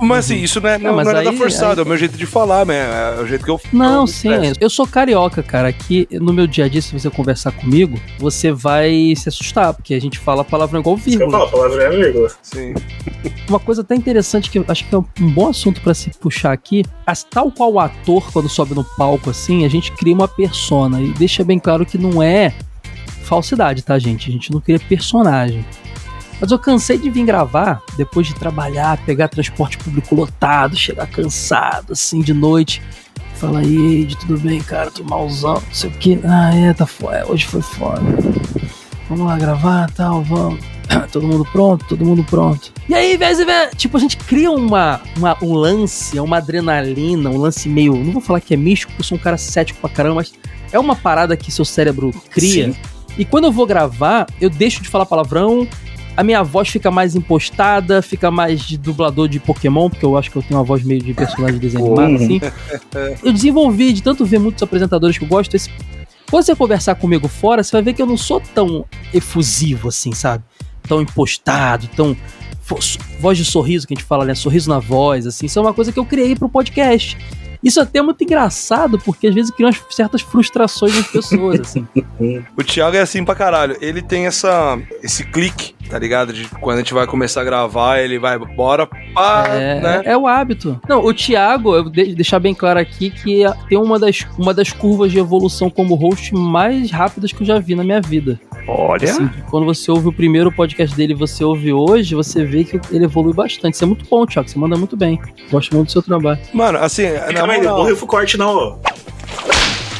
Mas 0.00 0.18
assim, 0.26 0.36
isso 0.42 0.60
não 0.60 0.70
é, 0.70 0.78
não, 0.78 0.90
Não, 0.90 0.96
mas 0.96 1.04
não 1.06 1.12
é 1.12 1.16
nada 1.16 1.30
aí- 1.30 1.36
forçado, 1.36 1.72
aí- 1.72 1.78
é 1.80 1.82
o 1.82 1.86
meu 1.88 1.96
jeito 1.98 2.16
de 2.16 2.24
falar, 2.26 2.64
né? 2.64 3.14
É 3.18 3.20
o 3.20 3.26
jeito 3.26 3.44
que 3.44 3.50
eu 3.50 3.60
Não, 3.72 4.02
eu 4.02 4.06
sim. 4.06 4.30
expresso. 4.32 4.54
Eu 4.60 4.70
sou 4.70 4.86
carioca, 4.86 5.42
cara. 5.42 5.68
Aqui 5.68 6.08
no 6.12 6.32
meu 6.32 6.46
dia 6.46 6.64
a 6.64 6.68
dia, 6.68 6.80
se 6.80 6.92
você 6.98 7.10
conversar 7.10 7.52
comigo, 7.52 8.00
você 8.18 8.50
vai 8.50 9.12
se 9.16 9.28
assustar, 9.28 9.74
porque 9.74 9.92
a 9.94 10.00
gente 10.00 10.18
fala 10.18 10.42
palavrão 10.42 10.80
igual 10.80 10.96
vírgula. 10.96 11.30
falo, 11.30 11.44
a 11.44 11.48
palavra 11.48 11.82
é 11.84 11.90
vírgula. 11.90 12.28
Sim. 12.42 12.74
Uma 13.48 13.58
coisa 13.60 13.82
até 13.82 13.94
interessante 13.94 14.50
que 14.50 14.58
eu 14.58 14.64
acho 14.68 14.84
que 14.88 14.94
é 14.94 14.98
um 14.98 15.04
bom 15.32 15.48
assunto 15.48 15.80
pra 15.82 15.92
se 15.92 16.10
puxar 16.18 16.52
aqui, 16.52 16.82
as, 17.06 17.22
tal 17.22 17.50
qual 17.52 17.72
o 17.74 17.78
ator 17.80 18.32
quando 18.32 18.48
sobe 18.48 18.74
no 18.74 18.84
palco 18.84 19.28
assim, 19.30 19.64
a 19.64 19.68
gente 19.68 19.92
cria 19.92 20.14
uma 20.14 20.28
persona 20.28 21.00
e 21.02 21.08
deixa 21.12 21.44
bem 21.44 21.58
claro 21.58 21.84
que 21.84 21.98
não 21.98 22.22
é 22.22 22.54
falsidade, 23.24 23.82
tá, 23.82 23.98
gente? 23.98 24.28
A 24.30 24.32
gente 24.32 24.50
não 24.52 24.60
cria 24.60 24.78
personagem. 24.78 25.64
Mas 26.40 26.50
eu 26.50 26.58
cansei 26.58 26.96
de 26.98 27.10
vir 27.10 27.24
gravar, 27.24 27.82
depois 27.96 28.26
de 28.26 28.34
trabalhar, 28.34 28.96
pegar 29.04 29.28
transporte 29.28 29.76
público 29.78 30.14
lotado, 30.14 30.74
chegar 30.76 31.06
cansado, 31.06 31.92
assim, 31.92 32.20
de 32.20 32.32
noite. 32.32 32.80
Fala 33.34 33.60
aí, 33.60 34.02
Ed, 34.02 34.16
tudo 34.16 34.38
bem, 34.38 34.60
cara? 34.60 34.90
Tô 34.90 35.02
malzão, 35.04 35.54
não 35.54 35.62
sei 35.74 35.90
o 35.90 35.92
que. 35.94 36.18
Ah, 36.24 36.54
é, 36.54 36.72
tá 36.72 36.86
foda. 36.86 37.24
Hoje 37.28 37.46
foi 37.46 37.62
foda. 37.62 38.00
Vamos 39.08 39.26
lá 39.26 39.36
gravar, 39.38 39.90
tal, 39.90 40.22
vamos. 40.22 40.60
Todo 41.12 41.26
mundo 41.26 41.44
pronto, 41.52 41.84
todo 41.88 42.04
mundo 42.04 42.24
pronto. 42.24 42.72
E 42.88 42.94
aí, 42.94 43.16
vez 43.16 43.38
e 43.38 43.44
vez, 43.44 43.70
tipo, 43.76 43.96
a 43.96 44.00
gente 44.00 44.16
cria 44.16 44.50
uma, 44.50 45.00
uma- 45.16 45.36
um 45.40 45.52
lance, 45.54 46.18
uma 46.18 46.38
adrenalina, 46.38 47.30
um 47.30 47.36
lance 47.38 47.68
meio. 47.68 47.94
Não 47.96 48.12
vou 48.12 48.20
falar 48.20 48.40
que 48.40 48.54
é 48.54 48.56
místico, 48.56 48.90
porque 48.92 49.02
eu 49.02 49.04
sou 49.06 49.16
um 49.16 49.20
cara 49.20 49.36
cético 49.38 49.80
pra 49.80 49.88
caramba, 49.88 50.16
mas 50.16 50.32
é 50.72 50.78
uma 50.80 50.96
parada 50.96 51.36
que 51.36 51.52
seu 51.52 51.64
cérebro 51.64 52.10
cria. 52.30 52.72
Sim. 52.72 52.76
E 53.16 53.24
quando 53.24 53.44
eu 53.44 53.52
vou 53.52 53.66
gravar, 53.66 54.26
eu 54.40 54.50
deixo 54.50 54.82
de 54.82 54.88
falar 54.88 55.06
palavrão, 55.06 55.66
a 56.16 56.22
minha 56.22 56.42
voz 56.42 56.68
fica 56.68 56.90
mais 56.90 57.14
impostada, 57.14 58.02
fica 58.02 58.30
mais 58.30 58.60
de 58.60 58.76
dublador 58.76 59.28
de 59.28 59.38
Pokémon, 59.38 59.88
porque 59.88 60.04
eu 60.04 60.16
acho 60.16 60.30
que 60.30 60.36
eu 60.36 60.42
tenho 60.42 60.58
uma 60.58 60.64
voz 60.64 60.82
meio 60.82 61.02
de 61.02 61.14
personagem 61.14 61.58
de 61.58 61.60
desenho 61.60 61.86
animado, 61.86 62.22
assim. 62.22 62.40
Eu 63.24 63.32
desenvolvi, 63.32 63.92
de 63.92 64.02
tanto 64.02 64.24
ver 64.24 64.38
muitos 64.38 64.62
apresentadores 64.62 65.16
que 65.16 65.24
eu 65.24 65.28
gosto, 65.28 65.54
esse... 65.54 65.70
quando 66.30 66.44
você 66.44 66.54
conversar 66.54 66.94
comigo 66.94 67.28
fora, 67.28 67.62
você 67.62 67.72
vai 67.72 67.82
ver 67.82 67.94
que 67.94 68.02
eu 68.02 68.06
não 68.06 68.16
sou 68.16 68.40
tão 68.40 68.84
efusivo 69.14 69.88
assim, 69.88 70.12
sabe? 70.12 70.44
Tão 70.82 71.00
impostado, 71.00 71.88
tão. 71.96 72.16
Voz 73.18 73.36
de 73.36 73.44
sorriso 73.44 73.86
que 73.86 73.94
a 73.94 73.96
gente 73.96 74.06
fala, 74.06 74.24
né? 74.24 74.34
Sorriso 74.34 74.68
na 74.70 74.78
voz, 74.78 75.26
assim. 75.26 75.46
Isso 75.46 75.58
é 75.58 75.62
uma 75.62 75.74
coisa 75.74 75.90
que 75.92 75.98
eu 75.98 76.04
criei 76.04 76.36
pro 76.36 76.48
podcast. 76.48 77.16
Isso 77.62 77.80
até 77.80 77.98
é 77.98 78.02
muito 78.02 78.22
engraçado, 78.24 78.98
porque 78.98 79.26
às 79.26 79.34
vezes 79.34 79.50
cria 79.50 79.70
certas 79.90 80.22
frustrações 80.22 80.96
nas 80.96 81.06
pessoas, 81.06 81.60
assim. 81.60 81.86
O 82.56 82.62
Thiago 82.62 82.96
é 82.96 83.00
assim 83.00 83.24
pra 83.24 83.34
caralho. 83.34 83.76
Ele 83.80 84.00
tem 84.00 84.26
essa, 84.26 84.78
esse 85.02 85.24
clique, 85.24 85.74
tá 85.90 85.98
ligado? 85.98 86.32
De 86.32 86.48
quando 86.60 86.76
a 86.76 86.80
gente 86.80 86.94
vai 86.94 87.06
começar 87.06 87.40
a 87.40 87.44
gravar, 87.44 87.98
ele 87.98 88.18
vai, 88.18 88.38
bora, 88.38 88.86
pá, 89.12 89.44
É, 89.48 89.80
né? 89.80 90.02
é 90.04 90.16
o 90.16 90.26
hábito. 90.26 90.80
Não, 90.88 91.04
o 91.04 91.12
Thiago, 91.12 91.74
eu 91.74 91.90
de 91.90 92.14
deixar 92.14 92.38
bem 92.38 92.54
claro 92.54 92.78
aqui 92.78 93.10
que 93.10 93.42
tem 93.68 93.76
uma 93.76 93.98
das, 93.98 94.26
uma 94.38 94.54
das 94.54 94.72
curvas 94.72 95.10
de 95.10 95.18
evolução 95.18 95.68
como 95.68 95.94
host 95.96 96.32
mais 96.34 96.90
rápidas 96.90 97.32
que 97.32 97.42
eu 97.42 97.46
já 97.46 97.58
vi 97.58 97.74
na 97.74 97.82
minha 97.82 98.00
vida. 98.00 98.40
Olha. 98.68 99.10
Assim, 99.10 99.28
quando 99.50 99.66
você 99.66 99.90
ouve 99.90 100.08
o 100.08 100.12
primeiro 100.12 100.52
podcast 100.52 100.94
dele 100.96 101.12
e 101.12 101.16
você 101.16 101.42
ouve 101.42 101.72
hoje, 101.72 102.14
você 102.14 102.44
vê 102.44 102.62
que 102.62 102.80
ele 102.92 103.04
evolui 103.04 103.32
bastante. 103.32 103.74
Isso 103.74 103.82
é 103.84 103.86
muito 103.86 104.04
bom, 104.08 104.24
Thiago. 104.24 104.48
Você 104.48 104.58
manda 104.58 104.76
muito 104.76 104.96
bem. 104.96 105.20
Gosto 105.50 105.74
muito 105.74 105.88
do 105.88 105.92
seu 105.92 106.02
trabalho. 106.02 106.38
Mano, 106.52 106.78
assim, 106.78 107.10
na 107.10 107.32
Calma 107.32 107.54
aí, 107.54 107.62
não 107.62 107.78
morreu 107.78 107.96
o 108.00 108.06
corte, 108.06 108.38
não, 108.38 108.54
ó. 108.56 108.76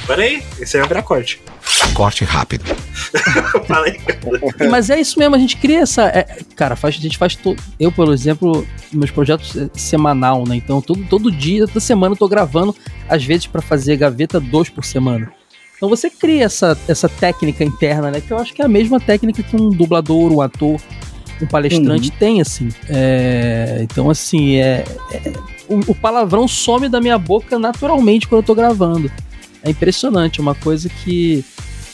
Pera 0.07 0.23
aí, 0.23 0.43
esse 0.61 0.77
aí 0.77 0.81
vai 0.83 0.89
virar 0.89 1.03
corte. 1.03 1.41
Corte 1.95 2.25
rápido. 2.25 2.65
Mas 4.71 4.91
é 4.91 5.01
isso 5.01 5.19
mesmo, 5.19 5.35
a 5.35 5.39
gente 5.39 5.57
cria 5.57 5.81
essa. 5.81 6.05
é, 6.05 6.39
cara, 6.55 6.77
faz, 6.77 6.97
a 6.97 7.01
gente 7.01 7.19
faz 7.19 7.35
todo. 7.37 7.61
Eu, 7.79 7.91
por 7.93 8.13
exemplo, 8.13 8.67
meus 8.93 9.11
projetos 9.11 9.57
é 9.57 9.69
semanal, 9.75 10.45
né? 10.47 10.57
Então, 10.57 10.81
todo, 10.81 11.03
todo 11.09 11.31
dia, 11.31 11.67
toda 11.67 11.81
semana 11.81 12.15
eu 12.15 12.19
tô 12.19 12.29
gravando, 12.29 12.75
às 13.09 13.25
vezes, 13.25 13.47
pra 13.47 13.61
fazer 13.63 13.97
gaveta 13.97 14.39
dois 14.41 14.69
por 14.69 14.85
semana. 14.85 15.33
Então 15.77 15.89
você 15.89 16.11
cria 16.11 16.45
essa, 16.45 16.77
essa 16.87 17.09
técnica 17.09 17.65
interna, 17.65 18.11
né? 18.11 18.21
Que 18.21 18.31
eu 18.31 18.39
acho 18.39 18.53
que 18.53 18.61
é 18.61 18.65
a 18.67 18.69
mesma 18.69 19.01
técnica 19.01 19.43
que 19.43 19.57
um 19.57 19.71
dublador, 19.71 20.31
um 20.31 20.43
ator, 20.43 20.79
um 21.41 21.47
palestrante 21.47 22.11
tem, 22.13 22.41
assim. 22.41 22.69
É, 22.89 23.79
então, 23.81 24.11
assim, 24.11 24.57
é, 24.57 24.85
é- 25.13 25.33
o, 25.69 25.93
o 25.93 25.95
palavrão 25.95 26.47
some 26.47 26.89
da 26.89 27.01
minha 27.01 27.17
boca 27.17 27.59
naturalmente 27.59 28.29
quando 28.29 28.43
eu 28.43 28.47
tô 28.47 28.55
gravando. 28.55 29.11
É 29.63 29.71
impressionante, 29.71 30.39
é 30.41 30.43
uma 30.43 30.55
coisa 30.55 30.89
que. 30.89 31.45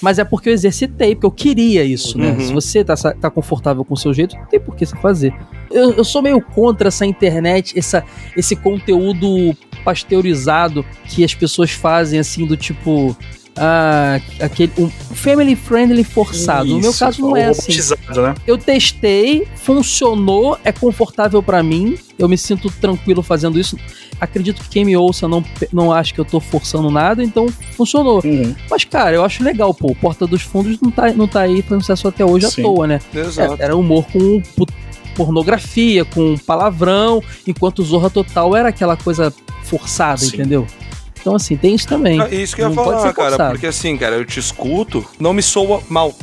Mas 0.00 0.18
é 0.18 0.24
porque 0.24 0.48
eu 0.48 0.52
exercitei, 0.52 1.14
porque 1.14 1.26
eu 1.26 1.30
queria 1.30 1.84
isso, 1.84 2.18
né? 2.18 2.30
Uhum. 2.32 2.40
Se 2.40 2.52
você 2.52 2.84
tá, 2.84 2.94
tá 2.96 3.30
confortável 3.30 3.84
com 3.84 3.94
o 3.94 3.96
seu 3.96 4.12
jeito, 4.12 4.36
não 4.36 4.46
tem 4.46 4.60
por 4.60 4.76
que 4.76 4.84
você 4.84 4.96
fazer. 4.96 5.34
Eu, 5.70 5.92
eu 5.92 6.04
sou 6.04 6.22
meio 6.22 6.40
contra 6.40 6.88
essa 6.88 7.06
internet, 7.06 7.78
essa, 7.78 8.04
esse 8.36 8.54
conteúdo 8.54 9.56
pasteurizado 9.84 10.84
que 11.06 11.24
as 11.24 11.34
pessoas 11.34 11.70
fazem, 11.70 12.18
assim, 12.18 12.46
do 12.46 12.56
tipo. 12.56 13.16
Ah, 13.58 14.20
aquele. 14.40 14.70
Um 14.76 14.90
family 14.90 15.56
friendly 15.56 16.04
forçado. 16.04 16.68
no 16.68 16.78
meu 16.78 16.90
Isso, 16.90 16.98
caso, 16.98 17.22
não 17.22 17.36
é 17.36 17.46
assim 17.46 17.72
né? 17.72 18.34
eu 18.46 18.58
testei, 18.58 19.48
funcionou, 19.56 20.58
é 20.62 20.70
confortável 20.70 21.42
pra 21.42 21.62
mim, 21.62 21.96
eu 22.18 22.28
me 22.28 22.36
sinto 22.36 22.70
tranquilo 22.70 23.22
fazendo 23.22 23.58
isso. 23.58 23.78
Acredito 24.20 24.62
que 24.62 24.68
quem 24.70 24.84
me 24.84 24.96
ouça 24.96 25.28
não, 25.28 25.44
não 25.72 25.92
acha 25.92 26.14
que 26.14 26.18
eu 26.20 26.24
tô 26.24 26.40
forçando 26.40 26.90
nada, 26.90 27.22
então 27.22 27.46
funcionou. 27.76 28.22
Uhum. 28.24 28.54
Mas, 28.70 28.84
cara, 28.84 29.14
eu 29.14 29.24
acho 29.24 29.42
legal, 29.44 29.74
pô. 29.74 29.94
Porta 29.94 30.26
dos 30.26 30.42
Fundos 30.42 30.80
não 30.80 30.90
tá, 30.90 31.12
não 31.12 31.28
tá 31.28 31.40
aí 31.42 31.60
fazendo 31.62 31.80
sucesso 31.82 32.08
até 32.08 32.24
hoje 32.24 32.50
Sim. 32.50 32.62
à 32.62 32.64
toa, 32.64 32.86
né? 32.86 33.00
exato. 33.14 33.60
É, 33.60 33.64
Era 33.66 33.76
humor 33.76 34.06
com 34.10 34.40
pornografia, 35.14 36.04
com 36.04 36.36
palavrão, 36.38 37.22
enquanto 37.46 37.82
Zorra 37.82 38.10
Total 38.10 38.54
era 38.56 38.68
aquela 38.68 38.96
coisa 38.96 39.32
forçada, 39.64 40.18
Sim. 40.18 40.28
entendeu? 40.36 40.66
Então, 41.20 41.34
assim, 41.34 41.56
tem 41.56 41.74
isso 41.74 41.88
também. 41.88 42.20
Ah, 42.20 42.28
Isso 42.30 42.54
que 42.54 42.62
eu 42.62 42.68
ia 42.68 42.74
Não 42.74 42.84
falar, 42.84 43.12
cara, 43.12 43.30
forçado. 43.30 43.50
porque 43.52 43.66
assim, 43.66 43.96
cara, 43.96 44.14
eu 44.16 44.24
te 44.24 44.38
escuto, 44.38 45.04
não 45.18 45.32
me 45.32 45.42
soa 45.42 45.82
mal. 45.88 46.14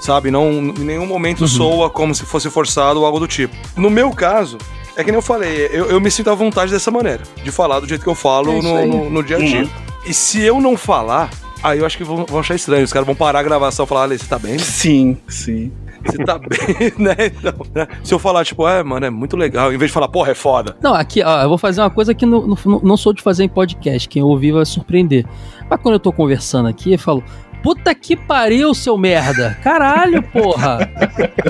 Sabe? 0.00 0.30
Não, 0.30 0.48
em 0.52 0.84
nenhum 0.84 1.06
momento 1.06 1.40
Uhum. 1.40 1.48
soa 1.48 1.90
como 1.90 2.14
se 2.14 2.22
fosse 2.24 2.48
forçado 2.48 3.00
ou 3.00 3.04
algo 3.06 3.18
do 3.18 3.26
tipo. 3.26 3.52
No 3.76 3.90
meu 3.90 4.10
caso, 4.12 4.56
é 4.98 5.04
que 5.04 5.12
nem 5.12 5.18
eu 5.18 5.22
falei, 5.22 5.68
eu, 5.72 5.86
eu 5.86 6.00
me 6.00 6.10
sinto 6.10 6.28
à 6.28 6.34
vontade 6.34 6.72
dessa 6.72 6.90
maneira, 6.90 7.22
de 7.44 7.52
falar 7.52 7.78
do 7.78 7.86
jeito 7.86 8.02
que 8.02 8.08
eu 8.08 8.16
falo 8.16 8.58
É 8.58 8.62
no, 8.62 8.86
no, 8.86 9.10
no 9.10 9.22
dia 9.22 9.36
a 9.36 9.38
dia. 9.38 9.62
Uhum. 9.62 9.70
E 10.04 10.12
se 10.12 10.42
eu 10.42 10.60
não 10.60 10.76
falar, 10.76 11.30
aí 11.62 11.78
eu 11.78 11.86
acho 11.86 11.96
que 11.96 12.02
vão, 12.02 12.26
vão 12.26 12.40
achar 12.40 12.56
estranho. 12.56 12.82
Os 12.82 12.92
caras 12.92 13.06
vão 13.06 13.14
parar 13.14 13.38
a 13.38 13.42
gravação 13.44 13.84
e 13.84 13.88
falar, 13.88 14.02
Ale, 14.02 14.18
você 14.18 14.26
tá 14.26 14.40
bem? 14.40 14.58
Sim, 14.58 15.16
sim. 15.28 15.70
Você 16.04 16.18
tá 16.18 16.36
bem, 16.42 16.92
né? 16.98 17.14
Então, 17.26 17.54
né? 17.72 17.86
Se 18.02 18.12
eu 18.12 18.18
falar, 18.18 18.44
tipo, 18.44 18.66
é, 18.66 18.82
mano, 18.82 19.06
é 19.06 19.10
muito 19.10 19.36
legal, 19.36 19.72
em 19.72 19.78
vez 19.78 19.90
de 19.90 19.94
falar, 19.94 20.08
porra, 20.08 20.32
é 20.32 20.34
foda. 20.34 20.76
Não, 20.82 20.94
aqui, 20.94 21.22
ó, 21.22 21.42
eu 21.42 21.48
vou 21.48 21.58
fazer 21.58 21.80
uma 21.80 21.90
coisa 21.90 22.12
que 22.12 22.26
não, 22.26 22.44
não, 22.44 22.80
não 22.82 22.96
sou 22.96 23.12
de 23.12 23.22
fazer 23.22 23.44
em 23.44 23.48
podcast. 23.48 24.08
Quem 24.08 24.22
ouvir 24.22 24.50
vai 24.50 24.64
surpreender. 24.66 25.24
Mas 25.70 25.80
quando 25.80 25.94
eu 25.94 26.00
tô 26.00 26.12
conversando 26.12 26.68
aqui, 26.68 26.92
eu 26.92 26.98
falo. 26.98 27.22
Puta 27.62 27.94
que 27.94 28.16
pariu, 28.16 28.72
seu 28.74 28.96
merda! 28.96 29.58
Caralho, 29.62 30.22
porra! 30.22 30.90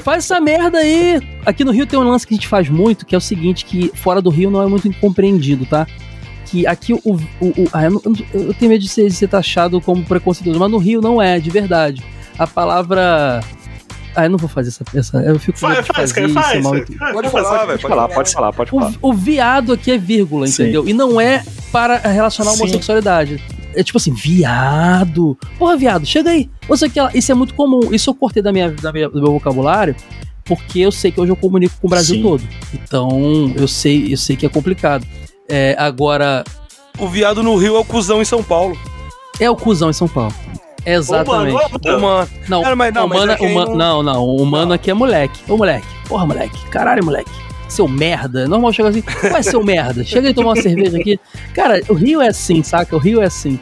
Faz 0.02 0.24
essa 0.24 0.40
merda 0.40 0.78
aí! 0.78 1.20
Aqui 1.44 1.64
no 1.64 1.70
Rio 1.70 1.86
tem 1.86 1.98
um 1.98 2.02
lance 2.02 2.26
que 2.26 2.34
a 2.34 2.36
gente 2.36 2.48
faz 2.48 2.68
muito, 2.68 3.04
que 3.06 3.14
é 3.14 3.18
o 3.18 3.20
seguinte, 3.20 3.64
que 3.64 3.90
fora 3.94 4.20
do 4.22 4.30
Rio 4.30 4.50
não 4.50 4.62
é 4.62 4.66
muito 4.66 4.88
incompreendido, 4.88 5.66
tá? 5.66 5.86
Que 6.46 6.66
aqui 6.66 6.94
o... 6.94 7.00
o, 7.04 7.14
o- 7.40 7.68
ah, 7.72 7.84
eu, 7.84 8.02
eu 8.32 8.54
tenho 8.54 8.70
medo 8.70 8.82
de 8.82 8.88
ser, 8.88 9.06
de 9.06 9.12
ser 9.14 9.28
taxado 9.28 9.80
como 9.80 10.02
preconceituoso, 10.02 10.59
mas 10.59 10.70
no 10.70 10.78
Rio 10.78 11.00
não 11.02 11.20
é, 11.20 11.38
de 11.38 11.50
verdade. 11.50 12.02
A 12.38 12.46
palavra... 12.46 13.40
Ah, 14.14 14.24
eu 14.24 14.30
não 14.30 14.38
vou 14.38 14.48
fazer 14.48 14.68
essa... 14.70 14.84
essa 14.94 15.18
eu 15.18 15.38
fico 15.38 15.59
com 15.61 15.68
medo 15.68 15.76
Faz, 15.84 15.86
de 15.86 15.92
faz, 15.92 16.11
fazer 16.12 16.32
cara, 16.34 16.46
é 16.48 16.52
faz. 16.52 16.62
mal 16.64 17.12
Pode 17.12 17.28
faz, 17.30 17.46
falar, 17.46 17.59
velho, 17.66 17.78
Pode 17.78 17.82
falar, 17.94 18.09
pode 18.09 18.32
falar, 18.32 18.52
pode 18.52 18.70
falar. 18.70 18.92
o, 19.02 19.09
o 19.11 19.12
viado 19.12 19.72
aqui 19.72 19.90
é 19.92 19.98
vírgula, 19.98 20.46
Sim. 20.46 20.62
entendeu? 20.64 20.88
E 20.88 20.92
não 20.92 21.20
é 21.20 21.42
para 21.70 21.96
relacionar 21.98 22.50
a 22.50 22.54
Sim. 22.54 22.62
homossexualidade. 22.62 23.42
é 23.74 23.82
tipo 23.82 23.98
assim, 23.98 24.12
viado. 24.12 25.36
Porra, 25.59 25.76
viado, 25.76 26.04
chega 26.06 26.30
aí. 26.30 26.50
Ou 26.68 26.76
seja, 26.76 26.92
que 26.92 26.98
ela- 26.98 27.11
isso 27.14 27.30
é 27.30 27.34
muito 27.34 27.54
comum. 27.54 27.80
Isso 27.92 28.11
eu 28.11 28.14
cortei 28.14 28.42
da 28.42 28.50
minha, 28.52 28.70
da 28.70 28.92
minha- 28.92 29.09
do 29.09 29.20
meu 29.22 29.32
vocabulário, 29.32 29.94
porque 30.44 30.80
eu 30.80 30.90
sei 30.90 31.12
que 31.12 31.20
hoje 31.20 31.30
eu 31.30 31.36
comunico 31.36 31.74
com 31.80 31.86
o 31.86 31.90
Brasil 31.90 32.16
Sim. 32.16 32.22
todo. 32.22 32.42
Então, 32.74 33.52
eu 33.56 33.68
sei, 33.68 34.12
eu 34.12 34.16
sei 34.16 34.34
que 34.36 34.46
é 34.46 34.48
complicado. 34.48 35.06
É, 35.48 35.76
agora, 35.78 36.42
O 36.98 37.06
viado 37.06 37.42
no 37.44 37.54
Rio 37.56 37.76
é 37.76 37.78
o 37.78 37.84
cuzão 37.84 38.20
em 38.20 38.24
São 38.24 38.42
Paulo. 38.42 38.76
é 39.38 39.48
o 39.48 39.54
cuzão 39.54 39.88
em 39.90 39.92
São 39.92 40.09
Paulo. 40.09 40.34
Exatamente. 40.93 41.55
Ô, 41.55 41.59
mano, 41.59 41.80
ô, 41.84 41.97
Ô, 41.97 42.01
mano. 42.01 42.28
Não, 42.49 42.62
Cara, 42.62 42.76
mas 42.76 42.95
não, 42.95 43.09
mas 43.09 43.18
humano, 43.22 43.32
é 43.32 43.55
não- 43.55 43.76
não... 43.76 44.03
não, 44.03 44.26
humano 44.36 44.72
aqui 44.72 44.91
é 44.91 44.95
moleque. 44.95 45.41
Ô, 45.49 45.57
moleque. 45.57 45.86
Porra, 46.09 46.26
moleque. 46.26 46.59
Caralho, 46.70 47.05
moleque. 47.05 47.30
Seu 47.68 47.86
merda. 47.86 48.45
É 48.45 48.47
Normal 48.49 48.72
chegar 48.72 48.89
assim, 48.89 49.03
vai 49.30 49.43
seu 49.43 49.62
merda. 49.62 50.03
Chega 50.03 50.28
aí 50.28 50.34
tomar 50.34 50.51
uma 50.55 50.62
cerveja 50.62 50.99
aqui. 50.99 51.20
Cara, 51.55 51.82
o 51.89 51.95
Rio 51.95 52.20
é 52.22 52.28
assim, 52.28 52.62
saca? 52.62 52.97
O 52.97 52.99
Rio 52.99 53.20
é 53.20 53.26
assim. 53.26 53.61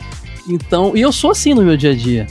Então, 0.49 0.93
e 0.97 1.01
eu 1.01 1.11
sou 1.11 1.33
assim 1.33 1.55
no 1.55 1.63
meu 1.63 1.77
dia 1.77 1.91
a 1.91 1.95
dia. 1.95 2.27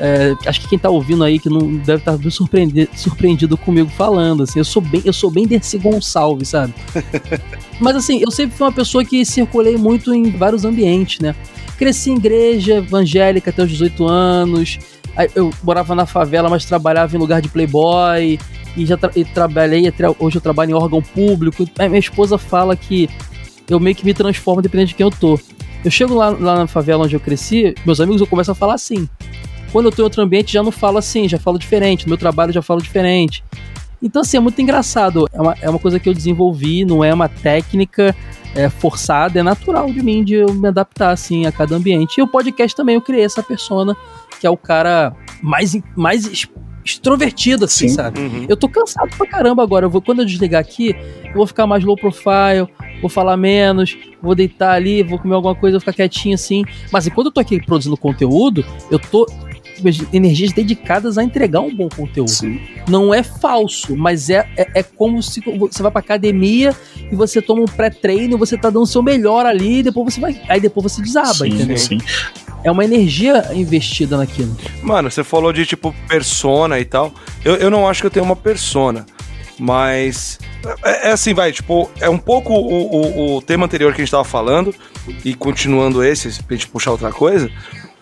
É, 0.00 0.34
acho 0.46 0.60
que 0.62 0.68
quem 0.68 0.78
tá 0.78 0.88
ouvindo 0.88 1.22
aí 1.22 1.38
que 1.38 1.48
não 1.48 1.74
deve 1.76 1.98
estar 1.98 2.18
surpreende- 2.30 2.88
surpreendido 2.96 3.56
comigo 3.56 3.88
falando, 3.90 4.42
assim, 4.42 4.58
eu 4.58 4.64
sou 4.64 4.82
bem, 4.82 5.02
eu 5.04 5.12
sou 5.12 5.30
bem 5.30 5.46
Dercy 5.46 5.78
Gonçalves, 5.78 6.48
sabe? 6.48 6.74
Mas 7.80 7.96
assim, 7.96 8.20
eu 8.20 8.30
sempre 8.30 8.56
fui 8.56 8.66
uma 8.66 8.72
pessoa 8.72 9.04
que 9.04 9.24
circulei 9.24 9.76
muito 9.76 10.12
em 10.14 10.30
vários 10.30 10.64
ambientes, 10.64 11.20
né? 11.20 11.34
Cresci 11.76 12.10
em 12.10 12.16
igreja 12.16 12.76
evangélica 12.76 13.50
até 13.50 13.62
os 13.62 13.70
18 13.70 14.06
anos. 14.06 14.78
Eu 15.34 15.50
morava 15.62 15.94
na 15.94 16.06
favela, 16.06 16.48
mas 16.48 16.64
trabalhava 16.64 17.14
em 17.14 17.18
lugar 17.18 17.42
de 17.42 17.48
playboy. 17.48 18.38
E 18.76 18.86
já 18.86 18.96
tra- 18.96 19.10
e 19.14 19.24
trabalhei, 19.24 19.86
até 19.86 20.04
hoje 20.18 20.36
eu 20.36 20.40
trabalho 20.40 20.70
em 20.70 20.74
órgão 20.74 21.02
público. 21.02 21.66
Minha 21.78 21.98
esposa 21.98 22.38
fala 22.38 22.74
que 22.76 23.10
eu 23.68 23.78
meio 23.78 23.94
que 23.96 24.04
me 24.06 24.14
transformo 24.14 24.62
dependendo 24.62 24.88
de 24.88 24.94
quem 24.94 25.04
eu 25.04 25.10
tô. 25.10 25.38
Eu 25.84 25.90
chego 25.90 26.14
lá, 26.14 26.30
lá 26.30 26.56
na 26.56 26.66
favela 26.66 27.04
onde 27.04 27.14
eu 27.16 27.20
cresci, 27.20 27.74
meus 27.84 28.00
amigos 28.00 28.20
eu 28.20 28.26
começo 28.26 28.50
a 28.52 28.54
falar 28.54 28.74
assim. 28.74 29.08
Quando 29.72 29.86
eu 29.86 29.92
tô 29.92 30.02
em 30.02 30.04
outro 30.04 30.22
ambiente, 30.22 30.52
já 30.52 30.62
não 30.62 30.70
falo 30.70 30.98
assim, 30.98 31.26
já 31.28 31.38
falo 31.38 31.58
diferente. 31.58 32.04
No 32.04 32.10
meu 32.10 32.18
trabalho, 32.18 32.50
eu 32.50 32.54
já 32.54 32.62
falo 32.62 32.80
diferente. 32.80 33.42
Então, 34.02 34.22
assim, 34.22 34.36
é 34.36 34.40
muito 34.40 34.60
engraçado. 34.60 35.26
É 35.32 35.40
uma, 35.40 35.56
é 35.62 35.70
uma 35.70 35.78
coisa 35.78 35.98
que 35.98 36.08
eu 36.08 36.12
desenvolvi, 36.14 36.84
não 36.84 37.02
é 37.02 37.14
uma 37.14 37.28
técnica 37.28 38.14
é, 38.54 38.68
forçada, 38.68 39.40
é 39.40 39.42
natural 39.42 39.86
de 39.86 40.02
mim 40.02 40.22
de 40.22 40.34
eu 40.34 40.52
me 40.52 40.68
adaptar, 40.68 41.10
assim, 41.10 41.46
a 41.46 41.52
cada 41.52 41.74
ambiente. 41.74 42.18
E 42.18 42.22
o 42.22 42.28
podcast 42.28 42.76
também, 42.76 42.96
eu 42.96 43.00
criei 43.00 43.24
essa 43.24 43.42
persona, 43.42 43.96
que 44.38 44.46
é 44.46 44.50
o 44.50 44.56
cara 44.56 45.14
mais, 45.40 45.74
mais 45.96 46.48
extrovertido, 46.84 47.64
assim, 47.64 47.88
Sim. 47.88 47.94
sabe? 47.94 48.20
Uhum. 48.20 48.46
Eu 48.48 48.56
tô 48.56 48.68
cansado 48.68 49.16
pra 49.16 49.26
caramba 49.26 49.62
agora. 49.62 49.86
Eu 49.86 49.90
vou, 49.90 50.02
quando 50.02 50.18
eu 50.18 50.26
desligar 50.26 50.60
aqui, 50.60 50.94
eu 51.24 51.34
vou 51.34 51.46
ficar 51.46 51.66
mais 51.66 51.84
low 51.84 51.96
profile, 51.96 52.68
vou 53.00 53.08
falar 53.08 53.36
menos, 53.36 53.96
vou 54.20 54.34
deitar 54.34 54.72
ali, 54.72 55.02
vou 55.02 55.18
comer 55.18 55.34
alguma 55.34 55.54
coisa, 55.54 55.76
vou 55.76 55.80
ficar 55.80 55.92
quietinho 55.92 56.34
assim. 56.34 56.64
Mas 56.90 57.06
enquanto 57.06 57.26
eu 57.26 57.32
tô 57.32 57.40
aqui 57.40 57.64
produzindo 57.64 57.96
conteúdo, 57.96 58.64
eu 58.90 58.98
tô 58.98 59.26
energias 60.12 60.52
dedicadas 60.52 61.18
a 61.18 61.24
entregar 61.24 61.60
um 61.60 61.74
bom 61.74 61.88
conteúdo. 61.88 62.30
Sim. 62.30 62.60
Não 62.88 63.12
é 63.12 63.22
falso, 63.22 63.96
mas 63.96 64.30
é, 64.30 64.48
é, 64.56 64.80
é 64.80 64.82
como 64.82 65.22
se 65.22 65.40
você 65.40 65.82
vai 65.82 65.90
pra 65.90 66.00
academia 66.00 66.74
e 67.10 67.14
você 67.14 67.40
toma 67.42 67.62
um 67.62 67.66
pré-treino, 67.66 68.38
você 68.38 68.56
tá 68.56 68.70
dando 68.70 68.82
o 68.82 68.86
seu 68.86 69.02
melhor 69.02 69.46
ali, 69.46 69.78
e 69.78 69.82
depois 69.82 70.14
você 70.14 70.20
vai. 70.20 70.40
Aí 70.48 70.60
depois 70.60 70.92
você 70.92 71.02
desaba, 71.02 71.34
sim, 71.34 71.48
entendeu? 71.48 71.76
sim. 71.76 71.98
É 72.64 72.70
uma 72.70 72.84
energia 72.84 73.50
investida 73.54 74.16
naquilo. 74.16 74.56
Mano, 74.82 75.10
você 75.10 75.24
falou 75.24 75.52
de 75.52 75.66
tipo 75.66 75.94
persona 76.08 76.78
e 76.78 76.84
tal. 76.84 77.12
Eu, 77.44 77.56
eu 77.56 77.70
não 77.70 77.88
acho 77.88 78.00
que 78.00 78.06
eu 78.06 78.10
tenho 78.10 78.24
uma 78.24 78.36
persona, 78.36 79.04
mas. 79.58 80.38
É, 80.84 81.08
é 81.08 81.12
assim, 81.12 81.34
vai, 81.34 81.50
tipo, 81.50 81.90
é 82.00 82.08
um 82.08 82.18
pouco 82.18 82.52
o, 82.52 83.34
o, 83.34 83.36
o 83.36 83.42
tema 83.42 83.66
anterior 83.66 83.92
que 83.92 84.00
a 84.00 84.04
gente 84.04 84.12
tava 84.12 84.24
falando, 84.24 84.72
e 85.24 85.34
continuando 85.34 86.04
esse, 86.04 86.42
pra 86.42 86.56
gente 86.56 86.68
puxar 86.68 86.92
outra 86.92 87.10
coisa. 87.10 87.50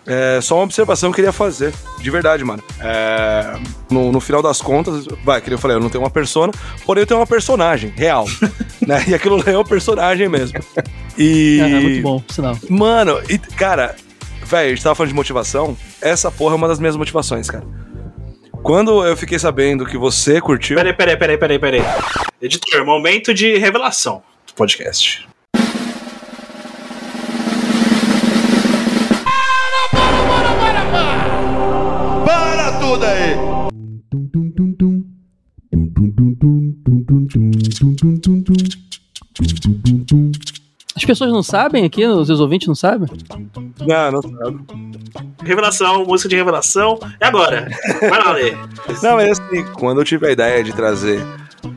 É 0.06 0.40
só 0.40 0.56
uma 0.56 0.64
observação 0.64 1.10
que 1.10 1.20
eu 1.20 1.24
queria 1.24 1.32
fazer, 1.32 1.74
de 2.00 2.10
verdade, 2.10 2.42
mano. 2.42 2.62
É, 2.80 3.58
no, 3.90 4.10
no 4.10 4.20
final 4.20 4.42
das 4.42 4.60
contas, 4.60 5.06
vai, 5.22 5.40
que 5.40 5.52
eu 5.52 5.58
falei, 5.58 5.76
eu 5.76 5.80
não 5.80 5.90
tenho 5.90 6.02
uma 6.02 6.10
persona, 6.10 6.52
porém 6.86 7.02
eu 7.02 7.06
tenho 7.06 7.20
uma 7.20 7.26
personagem 7.26 7.92
real, 7.94 8.26
né? 8.86 9.04
E 9.06 9.14
aquilo 9.14 9.36
lá 9.36 9.44
é 9.46 9.58
um 9.58 9.64
personagem 9.64 10.28
mesmo. 10.28 10.58
E. 11.18 11.60
É, 11.60 11.64
é 11.64 11.80
muito 11.80 12.02
bom, 12.02 12.22
sinal. 12.28 12.56
Mano, 12.68 13.20
e, 13.28 13.38
cara, 13.38 13.94
velho, 14.42 14.66
a 14.66 14.70
gente 14.70 14.82
tava 14.82 14.94
falando 14.94 15.10
de 15.10 15.14
motivação. 15.14 15.76
Essa 16.00 16.30
porra 16.30 16.54
é 16.54 16.56
uma 16.56 16.68
das 16.68 16.78
minhas 16.78 16.96
motivações, 16.96 17.48
cara. 17.50 17.64
Quando 18.62 19.06
eu 19.06 19.16
fiquei 19.16 19.38
sabendo 19.38 19.86
que 19.86 19.96
você 19.96 20.40
curtiu. 20.40 20.76
Peraí, 20.76 20.92
peraí, 20.92 21.16
peraí, 21.16 21.38
peraí, 21.38 21.58
peraí. 21.58 21.82
Editor, 22.42 22.84
momento 22.84 23.32
de 23.32 23.56
revelação 23.56 24.22
do 24.46 24.54
podcast. 24.54 25.29
As 40.96 41.04
pessoas 41.04 41.32
não 41.32 41.42
sabem 41.42 41.84
aqui, 41.84 42.04
os 42.04 42.26
seus 42.26 42.40
ouvintes 42.40 42.66
não 42.68 42.74
sabem? 42.74 43.08
Não, 43.86 44.12
não 44.12 44.22
sabe. 44.22 44.60
Revelação, 45.42 46.04
música 46.04 46.28
de 46.28 46.36
revelação. 46.36 46.98
É 47.20 47.26
agora. 47.26 47.68
Vai 48.00 48.10
lá, 48.24 48.32
Lê. 48.32 48.50
Não, 49.02 49.16
mas 49.16 49.38
assim, 49.40 49.64
quando 49.74 50.00
eu 50.00 50.04
tive 50.04 50.26
a 50.26 50.32
ideia 50.32 50.62
de 50.62 50.72
trazer 50.72 51.24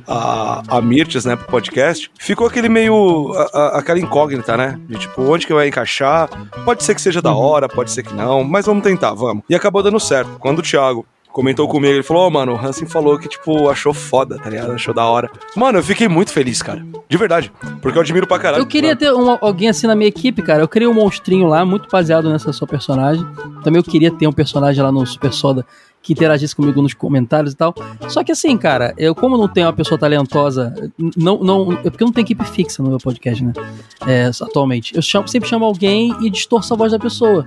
a, 0.08 0.64
a 0.78 0.82
Mirtes, 0.82 1.24
né, 1.26 1.36
pro 1.38 1.47
podcast, 1.47 2.12
ficou 2.20 2.47
aquele 2.47 2.68
meio. 2.68 3.32
a- 3.34 3.49
a- 3.54 3.78
aquela 3.80 3.99
incógnita, 3.99 4.58
né? 4.58 4.78
De 4.89 4.97
tipo, 4.99 5.22
onde 5.22 5.47
que 5.47 5.54
vai 5.54 5.68
encaixar? 5.70 6.28
Pode 6.66 6.84
ser 6.84 6.93
que 6.95 7.01
seja 7.01 7.22
da 7.22 7.34
hora, 7.34 7.70
pode 7.70 7.91
ser 7.91 8.04
que 8.04 8.14
não, 8.14 8.43
mas 8.43 8.66
vamos 8.66 8.84
tentar, 8.84 9.14
vamos. 9.14 9.43
E 9.49 9.56
acabou 9.56 9.82
dando 9.82 9.99
certo. 9.99 10.32
Quando 10.39 10.60
o 10.60 10.64
Thiago 10.64 11.06
comentou 11.34 11.67
comigo, 11.67 11.93
ele 11.95 12.03
falou: 12.03 12.27
Ô, 12.27 12.29
mano, 12.31 12.53
o 12.53 12.57
Hansen 12.57 12.88
falou 12.88 13.19
que, 13.19 13.27
tipo, 13.27 13.67
achou 13.69 13.93
foda, 13.93 14.38
tá 14.38 14.49
ligado? 14.49 14.71
Achou 14.71 14.93
da 14.93 15.03
hora. 15.05 15.29
Mano, 15.55 15.79
eu 15.79 15.84
fiquei 15.84 16.07
muito 16.07 16.31
feliz, 16.31 16.61
cara. 16.61 16.86
De 17.09 17.17
verdade. 17.17 17.51
Porque 17.81 17.97
eu 17.97 18.01
admiro 18.01 18.25
pra 18.27 18.39
caralho. 18.39 18.61
Eu 18.61 18.67
queria 18.67 18.95
ter 18.95 19.11
um- 19.11 19.38
alguém 19.41 19.67
assim 19.67 19.88
na 19.88 19.95
minha 19.95 20.07
equipe, 20.07 20.41
cara. 20.41 20.61
Eu 20.61 20.67
criei 20.67 20.88
um 20.88 20.93
monstrinho 20.93 21.47
lá, 21.47 21.65
muito 21.65 21.89
baseado 21.91 22.29
nessa 22.29 22.53
sua 22.53 22.67
personagem. 22.67 23.25
Também 23.63 23.79
eu 23.79 23.84
queria 23.84 24.11
ter 24.11 24.27
um 24.27 24.31
personagem 24.31 24.81
lá 24.81 24.91
no 24.91 25.05
Super 25.05 25.34
Soda 25.34 25.65
que 26.01 26.11
interagisse 26.11 26.53
comigo 26.53 26.81
nos 26.81 26.93
comentários 26.93 27.53
e 27.53 27.55
tal. 27.55 27.73
Só 28.09 28.23
que 28.25 28.31
assim, 28.31 28.57
cara, 28.57 28.93
eu 28.97 29.15
como 29.15 29.38
não 29.38 29.47
tenho 29.47 29.67
uma 29.67 29.73
pessoa 29.73 29.97
talentosa, 29.97 30.73
não, 31.15 31.39
não, 31.39 31.71
é 31.71 31.89
porque 31.89 32.03
eu 32.03 32.07
não 32.07 32.11
tenho 32.13 32.25
equipe 32.25 32.43
fixa 32.45 32.84
no 32.84 32.89
meu 32.89 32.97
podcast, 32.97 33.41
né? 33.43 33.53
É, 34.05 34.29
atualmente. 34.41 34.93
Eu 34.95 35.01
chamo- 35.01 35.27
sempre 35.29 35.47
chamo 35.47 35.63
alguém 35.63 36.13
e 36.21 36.29
distorço 36.29 36.73
a 36.73 36.77
voz 36.77 36.91
da 36.91 36.99
pessoa. 36.99 37.45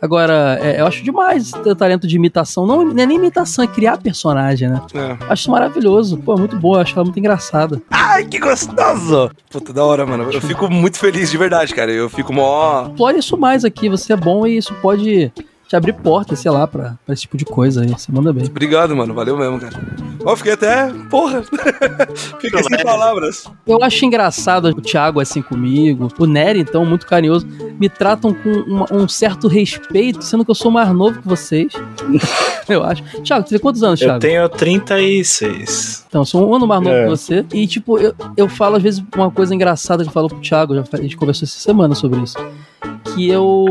Agora, 0.00 0.58
é, 0.60 0.80
eu 0.80 0.86
acho 0.86 1.02
demais 1.02 1.50
ter 1.50 1.74
talento 1.74 2.06
de 2.06 2.16
imitação. 2.16 2.66
Não, 2.66 2.84
não 2.84 3.02
é 3.02 3.06
nem 3.06 3.16
imitação, 3.16 3.64
é 3.64 3.68
criar 3.68 3.98
personagem, 3.98 4.68
né? 4.68 4.80
É. 4.94 5.24
Acho 5.24 5.42
isso 5.42 5.50
maravilhoso. 5.50 6.18
Pô, 6.18 6.34
é 6.34 6.38
muito 6.38 6.56
boa, 6.56 6.82
acho 6.82 6.94
ela 6.94 7.04
muito 7.04 7.18
engraçada. 7.18 7.82
Ai, 7.90 8.24
que 8.24 8.38
gostoso! 8.38 9.30
Puta, 9.50 9.72
da 9.72 9.84
hora, 9.84 10.06
mano. 10.06 10.30
Eu 10.32 10.40
fico 10.40 10.70
muito 10.70 10.98
feliz, 10.98 11.30
de 11.30 11.36
verdade, 11.36 11.74
cara. 11.74 11.90
Eu 11.90 12.08
fico 12.08 12.32
mó. 12.32 12.86
explore 12.88 13.18
isso 13.18 13.36
mais 13.36 13.64
aqui. 13.64 13.88
Você 13.88 14.12
é 14.12 14.16
bom 14.16 14.46
e 14.46 14.56
isso 14.56 14.74
pode 14.80 15.32
te 15.68 15.76
abrir 15.76 15.92
portas, 15.92 16.38
sei 16.38 16.50
lá, 16.50 16.66
pra, 16.66 16.96
pra 17.04 17.12
esse 17.12 17.22
tipo 17.22 17.36
de 17.36 17.44
coisa 17.44 17.82
aí. 17.82 17.88
Você 17.90 18.10
manda 18.10 18.32
bem. 18.32 18.44
Obrigado, 18.46 18.96
mano. 18.96 19.12
Valeu 19.12 19.36
mesmo, 19.36 19.60
cara. 19.60 19.74
Ó, 20.24 20.34
fiquei 20.34 20.52
até. 20.54 20.90
Porra! 21.10 21.42
fiquei 22.40 22.62
sem 22.62 22.82
palavras. 22.82 23.44
Eu 23.66 23.82
acho 23.84 24.04
engraçado 24.04 24.66
o 24.68 24.80
Thiago 24.80 25.20
assim 25.20 25.42
comigo. 25.42 26.08
O 26.18 26.24
Nery, 26.26 26.60
então, 26.60 26.84
muito 26.86 27.06
carinhoso. 27.06 27.46
Me 27.78 27.88
tratam 27.88 28.32
com 28.32 28.50
uma- 28.50 28.86
um 28.90 29.06
certo 29.06 29.46
respeito, 29.46 30.22
sendo 30.24 30.44
que 30.44 30.50
eu 30.50 30.54
sou 30.54 30.70
mais 30.70 30.90
novo 30.90 31.20
que 31.20 31.28
vocês. 31.28 31.72
eu 32.68 32.82
acho. 32.82 33.02
Thiago, 33.22 33.44
você 33.46 33.50
tem 33.54 33.58
quantos 33.60 33.82
anos, 33.82 34.00
Thiago? 34.00 34.16
Eu 34.16 34.20
tenho 34.20 34.48
36. 34.48 36.06
Então, 36.08 36.22
eu 36.22 36.26
sou 36.26 36.48
um 36.48 36.54
ano 36.54 36.66
mais 36.66 36.82
novo 36.82 36.94
É. 36.96 37.04
que 37.04 37.10
você. 37.10 37.44
E, 37.52 37.66
tipo, 37.66 37.98
eu, 37.98 38.14
eu 38.36 38.48
falo 38.48 38.76
às 38.76 38.82
vezes 38.82 39.02
uma 39.14 39.30
coisa 39.30 39.54
engraçada 39.54 40.02
que 40.02 40.08
eu 40.08 40.12
falo 40.12 40.28
pro 40.28 40.40
Thiago, 40.40 40.74
já, 40.74 40.82
a 40.92 40.96
gente 40.96 41.16
conversou 41.16 41.44
essa 41.44 41.58
semana 41.58 41.94
sobre 41.94 42.20
isso. 42.20 42.36
Que 43.18 43.28
eu. 43.28 43.66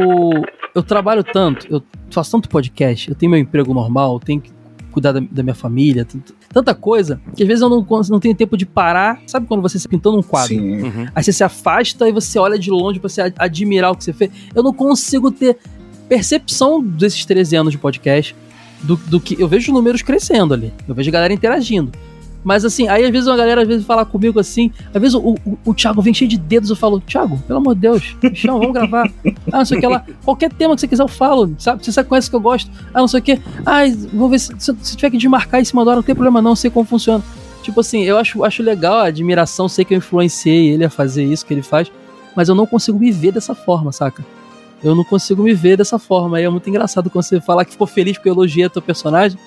Eu 0.75 0.83
trabalho 0.83 1.23
tanto, 1.23 1.65
eu 1.69 1.81
faço 2.11 2.31
tanto 2.31 2.47
podcast, 2.49 3.09
eu 3.09 3.15
tenho 3.15 3.31
meu 3.31 3.39
emprego 3.39 3.73
normal, 3.73 4.13
eu 4.13 4.19
tenho 4.19 4.39
que 4.39 4.51
cuidar 4.91 5.11
da, 5.11 5.19
da 5.31 5.41
minha 5.43 5.55
família, 5.55 6.05
tant- 6.05 6.33
tanta 6.53 6.75
coisa, 6.75 7.19
que 7.35 7.41
às 7.43 7.47
vezes 7.47 7.61
eu 7.63 7.69
não, 7.69 7.85
não 8.09 8.19
tenho 8.19 8.35
tempo 8.35 8.55
de 8.55 8.65
parar. 8.65 9.19
Sabe 9.25 9.47
quando 9.47 9.61
você 9.61 9.79
se 9.79 9.87
pintou 9.87 10.15
num 10.15 10.21
quadro? 10.21 10.49
Sim. 10.49 10.81
Uhum. 10.83 11.05
Aí 11.15 11.23
você 11.23 11.33
se 11.33 11.43
afasta 11.43 12.07
e 12.07 12.11
você 12.11 12.37
olha 12.37 12.57
de 12.59 12.69
longe 12.69 12.99
pra 12.99 13.09
você 13.09 13.21
ad- 13.21 13.35
admirar 13.39 13.91
o 13.91 13.95
que 13.95 14.03
você 14.03 14.13
fez. 14.13 14.29
Eu 14.53 14.61
não 14.63 14.73
consigo 14.73 15.31
ter 15.31 15.57
percepção 16.07 16.81
desses 16.81 17.25
13 17.25 17.55
anos 17.55 17.71
de 17.71 17.77
podcast. 17.77 18.35
Do, 18.83 18.95
do 18.95 19.19
que 19.19 19.41
eu 19.41 19.47
vejo 19.47 19.73
números 19.73 20.03
crescendo 20.03 20.53
ali. 20.53 20.71
Eu 20.87 20.93
vejo 20.93 21.09
a 21.09 21.11
galera 21.11 21.33
interagindo. 21.33 21.91
Mas 22.47 22.63
assim, 22.63 22.87
aí 22.87 23.03
às 23.03 23.11
vezes 23.11 23.28
uma 23.28 23.36
galera 23.36 23.63
às 23.63 23.67
vezes 23.67 23.86
fala 23.86 24.05
comigo 24.05 24.39
assim, 24.39 24.71
às 24.93 25.01
vezes 25.01 25.15
o, 25.15 25.36
o, 25.45 25.57
o 25.65 25.74
Thiago 25.74 26.01
vem 26.01 26.13
cheio 26.13 26.29
de 26.29 26.37
dedos, 26.37 26.69
eu 26.69 26.78
falo, 26.78 27.01
Thiago, 27.01 27.37
pelo 27.45 27.59
amor 27.59 27.75
de 27.75 27.82
Deus, 27.82 28.15
chama, 28.33 28.59
vamos 28.59 28.74
gravar. 28.74 29.11
Ah, 29.51 29.59
não 29.59 29.65
sei 29.65 29.78
o 29.78 29.82
que 29.82 29.87
lá. 29.87 30.05
Qualquer 30.24 30.51
tema 30.53 30.74
que 30.74 30.79
você 30.79 30.87
quiser 30.87 31.03
eu 31.03 31.09
falo, 31.09 31.53
sabe? 31.57 31.83
Você 31.83 31.91
sabe 31.91 32.07
conhece 32.07 32.29
que 32.29 32.36
eu 32.36 32.39
gosto. 32.39 32.71
Ah, 32.93 32.99
não 32.99 33.07
sei 33.07 33.19
o 33.19 33.24
que. 33.24 33.41
Ah, 33.65 33.82
vou 34.13 34.29
ver 34.29 34.39
se, 34.39 34.53
se, 34.57 34.74
se 34.82 34.95
tiver 34.95 35.09
que 35.09 35.17
desmarcar 35.17 35.59
em 35.59 35.65
cima 35.65 35.83
da 35.83 35.91
hora, 35.91 35.95
não 35.97 36.03
tem 36.03 36.15
problema 36.15 36.41
não, 36.41 36.55
sei 36.55 36.69
como 36.69 36.86
funciona. 36.86 37.21
Tipo 37.63 37.82
assim, 37.82 38.03
eu 38.03 38.17
acho, 38.17 38.45
acho 38.45 38.63
legal 38.63 38.99
a 38.99 39.07
admiração, 39.07 39.67
sei 39.67 39.83
que 39.83 39.93
eu 39.93 39.97
influenciei 39.97 40.69
ele 40.69 40.86
a 40.86 40.89
fazer 40.89 41.25
isso 41.25 41.45
que 41.45 41.53
ele 41.53 41.61
faz, 41.61 41.91
mas 42.33 42.47
eu 42.47 42.55
não 42.55 42.65
consigo 42.65 42.97
me 42.97 43.11
ver 43.11 43.33
dessa 43.33 43.53
forma, 43.53 43.91
saca? 43.91 44.25
Eu 44.82 44.95
não 44.95 45.03
consigo 45.03 45.43
me 45.43 45.53
ver 45.53 45.75
dessa 45.75 45.99
forma. 45.99 46.37
Aí 46.37 46.45
é 46.45 46.49
muito 46.49 46.69
engraçado 46.69 47.09
quando 47.09 47.25
você 47.25 47.41
falar 47.41 47.65
que 47.65 47.71
ficou 47.71 47.87
feliz 47.87 48.17
porque 48.17 48.29
eu 48.29 48.33
elogiei 48.33 48.69
teu 48.69 48.82
personagem. 48.82 49.37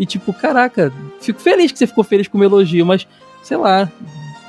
E 0.00 0.06
tipo, 0.06 0.32
caraca, 0.32 0.90
fico 1.20 1.38
feliz 1.38 1.70
que 1.70 1.78
você 1.78 1.86
ficou 1.86 2.02
feliz 2.02 2.26
com 2.26 2.38
o 2.38 2.42
elogio, 2.42 2.86
mas 2.86 3.06
sei 3.42 3.58
lá, 3.58 3.86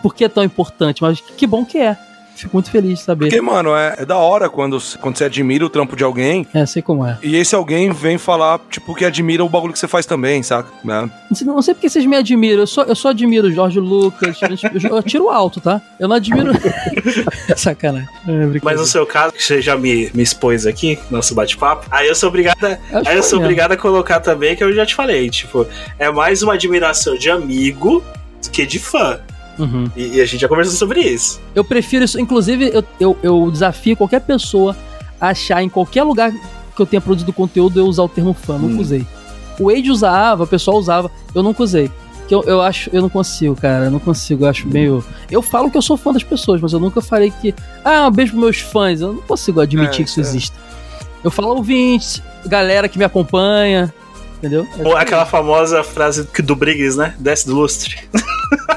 por 0.02 0.16
que 0.16 0.24
é 0.24 0.30
tão 0.30 0.46
importante? 0.46 1.04
Mas 1.04 1.20
que 1.20 1.46
bom 1.46 1.66
que 1.66 1.78
é. 1.78 1.98
Fico 2.42 2.56
muito 2.56 2.72
feliz 2.72 3.00
de 3.00 3.06
saber. 3.06 3.26
Porque, 3.26 3.42
mano, 3.42 3.76
é, 3.76 3.96
é 4.00 4.06
da 4.06 4.18
hora 4.18 4.50
quando, 4.50 4.78
quando 5.00 5.18
você 5.18 5.26
admira 5.26 5.66
o 5.66 5.70
trampo 5.70 5.96
de 5.96 6.04
alguém 6.04 6.48
É, 6.54 6.66
sei 6.66 6.82
como 6.82 7.06
é. 7.06 7.18
e 7.22 7.36
esse 7.36 7.56
alguém 7.56 7.92
vem 7.92 8.18
falar, 8.18 8.60
tipo, 8.70 8.94
que 8.96 9.06
admira 9.06 9.44
o 9.44 9.50
bagulho 9.50 9.74
que 9.74 9.80
você 9.80 9.88
faz 9.88 10.06
também, 10.06 10.42
saca? 10.44 10.70
Né? 10.84 11.10
Não 11.46 11.56
não 11.56 11.62
sei 11.62 11.74
porque 11.74 11.90
vocês 11.90 12.06
me 12.06 12.16
admiram. 12.16 12.62
Eu 12.62 12.68
só, 12.68 12.84
eu 12.84 12.96
só 12.96 13.10
admiro 13.10 13.48
o 13.48 13.52
Jorge 13.52 13.80
Lucas. 13.80 14.38
Eu, 14.42 14.96
eu 14.98 15.04
tiro 15.04 15.30
alto, 15.30 15.60
tá? 15.62 15.82
Eu 16.00 16.08
não 16.08 16.16
admiro. 16.16 16.52
Sacanagem. 17.56 18.08
É, 18.28 18.60
Mas 18.64 18.80
no 18.80 18.86
seu 18.86 19.06
caso, 19.06 19.34
que 19.34 19.44
você 19.44 19.62
já 19.62 19.76
me, 19.78 20.10
me 20.14 20.24
expôs 20.24 20.66
aqui, 20.66 20.98
nosso 21.10 21.34
bate-papo, 21.36 21.86
aí 21.92 22.08
eu 22.08 22.16
sou 22.16 22.30
obrigada. 22.30 22.80
Acho 22.92 23.10
Aí 23.10 23.16
eu 23.18 23.24
sou 23.24 23.40
mesmo. 23.40 23.46
obrigado 23.46 23.72
a 23.74 23.78
colocar 23.78 24.20
também, 24.20 24.56
que 24.56 24.64
eu 24.64 24.74
já 24.74 24.86
te 24.86 24.96
falei, 24.96 25.30
tipo, 25.30 25.66
é 26.00 26.10
mais 26.12 26.42
uma 26.42 26.54
admiração 26.54 27.16
de 27.16 27.30
amigo 27.30 28.04
que 28.52 28.66
de 28.66 28.80
fã. 28.80 29.20
Uhum. 29.60 29.86
E, 29.96 30.16
e 30.18 30.22
a 30.22 30.26
gente 30.26 30.40
já 30.42 30.48
conversou 30.48 30.76
sobre 30.76 31.02
isso. 31.02 31.40
Eu 31.54 31.64
prefiro 31.64 32.04
isso. 32.06 32.20
Inclusive, 32.20 32.72
eu, 32.74 32.84
eu, 33.00 33.18
eu 33.22 33.52
desafio 33.52 33.96
qualquer 33.98 34.22
pessoa 34.22 34.76
a 35.20 35.28
achar 35.30 35.62
em 35.62 35.70
qualquer 35.70 36.04
lugar 36.04 36.32
que 36.76 36.82
eu 36.82 36.86
tenha 36.86 37.02
produzido 37.02 37.32
conteúdo 37.34 37.80
eu 37.80 37.86
usar 37.86 38.04
o 38.04 38.10
termo 38.10 38.34
fã. 38.34 38.58
Nunca 38.58 38.76
Hum. 38.76 38.80
usei. 38.82 39.06
O 39.60 39.70
Age 39.70 39.92
usava, 39.92 40.44
o 40.44 40.48
pessoal 40.48 40.78
usava. 40.78 41.12
Eu 41.36 41.44
nunca 41.44 41.62
usei. 41.62 41.92
Que 42.28 42.34
eu, 42.34 42.44
eu 42.44 42.62
acho, 42.62 42.90
eu 42.94 43.02
não 43.02 43.10
consigo, 43.10 43.56
cara. 43.56 43.86
Eu 43.86 43.92
não 43.92 44.00
consigo. 44.00 44.46
Eu 44.46 44.50
acho 44.50 44.68
meio. 44.68 45.04
Eu 45.30 45.42
falo 45.42 45.70
que 45.70 45.78
eu 45.78 45.82
sou 45.82 45.98
fã 45.98 46.12
das 46.14 46.24
pessoas, 46.24 46.62
mas 46.62 46.72
eu 46.74 46.80
nunca 46.80 47.02
falei 47.02 47.32
que. 47.42 47.54
Ah, 47.84 48.08
um 48.08 48.12
beijo 48.12 48.32
pros 48.32 48.44
meus 48.44 48.60
fãs. 48.60 49.02
Eu 49.02 49.14
não 49.14 49.22
consigo 49.22 49.60
admitir 49.60 50.02
É, 50.02 50.04
que 50.06 50.10
isso 50.10 50.20
é. 50.20 50.24
exista. 50.24 50.58
Eu 51.24 51.30
falo 51.30 51.50
ouvintes, 51.50 52.24
galera 52.46 52.88
que 52.90 52.98
me 52.98 53.04
acompanha. 53.04 53.94
Entendeu? 54.42 54.68
É 54.80 54.88
Ou 54.88 54.98
aquela 54.98 55.26
famosa 55.26 55.84
frase 55.84 56.28
do 56.44 56.56
Briggs, 56.56 56.98
né? 56.98 57.14
Desce 57.20 57.46
do 57.46 57.56
lustre. 57.56 57.96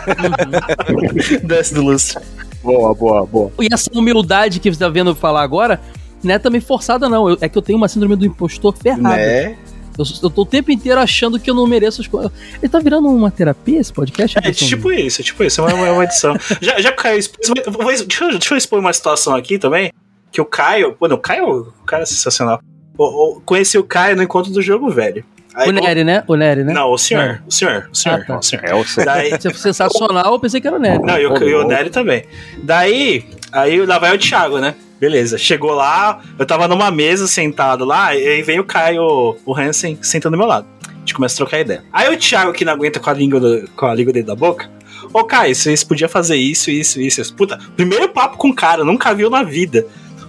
Desce 1.42 1.74
do 1.74 1.82
lustre. 1.82 2.22
Boa, 2.62 2.94
boa, 2.94 3.26
boa. 3.26 3.52
E 3.60 3.68
essa 3.72 3.90
humildade 3.94 4.60
que 4.60 4.72
você 4.72 4.78
tá 4.78 4.88
vendo 4.88 5.10
eu 5.10 5.14
falar 5.14 5.42
agora, 5.42 5.80
não 6.22 6.34
é 6.34 6.38
também 6.38 6.60
forçada, 6.60 7.08
não. 7.08 7.28
Eu- 7.30 7.38
é 7.40 7.48
que 7.48 7.56
eu 7.56 7.62
tenho 7.62 7.76
uma 7.78 7.88
síndrome 7.88 8.16
do 8.16 8.26
impostor 8.26 8.74
ferrada. 8.76 9.16
Né? 9.16 9.56
Eu, 9.98 10.04
eu 10.22 10.30
tô 10.30 10.42
o 10.42 10.46
tempo 10.46 10.70
inteiro 10.72 10.98
achando 11.00 11.38
que 11.38 11.48
eu 11.48 11.54
não 11.54 11.66
mereço 11.66 12.00
as 12.00 12.06
coisas. 12.08 12.32
Ele 12.60 12.68
tá 12.68 12.78
virando 12.80 13.08
uma 13.08 13.30
terapia 13.30 13.78
esse 13.80 13.92
podcast? 13.92 14.36
É 14.42 14.50
tipo 14.50 14.90
isso, 14.92 15.20
é 15.20 15.24
tipo 15.24 15.42
isso, 15.44 15.60
é 15.60 15.72
uma, 15.72 15.86
é 15.86 15.90
uma 15.92 16.04
edição. 16.04 16.36
já, 16.60 16.80
já 16.80 16.90
caiu. 16.92 17.20
Deixa 17.20 18.24
eu, 18.24 18.30
deixa 18.30 18.54
eu 18.54 18.58
expor 18.58 18.78
uma 18.80 18.92
situação 18.92 19.34
aqui 19.36 19.58
também. 19.58 19.92
Que 20.32 20.40
o 20.40 20.44
Caio. 20.44 20.96
Mano, 21.00 21.14
o 21.14 21.18
Caio 21.18 21.72
o 21.80 21.84
cara 21.86 22.02
é 22.02 22.06
sensacional. 22.06 22.60
O- 22.98 23.36
o- 23.36 23.40
conheci 23.42 23.78
o 23.78 23.84
Caio 23.84 24.16
no 24.16 24.22
encontro 24.22 24.50
do 24.52 24.60
jogo 24.60 24.90
velho. 24.90 25.24
Aí- 25.54 25.68
O 25.68 25.72
Nery, 25.72 26.04
né? 26.04 26.24
O 26.26 26.34
Nery, 26.34 26.64
né? 26.64 26.72
Não, 26.72 26.90
o 26.90 26.98
senhor. 26.98 27.40
O 27.46 27.52
senhor. 27.52 27.88
O 27.92 27.96
senhor. 27.96 28.20
Ah, 28.20 28.24
tá. 28.24 28.38
o 28.38 28.42
senhor. 28.42 28.64
É 28.64 28.74
o 28.74 28.84
seu. 28.84 29.04
Daí, 29.04 29.28
Isso 29.38 29.48
é 29.48 29.52
sensacional, 29.54 30.32
eu 30.32 30.40
pensei 30.40 30.60
que 30.60 30.66
era 30.66 30.76
o 30.76 30.80
Nery. 30.80 31.02
Não, 31.02 31.18
e 31.18 31.26
o, 31.26 31.32
Ô, 31.32 31.38
e 31.42 31.54
o. 31.54 31.64
Nery 31.66 31.90
também. 31.90 32.24
Daí, 32.62 33.24
aí 33.52 33.84
lá 33.84 33.98
vai 33.98 34.14
o 34.14 34.18
Thiago, 34.18 34.58
né? 34.58 34.74
Beleza, 34.98 35.36
chegou 35.36 35.72
lá, 35.72 36.20
eu 36.38 36.46
tava 36.46 36.66
numa 36.66 36.90
mesa 36.90 37.26
sentado 37.26 37.84
lá, 37.84 38.14
e 38.16 38.26
aí 38.26 38.42
vem 38.42 38.58
o 38.58 38.64
Caio, 38.64 39.36
o 39.44 39.56
Hansen, 39.56 39.98
sentando 40.00 40.34
do 40.36 40.38
meu 40.38 40.46
lado. 40.46 40.66
A 40.86 40.98
gente 41.00 41.12
começa 41.14 41.34
a 41.34 41.36
trocar 41.36 41.60
ideia. 41.60 41.84
Aí 41.92 42.12
o 42.14 42.16
Thiago, 42.18 42.52
que 42.52 42.64
não 42.64 42.72
aguenta 42.72 42.98
com 42.98 43.10
a 43.10 43.12
língua, 43.12 43.38
do- 43.38 43.68
com 43.76 43.86
a 43.86 43.94
língua 43.94 44.12
dentro 44.12 44.28
da 44.28 44.34
boca, 44.34 44.70
ô 45.12 45.22
Caio, 45.24 45.54
vocês 45.54 45.84
podiam 45.84 46.08
fazer 46.08 46.36
isso, 46.36 46.70
isso, 46.70 46.98
isso. 47.00 47.20
isso. 47.20 47.34
Puta, 47.34 47.58
primeiro 47.76 48.08
papo 48.08 48.38
com 48.38 48.48
o 48.48 48.54
cara, 48.54 48.82
nunca 48.84 49.12
viu 49.14 49.28
na 49.28 49.42
vida. 49.42 49.84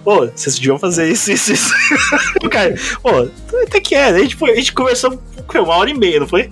Ô, 0.06 0.26
vocês 0.28 0.54
deviam 0.56 0.78
fazer 0.78 1.10
isso, 1.10 1.32
isso, 1.32 1.52
isso. 1.52 1.74
o 2.42 2.48
Caio, 2.48 2.76
ô, 3.02 3.28
até 3.64 3.80
que 3.80 3.94
é. 3.94 4.04
A 4.04 4.18
gente, 4.20 4.36
a 4.42 4.54
gente 4.54 4.72
conversou 4.72 5.20
uma 5.54 5.74
hora 5.76 5.90
e 5.90 5.94
meia, 5.94 6.20
não 6.20 6.28
foi? 6.28 6.48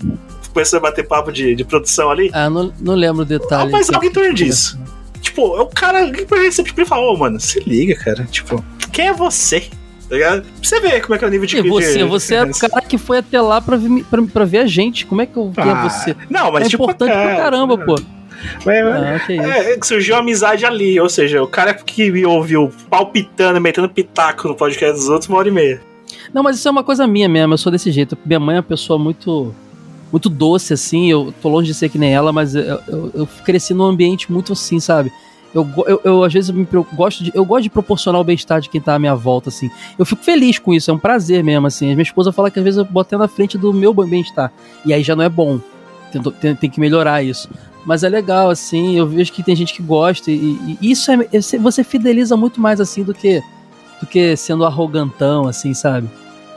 Começou 0.53 0.79
a 0.79 0.83
bater 0.83 1.07
papo 1.07 1.31
de, 1.31 1.55
de 1.55 1.65
produção 1.65 2.11
ali. 2.11 2.31
Ah, 2.33 2.51
não, 2.51 2.73
não 2.81 2.95
lembro 2.95 3.23
o 3.23 3.25
detalhe. 3.25 3.69
Ah, 3.69 3.73
mas 3.73 3.89
algo 3.91 4.05
em 4.05 4.11
torno 4.11 4.35
disso. 4.35 4.79
Tipo, 5.21 5.57
é 5.57 5.61
o 5.61 5.67
cara 5.67 6.11
que 6.11 6.25
você 6.25 6.63
tipo, 6.63 6.85
fala, 6.85 7.03
ô, 7.07 7.17
mano, 7.17 7.41
se 7.41 7.61
liga, 7.61 7.95
cara. 7.97 8.25
Tipo, 8.25 8.63
quem 8.93 9.07
é 9.09 9.13
você? 9.13 9.61
Tá 10.09 10.15
ligado? 10.15 10.43
Pra 10.43 10.51
você 10.63 10.81
ver 10.81 11.01
como 11.01 11.15
é 11.15 11.19
que 11.19 11.25
é 11.25 11.29
o 11.29 11.31
nível 11.31 11.47
de 11.47 11.57
E 11.57 11.63
você, 11.63 11.99
de- 11.99 12.05
você 12.05 12.35
é 12.35 12.45
o 12.45 12.51
cara 12.53 12.83
que 12.83 12.99
foi 12.99 13.19
até 13.19 13.41
lá 13.41 13.61
pra, 13.61 13.77
ver- 13.77 14.05
pra, 14.05 14.23
pra 14.23 14.45
ver 14.45 14.59
a 14.59 14.67
gente. 14.67 15.07
Como 15.07 15.23
é 15.23 15.27
que 15.27 15.37
eu 15.37 15.51
quem 15.55 15.65
Ah, 15.65 15.81
é 15.85 15.89
você? 15.89 16.17
Não, 16.29 16.53
mas 16.53 16.67
é 16.67 16.69
tipo. 16.69 16.83
importante 16.85 17.11
pra 17.11 17.33
é, 17.33 17.37
caramba, 17.37 17.79
pô. 17.79 17.97
Mas- 18.65 19.03
Ah, 19.03 19.21
que. 19.27 19.33
É, 19.39 19.79
surgiu 19.83 20.17
amizade 20.17 20.65
ali, 20.65 20.99
ou 21.01 21.09
seja, 21.09 21.43
o 21.43 21.47
cara 21.47 21.75
que 21.75 22.11
me 22.11 22.25
ouviu 22.25 22.71
palpitando, 22.91 23.61
metendo 23.61 23.89
pitaco 23.89 24.49
no 24.49 24.55
podcast 24.55 24.99
dos 24.99 25.09
outros, 25.09 25.29
uma 25.29 25.39
hora 25.39 25.49
e 25.49 25.53
meia. 25.53 25.81
Não, 26.33 26.43
mas 26.43 26.57
isso 26.57 26.67
é 26.67 26.71
uma 26.71 26.83
coisa 26.85 27.07
minha 27.07 27.29
mesmo, 27.29 27.55
eu 27.55 27.59
sou 27.59 27.71
desse 27.71 27.91
jeito. 27.93 28.17
Minha 28.25 28.41
mãe 28.41 28.55
é 28.57 28.59
uma 28.59 28.63
pessoa 28.63 28.99
muito 28.99 29.55
muito 30.13 30.29
doce, 30.29 30.73
assim, 30.73 31.11
eu 31.11 31.35
tô 31.43 31.49
longe 31.49 31.67
de 31.67 31.75
ser 31.75 31.89
que 31.89 31.99
nem 31.99 32.15
ela, 32.15 32.33
mas 32.33 32.55
eu, 32.55 32.63
eu, 32.87 33.11
eu 33.15 33.29
cresci 33.45 33.75
num 33.75 33.83
ambiente 33.85 34.31
muito 34.31 34.53
assim, 34.53 34.79
sabe? 34.79 35.11
Eu, 35.53 35.69
eu, 35.89 36.01
eu, 36.05 36.23
às 36.25 36.33
vezes 36.33 36.51
me 36.51 36.65
preocupo- 36.65 36.95
gosto 36.95 37.25
de, 37.25 37.33
eu 37.35 37.45
gosto 37.45 37.65
de 37.65 37.71
proporcionar 37.71 38.21
o 38.21 38.25
bem-estar 38.25 38.61
de 38.61 38.69
quem 38.69 38.81
tá 38.81 38.95
à 38.95 38.99
minha 38.99 39.15
volta, 39.17 39.49
assim. 39.49 39.69
Eu 39.99 40.05
fico 40.07 40.23
feliz 40.23 40.57
com 40.59 40.73
isso, 40.73 40.89
é 40.89 40.95
um 40.95 40.99
prazer 40.99 41.43
mesmo, 41.43 41.67
assim. 41.67 41.87
A 41.87 41.95
minha 41.95 42.03
esposa 42.03 42.31
fala 42.31 42.49
que 42.49 42.59
às 42.61 42.65
vezes 42.65 42.79
eu 42.79 42.85
boto 42.85 43.13
ela 43.15 43.25
na 43.25 43.29
frente 43.29 43.59
do 43.59 43.73
meu 43.73 43.93
bem-estar. 43.93 44.53
E 44.87 44.93
aí 44.95 45.03
já 45.03 45.17
não 45.17 45.25
é 45.25 45.29
bom. 45.29 45.59
Tento- 46.13 46.31
Tem, 46.31 46.55
tem 46.55 46.71
que 46.71 46.79
melhorar 46.81 47.23
isso. 47.25 47.49
Mas 47.85 48.03
é 48.03 48.09
legal, 48.09 48.49
assim, 48.51 48.97
eu 48.99 49.07
vejo 49.07 49.33
que 49.33 49.43
tem 49.43 49.55
gente 49.55 49.75
que 49.75 49.83
gosta, 49.83 50.31
e, 50.31 50.77
e 50.81 50.91
isso 50.91 51.11
é, 51.11 51.29
é- 51.33 51.59
Você 51.59 51.85
fideliza 51.85 52.37
muito 52.37 52.61
mais 52.61 52.81
assim 52.81 53.03
do 53.03 53.13
que 53.15 53.43
do 54.01 54.07
que 54.07 54.37
sendo 54.37 54.65
arrogantão, 54.65 55.47
assim, 55.47 55.73
sabe? 55.75 56.09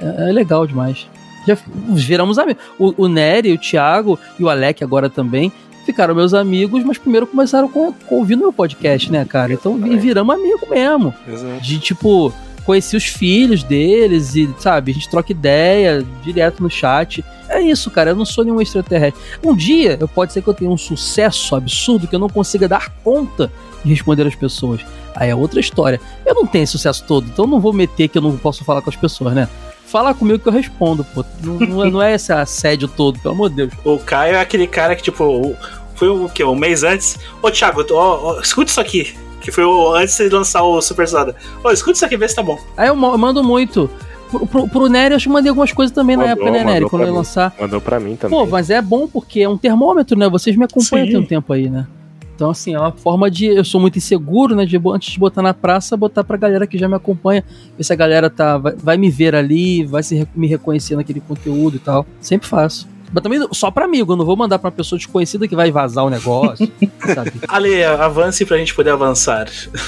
É, 0.02 0.30
é 0.30 0.32
legal 0.32 0.66
demais. 0.66 1.08
Já 1.48 1.58
viramos 1.90 2.38
amigos. 2.38 2.62
O, 2.80 2.94
o 3.04 3.08
Nery, 3.08 3.54
o 3.54 3.58
Thiago 3.58 4.20
e 4.40 4.44
o 4.44 4.49
Alec 4.49 4.84
agora 4.84 5.10
também 5.10 5.52
ficaram 5.86 6.14
meus 6.14 6.34
amigos, 6.34 6.84
mas 6.84 6.98
primeiro 6.98 7.26
começaram 7.26 7.70
com, 7.70 7.94
com 7.94 8.16
ouvindo 8.16 8.40
meu 8.40 8.52
podcast, 8.52 9.10
né, 9.12 9.24
cara? 9.24 9.54
Então 9.54 9.78
vi- 9.78 9.98
viramos 9.98 10.36
amigo 10.36 10.68
mesmo. 10.70 11.14
Exato. 11.26 11.62
De 11.62 11.80
tipo, 11.80 12.34
conheci 12.68 12.95
os 12.98 13.06
filhos 13.06 13.64
deles 13.64 14.35
e, 14.35 14.48
sabe, 14.60 14.91
a 14.91 14.94
gente 14.94 15.10
troca 15.10 15.31
ideia 15.31 16.06
direto 16.22 16.61
no 16.61 16.69
chat. 16.69 17.23
É 17.49 17.61
isso, 17.61 17.89
cara. 17.89 18.11
Eu 18.11 18.15
não 18.15 18.26
sou 18.26 18.44
nenhum 18.44 18.61
extraterrestre. 18.61 19.19
Um 19.44 19.56
dia, 19.56 19.98
eu 19.99 20.07
pode 20.07 20.34
ser 20.34 20.41
que 20.41 20.49
eu 20.49 20.53
tenha 20.53 20.69
um 20.69 20.77
sucesso 20.77 21.56
absurdo 21.56 22.07
que 22.07 22.14
eu 22.15 22.19
não 22.19 22.27
consiga 22.30 22.68
dar 22.68 22.89
conta 23.03 23.49
de 23.84 23.89
responder 23.91 24.27
às 24.27 24.35
pessoas. 24.35 24.81
Aí 25.15 25.30
é 25.30 25.35
outra 25.35 25.60
história. 25.60 25.99
Eu 26.26 26.35
não 26.35 26.45
tenho 26.45 26.64
esse 26.64 26.73
sucesso 26.73 27.03
todo, 27.07 27.26
então 27.27 27.48
não 27.48 27.60
vou 27.60 27.72
meter 27.73 28.10
que 28.10 28.18
eu 28.18 28.22
não 28.22 28.35
posso 28.38 28.64
falar 28.65 28.81
com 28.81 28.89
as 28.89 28.95
pessoas, 28.98 29.34
né? 29.34 29.48
Fala 29.85 30.14
comigo 30.14 30.38
que 30.39 30.49
eu 30.49 30.53
respondo, 30.53 31.06
pô. 31.06 31.23
Não, 31.41 31.89
não 31.89 32.02
é- 32.03 32.11
é 32.11 32.15
esse 32.15 32.34
assédio 32.34 32.89
todo, 32.89 33.18
pelo 33.19 33.34
amor 33.34 33.49
de 33.49 33.56
Deus. 33.56 33.72
O 33.85 33.98
Caio 33.98 34.35
é 34.35 34.39
aquele 34.41 34.68
cara 34.68 34.94
que, 34.94 35.02
tipo, 35.03 35.56
foi 35.95 36.10
o 36.10 36.27
quê? 36.27 36.44
Um 36.44 36.53
mês 36.56 36.84
antes. 36.84 37.18
Ô, 37.41 37.49
Thiago, 37.49 37.85
ó, 37.91 38.19
ó, 38.35 38.41
escuta 38.41 38.69
isso 38.69 38.81
aqui. 38.81 39.15
Que 39.48 39.52
foi 39.53 39.64
o, 39.64 39.94
antes 39.95 40.18
de 40.18 40.28
lançar 40.28 40.61
o 40.61 40.82
Super 40.82 41.07
Soda. 41.07 41.34
Ô, 41.64 41.72
escuta 41.72 41.94
isso 41.95 42.06
aqui, 42.06 42.18
vê 42.18 42.28
se 42.28 42.36
tá 42.36 42.44
bom. 42.44 42.60
Aí 42.76 42.90
eu 42.90 42.95
mo- 42.98 43.14
eu 43.14 43.18
mando 43.18 43.41
muito. 43.41 43.90
Pro, 44.30 44.45
pro, 44.45 44.68
pro 44.68 44.88
Nery, 44.90 45.14
eu 45.14 45.15
acho 45.15 45.28
que 45.28 45.32
mandei 45.32 45.48
algumas 45.48 45.72
coisas 45.72 45.95
também 45.95 46.18
na 46.18 46.24
Mandou, 46.28 46.48
época, 46.48 46.52
né, 46.52 46.64
Nery? 46.65 46.82
Quando 46.90 46.90
pra 46.90 46.99
eu 47.03 47.06
ia 47.06 47.11
mim. 47.14 47.18
lançar. 47.18 47.56
Mandou 47.57 47.80
pra 47.80 47.98
mim 47.98 48.18
também. 48.18 48.38
Pô, 48.38 48.45
mas 48.45 48.69
é 48.69 48.82
bom 48.82 49.07
porque 49.07 49.40
é 49.40 49.48
um 49.48 49.57
termômetro, 49.57 50.19
né? 50.19 50.28
Vocês 50.28 50.53
me 50.57 50.65
acompanham 50.65 51.06
Sim. 51.06 51.11
tem 51.14 51.22
um 51.22 51.26
tempo 51.26 51.53
aí, 51.53 51.69
né? 51.69 51.88
Então, 52.36 52.49
assim, 52.49 52.76
é 52.76 52.78
uma 52.78 52.91
forma 52.91 53.32
de. 53.32 53.45
Eu 53.45 53.64
sou 53.64 53.80
muito 53.80 53.98
inseguro, 53.98 54.53
né? 54.53 54.65
De 54.65 54.78
antes 54.94 55.14
de 55.14 55.18
botar 55.18 55.41
na 55.41 55.53
praça, 55.53 55.95
botar 55.95 56.26
pra 56.26 56.36
galera 56.36 56.68
que 56.68 56.78
já 56.78 56.90
me 56.90 56.95
acompanha. 56.95 57.41
Ver 57.78 57.84
se 57.86 57.94
a 57.94 57.95
galera 57.95 58.30
tá, 58.30 58.57
vai, 58.57 58.76
vai 58.76 58.98
me 58.98 59.10
ver 59.10 59.34
ali, 59.34 59.86
vai 59.86 60.03
se, 60.03 60.28
me 60.36 60.45
reconhecer 60.45 60.98
naquele 60.98 61.22
conteúdo 61.22 61.78
e 61.78 61.80
tal. 61.80 62.06
Sempre 62.19 62.49
faço. 62.49 62.86
Mas 63.12 63.24
também 63.24 63.48
só 63.54 63.72
pra 63.72 63.86
amigo, 63.86 64.14
eu 64.14 64.18
não 64.18 64.26
vou 64.26 64.36
mandar 64.36 64.60
pra 64.60 64.68
uma 64.68 64.72
pessoa 64.76 64.98
desconhecida 64.98 65.48
que 65.48 65.56
vai 65.56 65.72
vazar 65.72 66.06
o 66.06 66.10
negócio, 66.10 66.70
sabe? 67.16 67.32
Ale, 67.48 67.84
avance 67.84 68.44
pra 68.46 68.58
gente 68.58 68.74
poder 68.76 68.90
avançar. 68.92 69.48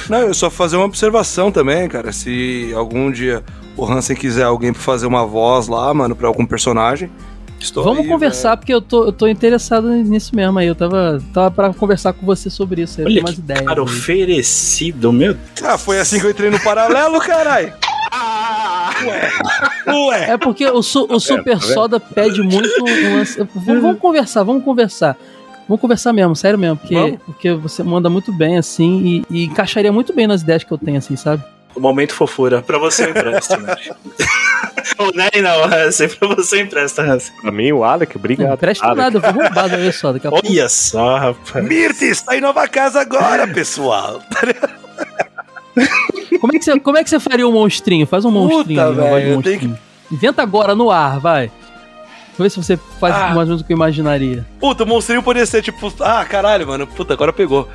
Não, 0.09 0.19
eu 0.19 0.33
só 0.33 0.49
fazer 0.49 0.77
uma 0.77 0.85
observação 0.85 1.51
também, 1.51 1.87
cara. 1.89 2.11
Se 2.11 2.71
algum 2.75 3.11
dia 3.11 3.43
o 3.75 3.85
Hansen 3.85 4.15
quiser 4.15 4.43
alguém 4.43 4.71
pra 4.73 4.81
fazer 4.81 5.05
uma 5.05 5.25
voz 5.25 5.67
lá, 5.67 5.93
mano, 5.93 6.15
pra 6.15 6.27
algum 6.27 6.45
personagem, 6.45 7.09
estou 7.59 7.83
Vamos 7.83 7.99
aí, 7.99 8.07
conversar, 8.07 8.55
porque 8.57 8.73
eu 8.73 8.81
tô, 8.81 9.05
eu 9.05 9.11
tô 9.11 9.27
interessado 9.27 9.89
nisso 9.89 10.33
mesmo 10.35 10.57
aí. 10.57 10.67
Eu 10.67 10.75
tava, 10.75 11.21
tava 11.33 11.51
pra 11.51 11.73
conversar 11.73 12.13
com 12.13 12.25
você 12.25 12.49
sobre 12.49 12.81
isso 12.83 13.01
aí, 13.01 13.05
Olha 13.05 13.15
ter 13.15 13.19
umas 13.21 13.35
que 13.35 13.39
ideias. 13.41 13.61
cara 13.65 13.79
aí. 13.81 13.85
oferecido, 13.85 15.11
meu 15.11 15.33
velho. 15.33 15.45
Ah, 15.63 15.77
foi 15.77 15.99
assim 15.99 16.19
que 16.19 16.25
eu 16.25 16.31
entrei 16.31 16.49
no 16.49 16.59
paralelo, 16.61 17.19
caralho. 17.21 17.73
Ué. 19.87 20.31
É 20.31 20.37
porque 20.37 20.65
o, 20.67 20.81
su- 20.81 21.07
o 21.09 21.19
Super 21.19 21.57
tá 21.57 21.65
vendo? 21.65 21.73
Soda 21.73 21.99
pede 21.99 22.41
muito 22.41 22.69
um. 22.83 23.23
Vamos, 23.55 23.81
vamos 23.81 23.99
conversar, 23.99 24.43
vamos 24.43 24.63
conversar. 24.63 25.17
Vamos 25.67 25.81
conversar 25.81 26.11
mesmo, 26.13 26.35
sério 26.35 26.57
mesmo, 26.57 26.77
porque, 26.77 26.95
Vamos. 26.95 27.19
porque 27.25 27.53
você 27.53 27.83
manda 27.83 28.09
muito 28.09 28.33
bem, 28.33 28.57
assim, 28.57 29.23
e, 29.29 29.41
e 29.41 29.43
encaixaria 29.45 29.91
muito 29.91 30.11
bem 30.13 30.25
nas 30.25 30.41
ideias 30.41 30.63
que 30.63 30.71
eu 30.71 30.77
tenho, 30.79 30.97
assim, 30.97 31.15
sabe? 31.15 31.43
O 31.75 31.79
momento 31.79 32.15
fofura. 32.15 32.63
Pra 32.63 32.79
você 32.79 33.05
eu 33.05 33.09
empresto, 33.11 33.55
Nery. 33.55 33.91
Ô, 34.97 35.11
Nery 35.15 35.41
não, 35.43 35.63
Hansen. 35.65 36.09
Pra 36.09 36.27
você 36.29 36.61
empresta, 36.63 37.03
Hansen. 37.03 37.31
Pra 37.41 37.51
mim, 37.51 37.71
o 37.71 37.83
Alec, 37.83 38.15
Não 38.15 38.19
obrigado. 38.19 38.57
presta 38.57 38.83
Alec. 38.87 38.97
nada, 38.99 39.17
eu 39.17 39.21
vou 39.21 39.43
roubar, 39.43 39.65
olha 39.71 39.91
só, 39.93 40.11
daqui 40.11 40.25
a 40.25 40.31
pouco. 40.31 40.47
Olha 40.47 40.67
só, 40.67 41.17
rapaz. 41.17 41.63
Mirtes, 41.63 42.21
tá 42.23 42.35
em 42.35 42.41
nova 42.41 42.67
casa 42.67 43.01
agora, 43.01 43.47
pessoal. 43.47 44.21
Como 46.39 46.55
é 46.55 46.59
que 46.59 46.65
você, 46.65 46.79
como 46.79 46.97
é 46.97 47.03
que 47.03 47.09
você 47.09 47.19
faria 47.19 47.47
um 47.47 47.51
monstrinho? 47.51 48.05
Faz 48.07 48.23
um 48.25 48.31
monstrinho. 48.31 48.79
eu 48.79 48.95
tenho 48.95 49.35
monstrinho. 49.35 49.77
Inventa 50.11 50.41
agora 50.41 50.73
no 50.75 50.89
ar, 50.89 51.19
vai. 51.19 51.51
Deixa 52.37 52.39
eu 52.39 52.43
ver 52.43 52.49
se 52.51 52.63
você 52.63 52.79
faz 52.99 53.13
Ah. 53.15 53.19
mais 53.35 53.37
ou 53.39 53.45
menos 53.47 53.61
o 53.61 53.65
que 53.65 53.73
eu 53.73 53.75
imaginaria. 53.75 54.45
Puta, 54.59 54.83
o 54.83 54.87
monstrinho 54.87 55.21
poderia 55.21 55.45
ser 55.45 55.61
tipo. 55.61 55.91
Ah, 55.99 56.23
caralho, 56.25 56.65
mano. 56.67 56.87
Puta, 56.87 57.13
agora 57.13 57.33
pegou. 57.33 57.67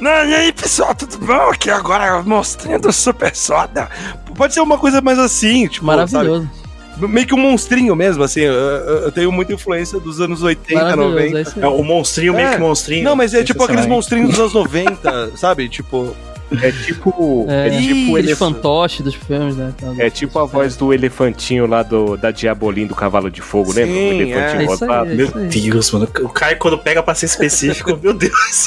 Não, 0.00 0.10
e 0.26 0.34
aí, 0.34 0.52
pessoal, 0.52 0.94
tudo 0.94 1.18
bom? 1.18 1.50
Aqui 1.50 1.70
agora 1.70 2.04
é 2.06 2.12
o 2.14 2.24
monstrinho 2.26 2.80
do 2.80 2.92
Super 2.92 3.34
Soda. 3.36 3.88
Pode 4.34 4.54
ser 4.54 4.60
uma 4.60 4.78
coisa 4.78 5.00
mais 5.02 5.18
assim, 5.18 5.68
tipo. 5.68 5.84
Maravilhoso. 5.86 6.48
sabe? 6.96 7.08
Meio 7.12 7.26
que 7.26 7.34
um 7.34 7.38
monstrinho 7.38 7.94
mesmo, 7.94 8.22
assim. 8.22 8.40
Eu, 8.40 8.52
eu- 8.54 9.12
tenho 9.12 9.30
muita 9.30 9.52
influência 9.52 9.98
dos 10.00 10.20
anos 10.20 10.42
80, 10.42 10.80
Maravilhoso, 10.82 11.10
90. 11.14 11.60
é. 11.60 11.64
É 11.64 11.68
o 11.68 11.82
monstrinho, 11.82 12.32
meio 12.34 12.48
É. 12.48 12.54
que 12.54 12.60
monstrinho. 12.60 13.04
Não, 13.04 13.14
mas 13.16 13.34
é 13.34 13.42
tipo 13.44 13.62
aqueles 13.64 13.84
monstrinhos 13.86 14.30
dos 14.30 14.38
anos 14.38 14.54
90, 14.54 15.32
sabe? 15.36 15.68
Tipo. 15.68 16.16
É 16.62 16.70
tipo. 16.72 17.46
É, 17.48 17.68
É, 17.68 17.70
tipo 17.80 18.12
o 18.12 18.14
aquele 18.16 18.28
elef- 18.28 18.38
fantoche 18.38 19.02
dos 19.02 19.14
filmes, 19.14 19.56
né? 19.56 19.72
Então, 19.76 19.94
É 19.98 20.10
tipo 20.10 20.38
a 20.38 20.44
voz 20.44 20.76
do 20.76 20.92
elefantinho 20.92 21.66
lá 21.66 21.82
do, 21.82 22.16
da 22.16 22.30
Diabolim 22.30 22.86
do 22.86 22.94
Cavalo 22.94 23.30
de 23.30 23.40
Fogo, 23.40 23.72
Sim, 23.72 23.80
lembra? 23.80 23.94
O 23.94 23.98
é. 23.98 24.14
elefantinho 24.14 24.60
É 24.60 24.64
isso 24.74 24.84
aí, 24.84 24.90
rosado. 24.90 25.10
é 25.10 25.14
Meu 25.14 25.26
isso 25.26 25.38
aí. 25.38 25.70
Deus, 25.70 25.90
mano. 25.92 26.08
O 26.20 26.28
Caio, 26.28 26.58
quando 26.58 26.78
pega 26.78 27.02
pra 27.02 27.14
ser 27.14 27.26
específico, 27.26 27.98
meu 28.02 28.12
Deus. 28.14 28.66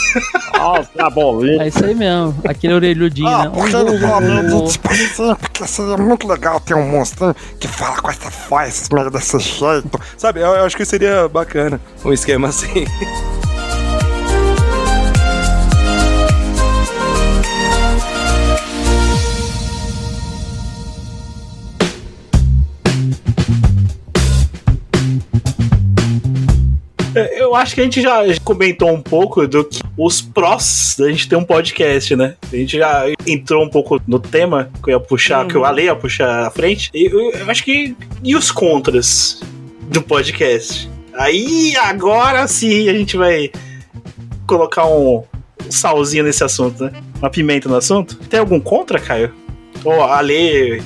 Ah, 0.53 0.83
Diabolim. 0.95 1.59
É 1.59 1.67
isso 1.67 1.83
aí 1.85 1.95
mesmo. 1.95 2.35
Aquele 2.47 2.73
orelhudinho, 2.73 3.27
Ah, 3.27 3.43
né? 3.45 3.51
porque 3.53 3.75
Oh, 3.75 4.21
ele 4.21 4.65
expressão, 4.67 5.35
porque 5.35 5.67
seria 5.67 5.97
muito 5.97 6.27
legal 6.27 6.59
ter 6.59 6.73
um 6.73 6.87
monstrinho 6.87 7.35
que 7.59 7.67
fala 7.67 8.01
com 8.01 8.09
essa 8.09 8.29
voz, 8.49 8.89
meio 8.91 9.09
desse 9.11 9.39
jeito. 9.39 9.99
Sabe, 10.17 10.39
eu, 10.41 10.47
eu 10.47 10.65
acho 10.65 10.75
que 10.75 10.85
seria 10.85 11.27
bacana 11.27 11.79
um 12.03 12.11
esquema 12.13 12.47
assim. 12.49 12.85
Eu 27.47 27.55
acho 27.55 27.75
que 27.75 27.79
a 27.79 27.83
gente 27.85 28.01
já 28.01 28.23
comentou 28.43 28.91
um 28.91 29.01
pouco 29.01 29.47
do 29.47 29.63
que 29.63 29.79
os 29.97 30.19
prós 30.21 30.97
da 30.99 31.09
gente 31.09 31.29
ter 31.29 31.37
um 31.37 31.45
podcast, 31.45 32.13
né? 32.13 32.35
A 32.51 32.55
gente 32.57 32.77
já 32.77 33.05
entrou 33.25 33.63
um 33.63 33.69
pouco 33.69 34.01
no 34.05 34.19
tema 34.19 34.69
que 34.83 34.89
eu 34.91 34.95
ia 34.95 34.99
puxar, 34.99 35.47
que 35.47 35.57
o 35.57 35.63
Ale 35.63 35.83
ia 35.83 35.95
puxar 35.95 36.45
à 36.45 36.51
frente. 36.51 36.91
E 36.93 37.05
eu, 37.05 37.31
eu 37.31 37.49
acho 37.49 37.63
que. 37.63 37.95
E 38.21 38.35
os 38.35 38.51
contras 38.51 39.39
do 39.83 40.01
podcast? 40.01 40.89
Aí 41.13 41.73
agora 41.77 42.45
sim 42.49 42.89
a 42.89 42.93
gente 42.93 43.15
vai 43.15 43.49
colocar 44.45 44.85
um, 44.85 45.23
salzinho 45.69 46.25
nesse 46.25 46.43
assunto, 46.43 46.83
né? 46.83 46.91
Uma 47.17 47.29
pimenta 47.29 47.69
no 47.69 47.77
assunto. 47.77 48.17
Tem 48.29 48.41
algum 48.41 48.59
contra, 48.59 48.99
Caio? 48.99 49.33
Ou 49.85 50.03
Ale. 50.03 50.83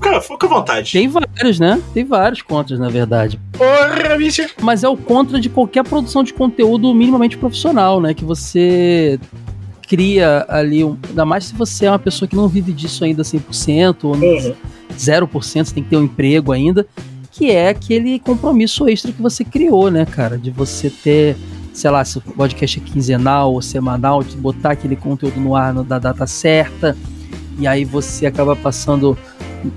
Fica, 0.00 0.20
fica 0.20 0.46
à 0.46 0.48
vontade. 0.48 0.92
Tem 0.92 1.08
vários, 1.08 1.58
né? 1.58 1.80
Tem 1.92 2.04
vários 2.04 2.40
contras, 2.42 2.78
na 2.78 2.88
verdade. 2.88 3.38
Porra, 3.52 4.16
bicho. 4.16 4.46
Mas 4.62 4.84
é 4.84 4.88
o 4.88 4.96
contra 4.96 5.40
de 5.40 5.48
qualquer 5.48 5.82
produção 5.84 6.22
de 6.22 6.32
conteúdo 6.32 6.94
minimamente 6.94 7.36
profissional, 7.36 8.00
né? 8.00 8.14
Que 8.14 8.24
você 8.24 9.18
cria 9.88 10.44
ali, 10.48 10.84
um, 10.84 10.96
ainda 11.08 11.24
mais 11.24 11.44
se 11.46 11.54
você 11.54 11.86
é 11.86 11.90
uma 11.90 11.98
pessoa 11.98 12.28
que 12.28 12.36
não 12.36 12.46
vive 12.46 12.72
disso 12.72 13.04
ainda 13.04 13.22
100%, 13.24 14.04
ou 14.04 14.14
Uhum. 14.16 14.54
0%, 14.96 15.64
você 15.68 15.74
tem 15.74 15.82
que 15.82 15.90
ter 15.90 15.96
um 15.96 16.04
emprego 16.04 16.52
ainda, 16.52 16.86
que 17.32 17.50
é 17.50 17.68
aquele 17.70 18.18
compromisso 18.18 18.88
extra 18.88 19.10
que 19.12 19.22
você 19.22 19.44
criou, 19.44 19.90
né, 19.90 20.04
cara? 20.04 20.36
De 20.36 20.50
você 20.50 20.90
ter, 20.90 21.36
sei 21.72 21.90
lá, 21.90 22.04
se 22.04 22.18
o 22.18 22.20
podcast 22.20 22.78
é 22.78 22.82
quinzenal 22.82 23.52
ou 23.54 23.62
semanal, 23.62 24.22
de 24.22 24.36
botar 24.36 24.72
aquele 24.72 24.94
conteúdo 24.96 25.40
no 25.40 25.56
ar 25.56 25.72
no- 25.72 25.84
da 25.84 25.98
data 25.98 26.26
certa, 26.26 26.96
e 27.58 27.66
aí 27.66 27.84
você 27.84 28.26
acaba 28.26 28.54
passando 28.54 29.16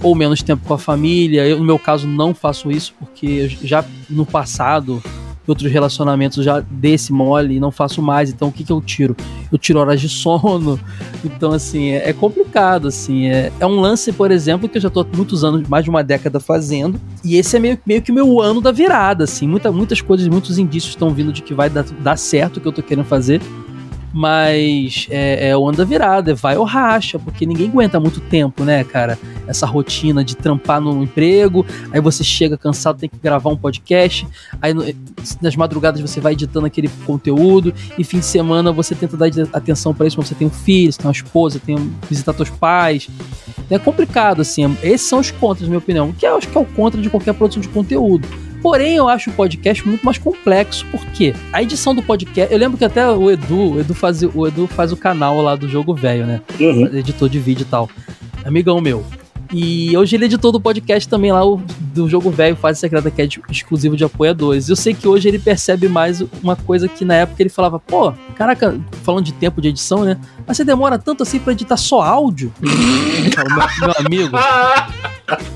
ou 0.01 0.15
menos 0.15 0.41
tempo 0.41 0.65
com 0.65 0.73
a 0.73 0.77
família. 0.77 1.47
Eu, 1.47 1.59
no 1.59 1.65
meu 1.65 1.79
caso, 1.79 2.07
não 2.07 2.33
faço 2.33 2.71
isso 2.71 2.93
porque 2.99 3.47
já 3.63 3.83
no 4.09 4.25
passado, 4.25 5.01
outros 5.47 5.71
relacionamentos, 5.71 6.43
já 6.43 6.59
dei 6.59 6.93
esse 6.93 7.11
mole 7.11 7.55
e 7.55 7.59
não 7.59 7.71
faço 7.71 8.01
mais. 8.01 8.29
Então, 8.29 8.47
o 8.47 8.51
que, 8.51 8.63
que 8.63 8.71
eu 8.71 8.81
tiro? 8.81 9.15
Eu 9.51 9.57
tiro 9.57 9.79
horas 9.79 9.99
de 9.99 10.07
sono. 10.09 10.79
Então, 11.23 11.51
assim, 11.51 11.89
é, 11.89 12.09
é 12.09 12.13
complicado, 12.13 12.87
assim. 12.87 13.27
É, 13.27 13.51
é 13.59 13.65
um 13.65 13.79
lance, 13.79 14.11
por 14.11 14.31
exemplo, 14.31 14.67
que 14.67 14.77
eu 14.77 14.81
já 14.81 14.89
tô 14.89 15.01
há 15.01 15.05
muitos 15.15 15.43
anos, 15.43 15.67
mais 15.67 15.83
de 15.83 15.89
uma 15.89 16.03
década 16.03 16.39
fazendo. 16.39 16.99
E 17.23 17.35
esse 17.35 17.55
é 17.55 17.59
meio, 17.59 17.79
meio 17.85 18.01
que 18.01 18.11
o 18.11 18.15
meu 18.15 18.41
ano 18.41 18.61
da 18.61 18.71
virada, 18.71 19.23
assim. 19.23 19.47
Muita, 19.47 19.71
muitas 19.71 20.01
coisas, 20.01 20.27
muitos 20.27 20.57
indícios 20.57 20.93
estão 20.93 21.11
vindo 21.11 21.31
de 21.31 21.41
que 21.41 21.53
vai 21.53 21.69
dar, 21.69 21.83
dar 21.83 22.17
certo 22.17 22.57
o 22.57 22.61
que 22.61 22.67
eu 22.67 22.71
tô 22.71 22.81
querendo 22.81 23.05
fazer. 23.05 23.41
Mas 24.13 25.07
é, 25.09 25.49
é 25.49 25.57
o 25.57 25.67
ano 25.67 25.77
da 25.77 25.85
virada, 25.85 26.31
é 26.31 26.33
vai 26.33 26.57
ou 26.57 26.65
racha, 26.65 27.17
porque 27.17 27.45
ninguém 27.45 27.69
aguenta 27.69 27.99
muito 27.99 28.19
tempo, 28.19 28.63
né, 28.63 28.83
cara? 28.83 29.17
Essa 29.47 29.65
rotina 29.65 30.23
de 30.23 30.35
trampar 30.35 30.81
no 30.81 31.01
emprego, 31.03 31.65
aí 31.91 32.01
você 32.01 32.23
chega 32.23 32.57
cansado, 32.57 32.99
tem 32.99 33.09
que 33.09 33.17
gravar 33.17 33.49
um 33.49 33.55
podcast, 33.57 34.27
aí 34.61 34.73
no- 34.73 34.83
nas 35.41 35.55
madrugadas 35.55 36.01
você 36.01 36.19
vai 36.19 36.33
editando 36.33 36.65
aquele 36.65 36.89
conteúdo, 37.05 37.73
e 37.97 38.03
fim 38.03 38.19
de 38.19 38.25
semana 38.25 38.71
você 38.71 38.93
tenta 38.93 39.15
dar 39.15 39.27
atenção 39.53 39.93
pra 39.93 40.05
isso, 40.05 40.17
mas 40.17 40.27
você 40.27 40.35
tem 40.35 40.47
um 40.47 40.51
filho, 40.51 40.91
você 40.91 40.97
tem 40.97 41.07
uma 41.07 41.13
esposa, 41.13 41.59
tem 41.65 41.75
um, 41.77 41.91
visitar 42.09 42.33
seus 42.33 42.49
pais. 42.49 43.07
É 43.69 43.79
complicado, 43.79 44.41
assim. 44.41 44.75
Esses 44.83 45.07
são 45.07 45.19
os 45.19 45.31
contras, 45.31 45.61
na 45.61 45.67
minha 45.69 45.77
opinião. 45.79 46.11
Que 46.11 46.25
eu 46.25 46.35
acho 46.37 46.47
que 46.49 46.57
é 46.57 46.61
o 46.61 46.65
contra 46.65 47.01
de 47.01 47.09
qualquer 47.09 47.33
produção 47.33 47.61
de 47.61 47.69
conteúdo. 47.69 48.27
Porém, 48.61 48.95
eu 48.95 49.07
acho 49.07 49.29
o 49.29 49.33
podcast 49.33 49.87
muito 49.87 50.05
mais 50.05 50.17
complexo, 50.17 50.85
porque 50.91 51.33
a 51.51 51.63
edição 51.63 51.95
do 51.95 52.03
podcast. 52.03 52.53
Eu 52.53 52.59
lembro 52.59 52.77
que 52.77 52.85
até 52.85 53.09
o 53.09 53.31
Edu, 53.31 53.73
o 53.73 53.79
Edu 53.79 53.93
faz, 53.93 54.21
o 54.21 54.47
Edu 54.47 54.67
faz 54.67 54.91
o 54.91 54.97
canal 54.97 55.41
lá 55.41 55.55
do 55.55 55.67
Jogo 55.67 55.93
Velho, 55.95 56.25
né? 56.25 56.41
Uhum. 56.59 56.85
Editor 56.95 57.27
de 57.27 57.39
vídeo 57.39 57.63
e 57.63 57.65
tal. 57.65 57.89
Amigão 58.45 58.79
meu. 58.79 59.03
E 59.53 59.95
hoje 59.97 60.15
ele 60.15 60.23
é 60.23 60.27
editor 60.27 60.51
do 60.51 60.61
podcast 60.61 61.07
também 61.09 61.31
lá, 61.31 61.45
o, 61.45 61.61
do 61.93 62.07
Jogo 62.09 62.29
Velho, 62.31 62.55
faz 62.55 62.79
secreta, 62.79 63.11
que 63.11 63.21
é 63.21 63.27
de- 63.27 63.41
exclusivo 63.49 63.97
de 63.97 64.03
apoiadores. 64.03 64.69
Eu 64.69 64.75
sei 64.77 64.93
que 64.93 65.07
hoje 65.07 65.27
ele 65.27 65.37
percebe 65.39 65.89
mais 65.89 66.23
uma 66.41 66.55
coisa 66.55 66.87
que 66.87 67.03
na 67.03 67.15
época 67.15 67.41
ele 67.43 67.49
falava, 67.49 67.77
pô, 67.79 68.13
caraca, 68.35 68.79
falando 69.03 69.25
de 69.25 69.33
tempo 69.33 69.61
de 69.61 69.67
edição, 69.67 70.03
né? 70.05 70.17
Mas 70.47 70.55
você 70.57 70.63
demora 70.63 70.97
tanto 70.97 71.23
assim 71.23 71.37
pra 71.37 71.51
editar 71.51 71.75
só 71.77 72.01
áudio? 72.01 72.53
Meu, 72.61 73.87
meu 73.87 73.93
amigo, 74.05 74.37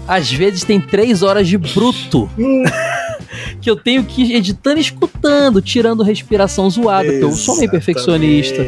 às 0.08 0.32
vezes 0.32 0.64
tem 0.64 0.80
três 0.80 1.22
horas 1.24 1.48
de 1.48 1.58
bruto. 1.58 2.30
que 3.62 3.70
eu 3.70 3.76
tenho 3.76 4.04
que 4.04 4.22
ir 4.24 4.36
editando 4.36 4.78
e 4.78 4.82
escutando, 4.82 5.62
tirando 5.62 6.04
respiração 6.04 6.70
zoada, 6.70 7.10
porque 7.10 7.24
eu 7.24 7.32
sou 7.32 7.58
meio 7.58 7.70
perfeccionista 7.70 8.62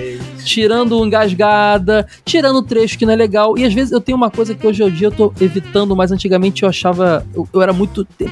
tirando 0.48 1.06
engasgada, 1.06 2.08
tirando 2.26 2.62
trecho 2.64 2.98
que 2.98 3.06
não 3.06 3.14
é 3.14 3.16
legal. 3.16 3.58
E 3.58 3.66
às 3.66 3.74
vezes 3.74 3.92
eu 3.92 4.00
tenho 4.00 4.18
uma 4.18 4.32
coisa 4.32 4.56
que 4.56 4.66
hoje 4.66 4.84
em 4.84 4.90
dia 4.90 5.08
eu 5.08 5.12
tô 5.12 5.34
evitando, 5.42 5.96
mas 5.96 6.12
antigamente 6.12 6.64
eu 6.64 6.70
achava. 6.70 7.26
Eu, 7.36 7.48
eu 7.54 7.62
era 7.62 7.74
muito 7.74 8.06
te- 8.06 8.32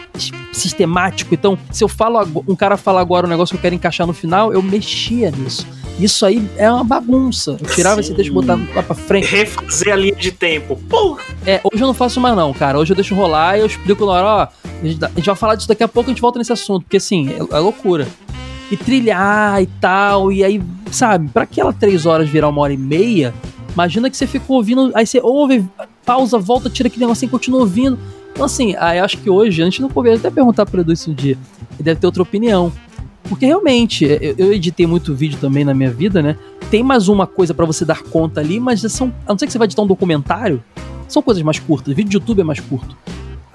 sistemático. 0.51 1.33
Então, 1.33 1.57
se 1.71 1.83
eu 1.83 1.87
falo. 1.87 2.15
Um 2.47 2.55
cara 2.55 2.77
fala 2.77 3.01
agora 3.01 3.27
um 3.27 3.29
negócio 3.29 3.53
que 3.53 3.57
eu 3.57 3.61
quero 3.61 3.75
encaixar 3.75 4.07
no 4.07 4.13
final, 4.13 4.53
eu 4.53 4.61
mexia 4.61 5.29
nisso. 5.31 5.67
Isso 5.99 6.25
aí 6.25 6.45
é 6.57 6.69
uma 6.71 6.83
bagunça. 6.83 7.57
Eu 7.61 7.69
tirava 7.69 8.01
esse 8.01 8.13
texto 8.13 8.29
e 8.29 8.33
botava 8.33 8.61
lá 8.75 8.83
pra 8.83 8.95
frente. 8.95 9.27
Refazer 9.27 9.93
a 9.93 9.95
linha 9.95 10.15
de 10.15 10.31
tempo. 10.31 10.77
Pô, 10.89 11.17
É, 11.45 11.61
hoje 11.63 11.81
eu 11.83 11.87
não 11.87 11.93
faço 11.93 12.19
mais 12.19 12.35
não, 12.35 12.53
cara. 12.53 12.77
Hoje 12.77 12.91
eu 12.91 12.95
deixo 12.95 13.15
rolar 13.15 13.57
e 13.57 13.61
eu 13.61 13.65
explico 13.65 14.05
na 14.05 14.11
hora, 14.11 14.25
ó, 14.25 14.41
a 14.83 14.85
gente, 14.87 15.03
a 15.05 15.07
gente 15.09 15.25
vai 15.25 15.35
falar 15.35 15.55
disso 15.55 15.67
daqui 15.69 15.83
a 15.83 15.87
pouco, 15.87 16.09
a 16.09 16.13
gente 16.13 16.21
volta 16.21 16.37
nesse 16.39 16.51
assunto, 16.51 16.83
porque 16.83 16.97
assim, 16.97 17.29
é, 17.29 17.55
é 17.55 17.59
loucura. 17.59 18.07
E 18.71 18.77
trilhar 18.77 19.61
e 19.61 19.67
tal, 19.79 20.31
e 20.31 20.43
aí, 20.43 20.61
sabe, 20.91 21.29
pra 21.29 21.43
aquela 21.43 21.71
três 21.71 22.05
horas 22.05 22.27
virar 22.27 22.49
uma 22.49 22.61
hora 22.61 22.73
e 22.73 22.77
meia, 22.77 23.33
imagina 23.73 24.09
que 24.09 24.17
você 24.17 24.25
ficou 24.25 24.57
ouvindo, 24.57 24.91
aí 24.95 25.05
você 25.05 25.19
ouve, 25.21 25.63
pausa, 26.03 26.39
volta, 26.39 26.69
tira 26.69 26.87
aquele 26.87 27.05
negocinho 27.05 27.29
e 27.29 27.31
continua 27.31 27.59
ouvindo. 27.59 27.97
Então 28.33 28.45
assim, 28.45 28.75
aí 28.77 28.99
acho 28.99 29.17
que 29.19 29.29
hoje, 29.29 29.61
a 29.61 29.65
gente 29.65 29.81
não 29.81 29.89
convém 29.89 30.15
até 30.15 30.31
perguntar 30.31 30.65
pro 30.65 30.81
Edu 30.81 30.91
isso 30.91 31.11
um 31.11 31.13
dia, 31.13 31.37
ele 31.73 31.83
deve 31.83 31.99
ter 31.99 32.05
outra 32.07 32.23
opinião. 32.23 32.71
Porque 33.29 33.45
realmente, 33.45 34.05
eu, 34.05 34.35
eu 34.37 34.53
editei 34.53 34.85
muito 34.85 35.13
vídeo 35.13 35.37
também 35.39 35.63
na 35.63 35.73
minha 35.73 35.91
vida, 35.91 36.21
né? 36.21 36.37
Tem 36.69 36.83
mais 36.83 37.07
uma 37.07 37.25
coisa 37.25 37.53
pra 37.53 37.65
você 37.65 37.83
dar 37.83 38.01
conta 38.03 38.39
ali, 38.39 38.59
mas 38.59 38.81
são. 38.91 39.11
A 39.25 39.31
não 39.31 39.39
ser 39.39 39.47
que 39.47 39.51
você 39.51 39.57
vai 39.57 39.65
editar 39.65 39.81
um 39.81 39.87
documentário, 39.87 40.63
são 41.07 41.21
coisas 41.21 41.41
mais 41.43 41.59
curtas. 41.59 41.93
Vídeo 41.95 42.09
de 42.09 42.17
YouTube 42.17 42.41
é 42.41 42.43
mais 42.43 42.59
curto. 42.59 42.95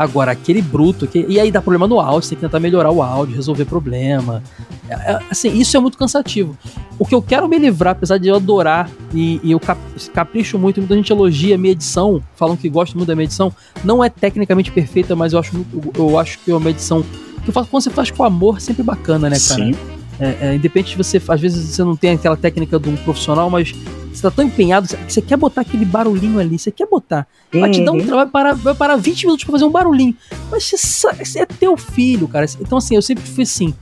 Agora, 0.01 0.33
aquele 0.33 0.63
bruto, 0.63 1.07
que, 1.07 1.27
e 1.29 1.39
aí 1.39 1.51
dá 1.53 1.61
problema 1.61 1.87
no 1.87 2.01
áudio, 2.01 2.23
você 2.23 2.31
tem 2.31 2.37
que 2.39 2.41
tentar 2.47 2.59
melhorar 2.59 2.91
o 2.91 3.03
áudio, 3.03 3.37
resolver 3.37 3.67
problema. 3.67 4.43
É, 4.89 4.95
é, 4.95 5.19
assim, 5.31 5.53
isso 5.59 5.77
é 5.77 5.81
muito 5.81 5.99
cansativo. 5.99 6.57
O 6.99 7.05
que 7.05 7.15
eu 7.15 7.21
quero 7.21 7.47
me 7.47 7.59
livrar, 7.59 7.93
apesar 7.93 8.17
de 8.17 8.27
eu 8.29 8.35
adorar 8.35 8.89
e, 9.13 9.39
e 9.45 9.53
eu 9.53 9.61
cap- 9.61 9.79
capricho 10.15 10.59
muito, 10.59 10.81
muita 10.81 10.95
gente 10.97 11.13
elogia 11.13 11.55
a 11.55 11.59
minha 11.59 11.73
edição, 11.73 12.23
falam 12.35 12.57
que 12.57 12.67
gostam 12.71 12.97
muito 12.97 13.09
da 13.09 13.15
minha 13.15 13.27
edição. 13.27 13.53
Não 13.85 14.03
é 14.03 14.09
tecnicamente 14.09 14.73
perfeita, 14.73 15.15
mas 15.15 15.35
eu 15.35 15.39
acho, 15.39 15.55
muito- 15.55 15.93
eu 15.95 16.19
acho 16.19 16.39
que 16.39 16.51
é 16.51 16.57
uma 16.57 16.71
edição 16.71 17.03
que 17.03 17.51
eu 17.51 17.53
faço- 17.53 17.69
quando 17.69 17.83
você 17.83 17.91
faz 17.91 18.11
com 18.11 18.25
amor, 18.25 18.57
é 18.57 18.61
sempre 18.61 18.83
bacana, 18.83 19.29
né, 19.29 19.37
cara? 19.39 19.65
Sim. 19.67 19.75
É, 20.19 20.37
é, 20.49 20.55
independente 20.55 20.93
de 20.93 20.97
você, 20.97 21.21
às 21.29 21.41
vezes 21.41 21.63
você 21.75 21.85
não 21.85 21.95
tem 21.95 22.13
aquela 22.13 22.39
técnica 22.39 22.79
de 22.79 22.89
um 22.89 22.97
profissional, 22.97 23.51
mas 23.51 23.75
você 24.13 24.23
tá 24.23 24.31
tão 24.31 24.45
empenhado 24.45 24.89
que 24.89 25.13
você 25.13 25.23
quer 25.23 25.37
botar 25.37 25.61
aquele 25.63 25.85
barulhinho 25.85 26.39
ali, 26.39 26.59
você 26.59 26.71
quer 26.71 26.87
botar. 26.87 27.27
Vai 27.53 27.71
te 27.71 27.85
dar 27.85 27.93
um 27.93 27.97
Uhum. 27.97 28.07
trabalho, 28.07 28.17
vai 28.17 28.27
parar, 28.27 28.55
vai 28.55 28.75
parar 28.75 28.97
20 28.97 29.25
minutos 29.25 29.45
pra 29.45 29.53
fazer 29.53 29.65
um 29.65 29.71
barulhinho. 29.71 30.17
Mas 30.51 30.71
você, 30.71 31.41
é 31.41 31.47
teu 31.47 31.77
filho, 31.77 32.27
cara. 32.29 32.47
Então, 32.61 32.79
assim, 32.79 32.95
eu 32.97 33.03
sempre 33.03 33.25
fui 33.25 33.43
assim. 33.45 33.75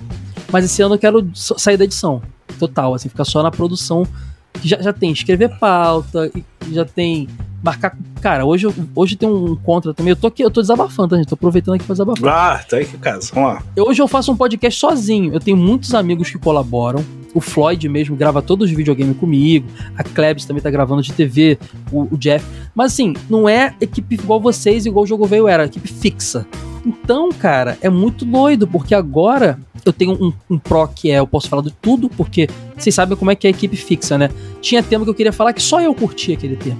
Mas 0.53 0.65
esse 0.65 0.81
ano 0.83 0.95
eu 0.95 0.99
quero 0.99 1.29
sair 1.35 1.77
da 1.77 1.85
edição. 1.85 2.23
Total, 2.59 2.95
assim, 2.95 3.09
ficar 3.09 3.25
só 3.25 3.43
na 3.43 3.51
produção. 3.51 4.07
Que 4.55 4.67
já, 4.69 4.81
já 4.81 4.93
tem 4.93 5.13
escrever 5.13 5.51
pauta, 5.59 6.31
já 6.73 6.85
tem 6.85 7.29
marcar. 7.63 7.97
Cara, 8.21 8.45
hoje, 8.45 8.67
hoje 8.95 9.17
tem 9.17 9.29
um 9.29 9.55
contra 9.57 9.93
também. 9.95 10.11
Eu 10.11 10.17
tô 10.17 10.27
aqui, 10.27 10.43
eu 10.43 10.51
tô 10.51 10.61
desabafando, 10.61 11.09
tá, 11.11 11.17
gente? 11.17 11.29
Tô 11.29 11.35
aproveitando 11.35 11.75
aqui 11.75 11.85
pra 11.85 11.95
desabafar. 11.95 12.29
Ah, 12.57 12.65
tá 12.65 12.77
aí 12.77 12.85
que 12.85 12.97
caso. 12.99 13.31
Vamos 13.35 13.55
lá. 13.55 13.63
Eu- 13.77 13.85
Hoje 13.87 14.01
eu 14.03 14.09
faço 14.09 14.31
um 14.33 14.37
podcast 14.37 14.79
sozinho. 14.79 15.33
Eu 15.33 15.41
tenho 15.41 15.57
muitos 15.57 15.95
amigos 15.95 16.31
que 16.31 16.39
colaboram. 16.39 17.05
O 17.35 17.41
Floyd 17.41 17.89
mesmo 17.89 18.17
grava 18.17 18.41
todos 18.43 18.71
os 18.71 18.77
videogames 18.77 19.17
comigo. 19.17 19.67
A 19.97 20.03
Klebs 20.03 20.45
também 20.47 20.63
tá 20.63 20.71
gravando 20.71 21.03
de 21.03 21.13
TV. 21.13 21.59
O, 21.93 22.15
o 22.15 22.17
Jeff. 22.19 22.45
Mas 22.75 22.93
assim, 22.93 23.15
não 23.29 23.49
é 23.49 23.75
equipe 23.81 24.15
igual 24.15 24.41
vocês, 24.41 24.87
igual 24.87 25.05
o 25.05 25.07
jogo 25.07 25.25
veio 25.27 25.47
era, 25.47 25.65
equipe 25.67 25.89
fixa. 25.89 26.47
Então, 26.87 27.29
cara, 27.31 27.77
é 27.83 27.91
muito 27.91 28.25
doido, 28.25 28.67
porque 28.67 28.95
agora 28.95 29.59
eu 29.85 29.93
tenho 29.93 30.13
um, 30.13 30.33
um 30.49 30.59
pro 30.59 30.87
que 30.89 31.11
é, 31.11 31.19
eu 31.19 31.27
posso 31.27 31.49
falar 31.49 31.63
de 31.63 31.71
tudo, 31.83 32.09
porque 32.09 32.49
vocês 32.77 32.95
sabem 32.95 33.17
como 33.17 33.31
é 33.31 33.35
que 33.35 33.47
é 33.47 33.49
a 33.49 33.51
equipe 33.51 33.77
fixa, 33.77 34.17
né? 34.17 34.31
Tinha 34.63 34.83
tema 34.83 35.05
que 35.05 35.11
eu 35.11 35.15
queria 35.15 35.33
falar 35.33 35.53
que 35.53 35.63
só 35.63 35.81
eu 35.81 35.95
curtia 35.95 36.35
aquele 36.35 36.57
tema. 36.57 36.79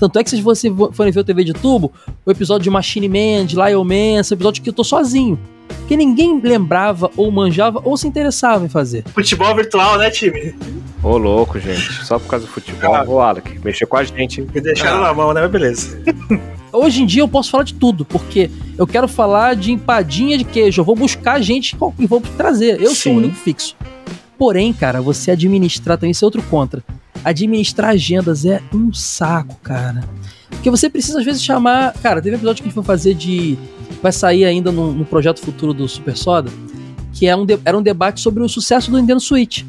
Tanto 0.00 0.18
é 0.18 0.24
que 0.24 0.30
se 0.30 0.40
vocês 0.40 0.72
vo- 0.74 0.90
forem 0.92 1.12
ver 1.12 1.20
o 1.20 1.24
TV 1.24 1.44
de 1.44 1.52
tubo, 1.52 1.92
o 2.26 2.30
episódio 2.30 2.64
de 2.64 2.70
Machine 2.70 3.08
Man, 3.08 3.44
de 3.46 3.54
Lion 3.54 3.84
Man, 3.84 4.22
são 4.24 4.34
episódios 4.34 4.62
que 4.64 4.70
eu 4.70 4.72
tô 4.72 4.82
sozinho. 4.82 5.38
Porque 5.80 5.96
ninguém 5.96 6.40
lembrava, 6.40 7.10
ou 7.16 7.30
manjava, 7.30 7.80
ou 7.84 7.96
se 7.96 8.08
interessava 8.08 8.64
em 8.64 8.68
fazer. 8.68 9.04
Futebol 9.14 9.54
virtual, 9.54 9.98
né, 9.98 10.10
time? 10.10 10.54
Ô, 11.02 11.16
louco, 11.16 11.58
gente. 11.60 11.92
Só 12.04 12.18
por 12.18 12.28
causa 12.28 12.46
do 12.46 12.50
futebol. 12.50 12.94
Ah. 12.94 13.04
Ô, 13.06 13.20
Alec, 13.20 13.58
mexer 13.64 13.86
com 13.86 13.96
a 13.96 14.02
gente. 14.04 14.40
Me 14.42 14.60
deixaram 14.60 15.00
na 15.00 15.12
mão, 15.14 15.32
né? 15.32 15.42
Mas 15.42 15.50
beleza. 15.50 16.00
Hoje 16.72 17.02
em 17.02 17.06
dia 17.06 17.22
eu 17.22 17.28
posso 17.28 17.50
falar 17.50 17.64
de 17.64 17.74
tudo, 17.74 18.04
porque 18.04 18.48
eu 18.78 18.86
quero 18.86 19.08
falar 19.08 19.56
de 19.56 19.72
empadinha 19.72 20.38
de 20.38 20.44
queijo, 20.44 20.80
eu 20.80 20.84
vou 20.84 20.94
buscar 20.94 21.40
gente 21.40 21.76
e 21.98 22.06
vou 22.06 22.20
trazer. 22.36 22.80
Eu 22.80 22.94
sou 22.94 23.12
o 23.12 23.14
Sim. 23.14 23.16
único 23.16 23.34
fixo. 23.34 23.74
Porém, 24.38 24.72
cara, 24.72 25.02
você 25.02 25.32
administrar 25.32 25.98
também, 25.98 26.12
isso 26.12 26.24
é 26.24 26.26
outro 26.26 26.42
contra. 26.44 26.82
Administrar 27.24 27.90
agendas 27.90 28.44
é 28.44 28.60
um 28.72 28.92
saco, 28.92 29.56
cara. 29.62 30.02
Porque 30.50 30.70
você 30.70 30.88
precisa 30.90 31.18
às 31.18 31.24
vezes 31.24 31.42
chamar. 31.42 31.92
Cara, 32.02 32.20
teve 32.20 32.34
um 32.36 32.38
episódio 32.38 32.62
que 32.62 32.68
a 32.68 32.70
gente 32.70 32.74
foi 32.74 32.84
fazer 32.84 33.14
de. 33.14 33.56
Vai 34.02 34.12
sair 34.12 34.44
ainda 34.44 34.72
no, 34.72 34.92
no 34.92 35.04
projeto 35.04 35.40
futuro 35.40 35.74
do 35.74 35.86
Super 35.88 36.16
Soda, 36.16 36.50
que 37.12 37.26
é 37.26 37.36
um 37.36 37.44
de- 37.44 37.58
era 37.64 37.76
um 37.76 37.82
debate 37.82 38.20
sobre 38.20 38.42
o 38.42 38.48
sucesso 38.48 38.90
do 38.90 38.98
Nintendo 38.98 39.20
Switch. 39.20 39.62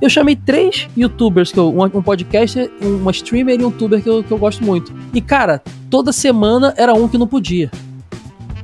Eu 0.00 0.08
chamei 0.08 0.36
três 0.36 0.86
youtubers, 0.96 1.50
que 1.50 1.58
eu, 1.58 1.74
um, 1.74 1.82
um 1.84 2.02
podcaster, 2.02 2.70
uma 2.80 3.10
streamer 3.10 3.54
e 3.56 3.58
um 3.58 3.62
youtuber 3.68 4.00
que 4.02 4.08
eu, 4.08 4.22
que 4.22 4.30
eu 4.30 4.38
gosto 4.38 4.62
muito. 4.62 4.92
E, 5.12 5.20
cara, 5.20 5.62
toda 5.90 6.12
semana 6.12 6.72
era 6.76 6.94
um 6.94 7.08
que 7.08 7.18
não 7.18 7.26
podia. 7.26 7.70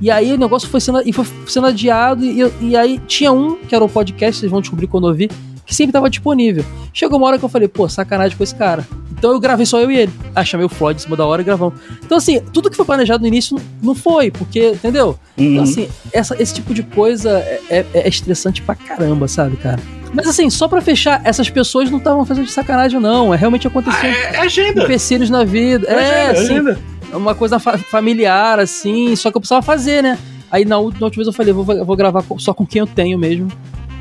E 0.01 0.11
aí 0.11 0.33
o 0.33 0.39
negócio 0.39 0.69
foi 0.69 0.81
sendo, 0.81 1.01
e 1.05 1.13
foi 1.13 1.25
sendo 1.49 1.67
adiado, 1.67 2.25
e, 2.25 2.41
e 2.61 2.77
aí 2.77 3.01
tinha 3.07 3.33
um, 3.33 3.57
que 3.57 3.75
era 3.75 3.83
o 3.85 3.89
podcast, 3.89 4.41
vocês 4.41 4.51
vão 4.51 4.61
descobrir 4.61 4.87
quando 4.87 5.09
eu 5.09 5.15
vi, 5.15 5.31
que 5.67 5.75
sempre 5.75 5.93
tava 5.93 6.09
disponível. 6.11 6.65
Chegou 6.93 7.19
uma 7.19 7.27
hora 7.27 7.39
que 7.39 7.45
eu 7.45 7.49
falei, 7.49 7.69
pô, 7.69 7.89
sacanagem 7.89 8.37
com 8.37 8.45
esse 8.45 8.55
cara. 8.55 8.87
Então 9.17 9.33
eu 9.33 9.41
gravei 9.41 9.65
só 9.65 9.81
eu 9.81 9.91
e 9.91 9.97
ele. 9.97 10.13
Aí 10.35 10.45
chamei 10.45 10.67
o 10.67 10.69
Floyd 10.69 10.99
em 11.01 11.03
cima 11.03 11.17
da 11.17 11.25
hora 11.25 11.41
e 11.41 11.45
gravamos. 11.45 11.75
Então, 12.05 12.19
assim, 12.19 12.41
tudo 12.53 12.69
que 12.71 12.77
foi 12.77 12.85
planejado 12.85 13.23
no 13.23 13.27
início 13.29 13.57
não 13.83 13.95
foi, 13.95 14.31
porque, 14.31 14.71
entendeu? 14.71 15.19
Então, 15.39 15.63
assim, 15.65 15.89
essa- 16.13 16.41
esse 16.43 16.53
tipo 16.55 16.75
de 16.75 16.83
coisa 16.83 17.31
é, 17.39 17.61
é- 17.71 17.87
é 17.95 18.09
estressante 18.09 18.61
pra 18.61 18.75
caramba, 18.75 19.27
sabe, 19.27 19.57
cara? 19.57 19.79
Mas 20.13 20.29
assim, 20.29 20.49
só 20.51 20.69
pra 20.69 20.81
fechar, 20.81 21.21
essas 21.25 21.49
pessoas 21.51 21.91
não 21.91 21.99
estavam 21.99 22.25
fazendo 22.25 22.45
de 22.45 22.53
sacanagem, 22.53 23.01
não. 23.01 23.33
É 23.35 23.37
realmente 23.37 23.67
acontecendo 23.67 24.15
É 24.15 24.39
agenda. 24.41 24.85
empecilhos 24.85 25.29
na 25.31 25.43
vida. 25.45 25.89
É, 25.89 25.95
agenda, 26.29 26.31
assim, 26.33 26.53
agenda. 26.53 26.79
é 27.13 27.17
uma 27.17 27.35
coisa 27.35 27.59
fa- 27.59 27.79
familiar, 27.79 28.61
assim, 28.61 29.17
só 29.17 29.31
que 29.31 29.37
eu 29.37 29.41
precisava 29.41 29.63
fazer, 29.63 30.03
né? 30.03 30.19
Aí 30.53 30.65
na 30.65 30.79
última, 30.79 31.01
na 31.01 31.07
última 31.07 31.25
vez 31.25 31.27
eu 31.27 31.33
falei, 31.33 31.53
vou, 31.53 31.65
vou 31.65 31.97
gravar 31.97 32.23
com- 32.23 32.39
só 32.39 32.55
com 32.55 32.65
quem 32.65 32.79
eu 32.81 32.87
tenho 32.87 33.19
mesmo. 33.19 33.49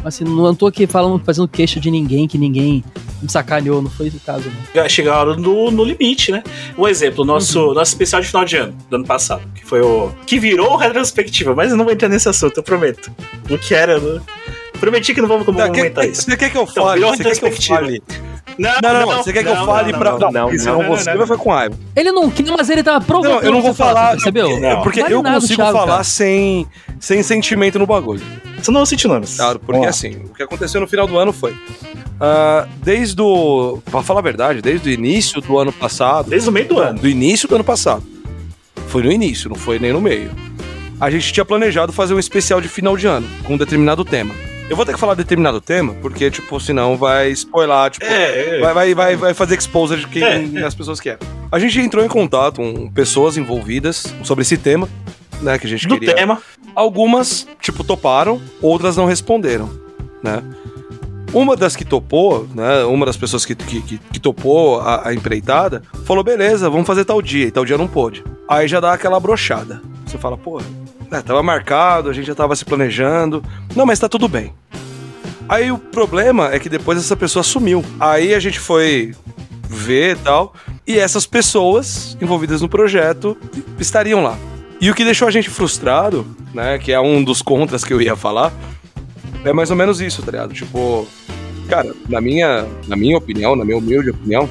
Assim, 0.03 0.23
não 0.25 0.53
tô 0.53 0.67
aqui 0.67 0.85
falando, 0.85 1.23
fazendo 1.23 1.47
queixa 1.47 1.79
de 1.79 1.89
ninguém, 1.89 2.27
que 2.27 2.37
ninguém 2.37 2.83
me 3.21 3.29
sacaneou, 3.29 3.81
não 3.81 3.89
foi 3.89 4.09
o 4.09 4.13
caso, 4.25 4.51
não. 4.75 4.89
Chegaram 4.89 5.35
no, 5.37 5.71
no 5.71 5.83
limite, 5.83 6.31
né? 6.31 6.43
Um 6.77 6.87
exemplo, 6.87 7.23
nosso, 7.23 7.67
Uhum. 7.69 7.73
nosso 7.73 7.91
especial 7.91 8.21
de 8.21 8.27
final 8.27 8.43
de 8.43 8.57
ano, 8.57 8.75
do 8.89 8.95
ano 8.97 9.05
passado, 9.05 9.41
que 9.55 9.65
foi 9.65 9.81
o. 9.81 10.11
Que 10.25 10.37
virou 10.39 10.75
retrospectiva, 10.75 11.55
mas 11.55 11.71
eu 11.71 11.77
não 11.77 11.85
vou 11.85 11.93
entrar 11.93 12.09
nesse 12.09 12.27
assunto, 12.27 12.57
eu 12.57 12.63
prometo. 12.63 13.11
O 13.49 13.57
que 13.57 13.73
era, 13.73 13.97
né? 13.99 14.19
Prometi 14.79 15.13
que 15.13 15.21
não 15.21 15.29
vamos 15.29 15.45
Tá, 15.45 15.67
comentar 15.69 16.05
isso. 16.05 16.23
Você 16.23 16.35
quer 16.35 16.49
que 16.49 16.57
eu 16.57 16.63
Então, 16.69 16.83
fale? 16.83 16.99
virou 16.99 17.15
Você 17.15 17.23
quer 17.23 17.37
que 17.39 17.45
eu 17.45 17.51
fale? 17.53 18.03
Não, 18.59 18.71
Não, 18.83 18.93
não, 18.93 18.99
não. 19.11 19.23
Você 19.23 19.31
quer 19.31 19.43
que 19.43 19.49
eu 19.49 19.55
não, 19.55 19.65
fale 19.65 19.91
não, 19.93 19.99
pra. 19.99 20.11
não, 20.11 20.19
Não, 20.19 20.31
não, 20.31 20.41
porque 20.43 20.59
senão 20.59 20.83
não, 20.83 20.89
você 20.89 21.09
não, 21.11 21.17
vai 21.19 21.25
ficar 21.27 21.37
com 21.39 21.49
raiva. 21.51 21.75
Ele 21.95 22.11
não 22.11 22.29
quer, 22.29 22.45
mas 22.51 22.69
ele 22.69 22.83
tava 22.83 22.99
provocando. 23.05 23.35
Não, 23.35 23.41
eu 23.43 23.51
não 23.53 23.61
vou 23.61 23.73
falar, 23.73 24.11
percebeu? 24.11 24.49
Porque, 24.49 24.59
Não. 24.59 24.81
porque 24.81 25.01
Vale 25.01 25.13
eu 25.13 25.23
nada, 25.23 25.35
consigo 25.39 25.55
Thiago, 25.61 25.77
falar 25.77 25.91
cara. 25.93 26.03
sem, 26.03 26.67
sem 26.99 27.23
sentimento 27.23 27.79
no 27.79 27.85
bagulho. 27.87 28.21
Você 28.63 28.71
não 28.71 28.85
cite 28.85 29.07
nomes. 29.07 29.35
Claro, 29.37 29.59
porque 29.59 29.85
assim, 29.85 30.15
o 30.25 30.33
que 30.33 30.41
aconteceu 30.43 30.79
no 30.81 30.87
final 30.87 31.05
do 31.05 31.17
ano 31.17 31.31
foi. 31.33 31.55
ah, 32.19 32.67
desde 32.81 33.21
o. 33.21 33.79
Pra 33.85 34.01
falar 34.01 34.19
a 34.19 34.23
verdade, 34.23 34.61
desde 34.61 34.89
o 34.89 34.91
início 34.91 35.41
do 35.41 35.57
ano 35.57 35.71
passado. 35.71 36.29
Desde 36.29 36.47
o 36.49 36.51
meio 36.51 36.67
do 36.67 36.79
ano. 36.79 36.99
Do 36.99 37.07
início 37.09 37.47
do 37.47 37.55
ano 37.55 37.63
passado. 37.63 38.03
Foi 38.87 39.03
no 39.03 39.11
início, 39.11 39.49
não 39.49 39.55
foi 39.55 39.79
nem 39.79 39.91
no 39.91 39.99
meio. 40.01 40.31
A 41.01 41.09
gente 41.09 41.33
tinha 41.33 41.43
planejado 41.43 41.91
fazer 41.91 42.13
um 42.13 42.19
especial 42.19 42.61
de 42.61 42.67
final 42.67 42.95
de 42.95 43.07
ano, 43.07 43.27
com 43.43 43.55
um 43.55 43.57
determinado 43.57 44.05
tema. 44.05 44.33
Eu 44.69 44.77
vou 44.77 44.85
ter 44.85 44.93
que 44.93 44.99
falar 44.99 45.15
determinado 45.15 45.59
tema, 45.59 45.93
porque, 46.01 46.31
tipo, 46.31 46.57
senão 46.59 46.95
vai 46.95 47.29
spoiler, 47.31 47.89
tipo, 47.91 48.05
É, 48.05 48.57
é. 48.57 48.59
vai, 48.61 48.73
vai, 48.73 48.95
vai, 48.95 49.15
vai 49.17 49.33
fazer 49.33 49.57
exposure 49.57 49.99
de 49.99 50.07
quem 50.07 50.23
É, 50.23 50.63
as 50.63 50.73
pessoas 50.73 50.99
querem. 51.01 51.19
A 51.51 51.59
gente 51.59 51.79
entrou 51.81 52.03
em 52.05 52.07
contato 52.07 52.57
com 52.57 52.89
pessoas 52.89 53.35
envolvidas 53.35 54.13
sobre 54.23 54.43
esse 54.43 54.55
tema, 54.57 54.87
né, 55.41 55.57
que 55.59 55.67
a 55.67 55.69
gente 55.69 55.85
Do 55.87 55.95
queria. 55.99 56.15
tema. 56.15 56.41
Algumas, 56.75 57.47
tipo, 57.61 57.83
toparam, 57.83 58.41
outras 58.61 58.97
não 58.97 59.05
responderam, 59.05 59.69
né? 60.23 60.41
Uma 61.33 61.55
das 61.55 61.75
que 61.75 61.83
topou, 61.83 62.47
né? 62.53 62.83
Uma 62.83 63.05
das 63.07 63.17
pessoas 63.17 63.43
que, 63.45 63.55
que, 63.55 63.81
que- 63.81 64.19
topou 64.19 64.79
a, 64.81 65.07
a 65.09 65.13
empreitada 65.13 65.81
falou: 66.05 66.23
beleza, 66.23 66.69
vamos 66.69 66.85
fazer 66.85 67.05
tal 67.05 67.21
dia, 67.21 67.47
e 67.47 67.51
tal 67.51 67.65
dia 67.65 67.77
não 67.77 67.87
pôde. 67.87 68.23
Aí 68.47 68.67
já 68.67 68.79
dá 68.79 68.93
aquela 68.93 69.19
brochada. 69.19 69.81
Você 70.05 70.17
fala, 70.17 70.37
pô, 70.37 70.61
né, 71.09 71.21
tava 71.25 71.41
marcado, 71.41 72.09
a 72.09 72.13
gente 72.13 72.25
já 72.27 72.35
tava 72.35 72.55
se 72.55 72.63
planejando. 72.63 73.43
Não, 73.75 73.85
mas 73.85 73.97
tá 73.99 74.07
tudo 74.07 74.27
bem. 74.27 74.53
Aí 75.49 75.71
o 75.71 75.77
problema 75.79 76.53
é 76.53 76.59
que 76.59 76.69
depois 76.69 76.97
essa 76.99 77.15
pessoa 77.17 77.41
sumiu. 77.43 77.83
Aí 77.99 78.33
a 78.35 78.39
gente 78.39 78.59
foi 78.59 79.15
ver 79.67 80.15
e 80.17 80.19
tal. 80.19 80.53
E 80.85 80.99
essas 80.99 81.25
pessoas 81.25 82.15
envolvidas 82.21 82.61
no 82.61 82.69
projeto 82.69 83.35
estariam 83.79 84.21
lá. 84.21 84.37
E 84.83 84.91
o 84.91 84.93
que 84.93 85.05
deixou 85.05 85.29
a 85.29 85.31
gente 85.31 85.49
frustrado, 85.49 86.27
né? 86.53 86.77
Que 86.77 86.91
é 86.91 86.99
um 86.99 87.23
dos 87.23 87.41
contras 87.41 87.85
que 87.85 87.93
eu 87.93 88.01
ia 88.01 88.17
falar, 88.17 88.51
é 89.45 89.53
mais 89.53 89.71
ou 89.71 89.77
menos 89.77 90.01
isso, 90.01 90.21
tá 90.21 90.29
ligado? 90.29 90.53
Tipo, 90.53 91.07
cara, 91.69 91.95
na 92.09 92.19
minha, 92.19 92.67
na 92.85 92.97
minha 92.97 93.17
opinião, 93.17 93.55
na 93.55 93.63
minha 93.63 93.77
humilde 93.77 94.09
opinião, 94.09 94.49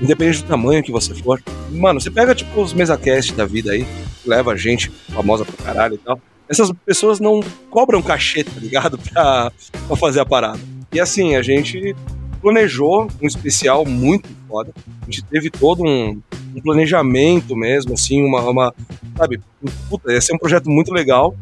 independente 0.00 0.44
do 0.44 0.48
tamanho 0.48 0.80
que 0.80 0.92
você 0.92 1.12
for, 1.12 1.42
mano, 1.72 2.00
você 2.00 2.08
pega, 2.08 2.36
tipo, 2.36 2.62
os 2.62 2.72
mesacast 2.72 3.34
da 3.34 3.44
vida 3.46 3.72
aí, 3.72 3.84
leva 4.24 4.56
gente 4.56 4.92
famosa 5.12 5.44
pra 5.44 5.64
caralho 5.64 5.96
e 5.96 5.98
tal. 5.98 6.20
Essas 6.48 6.70
pessoas 6.86 7.18
não 7.18 7.40
cobram 7.68 8.00
cachê, 8.00 8.44
tá 8.44 8.60
ligado? 8.60 8.96
Pra, 9.10 9.50
pra 9.88 9.96
fazer 9.96 10.20
a 10.20 10.24
parada. 10.24 10.60
E 10.92 11.00
assim, 11.00 11.34
a 11.34 11.42
gente 11.42 11.96
planejou 12.40 13.08
um 13.20 13.26
especial 13.26 13.84
muito 13.84 14.28
foda. 14.48 14.72
A 15.02 15.04
gente 15.06 15.22
teve 15.24 15.50
todo 15.50 15.82
um, 15.84 16.20
um 16.54 16.60
planejamento 16.62 17.54
mesmo, 17.56 17.94
assim, 17.94 18.24
uma, 18.24 18.40
uma. 18.48 18.74
Sabe? 19.16 19.40
Puta, 19.88 20.12
ia 20.12 20.20
ser 20.20 20.34
um 20.34 20.38
projeto 20.38 20.70
muito 20.70 20.92
legal. 20.92 21.34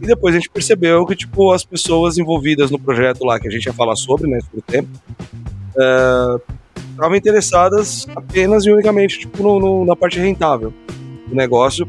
E 0.00 0.06
depois 0.06 0.34
a 0.34 0.38
gente 0.38 0.50
percebeu 0.50 1.06
que, 1.06 1.14
tipo, 1.14 1.52
as 1.52 1.64
pessoas 1.64 2.18
envolvidas 2.18 2.70
no 2.72 2.78
projeto 2.78 3.24
lá, 3.24 3.38
que 3.38 3.46
a 3.46 3.50
gente 3.50 3.66
ia 3.66 3.72
falar 3.72 3.94
sobre, 3.94 4.28
né, 4.28 4.40
o 4.52 4.60
tempo, 4.60 4.88
é, 5.78 6.40
estavam 6.90 7.16
interessadas 7.16 8.06
apenas 8.16 8.64
e 8.66 8.70
unicamente, 8.72 9.20
tipo, 9.20 9.42
no, 9.42 9.60
no- 9.60 9.84
na 9.84 9.94
parte 9.94 10.18
rentável 10.18 10.72
do 11.28 11.34
negócio, 11.36 11.86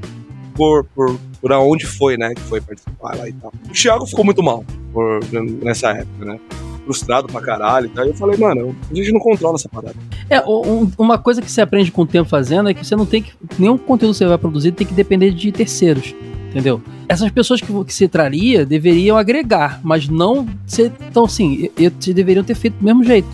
por, 0.53 0.83
por, 0.95 1.19
por 1.41 1.51
aonde 1.51 1.87
foi, 1.87 2.15
né, 2.15 2.35
que 2.35 2.41
foi 2.41 2.61
participar 2.61 3.17
lá 3.17 3.27
e 3.27 3.33
tal. 3.33 3.51
O 3.67 3.73
Thiago 3.73 4.05
ficou 4.05 4.23
muito 4.23 4.43
mal 4.43 4.63
por, 4.93 5.19
nessa 5.63 5.89
época, 5.89 6.25
né? 6.25 6.39
Frustrado 6.85 7.27
pra 7.27 7.41
caralho 7.41 7.89
tal. 7.89 8.05
E 8.05 8.09
eu 8.09 8.13
falei, 8.13 8.37
mano, 8.37 8.75
a 8.91 8.93
gente 8.95 9.11
não 9.11 9.19
controla 9.19 9.55
essa 9.55 9.69
parada. 9.69 9.95
É, 10.29 10.41
um- 10.41 10.91
uma 10.97 11.17
coisa 11.17 11.41
que 11.41 11.49
você 11.51 11.61
aprende 11.61 11.91
com 11.91 12.01
o 12.01 12.05
tempo 12.07 12.29
fazendo 12.29 12.69
é 12.69 12.73
que 12.73 12.85
você 12.85 12.95
não 12.95 13.05
tem 13.05 13.21
que. 13.23 13.31
Nenhum 13.57 13.77
conteúdo 13.77 14.11
que 14.11 14.17
você 14.17 14.25
vai 14.25 14.37
produzir 14.37 14.71
tem 14.73 14.85
que 14.85 14.93
depender 14.93 15.31
de 15.31 15.51
terceiros. 15.51 16.13
Entendeu? 16.49 16.81
Essas 17.09 17.31
pessoas 17.31 17.61
que, 17.61 17.67
que 17.85 17.93
você 17.93 18.07
traria 18.07 18.63
deveriam 18.65 19.17
agregar, 19.17 19.79
mas 19.83 20.07
não 20.07 20.47
ser. 20.67 20.91
Então, 21.09 21.25
assim, 21.25 21.69
e- 21.77 21.85
e- 21.85 22.13
deveriam 22.13 22.43
ter 22.43 22.53
feito 22.55 22.75
do 22.75 22.85
mesmo 22.85 23.03
jeito. 23.03 23.27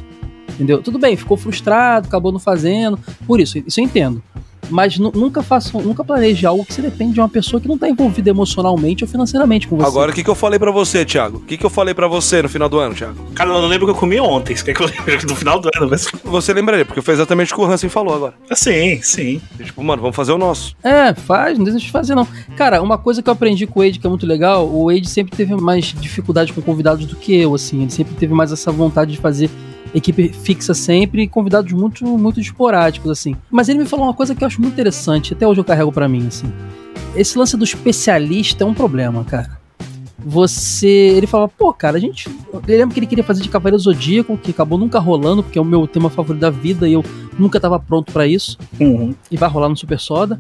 Entendeu? 0.53 0.81
Tudo 0.81 0.97
bem, 0.99 1.15
ficou 1.17 1.35
frustrado, 1.38 2.07
acabou 2.07 2.31
não 2.31 2.39
fazendo. 2.39 2.97
Por 3.27 3.39
isso, 3.39 3.57
isso 3.65 3.80
eu 3.80 3.84
entendo. 3.84 4.21
Mas 4.69 4.97
nu- 4.97 5.11
nunca 5.15 5.41
faça, 5.41 5.77
nunca 5.81 6.03
planeje 6.03 6.45
algo 6.45 6.65
que 6.65 6.73
você 6.73 6.81
depende 6.81 7.13
de 7.13 7.19
uma 7.19 7.29
pessoa 7.29 7.59
que 7.59 7.67
não 7.67 7.75
está 7.75 7.89
envolvida 7.89 8.29
emocionalmente 8.29 9.03
ou 9.03 9.09
financeiramente 9.09 9.67
com 9.67 9.77
você. 9.77 9.87
Agora, 9.87 10.11
o 10.11 10.13
que, 10.13 10.23
que 10.23 10.29
eu 10.29 10.35
falei 10.35 10.59
pra 10.59 10.71
você, 10.71 11.03
Thiago? 11.05 11.37
O 11.37 11.41
que, 11.41 11.57
que 11.57 11.65
eu 11.65 11.69
falei 11.69 11.93
pra 11.93 12.07
você 12.07 12.41
no 12.41 12.49
final 12.49 12.69
do 12.69 12.77
ano, 12.79 12.93
Thiago? 12.95 13.15
Cara, 13.33 13.49
eu 13.49 13.61
não 13.61 13.67
lembro 13.67 13.85
o 13.85 13.91
que 13.91 13.95
eu 13.95 13.99
comi 13.99 14.19
ontem. 14.19 14.55
Você 14.55 14.63
quer 14.65 14.73
que 14.73 14.83
eu 14.83 14.87
lembre 14.87 15.17
do 15.25 15.35
final 15.35 15.59
do 15.59 15.69
ano? 15.75 15.87
Mas... 15.89 16.07
Você 16.23 16.53
lembraria, 16.53 16.85
porque 16.85 17.01
foi 17.01 17.13
exatamente 17.13 17.53
o 17.53 17.55
que 17.55 17.61
o 17.61 17.65
Hansen 17.65 17.89
falou 17.89 18.13
agora. 18.15 18.33
Sim, 18.53 19.01
sim. 19.01 19.41
Tipo, 19.63 19.83
mano, 19.83 20.01
vamos 20.01 20.15
fazer 20.15 20.31
o 20.31 20.37
nosso. 20.37 20.75
É, 20.83 21.13
faz, 21.13 21.57
não 21.57 21.65
deixa 21.65 21.79
de 21.79 21.91
fazer, 21.91 22.15
não. 22.15 22.27
Cara, 22.55 22.81
uma 22.81 22.97
coisa 22.97 23.21
que 23.21 23.29
eu 23.29 23.33
aprendi 23.33 23.65
com 23.67 23.79
o 23.79 23.83
Wade 23.83 23.99
que 23.99 24.05
é 24.05 24.09
muito 24.09 24.25
legal, 24.25 24.67
o 24.67 24.85
Wade 24.91 25.09
sempre 25.09 25.35
teve 25.35 25.55
mais 25.55 25.85
dificuldade 25.85 26.53
com 26.53 26.61
convidados 26.61 27.05
do 27.05 27.15
que 27.15 27.35
eu, 27.35 27.55
assim. 27.55 27.81
Ele 27.81 27.91
sempre 27.91 28.13
teve 28.15 28.33
mais 28.33 28.51
essa 28.51 28.71
vontade 28.71 29.11
de 29.11 29.17
fazer 29.17 29.49
equipe 29.93 30.29
fixa 30.29 30.73
sempre 30.73 31.23
e 31.23 31.27
convidados 31.27 31.71
muito, 31.71 32.05
muito 32.17 32.39
esporádicos, 32.39 33.11
assim. 33.11 33.35
Mas 33.49 33.69
ele 33.69 33.79
me 33.79 33.85
falou 33.85 34.05
uma 34.05 34.13
coisa 34.13 34.35
que 34.35 34.43
eu 34.43 34.47
acho 34.47 34.61
muito 34.61 34.73
interessante, 34.73 35.33
até 35.33 35.47
hoje 35.47 35.59
eu 35.59 35.65
carrego 35.65 35.91
para 35.91 36.07
mim, 36.07 36.27
assim. 36.27 36.51
Esse 37.15 37.37
lance 37.37 37.57
do 37.57 37.63
especialista 37.63 38.63
é 38.63 38.67
um 38.67 38.73
problema, 38.73 39.23
cara. 39.23 39.59
Você. 40.19 40.87
Ele 40.87 41.25
falava, 41.25 41.51
pô, 41.57 41.73
cara, 41.73 41.97
a 41.97 41.99
gente. 41.99 42.29
Eu 42.51 42.61
lembro 42.67 42.93
que 42.93 42.99
ele 42.99 43.07
queria 43.07 43.23
fazer 43.23 43.41
de 43.41 43.49
Cavaleiro 43.49 43.81
Zodíaco, 43.81 44.37
que 44.37 44.51
acabou 44.51 44.77
nunca 44.77 44.99
rolando, 44.99 45.41
porque 45.41 45.57
é 45.57 45.61
o 45.61 45.65
meu 45.65 45.87
tema 45.87 46.09
favorito 46.09 46.41
da 46.41 46.49
vida 46.49 46.87
e 46.87 46.93
eu 46.93 47.03
nunca 47.37 47.59
tava 47.59 47.79
pronto 47.79 48.11
para 48.11 48.27
isso. 48.27 48.57
Uhum. 48.79 49.15
E 49.31 49.37
vai 49.37 49.49
rolar 49.49 49.69
no 49.69 49.77
Super 49.77 49.99
Soda. 49.99 50.39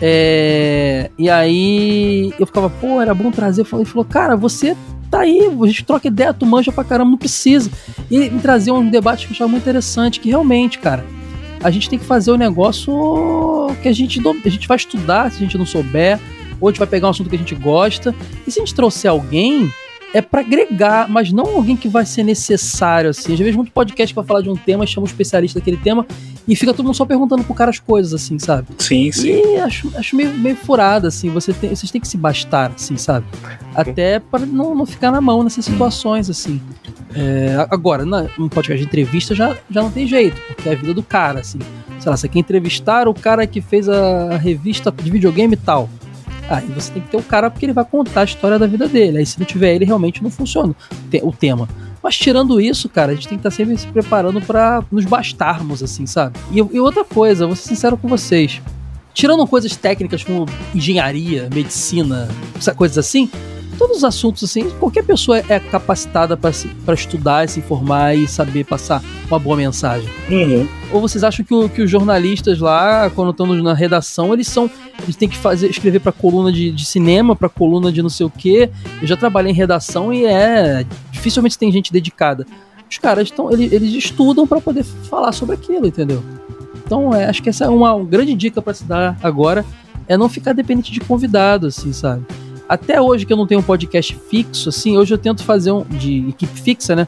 É, 0.00 1.10
e 1.18 1.30
aí 1.30 2.32
eu 2.38 2.46
ficava, 2.46 2.68
pô, 2.68 3.00
era 3.00 3.14
bom 3.14 3.30
trazer. 3.30 3.66
Ele 3.72 3.84
falou, 3.84 4.04
cara, 4.04 4.36
você 4.36 4.76
tá 5.14 5.20
aí, 5.20 5.48
a 5.62 5.66
gente 5.66 5.84
troca 5.84 6.08
ideia, 6.08 6.34
tu 6.34 6.44
manja 6.44 6.72
pra 6.72 6.82
caramba, 6.82 7.12
não 7.12 7.18
precisa. 7.18 7.70
E 8.10 8.28
me 8.30 8.40
trazer 8.40 8.72
um 8.72 8.90
debate 8.90 9.26
que 9.26 9.32
eu 9.32 9.34
achava 9.36 9.48
muito 9.48 9.62
interessante, 9.62 10.18
que 10.18 10.28
realmente, 10.28 10.80
cara, 10.80 11.04
a 11.62 11.70
gente 11.70 11.88
tem 11.88 11.98
que 11.98 12.04
fazer 12.04 12.32
o 12.32 12.36
negócio 12.36 12.92
que 13.80 13.88
a 13.88 13.92
gente, 13.92 14.20
a 14.44 14.48
gente 14.48 14.66
vai 14.66 14.76
estudar, 14.76 15.30
se 15.30 15.36
a 15.36 15.40
gente 15.40 15.56
não 15.56 15.64
souber, 15.64 16.18
ou 16.60 16.68
a 16.68 16.72
gente 16.72 16.80
vai 16.80 16.88
pegar 16.88 17.06
um 17.06 17.10
assunto 17.10 17.30
que 17.30 17.36
a 17.36 17.38
gente 17.38 17.54
gosta. 17.54 18.12
E 18.44 18.50
se 18.50 18.58
a 18.58 18.64
gente 18.64 18.74
trouxer 18.74 19.08
alguém, 19.08 19.72
é 20.12 20.20
para 20.20 20.40
agregar, 20.40 21.08
mas 21.08 21.30
não 21.30 21.46
alguém 21.46 21.76
que 21.76 21.88
vai 21.88 22.04
ser 22.04 22.24
necessário, 22.24 23.10
assim. 23.10 23.36
Já 23.36 23.44
vejo 23.44 23.56
muito 23.56 23.70
podcast 23.70 24.12
que 24.12 24.16
vai 24.16 24.24
falar 24.24 24.42
de 24.42 24.50
um 24.50 24.56
tema, 24.56 24.84
chama 24.84 25.04
um 25.04 25.06
especialista 25.06 25.60
daquele 25.60 25.76
tema, 25.76 26.04
e 26.46 26.54
fica 26.54 26.74
todo 26.74 26.84
mundo 26.84 26.94
só 26.94 27.06
perguntando 27.06 27.42
pro 27.42 27.54
cara 27.54 27.70
as 27.70 27.78
coisas, 27.78 28.12
assim, 28.12 28.38
sabe? 28.38 28.68
Sim, 28.78 29.10
sim. 29.10 29.54
E 29.54 29.60
acho, 29.60 29.90
acho 29.96 30.14
meio, 30.14 30.32
meio 30.34 30.56
furado, 30.56 31.06
assim, 31.06 31.30
você 31.30 31.52
tem, 31.52 31.74
vocês 31.74 31.90
têm 31.90 32.00
que 32.00 32.08
se 32.08 32.16
bastar, 32.16 32.72
assim, 32.74 32.96
sabe? 32.96 33.26
Até 33.74 34.18
para 34.18 34.44
não, 34.44 34.74
não 34.74 34.84
ficar 34.84 35.10
na 35.10 35.20
mão 35.20 35.42
nessas 35.42 35.64
situações, 35.64 36.28
assim. 36.28 36.60
É, 37.14 37.66
agora, 37.70 38.04
na, 38.04 38.26
um 38.38 38.48
podcast 38.48 38.78
de 38.78 38.86
entrevista 38.86 39.34
já, 39.34 39.56
já 39.70 39.82
não 39.82 39.90
tem 39.90 40.06
jeito, 40.06 40.40
porque 40.48 40.68
é 40.68 40.72
a 40.72 40.76
vida 40.76 40.92
do 40.92 41.02
cara, 41.02 41.40
assim. 41.40 41.58
Sei 41.98 42.10
lá, 42.10 42.16
você 42.16 42.28
quer 42.28 42.40
entrevistar 42.40 43.08
o 43.08 43.14
cara 43.14 43.46
que 43.46 43.62
fez 43.62 43.88
a 43.88 44.36
revista 44.36 44.92
de 44.92 45.10
videogame 45.10 45.54
e 45.54 45.56
tal. 45.56 45.88
Aí 46.48 46.66
você 46.66 46.92
tem 46.92 47.02
que 47.02 47.08
ter 47.08 47.16
o 47.16 47.22
cara 47.22 47.50
porque 47.50 47.64
ele 47.64 47.72
vai 47.72 47.84
contar 47.84 48.20
a 48.20 48.24
história 48.24 48.58
da 48.58 48.66
vida 48.66 48.86
dele. 48.86 49.18
Aí 49.18 49.26
se 49.26 49.38
não 49.38 49.46
tiver 49.46 49.74
ele, 49.74 49.86
realmente 49.86 50.22
não 50.22 50.30
funciona 50.30 50.74
o 51.22 51.32
tema. 51.32 51.68
Mas 52.04 52.18
tirando 52.18 52.60
isso, 52.60 52.86
cara, 52.86 53.12
a 53.12 53.14
gente 53.14 53.26
tem 53.26 53.38
que 53.38 53.40
estar 53.40 53.50
tá 53.50 53.56
sempre 53.56 53.78
se 53.78 53.86
preparando 53.86 54.38
para 54.42 54.84
nos 54.92 55.06
bastarmos, 55.06 55.82
assim, 55.82 56.04
sabe? 56.04 56.38
E, 56.52 56.58
e, 56.58 56.78
outra 56.78 57.02
coisa, 57.02 57.46
vou 57.46 57.56
ser 57.56 57.68
sincero 57.68 57.96
com 57.96 58.06
vocês. 58.06 58.60
Tirando 59.14 59.46
coisas 59.46 59.74
técnicas 59.74 60.22
como 60.22 60.44
engenharia, 60.74 61.48
medicina, 61.54 62.28
coisas 62.76 62.98
assim, 62.98 63.30
todos 63.74 63.98
os 63.98 64.04
assuntos 64.04 64.44
assim, 64.44 64.70
qualquer 64.78 65.04
pessoa 65.04 65.38
é 65.48 65.58
capacitada 65.58 66.36
para 66.36 66.94
estudar, 66.94 67.48
se 67.48 67.60
informar 67.60 68.16
e 68.16 68.26
saber 68.26 68.64
passar 68.64 69.02
uma 69.28 69.38
boa 69.38 69.56
mensagem. 69.56 70.08
Uhum. 70.30 70.66
Ou 70.92 71.00
vocês 71.00 71.24
acham 71.24 71.44
que, 71.44 71.54
o, 71.54 71.68
que 71.68 71.82
os 71.82 71.90
jornalistas 71.90 72.58
lá, 72.58 73.10
quando 73.10 73.30
estão 73.30 73.46
na 73.46 73.74
redação, 73.74 74.32
eles 74.32 74.48
são. 74.48 74.70
Eles 75.02 75.16
têm 75.16 75.28
que 75.28 75.36
fazer, 75.36 75.68
escrever 75.68 76.00
para 76.00 76.12
coluna 76.12 76.52
de, 76.52 76.70
de 76.70 76.84
cinema, 76.84 77.34
para 77.34 77.48
coluna 77.48 77.90
de 77.90 78.02
não 78.02 78.08
sei 78.08 78.26
o 78.26 78.30
quê. 78.30 78.70
Eu 79.00 79.06
já 79.06 79.16
trabalhei 79.16 79.52
em 79.52 79.54
redação 79.54 80.12
e 80.12 80.24
é. 80.24 80.84
Dificilmente 81.10 81.58
tem 81.58 81.70
gente 81.72 81.92
dedicada. 81.92 82.46
Os 82.90 82.98
caras 82.98 83.24
estão. 83.24 83.50
Eles, 83.50 83.72
eles 83.72 83.92
estudam 83.94 84.46
para 84.46 84.60
poder 84.60 84.84
falar 84.84 85.32
sobre 85.32 85.56
aquilo, 85.56 85.86
entendeu? 85.86 86.22
Então, 86.86 87.14
é, 87.14 87.26
acho 87.26 87.42
que 87.42 87.48
essa 87.48 87.64
é 87.64 87.68
uma, 87.68 87.94
uma 87.94 88.04
grande 88.04 88.34
dica 88.34 88.60
para 88.60 88.74
se 88.74 88.84
dar 88.84 89.18
agora. 89.22 89.64
É 90.06 90.16
não 90.18 90.28
ficar 90.28 90.52
dependente 90.52 90.92
de 90.92 91.00
convidado, 91.00 91.66
assim, 91.66 91.92
sabe? 91.92 92.24
Até 92.68 93.00
hoje 93.00 93.26
que 93.26 93.32
eu 93.32 93.36
não 93.36 93.46
tenho 93.46 93.60
um 93.60 93.64
podcast 93.64 94.16
fixo, 94.28 94.68
assim, 94.70 94.96
hoje 94.96 95.12
eu 95.12 95.18
tento 95.18 95.44
fazer 95.44 95.70
um. 95.70 95.84
de 95.84 96.28
equipe 96.28 96.60
fixa, 96.60 96.96
né? 96.96 97.06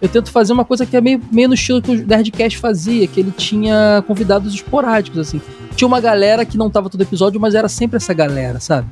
Eu 0.00 0.08
tento 0.08 0.30
fazer 0.30 0.52
uma 0.52 0.64
coisa 0.64 0.84
que 0.84 0.96
é 0.96 1.00
meio, 1.00 1.20
meio 1.32 1.48
no 1.48 1.54
estilo 1.54 1.80
que 1.80 1.90
o 1.90 2.06
Nerdcast 2.06 2.58
fazia, 2.58 3.06
que 3.06 3.20
ele 3.20 3.30
tinha 3.30 4.04
convidados 4.06 4.52
esporádicos, 4.54 5.18
assim. 5.18 5.40
Tinha 5.74 5.88
uma 5.88 6.00
galera 6.00 6.44
que 6.44 6.58
não 6.58 6.68
tava 6.68 6.90
todo 6.90 7.00
episódio, 7.00 7.40
mas 7.40 7.54
era 7.54 7.68
sempre 7.68 7.96
essa 7.96 8.12
galera, 8.12 8.60
sabe? 8.60 8.86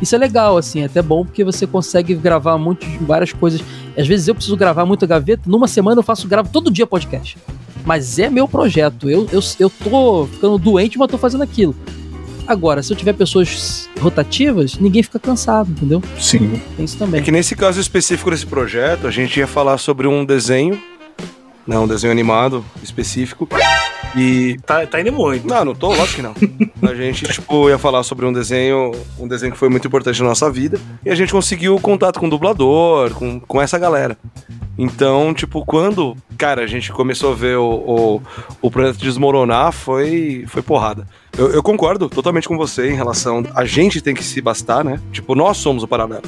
Isso 0.00 0.16
é 0.16 0.18
legal, 0.18 0.56
assim, 0.56 0.80
é 0.80 0.86
até 0.86 1.00
bom 1.00 1.24
porque 1.24 1.44
você 1.44 1.64
consegue 1.64 2.14
gravar 2.14 2.58
muito, 2.58 2.84
várias 3.02 3.32
coisas. 3.32 3.62
Às 3.96 4.06
vezes 4.08 4.26
eu 4.26 4.34
preciso 4.34 4.56
gravar 4.56 4.84
muita 4.84 5.06
gaveta, 5.06 5.42
numa 5.46 5.68
semana 5.68 6.00
eu 6.00 6.02
faço, 6.02 6.26
gravo 6.26 6.48
todo 6.52 6.72
dia 6.72 6.86
podcast. 6.88 7.38
Mas 7.84 8.18
é 8.18 8.28
meu 8.28 8.48
projeto. 8.48 9.08
Eu, 9.08 9.28
eu, 9.32 9.40
eu 9.58 9.70
tô 9.70 10.26
ficando 10.26 10.58
doente, 10.58 10.98
mas 10.98 11.10
tô 11.10 11.18
fazendo 11.18 11.42
aquilo. 11.42 11.74
Agora, 12.52 12.82
se 12.82 12.92
eu 12.92 12.96
tiver 12.98 13.14
pessoas 13.14 13.88
rotativas, 13.98 14.78
ninguém 14.78 15.02
fica 15.02 15.18
cansado, 15.18 15.70
entendeu? 15.70 16.02
Sim. 16.20 16.60
Tem 16.76 16.84
isso 16.84 16.98
também. 16.98 17.18
É 17.18 17.24
que 17.24 17.32
nesse 17.32 17.56
caso 17.56 17.80
específico 17.80 18.30
desse 18.30 18.44
projeto, 18.44 19.06
a 19.06 19.10
gente 19.10 19.40
ia 19.40 19.46
falar 19.46 19.78
sobre 19.78 20.06
um 20.06 20.22
desenho, 20.22 20.78
né, 21.66 21.78
um 21.78 21.88
desenho 21.88 22.12
animado 22.12 22.62
específico. 22.82 23.48
E. 24.14 24.58
Tá, 24.66 24.86
tá 24.86 25.00
indo 25.00 25.10
muito. 25.12 25.48
Não, 25.48 25.64
não 25.64 25.74
tô, 25.74 25.94
lógico 25.94 26.16
que 26.16 26.22
não. 26.22 26.34
a 26.90 26.94
gente, 26.94 27.24
tipo, 27.24 27.70
ia 27.70 27.78
falar 27.78 28.02
sobre 28.02 28.26
um 28.26 28.32
desenho, 28.34 28.92
um 29.18 29.26
desenho 29.26 29.52
que 29.52 29.58
foi 29.58 29.70
muito 29.70 29.88
importante 29.88 30.20
na 30.20 30.28
nossa 30.28 30.50
vida. 30.50 30.78
E 31.02 31.08
a 31.08 31.14
gente 31.14 31.32
conseguiu 31.32 31.80
contato 31.80 32.20
com 32.20 32.26
o 32.26 32.30
dublador, 32.30 33.14
com, 33.14 33.40
com 33.40 33.62
essa 33.62 33.78
galera. 33.78 34.18
Então, 34.76 35.32
tipo, 35.32 35.64
quando, 35.64 36.14
cara, 36.36 36.64
a 36.64 36.66
gente 36.66 36.92
começou 36.92 37.32
a 37.32 37.34
ver 37.34 37.56
o, 37.56 37.64
o, 37.64 38.22
o 38.60 38.70
projeto 38.70 38.98
desmoronar, 38.98 39.72
foi, 39.72 40.44
foi 40.48 40.60
porrada. 40.60 41.08
Eu, 41.36 41.50
eu, 41.50 41.62
concordo 41.62 42.08
totalmente 42.08 42.46
com 42.46 42.56
você 42.56 42.90
em 42.90 42.94
relação. 42.94 43.42
A 43.54 43.64
gente 43.64 44.00
tem 44.00 44.14
que 44.14 44.22
se 44.22 44.40
bastar, 44.40 44.84
né? 44.84 45.00
Tipo, 45.10 45.34
nós 45.34 45.56
somos 45.56 45.82
o 45.82 45.88
paralelo. 45.88 46.24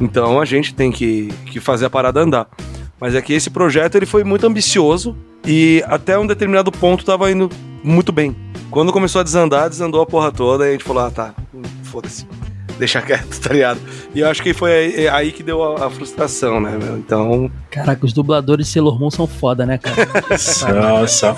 Então 0.00 0.40
a 0.40 0.44
gente 0.44 0.74
tem 0.74 0.92
que, 0.92 1.28
que 1.46 1.60
fazer 1.60 1.86
a 1.86 1.90
parada 1.90 2.20
andar. 2.20 2.48
Mas 3.00 3.14
é 3.14 3.22
que 3.22 3.32
esse 3.32 3.50
projeto 3.50 3.96
ele 3.96 4.06
foi 4.06 4.22
muito 4.22 4.46
ambicioso 4.46 5.16
e 5.44 5.82
até 5.86 6.18
um 6.18 6.26
determinado 6.26 6.70
ponto 6.70 7.04
tava 7.04 7.30
indo 7.30 7.50
muito 7.82 8.12
bem. 8.12 8.36
Quando 8.70 8.92
começou 8.92 9.20
a 9.20 9.24
desandar, 9.24 9.68
desandou 9.68 10.00
a 10.00 10.06
porra 10.06 10.30
toda 10.30 10.64
e 10.66 10.68
a 10.68 10.72
gente 10.72 10.84
falou: 10.84 11.02
ah, 11.02 11.10
tá, 11.10 11.34
foda-se 11.84 12.26
deixar 12.80 13.02
quieto, 13.02 13.38
tá 13.40 13.52
ligado? 13.52 13.80
E 14.14 14.20
eu 14.20 14.28
acho 14.28 14.42
que 14.42 14.52
foi 14.52 14.72
aí, 14.72 15.06
é 15.06 15.08
aí 15.08 15.30
que 15.30 15.42
deu 15.42 15.62
a, 15.62 15.86
a, 15.86 15.90
frustração, 15.90 16.60
né, 16.60 16.76
meu? 16.76 16.96
Então. 16.96 17.50
Caraca, 17.70 18.04
os 18.04 18.12
dubladores 18.12 18.66
de 18.66 18.72
Sailor 18.72 18.98
Moon 18.98 19.10
são 19.10 19.26
foda, 19.26 19.64
né, 19.64 19.78
cara? 19.78 20.08
são, 20.36 21.06
são. 21.06 21.36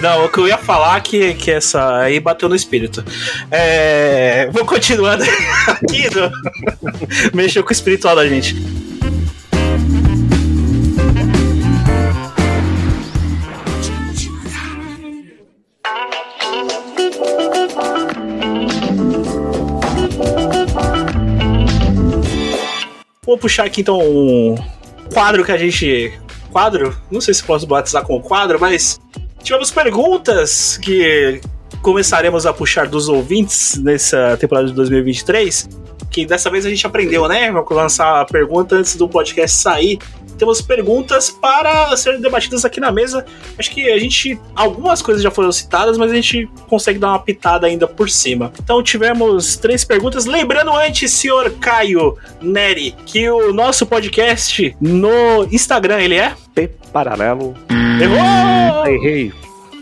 Não, 0.00 0.24
o 0.24 0.28
que 0.30 0.38
eu 0.38 0.48
ia 0.48 0.56
falar 0.56 0.96
é 0.96 1.00
que, 1.00 1.34
que 1.34 1.50
essa 1.50 1.98
aí 1.98 2.18
bateu 2.20 2.48
no 2.48 2.54
espírito. 2.54 3.04
É... 3.50 4.48
Vou 4.52 4.64
continuando 4.64 5.24
aqui, 5.66 6.08
no... 6.14 6.30
mexeu 7.36 7.62
com 7.62 7.70
o 7.70 7.72
espiritual 7.72 8.16
da 8.16 8.26
gente. 8.26 8.56
Vou 23.38 23.42
puxar 23.42 23.66
aqui 23.66 23.82
então 23.82 24.00
um 24.00 24.56
quadro 25.14 25.44
que 25.44 25.52
a 25.52 25.56
gente. 25.56 26.12
Quadro? 26.50 27.00
Não 27.08 27.20
sei 27.20 27.32
se 27.32 27.44
posso 27.44 27.68
batizar 27.68 28.04
como 28.04 28.20
quadro, 28.20 28.58
mas 28.58 28.98
tivemos 29.44 29.70
perguntas 29.70 30.76
que 30.78 31.40
começaremos 31.80 32.46
a 32.46 32.52
puxar 32.52 32.88
dos 32.88 33.08
ouvintes 33.08 33.78
nessa 33.80 34.36
temporada 34.38 34.66
de 34.66 34.74
2023. 34.74 35.68
Que 36.10 36.26
dessa 36.26 36.50
vez 36.50 36.66
a 36.66 36.68
gente 36.68 36.84
aprendeu, 36.84 37.28
né? 37.28 37.52
Vou 37.52 37.64
lançar 37.70 38.20
a 38.20 38.24
pergunta 38.24 38.74
antes 38.74 38.96
do 38.96 39.08
podcast 39.08 39.56
sair 39.56 40.00
temos 40.38 40.60
perguntas 40.60 41.30
para 41.30 41.96
serem 41.96 42.20
debatidas 42.20 42.64
aqui 42.64 42.80
na 42.80 42.90
mesa. 42.90 43.24
Acho 43.58 43.70
que 43.70 43.90
a 43.90 43.98
gente. 43.98 44.40
Algumas 44.54 45.02
coisas 45.02 45.22
já 45.22 45.30
foram 45.30 45.52
citadas, 45.52 45.98
mas 45.98 46.10
a 46.10 46.14
gente 46.14 46.48
consegue 46.68 46.98
dar 46.98 47.08
uma 47.08 47.18
pitada 47.18 47.66
ainda 47.66 47.86
por 47.86 48.08
cima. 48.08 48.52
Então 48.62 48.82
tivemos 48.82 49.56
três 49.56 49.84
perguntas. 49.84 50.24
Lembrando 50.24 50.72
antes, 50.74 51.10
senhor 51.12 51.50
Caio 51.60 52.16
Neri, 52.40 52.94
que 53.04 53.28
o 53.28 53.52
nosso 53.52 53.84
podcast 53.86 54.76
no 54.80 55.44
Instagram 55.50 56.00
ele 56.00 56.16
é? 56.16 56.34
P 56.54 56.68
Paralelo. 56.92 57.54
Errou! 58.00 58.86
Errei. 58.86 59.32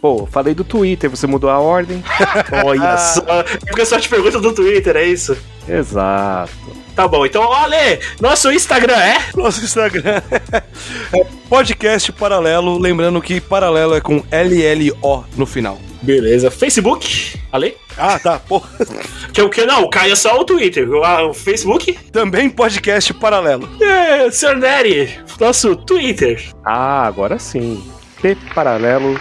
Pô, 0.01 0.27
falei 0.27 0.55
do 0.55 0.63
Twitter, 0.63 1.11
você 1.11 1.27
mudou 1.27 1.51
a 1.51 1.59
ordem. 1.59 2.03
Olha 2.65 2.97
só. 2.97 3.41
É 3.41 3.57
porque 3.67 3.85
só 3.85 3.99
te 3.99 4.09
pergunta 4.09 4.41
do 4.41 4.55
Twitter, 4.55 4.97
é 4.97 5.05
isso? 5.05 5.37
Exato. 5.69 6.86
Tá 6.97 7.07
bom, 7.07 7.27
então, 7.27 7.43
olha, 7.43 8.01
nosso 8.19 8.51
Instagram 8.51 8.97
é? 8.97 9.19
Nosso 9.37 9.63
Instagram 9.63 10.23
é 11.13 11.27
podcast 11.47 12.11
paralelo, 12.11 12.79
lembrando 12.79 13.21
que 13.21 13.39
paralelo 13.39 13.95
é 13.95 14.01
com 14.01 14.25
L-L-O 14.31 15.25
no 15.37 15.45
final. 15.45 15.79
Beleza. 16.01 16.51
Facebook, 16.51 17.39
Ale? 17.53 17.77
Ah, 17.99 18.19
tá, 18.19 18.39
porra. 18.39 18.71
Que 19.31 19.43
o 19.43 19.51
que? 19.51 19.67
Não, 19.67 19.83
o 19.83 19.91
Caio 19.91 20.13
é 20.13 20.17
só 20.17 20.41
o 20.41 20.45
Twitter. 20.45 20.89
O, 20.91 21.35
Facebook? 21.35 21.93
Também 22.11 22.49
podcast 22.49 23.13
paralelo. 23.13 23.69
É, 23.83 24.31
Sr. 24.31 24.57
Nery, 24.57 25.19
nosso 25.39 25.77
Twitter. 25.77 26.43
Ah, 26.65 27.07
agora 27.07 27.39
sim. 27.39 27.85
P 28.23 28.37
paralelo 28.55 29.19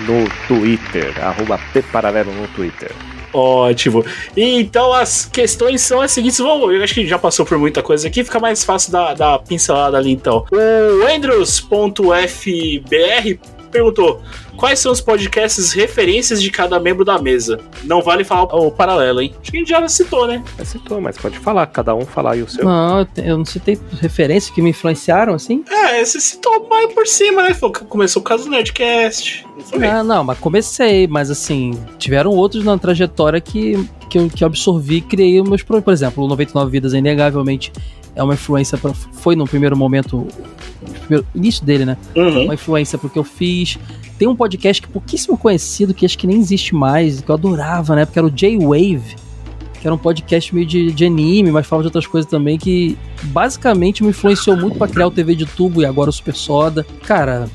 no 0.00 0.28
Twitter, 0.46 1.12
arroba 1.24 1.58
Pparalelo 1.90 2.32
no 2.32 2.46
Twitter. 2.48 2.92
Ótimo. 3.32 4.04
Então 4.36 4.92
as 4.92 5.24
questões 5.24 5.80
são 5.80 6.00
as 6.00 6.10
seguintes. 6.10 6.38
Vamos, 6.38 6.74
eu 6.74 6.82
acho 6.82 6.94
que 6.94 7.06
já 7.06 7.18
passou 7.18 7.46
por 7.46 7.58
muita 7.58 7.82
coisa 7.82 8.08
aqui, 8.08 8.24
fica 8.24 8.40
mais 8.40 8.64
fácil 8.64 8.92
da, 8.92 9.14
da 9.14 9.38
pincelada 9.38 9.96
ali 9.96 10.10
então. 10.10 10.44
O 10.50 11.14
Andrews.fbr 11.14 13.59
perguntou: 13.70 14.20
quais 14.56 14.78
são 14.78 14.92
os 14.92 15.00
podcasts 15.00 15.72
referências 15.72 16.42
de 16.42 16.50
cada 16.50 16.78
membro 16.78 17.04
da 17.04 17.18
mesa? 17.18 17.60
Não 17.84 18.02
vale 18.02 18.24
falar 18.24 18.54
o 18.54 18.70
paralelo, 18.70 19.20
hein? 19.20 19.34
Acho 19.40 19.50
que 19.50 19.56
a 19.56 19.60
gente 19.60 19.68
já 19.68 19.88
citou, 19.88 20.26
né? 20.26 20.42
Já 20.58 20.64
citou, 20.64 21.00
mas 21.00 21.16
pode 21.16 21.38
falar, 21.38 21.66
cada 21.66 21.94
um 21.94 22.04
falar 22.04 22.32
aí 22.32 22.42
o 22.42 22.48
seu. 22.48 22.64
Não, 22.64 23.06
eu 23.16 23.38
não 23.38 23.44
citei 23.44 23.78
referências 24.00 24.54
que 24.54 24.60
me 24.60 24.70
influenciaram, 24.70 25.34
assim. 25.34 25.64
É, 25.68 26.04
você 26.04 26.20
citou 26.20 26.68
mais 26.68 26.92
por 26.92 27.06
cima, 27.06 27.42
né? 27.42 27.56
Começou 27.88 28.20
o 28.20 28.24
caso 28.24 28.44
do 28.44 28.50
Nerdcast. 28.50 29.46
Não? 29.72 29.90
Ah, 29.90 30.02
não, 30.02 30.24
mas 30.24 30.38
comecei, 30.38 31.06
mas 31.06 31.30
assim, 31.30 31.78
tiveram 31.98 32.30
outros 32.30 32.64
na 32.64 32.76
trajetória 32.78 33.40
que, 33.40 33.88
que, 34.08 34.18
eu, 34.18 34.28
que 34.28 34.44
eu 34.44 34.46
absorvi 34.46 34.96
e 34.96 35.00
criei 35.00 35.40
os 35.40 35.48
meus 35.48 35.62
próprios. 35.62 35.84
Por 35.84 35.92
exemplo, 35.92 36.24
o 36.24 36.28
99 36.28 36.70
Vidas, 36.70 36.94
inegavelmente, 36.94 37.72
é 38.14 38.22
uma 38.22 38.34
influência, 38.34 38.76
pra, 38.78 38.92
foi 38.92 39.36
no 39.36 39.46
primeiro 39.46 39.76
momento, 39.76 40.26
no 40.82 40.94
primeiro- 41.00 41.26
início 41.34 41.64
dele, 41.64 41.84
né? 41.84 41.96
Uhum. 42.16 42.44
Uma 42.44 42.54
influência 42.54 42.98
pro 42.98 43.08
que 43.10 43.18
eu 43.18 43.24
fiz. 43.24 43.78
Tem 44.18 44.28
um 44.28 44.36
podcast 44.36 44.82
que 44.82 44.88
pouquíssimo 44.88 45.36
conhecido, 45.38 45.94
que 45.94 46.04
acho 46.04 46.18
que 46.18 46.26
nem 46.26 46.38
existe 46.38 46.74
mais, 46.74 47.20
que 47.20 47.30
eu 47.30 47.34
adorava, 47.34 47.94
né? 47.96 48.04
Porque 48.04 48.18
era 48.18 48.26
o 48.26 48.30
J-Wave, 48.30 49.16
que 49.80 49.86
era 49.86 49.94
um 49.94 49.98
podcast 49.98 50.54
meio 50.54 50.66
de, 50.66 50.92
de 50.92 51.04
anime, 51.06 51.50
mas 51.50 51.66
falava 51.66 51.84
de 51.84 51.88
outras 51.88 52.06
coisas 52.06 52.30
também, 52.30 52.58
que 52.58 52.98
basicamente 53.24 54.02
me 54.02 54.10
influenciou 54.10 54.56
muito 54.56 54.76
pra 54.76 54.86
criar 54.88 55.06
o 55.06 55.10
TV 55.10 55.34
de 55.34 55.46
tubo 55.46 55.80
e 55.80 55.86
agora 55.86 56.10
o 56.10 56.12
Super 56.12 56.34
Soda. 56.34 56.84
Cara, 57.06 57.48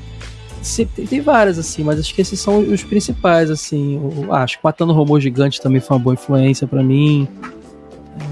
tem, 1.08 1.20
várias, 1.20 1.58
assim, 1.58 1.84
mas 1.84 2.00
acho 2.00 2.12
que 2.12 2.20
esses 2.20 2.40
são 2.40 2.58
os 2.58 2.82
principais, 2.82 3.48
assim. 3.48 4.00
Ah, 4.28 4.42
acho 4.42 4.56
que 4.58 4.64
Matando 4.64 4.92
o 4.92 4.96
Robô 4.96 5.20
Gigante 5.20 5.60
também 5.60 5.80
foi 5.80 5.96
uma 5.96 6.02
boa 6.02 6.14
influência 6.14 6.66
pra 6.66 6.82
mim. 6.82 7.28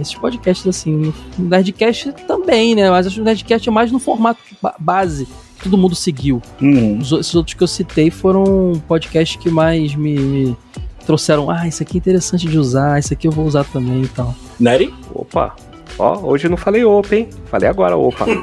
Esses 0.01 0.15
podcasts, 0.15 0.67
assim, 0.67 1.13
o 1.39 1.43
Nerdcast 1.43 2.13
também, 2.27 2.75
né? 2.75 2.91
Mas 2.91 3.07
acho 3.07 3.17
que 3.17 3.21
o 3.21 3.25
Nerdcast 3.25 3.69
é 3.69 3.73
mais 3.73 3.93
no 3.93 3.99
formato 3.99 4.41
ba- 4.61 4.75
base, 4.79 5.27
que 5.59 5.65
todo 5.65 5.79
mundo 5.79 5.95
seguiu. 5.95 6.41
Uhum. 6.61 6.99
Os, 6.99 7.13
esses 7.13 7.35
outros 7.35 7.55
que 7.55 7.63
eu 7.63 7.69
citei 7.69 8.11
foram 8.11 8.73
podcasts 8.89 9.37
que 9.41 9.49
mais 9.51 9.95
me, 9.95 10.19
me 10.19 10.57
trouxeram. 11.07 11.51
Ah, 11.51 11.67
isso 11.69 11.83
aqui 11.83 11.97
é 11.97 11.99
interessante 11.99 12.47
de 12.49 12.59
usar, 12.59 12.99
isso 12.99 13.13
aqui 13.13 13.29
eu 13.29 13.33
vou 13.33 13.47
usar 13.47 13.65
também 13.65 14.03
e 14.03 14.09
tal. 14.09 14.35
Nery? 14.59 14.93
Opa, 15.15 15.55
ó, 15.99 16.19
hoje 16.19 16.47
eu 16.47 16.51
não 16.51 16.57
falei 16.57 16.85
opa, 16.85 17.15
hein? 17.15 17.29
Falei 17.47 17.69
agora, 17.69 17.97
opa. 17.97 18.25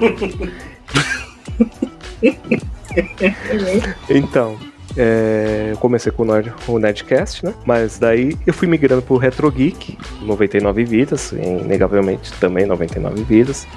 Então, 4.09 4.57
é, 4.97 5.69
eu 5.71 5.77
comecei 5.77 6.11
com 6.11 6.23
o, 6.23 6.25
Nerd, 6.25 6.53
o 6.67 6.79
Nerdcast, 6.79 7.45
né? 7.45 7.53
Mas 7.65 7.97
daí 7.97 8.37
eu 8.45 8.53
fui 8.53 8.67
migrando 8.67 9.01
pro 9.01 9.17
Retro 9.17 9.49
Geek, 9.51 9.97
99 10.21 10.83
vidas, 10.83 11.31
inegavelmente 11.31 12.31
também 12.33 12.65
99 12.65 13.23
vidas. 13.23 13.67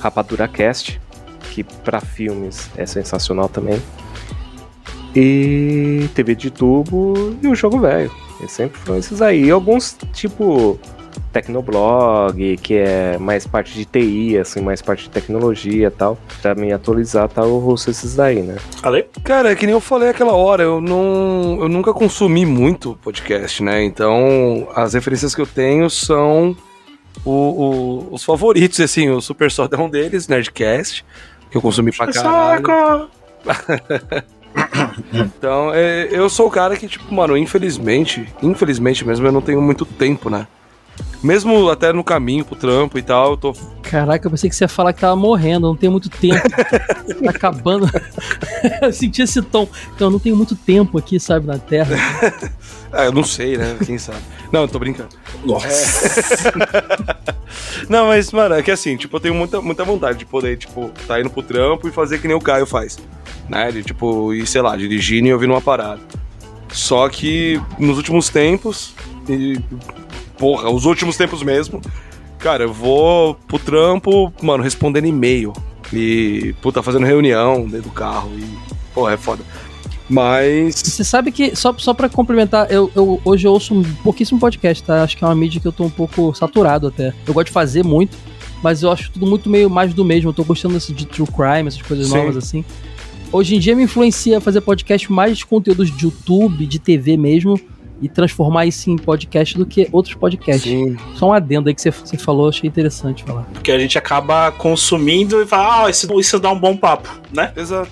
Rapadura 0.00 0.48
Cast, 0.48 1.00
que 1.50 1.62
pra 1.64 2.00
filmes 2.00 2.70
é 2.76 2.86
sensacional 2.86 3.48
também. 3.48 3.80
E 5.14 6.08
TV 6.14 6.34
de 6.34 6.50
tubo 6.50 7.36
e 7.42 7.48
o 7.48 7.54
jogo 7.54 7.80
velho. 7.80 8.10
Sempre 8.48 8.78
foram 8.80 8.98
esses 8.98 9.20
aí. 9.20 9.44
E 9.44 9.50
alguns, 9.50 9.96
tipo, 10.12 10.78
Tecnoblog, 11.32 12.56
que 12.58 12.74
é 12.74 13.16
mais 13.18 13.46
parte 13.46 13.72
de 13.74 13.84
TI, 13.84 14.38
assim, 14.38 14.60
mais 14.60 14.80
parte 14.82 15.04
de 15.04 15.10
tecnologia 15.10 15.88
e 15.88 15.90
tal. 15.90 16.18
Pra 16.42 16.54
me 16.54 16.72
atualizar, 16.72 17.28
tal, 17.28 17.46
eu 17.46 17.62
ouço 17.62 17.90
esses 17.90 18.14
daí, 18.16 18.42
né? 18.42 18.56
Ale? 18.82 19.06
Cara, 19.24 19.52
é 19.52 19.54
que 19.54 19.66
nem 19.66 19.72
eu 19.74 19.80
falei 19.80 20.08
aquela 20.08 20.32
hora, 20.32 20.62
eu 20.62 20.80
não. 20.80 21.58
Eu 21.60 21.68
nunca 21.68 21.92
consumi 21.92 22.44
muito 22.46 22.98
podcast, 23.02 23.62
né? 23.62 23.82
Então, 23.84 24.68
as 24.74 24.94
referências 24.94 25.34
que 25.34 25.40
eu 25.40 25.46
tenho 25.46 25.88
são 25.90 26.56
o- 27.24 27.30
o- 27.30 28.08
os 28.14 28.24
favoritos, 28.24 28.80
assim, 28.80 29.08
o 29.10 29.20
Super 29.20 29.50
Soda 29.50 29.76
é 29.76 29.80
um 29.80 29.88
deles, 29.88 30.26
Nerdcast, 30.28 31.04
que 31.50 31.56
eu 31.56 31.62
consumi 31.62 31.92
pra 31.92 32.12
caralho. 32.12 32.66
Saco! 32.66 33.10
Então, 35.12 35.70
é, 35.72 36.08
eu 36.10 36.28
sou 36.28 36.48
o 36.48 36.50
cara 36.50 36.76
que, 36.76 36.88
tipo, 36.88 37.14
mano, 37.14 37.36
infelizmente, 37.36 38.26
infelizmente 38.42 39.06
mesmo, 39.06 39.26
eu 39.26 39.32
não 39.32 39.40
tenho 39.40 39.60
muito 39.62 39.84
tempo, 39.84 40.28
né? 40.28 40.46
Mesmo 41.22 41.68
até 41.68 41.92
no 41.92 42.02
caminho 42.02 42.44
pro 42.44 42.56
trampo 42.56 42.98
e 42.98 43.02
tal, 43.02 43.32
eu 43.32 43.36
tô. 43.36 43.52
Caraca, 43.82 44.26
eu 44.26 44.30
pensei 44.30 44.48
que 44.48 44.56
você 44.56 44.64
ia 44.64 44.68
falar 44.68 44.92
que 44.92 45.00
tava 45.00 45.16
morrendo, 45.16 45.68
não 45.68 45.76
tem 45.76 45.90
muito 45.90 46.08
tempo. 46.08 46.40
tá 46.48 47.30
acabando. 47.30 47.90
eu 48.80 48.92
senti 48.92 49.22
esse 49.22 49.42
tom. 49.42 49.68
Então, 49.94 50.08
eu 50.08 50.10
não 50.10 50.18
tenho 50.18 50.36
muito 50.36 50.56
tempo 50.56 50.96
aqui, 50.96 51.20
sabe, 51.20 51.46
na 51.46 51.58
Terra. 51.58 51.96
Ah, 52.92 53.04
eu 53.04 53.12
não 53.12 53.22
sei, 53.22 53.56
né? 53.56 53.76
Quem 53.86 53.98
sabe. 53.98 54.18
Não, 54.50 54.62
eu 54.62 54.68
tô 54.68 54.76
brincando. 54.76 55.10
Nossa. 55.44 56.52
Não, 57.88 58.08
mas, 58.08 58.32
mano, 58.32 58.56
é 58.56 58.64
que 58.64 58.70
assim, 58.72 58.96
tipo, 58.96 59.16
eu 59.16 59.20
tenho 59.20 59.34
muita, 59.34 59.60
muita 59.60 59.84
vontade 59.84 60.18
de 60.18 60.26
poder, 60.26 60.56
tipo, 60.56 60.90
tá 61.06 61.20
indo 61.20 61.30
pro 61.30 61.40
trampo 61.40 61.86
e 61.86 61.92
fazer 61.92 62.18
que 62.18 62.26
nem 62.26 62.36
o 62.36 62.40
Caio 62.40 62.66
faz. 62.66 62.98
Né? 63.48 63.70
De, 63.70 63.84
tipo, 63.84 64.34
ir, 64.34 64.44
sei 64.44 64.60
lá, 64.60 64.76
dirigindo 64.76 65.28
e 65.28 65.32
ouvindo 65.32 65.52
uma 65.52 65.60
parada. 65.60 66.00
Só 66.72 67.08
que 67.08 67.60
nos 67.78 67.96
últimos 67.96 68.28
tempos, 68.28 68.92
e, 69.28 69.60
porra, 70.40 70.68
os 70.70 70.84
últimos 70.86 71.16
tempos 71.16 71.42
mesmo, 71.44 71.80
cara, 72.38 72.64
eu 72.64 72.72
vou 72.72 73.34
pro 73.46 73.58
trampo, 73.60 74.32
mano, 74.42 74.64
respondendo 74.64 75.04
e-mail. 75.06 75.52
E, 75.92 76.54
puta, 76.62 76.82
fazendo 76.82 77.04
reunião 77.06 77.62
dentro 77.66 77.90
do 77.90 77.94
carro. 77.94 78.30
E, 78.36 78.44
porra, 78.94 79.12
é 79.12 79.16
foda. 79.16 79.44
Mas. 80.08 80.74
Você 80.76 81.04
sabe 81.04 81.30
que, 81.30 81.54
só, 81.54 81.72
só 81.78 81.94
pra 81.94 82.08
complementar, 82.08 82.70
eu, 82.70 82.90
eu- 82.96 83.20
hoje 83.24 83.46
eu 83.46 83.52
ouço 83.52 83.74
um 83.74 83.82
pouquíssimo 84.02 84.40
podcast, 84.40 84.82
tá? 84.82 85.02
Acho 85.04 85.16
que 85.16 85.22
é 85.22 85.26
uma 85.26 85.34
mídia 85.36 85.60
que 85.60 85.68
eu 85.68 85.72
tô 85.72 85.84
um 85.84 85.90
pouco 85.90 86.34
saturado 86.34 86.88
até. 86.88 87.12
Eu 87.26 87.32
gosto 87.34 87.46
de 87.46 87.52
fazer 87.52 87.84
muito, 87.84 88.16
mas 88.62 88.82
eu 88.82 88.90
acho 88.90 89.10
tudo 89.12 89.26
muito 89.26 89.48
meio 89.48 89.68
mais 89.70 89.92
do 89.94 90.04
mesmo. 90.04 90.30
Eu 90.30 90.34
tô 90.34 90.42
gostando 90.44 90.74
desse 90.74 90.92
de 90.92 91.06
true 91.06 91.26
crime, 91.28 91.68
essas 91.68 91.82
coisas 91.82 92.08
Sim. 92.08 92.16
novas 92.16 92.36
assim. 92.36 92.64
Hoje 93.32 93.54
em 93.54 93.60
dia 93.60 93.76
me 93.76 93.84
influencia 93.84 94.38
a 94.38 94.40
fazer 94.40 94.60
podcast 94.60 95.10
mais 95.12 95.38
de 95.38 95.46
conteúdos 95.46 95.96
de 95.96 96.04
YouTube, 96.04 96.66
de 96.66 96.78
TV 96.80 97.16
mesmo, 97.16 97.60
e 98.00 98.08
transformar 98.08 98.66
isso 98.66 98.90
em 98.90 98.96
podcast 98.96 99.56
do 99.58 99.66
que 99.66 99.88
outros 99.92 100.14
podcasts. 100.14 100.70
Sim. 100.70 100.96
Só 101.16 101.28
um 101.28 101.32
adendo 101.32 101.68
aí 101.68 101.74
que 101.74 101.80
você, 101.82 101.90
você 101.90 102.16
falou, 102.16 102.48
achei 102.48 102.68
interessante 102.68 103.22
falar. 103.24 103.42
Porque 103.52 103.70
a 103.70 103.78
gente 103.78 103.98
acaba 103.98 104.50
consumindo 104.52 105.40
e 105.42 105.46
fala, 105.46 105.84
ah, 105.86 105.90
isso, 105.90 106.18
isso 106.18 106.38
dá 106.38 106.50
um 106.50 106.58
bom 106.58 106.76
papo, 106.76 107.08
né? 107.32 107.52
Exato. 107.56 107.90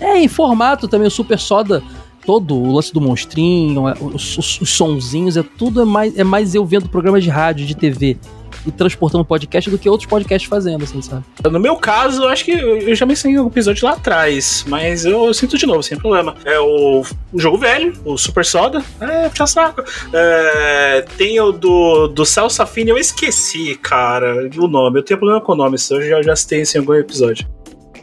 É, 0.00 0.18
em 0.18 0.28
formato 0.28 0.88
também, 0.88 1.06
o 1.06 1.10
Super 1.10 1.38
Soda, 1.38 1.82
todo 2.26 2.54
o 2.56 2.72
lance 2.74 2.92
do 2.92 3.00
monstrinho, 3.00 3.84
os, 4.12 4.36
os- 4.36 4.60
os 4.60 4.70
sonzinhos, 4.70 5.36
é 5.36 5.42
tudo 5.42 5.82
é 5.82 5.84
mais, 5.84 6.18
é 6.18 6.24
mais 6.24 6.54
eu 6.54 6.64
vendo 6.66 6.88
programas 6.88 7.22
de 7.22 7.30
rádio, 7.30 7.64
de 7.64 7.76
TV 7.76 8.16
e 8.66 8.72
transportando 8.72 9.24
podcast 9.24 9.70
do 9.70 9.78
que 9.78 9.88
outros 9.88 10.08
podcasts 10.08 10.48
fazendo, 10.48 10.84
assim, 10.84 11.00
sabe? 11.02 11.24
No 11.50 11.60
meu 11.60 11.76
caso, 11.76 12.22
eu 12.22 12.28
acho 12.28 12.44
que 12.44 12.52
eu 12.52 12.94
já 12.94 13.06
mencionei 13.06 13.38
um 13.38 13.46
episódio 13.46 13.86
lá 13.86 13.92
atrás, 13.92 14.64
mas 14.68 15.04
eu, 15.04 15.32
sinto 15.34 15.58
de 15.58 15.66
novo, 15.66 15.82
sem 15.82 15.98
problema. 15.98 16.34
É 16.44 16.58
o, 16.58 17.02
o 17.32 17.38
jogo 17.38 17.58
velho, 17.58 17.92
o 18.04 18.16
Super 18.16 18.44
Soda. 18.44 18.82
É, 19.00 19.28
puxa 19.28 19.46
saco. 19.46 19.82
É, 20.12 21.04
tem 21.16 21.40
o 21.40 21.52
do, 21.52 22.08
do 22.08 22.24
Celso 22.24 22.62
Affini, 22.62 22.90
eu 22.90 22.98
esqueci, 22.98 23.74
cara, 23.76 24.48
o 24.56 24.66
nome. 24.68 24.98
Eu 24.98 25.02
tenho 25.02 25.18
problema 25.18 25.40
com 25.40 25.52
o 25.52 25.56
nome, 25.56 25.76
eu 25.90 26.02
já, 26.02 26.22
já 26.22 26.36
citei 26.36 26.62
isso 26.62 26.76
em 26.76 26.80
algum 26.80 26.94
episódio. 26.94 27.46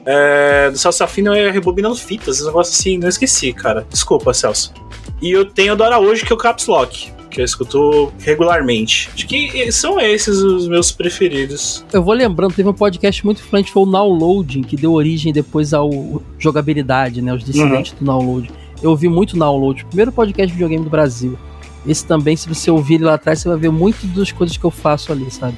É, 0.05 0.69
do 0.71 0.77
Celso 0.77 1.03
Affini 1.03 1.38
é 1.38 1.51
rebobinando 1.51 1.95
fitas, 1.95 2.38
esse 2.38 2.45
negócio 2.45 2.73
assim, 2.73 2.97
não 2.97 3.07
esqueci, 3.07 3.53
cara. 3.53 3.85
Desculpa, 3.89 4.33
Celso. 4.33 4.73
E 5.21 5.31
eu 5.31 5.45
tenho 5.45 5.73
o 5.73 5.75
do 5.75 5.83
Araújo, 5.83 6.25
que 6.25 6.33
é 6.33 6.35
o 6.35 6.38
Caps 6.38 6.65
Lock, 6.65 7.11
que 7.31 7.41
eu 7.41 7.45
escuto 7.45 8.13
regularmente. 8.19 9.09
Acho 9.13 9.25
que 9.25 9.71
são 9.71 9.99
esses 9.99 10.37
os 10.37 10.67
meus 10.67 10.91
preferidos. 10.91 11.83
Eu 11.91 12.03
vou 12.03 12.13
lembrando, 12.13 12.53
teve 12.53 12.69
um 12.69 12.73
podcast 12.73 13.25
muito 13.25 13.39
influente, 13.39 13.71
foi 13.71 13.83
o 13.83 13.85
Downloading, 13.85 14.61
que 14.61 14.75
deu 14.75 14.91
origem 14.91 15.33
depois 15.33 15.73
ao 15.73 16.21
jogabilidade, 16.37 17.21
né? 17.21 17.33
Os 17.33 17.43
dissidentes 17.43 17.93
do 17.93 18.05
Download. 18.05 18.51
Eu 18.83 18.91
ouvi 18.91 19.07
muito 19.07 19.37
Download, 19.37 19.83
o 19.83 19.87
primeiro 19.87 20.11
podcast 20.11 20.47
de 20.47 20.53
videogame 20.53 20.83
do 20.83 20.89
Brasil. 20.89 21.39
Esse 21.87 22.05
também, 22.05 22.35
se 22.35 22.47
você 22.47 22.69
ouvir 22.69 22.95
ele 22.95 23.05
lá 23.05 23.15
atrás, 23.15 23.39
você 23.39 23.49
vai 23.49 23.57
ver 23.57 23.71
muito 23.71 24.05
das 24.07 24.31
coisas 24.31 24.55
que 24.55 24.63
eu 24.63 24.69
faço 24.69 25.11
ali, 25.11 25.31
sabe? 25.31 25.57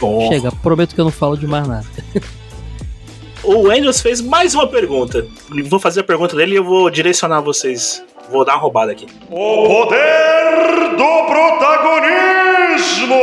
Oh. 0.00 0.26
Chega, 0.28 0.50
prometo 0.50 0.94
que 0.94 1.00
eu 1.00 1.04
não 1.04 1.12
falo 1.12 1.36
de 1.36 1.46
mais 1.46 1.68
nada. 1.68 1.86
O 3.44 3.70
Andrews 3.70 4.00
fez 4.00 4.22
mais 4.22 4.54
uma 4.54 4.66
pergunta. 4.66 5.26
Vou 5.68 5.78
fazer 5.78 6.00
a 6.00 6.04
pergunta 6.04 6.34
dele 6.34 6.54
e 6.54 6.56
eu 6.56 6.64
vou 6.64 6.88
direcionar 6.88 7.42
vocês. 7.42 8.02
Vou 8.30 8.44
dar 8.44 8.54
uma 8.54 8.60
roubada 8.60 8.92
aqui. 8.92 9.06
O 9.30 9.66
poder 9.68 10.96
do 10.96 11.26
protagonismo! 11.26 13.14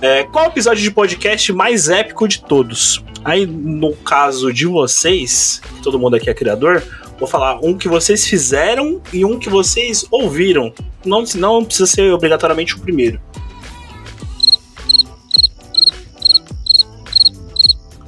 É, 0.00 0.24
qual 0.24 0.46
episódio 0.46 0.82
de 0.82 0.90
podcast 0.90 1.52
mais 1.52 1.88
épico 1.88 2.26
de 2.26 2.42
todos? 2.42 3.04
Aí, 3.24 3.46
no 3.46 3.94
caso 3.94 4.52
de 4.52 4.66
vocês, 4.66 5.60
todo 5.82 5.98
mundo 5.98 6.16
aqui 6.16 6.28
é 6.28 6.34
criador, 6.34 6.82
vou 7.18 7.28
falar 7.28 7.60
um 7.62 7.78
que 7.78 7.88
vocês 7.88 8.26
fizeram 8.26 9.00
e 9.12 9.24
um 9.24 9.38
que 9.38 9.48
vocês 9.48 10.04
ouviram. 10.10 10.72
Não, 11.04 11.22
não 11.36 11.64
precisa 11.64 11.86
ser 11.86 12.12
obrigatoriamente 12.12 12.74
o 12.74 12.80
primeiro. 12.80 13.20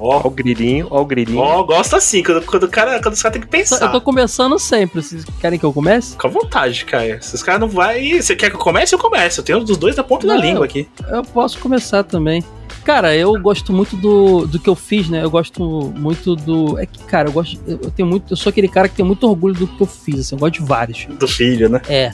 Ó, 0.05 0.27
o 0.27 0.31
grilinho, 0.31 0.87
ó 0.91 1.01
o 1.01 1.05
grilinho. 1.05 1.39
Ó, 1.39 1.63
gosto 1.63 1.97
assim, 1.97 2.23
quando, 2.23 2.45
quando 2.45 2.65
o 2.65 2.69
cara, 2.69 3.01
quando 3.01 3.15
os 3.15 3.23
caras 3.23 3.33
tem 3.33 3.43
que 3.43 3.49
pensar. 3.49 3.81
Eu 3.81 3.93
tô 3.93 4.01
começando 4.01 4.59
sempre. 4.59 5.03
Vocês 5.03 5.25
querem 5.41 5.59
que 5.59 5.65
eu 5.65 5.73
comece? 5.73 6.13
Fica 6.13 6.29
à 6.29 6.31
vontade, 6.31 6.85
Caio. 6.85 7.23
Se 7.23 7.35
os 7.35 7.43
caras 7.43 7.61
não 7.61 7.69
vai. 7.69 8.21
Você 8.21 8.37
quer 8.37 8.51
que 8.51 8.57
eu 8.57 8.61
comece? 8.61 8.95
Eu 8.95 8.99
começo. 8.99 9.41
Eu 9.41 9.45
tenho 9.45 9.61
dos 9.61 9.77
dois 9.77 9.97
da 9.97 10.05
ponta 10.05 10.27
da 10.27 10.35
Não, 10.35 10.43
língua 10.43 10.65
aqui. 10.65 10.89
Eu 11.09 11.23
posso 11.23 11.59
começar 11.59 12.03
também. 12.05 12.45
Cara, 12.85 13.17
eu 13.17 13.41
gosto 13.41 13.73
muito 13.73 13.97
do, 13.97 14.47
do 14.47 14.59
que 14.59 14.69
eu 14.69 14.75
fiz, 14.75 15.09
né? 15.09 15.25
Eu 15.25 15.31
gosto 15.31 15.93
muito 15.97 16.37
do. 16.37 16.79
É 16.79 16.85
que, 16.85 17.03
cara, 17.05 17.29
eu 17.29 17.33
gosto. 17.33 17.59
Eu 17.67 17.81
eu 17.83 17.91
tenho 17.91 18.09
muito. 18.09 18.33
Eu 18.33 18.37
sou 18.37 18.51
aquele 18.51 18.69
cara 18.69 18.89
que 18.89 18.97
tem 18.97 19.05
muito 19.05 19.27
orgulho 19.27 19.55
do 19.55 19.67
que 19.67 19.81
eu 19.81 19.87
fiz, 19.87 20.21
assim. 20.21 20.35
Eu 20.35 20.39
gosto 20.39 20.55
de 20.55 20.63
vários. 20.63 21.07
Do 21.19 21.27
filho, 21.27 21.69
né? 21.69 21.81
É. 21.89 22.13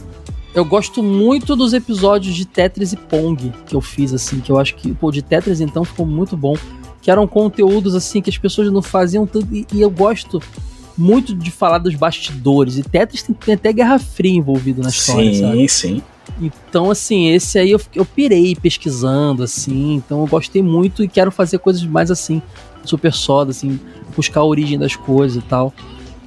Eu 0.55 0.65
gosto 0.65 1.03
muito 1.03 1.55
dos 1.55 1.73
episódios 1.73 2.35
de 2.35 2.45
Tetris 2.45 2.93
e 2.93 2.97
Pong 2.97 3.53
que 3.67 3.75
eu 3.75 3.81
fiz, 3.81 4.13
assim, 4.13 4.41
que 4.41 4.51
eu 4.51 4.59
acho 4.59 4.75
que, 4.75 4.93
pô, 4.93 5.13
de 5.13 5.23
Tetris 5.23 5.61
então 5.61 5.85
ficou 5.85 6.05
muito 6.05 6.37
bom. 6.37 6.57
Que 7.01 7.11
eram 7.11 7.27
conteúdos, 7.27 7.95
assim, 7.95 8.21
que 8.21 8.31
as 8.31 8.39
pessoas 8.39 8.71
não 8.71 8.83
faziam 8.83 9.27
tanto. 9.27 9.49
E, 9.55 9.67
e 9.73 9.81
eu 9.81 9.91
gosto 9.91 10.41
muito 10.97 11.35
de 11.35 11.51
falar 11.51 11.79
dos 11.79 11.95
bastidores. 11.95 12.77
E 12.77 12.83
Tetris 12.83 13.23
tem, 13.23 13.35
tem 13.35 13.55
até 13.55 13.73
Guerra 13.73 13.99
Fria 13.99 14.37
envolvido 14.37 14.83
na 14.83 14.91
história, 14.91 15.33
sim, 15.33 15.41
sabe? 15.41 15.69
sim. 15.69 16.03
Então, 16.41 16.91
assim, 16.91 17.29
esse 17.29 17.59
aí 17.59 17.71
eu, 17.71 17.81
eu 17.95 18.05
pirei 18.05 18.55
pesquisando, 18.55 19.43
assim. 19.43 19.95
Então 19.95 20.21
eu 20.21 20.27
gostei 20.27 20.63
muito 20.63 21.03
e 21.03 21.09
quero 21.09 21.31
fazer 21.31 21.59
coisas 21.59 21.85
mais 21.85 22.11
assim, 22.11 22.41
super 22.85 23.13
soda, 23.13 23.51
assim, 23.51 23.79
buscar 24.17 24.41
a 24.41 24.45
origem 24.45 24.79
das 24.79 24.97
coisas 24.97 25.43
e 25.43 25.47
tal. 25.47 25.73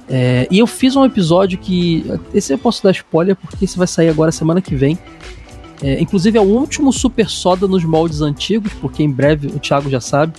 É, 0.08 0.46
e 0.50 0.58
eu 0.58 0.66
fiz 0.66 0.94
um 0.96 1.04
episódio 1.04 1.58
que. 1.58 2.04
Esse 2.32 2.52
eu 2.52 2.58
posso 2.58 2.82
dar 2.82 2.90
spoiler, 2.90 3.36
porque 3.36 3.64
esse 3.64 3.78
vai 3.78 3.86
sair 3.86 4.08
agora 4.08 4.30
semana 4.30 4.60
que 4.60 4.74
vem. 4.74 4.98
É, 5.82 6.00
inclusive 6.00 6.38
é 6.38 6.40
o 6.40 6.44
último 6.44 6.92
Super 6.92 7.28
Soda 7.28 7.66
nos 7.66 7.84
moldes 7.84 8.20
antigos, 8.20 8.72
porque 8.74 9.02
em 9.02 9.10
breve 9.10 9.48
o 9.48 9.58
Thiago 9.58 9.90
já 9.90 10.00
sabe. 10.00 10.34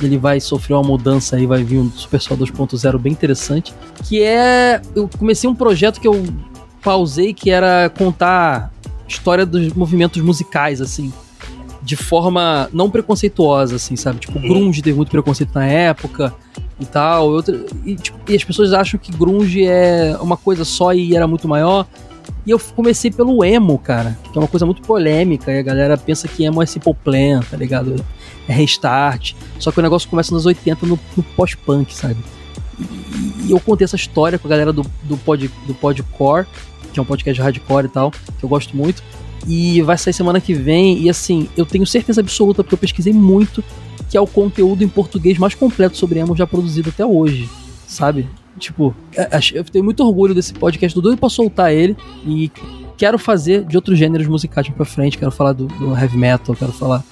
Ele 0.00 0.16
vai 0.16 0.40
sofrer 0.40 0.74
uma 0.74 0.82
mudança 0.82 1.36
aí, 1.36 1.46
vai 1.46 1.62
vir 1.64 1.78
um 1.78 1.90
Super 1.90 2.20
Soda 2.20 2.44
2.0 2.44 2.98
bem 2.98 3.12
interessante. 3.12 3.74
Que 4.04 4.22
é. 4.22 4.80
Eu 4.94 5.08
comecei 5.18 5.48
um 5.48 5.54
projeto 5.54 6.00
que 6.00 6.08
eu 6.08 6.24
pausei, 6.82 7.34
que 7.34 7.50
era 7.50 7.90
contar 7.90 8.72
história 9.06 9.44
dos 9.44 9.72
movimentos 9.72 10.20
musicais, 10.22 10.80
assim. 10.80 11.12
De 11.82 11.96
forma 11.96 12.68
não 12.72 12.90
preconceituosa, 12.90 13.76
assim, 13.76 13.96
sabe? 13.96 14.20
Tipo, 14.20 14.38
Grunge 14.38 14.82
teve 14.82 14.96
muito 14.96 15.10
preconceito 15.10 15.50
na 15.54 15.66
época 15.66 16.34
e 16.78 16.84
tal. 16.84 17.30
Outra, 17.30 17.64
e, 17.84 17.94
tipo, 17.96 18.18
e 18.28 18.36
as 18.36 18.44
pessoas 18.44 18.72
acham 18.72 19.00
que 19.00 19.10
Grunge 19.10 19.64
é 19.64 20.16
uma 20.20 20.36
coisa 20.36 20.64
só 20.64 20.92
e 20.92 21.16
era 21.16 21.26
muito 21.26 21.48
maior. 21.48 21.86
E 22.48 22.50
eu 22.50 22.58
comecei 22.58 23.10
pelo 23.10 23.44
emo, 23.44 23.78
cara, 23.78 24.18
que 24.22 24.38
é 24.38 24.40
uma 24.40 24.48
coisa 24.48 24.64
muito 24.64 24.80
polêmica, 24.80 25.52
e 25.52 25.58
a 25.58 25.62
galera 25.62 25.98
pensa 25.98 26.26
que 26.26 26.44
emo 26.44 26.62
é 26.62 26.64
Simple 26.64 26.94
Plan, 26.94 27.40
tá 27.40 27.58
ligado? 27.58 28.02
É 28.48 28.54
restart. 28.54 29.34
Só 29.58 29.70
que 29.70 29.78
o 29.78 29.82
negócio 29.82 30.08
começa 30.08 30.32
nos 30.32 30.46
80 30.46 30.86
no, 30.86 30.98
no 31.14 31.22
pós-punk, 31.22 31.94
sabe? 31.94 32.16
E, 32.80 33.50
eu 33.50 33.60
contei 33.60 33.84
essa 33.84 33.96
história 33.96 34.38
com 34.38 34.48
a 34.48 34.50
galera 34.50 34.72
do, 34.72 34.82
do, 35.02 35.18
pod, 35.18 35.50
do 35.66 35.74
Podcore, 35.74 36.46
que 36.90 36.98
é 36.98 37.02
um 37.02 37.04
podcast 37.04 37.38
hardcore 37.42 37.84
e 37.84 37.90
tal, 37.90 38.10
que 38.10 38.42
eu 38.42 38.48
gosto 38.48 38.74
muito. 38.74 39.02
E 39.46 39.82
vai 39.82 39.98
sair 39.98 40.14
semana 40.14 40.40
que 40.40 40.54
vem, 40.54 41.02
e 41.02 41.10
assim, 41.10 41.50
eu 41.54 41.66
tenho 41.66 41.86
certeza 41.86 42.22
absoluta, 42.22 42.64
porque 42.64 42.76
eu 42.76 42.78
pesquisei 42.78 43.12
muito, 43.12 43.62
que 44.08 44.16
é 44.16 44.20
o 44.22 44.26
conteúdo 44.26 44.82
em 44.82 44.88
português 44.88 45.36
mais 45.36 45.54
completo 45.54 45.98
sobre 45.98 46.18
emo 46.18 46.34
já 46.34 46.46
produzido 46.46 46.88
até 46.88 47.04
hoje, 47.04 47.46
sabe? 47.86 48.26
Tipo, 48.58 48.94
é, 49.16 49.36
acho- 49.36 49.54
eu 49.56 49.64
tenho 49.64 49.84
muito 49.84 50.04
orgulho 50.04 50.34
desse 50.34 50.52
podcast, 50.52 50.94
tô 50.94 51.00
doido 51.00 51.18
pra 51.18 51.28
soltar 51.28 51.72
ele 51.72 51.96
e 52.26 52.50
quero 52.96 53.18
fazer 53.18 53.64
de 53.64 53.76
outros 53.76 53.98
gêneros 53.98 54.26
musicais 54.26 54.68
pra 54.68 54.84
frente. 54.84 55.16
Quero 55.16 55.30
falar 55.30 55.52
do, 55.52 55.66
do 55.66 55.96
heavy 55.96 56.16
metal, 56.18 56.54
quero 56.54 56.72
falar 56.72 57.02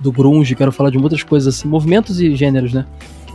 do 0.00 0.10
grunge, 0.10 0.54
quero 0.54 0.72
falar 0.72 0.90
de 0.90 0.98
outras 0.98 1.22
coisas 1.22 1.54
assim, 1.54 1.68
movimentos 1.68 2.20
e 2.20 2.34
gêneros, 2.34 2.72
né? 2.72 2.84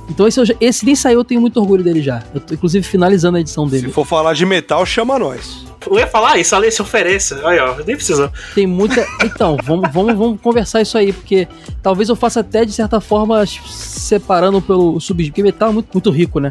Então 0.09 0.27
esse, 0.27 0.39
esse 0.59 0.85
nem 0.85 0.95
saiu, 0.95 1.19
eu 1.19 1.23
tenho 1.23 1.39
muito 1.39 1.59
orgulho 1.59 1.83
dele 1.83 2.01
já. 2.01 2.23
Eu 2.33 2.41
tô 2.41 2.53
inclusive 2.53 2.83
finalizando 2.85 3.37
a 3.37 3.41
edição 3.41 3.67
dele. 3.67 3.87
Se 3.87 3.93
for 3.93 4.05
falar 4.05 4.33
de 4.33 4.45
metal, 4.45 4.83
chama 4.85 5.19
nós. 5.19 5.65
Eu 5.87 5.97
ia 5.97 6.07
falar 6.07 6.37
isso, 6.37 6.55
Ale 6.55 6.71
se 6.71 6.81
ofereça. 6.81 7.39
Aí, 7.47 7.59
ó, 7.59 7.75
nem 7.85 7.95
precisa. 7.95 8.31
Tem 8.53 8.67
muita. 8.67 9.05
Então, 9.23 9.57
vamos, 9.63 9.89
vamos, 9.91 10.15
vamos 10.15 10.41
conversar 10.41 10.81
isso 10.81 10.97
aí, 10.97 11.13
porque 11.13 11.47
talvez 11.81 12.09
eu 12.09 12.15
faça 12.15 12.41
até 12.41 12.65
de 12.65 12.73
certa 12.73 12.99
forma 12.99 13.45
separando 13.45 14.61
pelo 14.61 14.99
subgênero, 14.99 15.31
porque 15.31 15.43
metal 15.43 15.69
é 15.69 15.73
muito, 15.73 15.89
muito 15.93 16.09
rico, 16.09 16.39
né? 16.39 16.49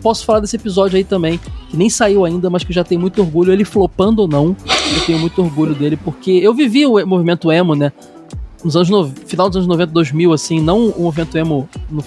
Posso 0.00 0.24
falar 0.24 0.40
desse 0.40 0.56
episódio 0.56 0.96
aí 0.96 1.04
também, 1.04 1.38
que 1.68 1.76
nem 1.76 1.90
saiu 1.90 2.24
ainda, 2.24 2.48
mas 2.48 2.64
que 2.64 2.70
eu 2.70 2.74
já 2.74 2.84
tenho 2.84 3.00
muito 3.00 3.20
orgulho, 3.20 3.52
ele 3.52 3.64
flopando 3.64 4.22
ou 4.22 4.28
não, 4.28 4.56
eu 4.94 5.04
tenho 5.04 5.18
muito 5.18 5.42
orgulho 5.42 5.74
dele, 5.74 5.96
porque 5.96 6.30
eu 6.30 6.54
vivi 6.54 6.86
o 6.86 7.04
movimento 7.06 7.50
emo, 7.52 7.74
né? 7.74 7.92
Nos 8.64 8.76
anos 8.76 8.88
no... 8.88 9.08
final 9.26 9.48
dos 9.48 9.56
anos 9.56 9.68
90, 9.68 9.92
2000, 9.92 10.32
assim, 10.32 10.60
não 10.60 10.88
o 10.88 11.02
movimento 11.02 11.36
emo 11.36 11.68
no 11.90 12.04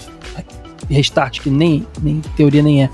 restart, 0.89 1.41
que 1.41 1.49
nem, 1.49 1.85
nem 2.01 2.21
teoria 2.35 2.61
nem 2.61 2.83
é. 2.83 2.89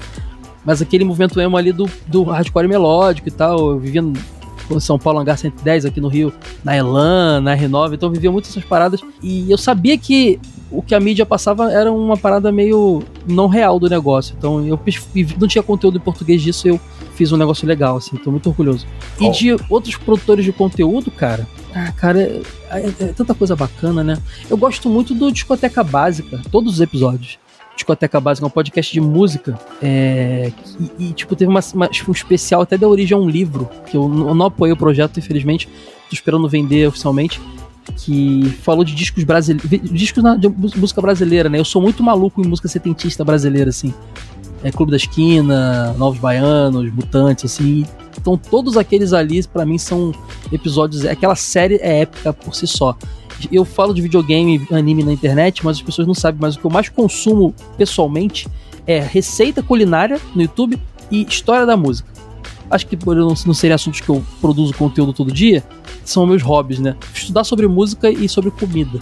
Mas 0.66 0.82
aquele 0.82 1.04
movimento 1.04 1.40
emo 1.42 1.58
ali 1.58 1.72
do, 1.72 1.90
do 2.08 2.24
hardcore 2.24 2.68
melódico 2.68 3.28
e 3.28 3.32
tal. 3.32 3.72
Eu 3.72 3.80
vivia 3.80 4.02
no 4.02 4.80
São 4.80 4.98
Paulo 4.98 5.20
Hangar 5.20 5.38
110 5.38 5.86
aqui 5.86 6.00
no 6.00 6.08
Rio, 6.08 6.32
na 6.64 6.76
Elan, 6.78 7.42
na 7.42 7.58
R9, 7.58 7.94
então 7.96 8.08
eu 8.10 8.14
vivia 8.14 8.32
muito 8.32 8.48
essas 8.48 8.64
paradas. 8.64 9.02
E 9.22 9.50
eu 9.52 9.58
sabia 9.58 9.98
que 9.98 10.40
o 10.72 10.82
que 10.82 10.96
a 10.96 11.00
mídia 11.00 11.26
passava 11.26 11.70
era 11.72 11.92
uma 11.92 12.16
parada 12.16 12.52
meio 12.52 13.04
não 13.28 13.48
real 13.48 13.78
do 13.80 13.90
negócio. 13.90 14.34
Então 14.38 14.66
eu 14.66 14.80
não 15.40 15.48
tinha 15.48 15.62
conteúdo 15.64 15.98
em 15.98 16.02
português 16.02 16.42
disso, 16.42 16.68
eu 16.68 16.80
fiz 17.16 17.32
um 17.34 17.38
negócio 17.38 17.68
legal, 17.68 17.98
assim, 17.98 18.16
tô 18.16 18.32
muito 18.32 18.48
orgulhoso. 18.48 18.86
E 19.20 19.28
Oh. 19.28 19.32
de 19.32 19.56
outros 19.70 19.98
produtores 19.98 20.46
de 20.46 20.54
conteúdo, 20.54 21.12
cara. 21.12 21.46
Ah, 21.76 21.92
cara, 21.92 22.22
é, 22.22 22.42
é- 22.72 22.94
é 23.00 23.06
tanta 23.08 23.34
coisa 23.34 23.56
bacana, 23.56 24.04
né? 24.04 24.18
Eu 24.50 24.56
gosto 24.58 24.90
muito 24.90 25.14
do 25.14 25.30
Discoteca 25.32 25.84
Básica, 25.84 26.40
todos 26.50 26.76
os 26.76 26.82
episódios. 26.82 27.38
Discoteca 27.82 28.20
Básica 28.22 28.46
é 28.46 28.48
um 28.48 28.52
podcast 28.52 28.94
de 28.94 29.02
música. 29.02 29.60
É, 29.82 30.52
e, 31.00 31.10
e, 31.10 31.14
tipo, 31.14 31.36
teve 31.36 31.50
uma, 31.50 31.60
uma- 31.74 31.90
um 32.08 32.12
especial 32.12 32.62
até 32.62 32.78
da 32.78 32.88
origem 32.88 33.18
a 33.18 33.20
um 33.20 33.28
livro, 33.28 33.68
que 33.88 33.98
eu, 33.98 34.04
eu 34.04 34.36
não 34.36 34.46
apoiei 34.46 34.72
o 34.72 34.78
projeto, 34.78 35.18
infelizmente. 35.18 35.68
Tô 35.68 36.14
esperando 36.14 36.48
vender 36.48 36.88
oficialmente. 36.88 37.42
Que 37.98 38.46
falou 38.62 38.84
de 38.84 38.94
discos 38.94 39.24
brasileiros. 39.24 39.68
Discos 39.92 40.24
na- 40.24 40.36
de 40.36 40.48
música 40.48 41.02
brasileira, 41.02 41.50
né? 41.50 41.58
Eu 41.60 41.66
sou 41.66 41.82
muito 41.82 42.04
maluco 42.04 42.40
em 42.42 42.48
música 42.48 42.68
setentista 42.68 43.26
brasileira, 43.26 43.70
assim. 43.72 43.92
É 44.64 44.72
Clube 44.72 44.92
da 44.92 44.98
Esquina, 44.98 45.94
Novos 45.98 46.20
Baianos, 46.20 46.94
Mutantes, 46.94 47.46
assim. 47.46 47.84
Então 48.16 48.38
todos 48.38 48.78
aqueles 48.78 49.12
ali, 49.12 49.42
pra 49.48 49.66
mim, 49.66 49.80
são 49.80 50.14
episódios. 50.52 51.04
Aquela 51.06 51.36
série 51.36 51.76
é 51.82 52.02
épica 52.02 52.32
por 52.32 52.54
si 52.54 52.68
só. 52.68 52.96
Eu 53.52 53.64
falo 53.64 53.94
de 53.94 54.02
videogame, 54.02 54.68
anime 54.72 55.04
na 55.04 55.14
internet, 55.14 55.64
mas 55.64 55.78
as 55.78 55.84
pessoas 55.84 56.08
não 56.08 56.14
sabem, 56.14 56.40
mas 56.42 56.56
o 56.56 56.60
que 56.60 56.66
eu 56.66 56.72
mais 56.72 56.90
consumo 56.90 57.54
pessoalmente 57.78 58.48
é 58.86 59.00
receita 59.00 59.64
culinária 59.64 60.20
no 60.36 60.42
YouTube 60.42 60.80
e 61.10 61.24
história 61.24 61.66
da 61.66 61.78
música. 61.78 62.10
Acho 62.70 62.88
que 62.88 62.96
por 62.96 63.16
não, 63.16 63.34
não 63.46 63.54
serem 63.54 63.76
assuntos 63.76 64.00
que 64.00 64.10
eu 64.10 64.24
produzo 64.40 64.74
conteúdo 64.74 65.14
todo 65.14 65.32
dia, 65.32 65.64
são 66.06 66.26
meus 66.26 66.42
hobbies, 66.42 66.80
né? 66.80 66.96
Estudar 67.14 67.44
sobre 67.44 67.68
música 67.68 68.10
e 68.10 68.28
sobre 68.30 68.50
comida. 68.52 69.00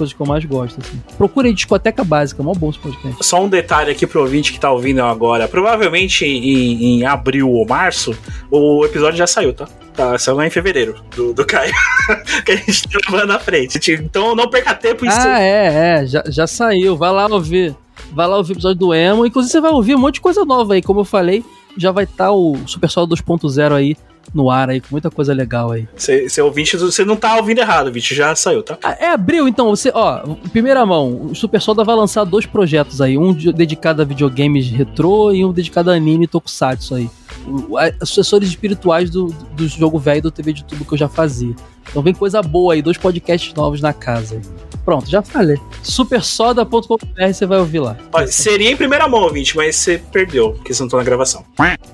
As 0.00 0.12
coisas 0.12 0.12
que 0.14 0.20
eu 0.22 0.26
mais 0.26 0.44
gosto, 0.44 0.80
assim. 0.80 1.02
Procura 1.18 1.48
aí 1.48 1.52
Discoteca 1.52 2.02
Básica, 2.02 2.42
mó 2.42 2.52
bom 2.52 2.70
esse 2.70 2.78
podcast. 2.78 3.24
Só 3.24 3.42
um 3.42 3.48
detalhe 3.48 3.90
aqui 3.90 4.06
pro 4.06 4.20
ouvinte 4.20 4.52
que 4.52 4.58
tá 4.58 4.70
ouvindo 4.70 5.02
agora. 5.02 5.46
Provavelmente 5.46 6.24
em, 6.24 7.00
em 7.00 7.04
abril 7.04 7.50
ou 7.50 7.66
março, 7.66 8.16
o 8.50 8.84
episódio 8.84 9.18
já 9.18 9.26
saiu, 9.26 9.52
tá? 9.52 9.68
Tá, 9.94 10.18
saiu 10.18 10.36
lá 10.36 10.46
em 10.46 10.50
fevereiro, 10.50 10.94
do, 11.14 11.34
do 11.34 11.44
Caio. 11.44 11.74
que 12.46 12.52
a 12.52 12.56
gente 12.56 12.88
tá 12.88 12.98
levando 13.10 13.28
na 13.28 13.38
frente. 13.38 13.92
Então 13.92 14.34
não 14.34 14.48
perca 14.48 14.74
tempo 14.74 15.04
em 15.04 15.08
Ah, 15.10 15.40
é, 15.40 16.02
é, 16.02 16.06
já, 16.06 16.24
já 16.26 16.46
saiu. 16.46 16.96
Vai 16.96 17.12
lá 17.12 17.26
ouvir. 17.26 17.76
Vai 18.12 18.26
lá 18.26 18.38
ouvir 18.38 18.52
o 18.52 18.54
episódio 18.54 18.78
do 18.78 18.94
Emo. 18.94 19.26
Inclusive, 19.26 19.52
você 19.52 19.60
vai 19.60 19.70
ouvir 19.70 19.94
um 19.94 19.98
monte 19.98 20.14
de 20.14 20.20
coisa 20.22 20.44
nova 20.44 20.74
aí. 20.74 20.82
Como 20.82 21.00
eu 21.00 21.04
falei, 21.04 21.44
já 21.76 21.92
vai 21.92 22.04
estar 22.04 22.32
o 22.32 22.56
Super 22.66 22.88
Sol 22.88 23.06
2.0 23.06 23.72
aí 23.72 23.96
no 24.34 24.50
ar 24.50 24.70
aí, 24.70 24.80
com 24.80 24.88
muita 24.92 25.10
coisa 25.10 25.32
legal 25.32 25.72
aí. 25.72 25.88
Você, 25.96 26.40
ouvinte, 26.40 26.76
você 26.76 27.04
não 27.04 27.16
tá 27.16 27.36
ouvindo 27.36 27.58
errado, 27.58 27.90
Vinte, 27.90 28.14
já 28.14 28.34
saiu, 28.36 28.62
tá? 28.62 28.78
Ah, 28.82 28.96
É 29.00 29.08
abril, 29.08 29.48
então, 29.48 29.68
você, 29.70 29.90
ó, 29.94 30.20
primeira 30.52 30.84
mão, 30.86 31.26
o 31.30 31.34
Super 31.34 31.60
Soda 31.60 31.82
vai 31.82 31.96
lançar 31.96 32.24
dois 32.24 32.46
projetos 32.46 33.00
aí, 33.00 33.18
um 33.18 33.32
de- 33.34 33.52
dedicado 33.52 34.02
a 34.02 34.04
videogames 34.04 34.68
retrô 34.70 35.32
e 35.32 35.44
um 35.44 35.52
dedicado 35.52 35.90
a 35.90 35.94
anime 35.94 36.24
e 36.24 36.28
tokusatsu 36.28 36.94
aí. 36.94 37.10
O- 37.46 37.76
Sucessores 38.06 38.48
espirituais 38.48 39.10
do, 39.10 39.26
do 39.56 39.66
jogo 39.66 39.98
velho 39.98 40.22
do 40.22 40.30
TV 40.30 40.52
de 40.52 40.64
tubo 40.64 40.84
que 40.84 40.92
eu 40.94 40.98
já 40.98 41.08
fazia. 41.08 41.54
Então 41.88 42.02
vem 42.02 42.14
coisa 42.14 42.40
boa 42.42 42.74
aí, 42.74 42.82
dois 42.82 42.98
podcasts 42.98 43.52
novos 43.54 43.80
na 43.80 43.92
casa 43.92 44.36
aí. 44.36 44.42
Pronto, 44.84 45.08
já 45.10 45.22
falei. 45.22 45.56
Supersoda.com.br 45.82 47.32
você 47.32 47.46
vai 47.46 47.58
ouvir 47.58 47.80
lá. 47.80 47.96
Seria 48.28 48.70
em 48.70 48.76
primeira 48.76 49.06
mão, 49.08 49.22
ouvinte, 49.22 49.56
mas 49.56 49.76
você 49.76 49.98
perdeu, 50.12 50.52
porque 50.52 50.72
você 50.74 50.82
não 50.82 50.88
tá 50.88 50.96
na 50.96 51.04
gravação. 51.04 51.44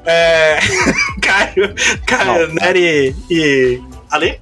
É. 0.04 0.58
Caio, 1.20 1.74
Caio, 2.06 2.54
Nery 2.54 3.14
e. 3.30 3.80
Ale? 4.10 4.40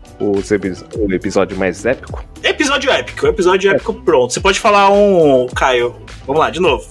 Epi- 0.51 0.75
o 0.99 1.13
episódio 1.13 1.57
mais 1.57 1.85
épico. 1.87 2.23
Episódio 2.43 2.91
épico, 2.91 3.27
episódio 3.27 3.71
épico 3.71 3.95
pronto. 3.95 4.33
Você 4.33 4.41
pode 4.41 4.61
falar 4.61 4.91
um, 4.91 5.47
Caio, 5.47 5.95
vamos 6.27 6.41
lá, 6.41 6.51
de 6.51 6.61
novo. 6.61 6.87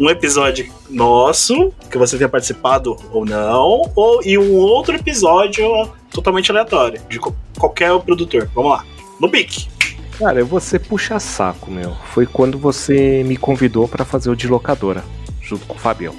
Um 0.00 0.10
episódio 0.10 0.70
nosso, 0.90 1.72
que 1.90 1.96
você 1.96 2.16
tenha 2.18 2.28
participado 2.28 2.96
ou 3.12 3.24
não, 3.24 3.90
ou, 3.94 4.20
e 4.24 4.36
um 4.36 4.54
outro 4.56 4.96
episódio 4.96 5.64
totalmente 6.10 6.50
aleatório, 6.50 7.00
de 7.08 7.18
co- 7.20 7.34
qualquer 7.56 7.96
produtor. 8.00 8.50
Vamos 8.54 8.72
lá. 8.72 8.84
No 9.20 9.30
pique. 9.30 9.68
Cara, 10.18 10.42
você 10.44 10.78
puxa 10.78 11.20
saco, 11.20 11.70
meu. 11.70 11.94
Foi 12.06 12.26
quando 12.26 12.58
você 12.58 13.22
me 13.24 13.36
convidou 13.36 13.86
pra 13.86 14.04
fazer 14.04 14.30
o 14.30 14.36
de 14.36 14.48
locadora, 14.48 15.04
junto 15.42 15.66
com 15.66 15.74
o 15.74 15.78
Fabião. 15.78 16.14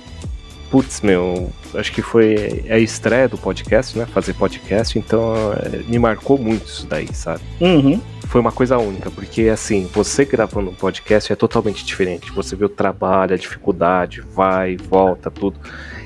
Putz, 0.70 1.02
meu, 1.02 1.50
acho 1.74 1.92
que 1.92 2.02
foi 2.02 2.66
a 2.70 2.78
estreia 2.78 3.28
do 3.28 3.38
podcast, 3.38 3.98
né? 3.98 4.06
Fazer 4.06 4.34
podcast, 4.34 5.00
então 5.00 5.34
é, 5.54 5.78
me 5.90 5.98
marcou 5.98 6.38
muito 6.38 6.66
isso 6.66 6.86
daí, 6.86 7.08
sabe? 7.14 7.42
Uhum. 7.60 8.00
Foi 8.28 8.42
uma 8.42 8.52
coisa 8.52 8.78
única, 8.78 9.10
porque 9.10 9.44
assim, 9.44 9.90
você 9.94 10.26
gravando 10.26 10.70
um 10.70 10.76
podcast 10.76 11.32
é 11.32 11.36
totalmente 11.36 11.86
diferente. 11.86 12.32
Você 12.34 12.56
vê 12.56 12.66
o 12.66 12.70
trabalho, 12.70 13.34
a 13.34 13.38
dificuldade, 13.38 14.22
vai, 14.22 14.76
volta, 14.76 15.32
tudo. 15.32 15.58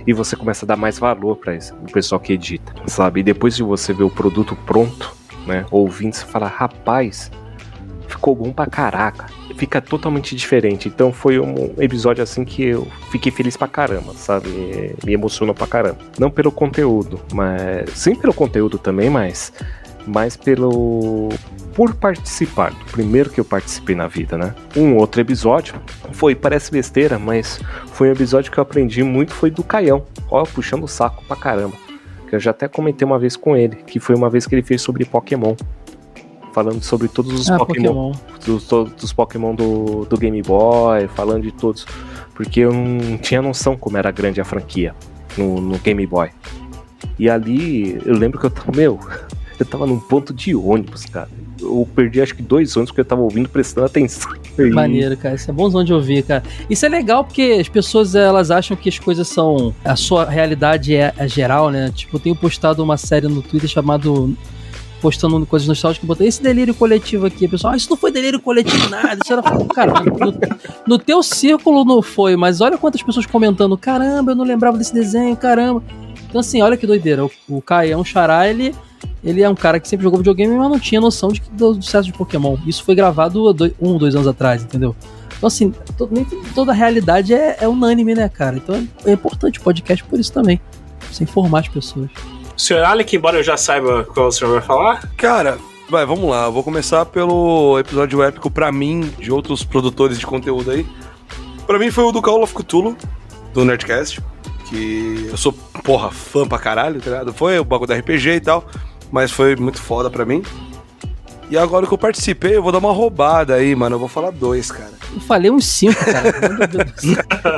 E 0.05 0.13
você 0.13 0.35
começa 0.35 0.63
a 0.63 0.68
dar 0.68 0.77
mais 0.77 0.99
valor 0.99 1.38
pra 1.38 1.55
isso, 1.55 1.73
o 1.73 1.91
pessoal 1.91 2.22
que 2.22 2.31
edita, 2.31 2.73
sabe? 2.85 3.22
E 3.22 3.23
depois 3.23 3.55
de 3.55 3.63
você 3.63 3.91
ver 3.91 4.03
o 4.03 4.09
produto 4.09 4.55
pronto, 4.55 5.11
né? 5.47 5.65
Ouvindo, 5.72 6.13
você 6.13 6.26
fala, 6.26 6.47
rapaz, 6.47 7.31
ficou 8.11 8.35
bom 8.35 8.51
pra 8.51 8.65
caraca. 8.65 9.25
Fica 9.55 9.81
totalmente 9.81 10.35
diferente. 10.35 10.88
Então 10.88 11.11
foi 11.11 11.39
um 11.39 11.73
episódio 11.77 12.23
assim 12.23 12.45
que 12.45 12.63
eu 12.63 12.88
fiquei 13.11 13.31
feliz 13.31 13.57
pra 13.57 13.67
caramba, 13.67 14.13
sabe? 14.13 14.95
Me 15.03 15.13
emocionou 15.13 15.55
pra 15.55 15.67
caramba. 15.67 15.97
Não 16.19 16.29
pelo 16.29 16.51
conteúdo, 16.51 17.19
mas. 17.33 17.89
Sim 17.91 18.15
pelo 18.15 18.33
conteúdo 18.33 18.77
também, 18.77 19.09
mas. 19.09 19.51
Mas 20.05 20.35
pelo. 20.35 21.29
Por 21.73 21.95
participar, 21.95 22.71
do 22.71 22.85
primeiro 22.85 23.29
que 23.29 23.39
eu 23.39 23.45
participei 23.45 23.95
na 23.95 24.07
vida, 24.07 24.38
né? 24.38 24.53
Um 24.75 24.97
outro 24.97 25.21
episódio 25.21 25.75
foi, 26.11 26.35
parece 26.35 26.69
besteira, 26.69 27.17
mas 27.17 27.61
foi 27.93 28.09
um 28.09 28.11
episódio 28.11 28.51
que 28.51 28.57
eu 28.57 28.61
aprendi 28.61 29.03
muito, 29.03 29.31
foi 29.33 29.49
do 29.49 29.63
Caião. 29.63 30.03
Ó, 30.29 30.43
puxando 30.43 30.83
o 30.83 30.88
saco 30.88 31.23
pra 31.25 31.38
caramba. 31.38 31.75
Que 32.27 32.35
eu 32.35 32.39
já 32.39 32.51
até 32.51 32.67
comentei 32.67 33.05
uma 33.05 33.17
vez 33.17 33.38
com 33.38 33.55
ele, 33.55 33.77
que 33.88 33.99
foi 33.99 34.15
uma 34.15 34.29
vez 34.29 34.45
que 34.45 34.53
ele 34.53 34.63
fez 34.63 34.81
sobre 34.81 35.05
Pokémon 35.05 35.55
falando 36.51 36.83
sobre 36.83 37.07
todos 37.07 37.33
os 37.33 37.49
Ah, 37.49 37.57
Pokémon, 37.57 38.11
Dos, 38.45 38.65
todos 38.65 39.03
os 39.03 39.13
Pokémon 39.13 39.55
do, 39.55 40.05
do 40.05 40.17
Game 40.17 40.41
Boy, 40.41 41.07
falando 41.09 41.43
de 41.43 41.51
todos. 41.51 41.85
Porque 42.33 42.61
eu 42.61 42.73
não 42.73 43.17
tinha 43.17 43.41
noção 43.41 43.77
como 43.77 43.97
era 43.97 44.11
grande 44.11 44.41
a 44.41 44.45
franquia 44.45 44.95
no, 45.37 45.61
no 45.61 45.77
Game 45.79 46.05
Boy. 46.05 46.29
E 47.17 47.29
ali, 47.29 48.01
eu 48.05 48.15
lembro 48.15 48.39
que 48.39 48.45
eu 48.45 48.49
tava, 48.49 48.71
meu, 48.75 48.99
eu 49.59 49.65
tava 49.65 49.85
num 49.85 49.99
ponto 49.99 50.33
de 50.33 50.55
ônibus, 50.55 51.05
cara. 51.05 51.29
Eu 51.59 51.87
perdi 51.95 52.19
acho 52.19 52.35
que 52.35 52.41
dois 52.41 52.75
ônibus 52.75 52.89
porque 52.89 53.01
eu 53.01 53.05
tava 53.05 53.21
ouvindo, 53.21 53.47
prestando 53.47 53.85
atenção. 53.85 54.31
Maneiro, 54.73 55.15
cara. 55.15 55.35
Isso 55.35 55.49
é 55.49 55.53
bonzão 55.53 55.83
de 55.83 55.93
ouvir, 55.93 56.23
cara. 56.23 56.43
Isso 56.69 56.85
é 56.85 56.89
legal 56.89 57.23
porque 57.23 57.57
as 57.61 57.69
pessoas 57.69 58.15
elas 58.15 58.49
acham 58.49 58.75
que 58.75 58.89
as 58.89 58.97
coisas 58.97 59.27
são. 59.27 59.73
A 59.85 59.95
sua 59.95 60.25
realidade 60.25 60.95
é, 60.95 61.13
é 61.15 61.27
geral, 61.27 61.69
né? 61.69 61.91
Tipo, 61.93 62.15
eu 62.15 62.19
tenho 62.19 62.35
postado 62.35 62.83
uma 62.83 62.97
série 62.97 63.27
no 63.27 63.41
Twitter 63.41 63.69
chamado. 63.69 64.35
Postando 65.01 65.43
coisas 65.45 65.67
nostálgicas, 65.67 66.07
botei 66.07 66.27
esse 66.27 66.41
delírio 66.41 66.75
coletivo 66.75 67.25
aqui. 67.25 67.47
A 67.47 67.49
pessoa, 67.49 67.73
ah, 67.73 67.77
isso 67.77 67.89
não 67.89 67.97
foi 67.97 68.11
delírio 68.11 68.39
coletivo, 68.39 68.87
nada. 68.89 69.17
Isso 69.23 69.33
era. 69.33 69.41
Cara, 69.73 69.93
no, 70.03 70.33
no 70.87 70.99
teu 70.99 71.23
círculo 71.23 71.83
não 71.83 72.01
foi, 72.01 72.35
mas 72.35 72.61
olha 72.61 72.77
quantas 72.77 73.01
pessoas 73.01 73.25
comentando: 73.25 73.75
caramba, 73.77 74.31
eu 74.31 74.35
não 74.35 74.45
lembrava 74.45 74.77
desse 74.77 74.93
desenho, 74.93 75.35
caramba. 75.35 75.83
Então, 76.29 76.39
assim, 76.39 76.61
olha 76.61 76.77
que 76.77 76.85
doideira. 76.85 77.25
O, 77.25 77.31
o 77.49 77.61
Caião 77.61 78.05
Xará, 78.05 78.47
ele 78.47 78.75
ele 79.23 79.41
é 79.41 79.49
um 79.49 79.55
cara 79.55 79.79
que 79.79 79.87
sempre 79.87 80.03
jogou 80.03 80.19
videogame, 80.19 80.55
mas 80.55 80.69
não 80.69 80.79
tinha 80.79 80.99
noção 80.99 81.31
de, 81.31 81.41
do 81.51 81.75
sucesso 81.75 82.07
de 82.07 82.13
Pokémon. 82.13 82.57
Isso 82.65 82.83
foi 82.83 82.95
gravado 82.95 83.53
dois, 83.53 83.73
um, 83.79 83.97
dois 83.97 84.15
anos 84.15 84.27
atrás, 84.27 84.63
entendeu? 84.63 84.95
Então, 85.37 85.47
assim, 85.47 85.73
nem 86.11 86.25
toda 86.53 86.71
a 86.71 86.75
realidade 86.75 87.33
é, 87.33 87.57
é 87.59 87.67
unânime, 87.67 88.13
né, 88.13 88.29
cara? 88.29 88.57
Então 88.57 88.75
é, 88.75 89.09
é 89.09 89.13
importante 89.13 89.59
o 89.59 89.61
podcast 89.61 90.03
por 90.03 90.19
isso 90.19 90.31
também. 90.31 90.59
Você 91.11 91.23
informar 91.23 91.59
as 91.59 91.67
pessoas. 91.67 92.09
Senhor 92.61 92.83
Alec, 92.83 93.15
embora 93.15 93.39
eu 93.39 93.43
já 93.43 93.57
saiba 93.57 94.03
qual 94.03 94.27
o 94.27 94.31
senhor 94.31 94.51
vai 94.51 94.61
falar, 94.61 95.09
Cara, 95.17 95.57
vai, 95.89 96.05
vamos 96.05 96.29
lá. 96.29 96.45
Eu 96.45 96.51
vou 96.51 96.63
começar 96.63 97.03
pelo 97.07 97.79
episódio 97.79 98.21
épico 98.21 98.51
pra 98.51 98.71
mim, 98.71 99.11
de 99.17 99.31
outros 99.31 99.63
produtores 99.63 100.19
de 100.19 100.27
conteúdo 100.27 100.69
aí. 100.69 100.85
Pra 101.65 101.79
mim 101.79 101.89
foi 101.89 102.03
o 102.03 102.11
do 102.11 102.21
Call 102.21 102.43
of 102.43 102.53
Cthulhu, 102.53 102.95
do 103.51 103.65
Nerdcast. 103.65 104.21
Que 104.69 105.27
eu 105.31 105.38
sou, 105.38 105.51
porra, 105.83 106.11
fã 106.11 106.47
pra 106.47 106.59
caralho, 106.59 107.01
tá 107.01 107.09
ligado? 107.09 107.33
Foi 107.33 107.57
o 107.57 107.65
bagulho 107.65 107.88
da 107.88 107.95
RPG 107.97 108.29
e 108.29 108.39
tal, 108.39 108.63
mas 109.11 109.31
foi 109.31 109.55
muito 109.55 109.81
foda 109.81 110.11
pra 110.11 110.23
mim. 110.23 110.43
E 111.49 111.57
agora 111.57 111.88
que 111.88 111.93
eu 111.93 111.97
participei, 111.97 112.55
eu 112.57 112.61
vou 112.61 112.71
dar 112.71 112.77
uma 112.77 112.93
roubada 112.93 113.55
aí, 113.55 113.75
mano. 113.75 113.95
Eu 113.95 113.99
vou 113.99 114.07
falar 114.07 114.29
dois, 114.29 114.71
cara. 114.71 114.91
Eu 115.11 115.19
falei 115.21 115.49
uns 115.49 115.65
cinco, 115.65 115.99
cara. 116.05 116.31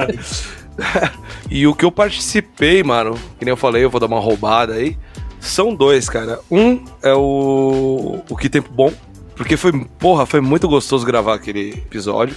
E 1.50 1.68
o 1.68 1.76
que 1.76 1.86
eu 1.86 1.92
participei, 1.92 2.82
mano, 2.82 3.14
que 3.38 3.46
nem 3.46 3.52
eu 3.52 3.58
falei, 3.58 3.84
eu 3.84 3.90
vou 3.90 4.00
dar 4.00 4.08
uma 4.08 4.20
roubada 4.20 4.74
aí. 4.74 4.98
São 5.40 5.76
dois, 5.76 6.10
cara. 6.10 6.40
Um 6.50 6.84
é 7.02 7.14
o. 7.14 8.22
O 8.28 8.36
Que 8.36 8.50
Tempo 8.50 8.72
Bom. 8.72 8.92
Porque 9.36 9.58
foi, 9.58 9.72
porra, 10.00 10.26
foi 10.26 10.42
muito 10.42 10.68
gostoso 10.68 11.06
gravar 11.06 11.36
aquele 11.36 11.72
episódio. 11.72 12.36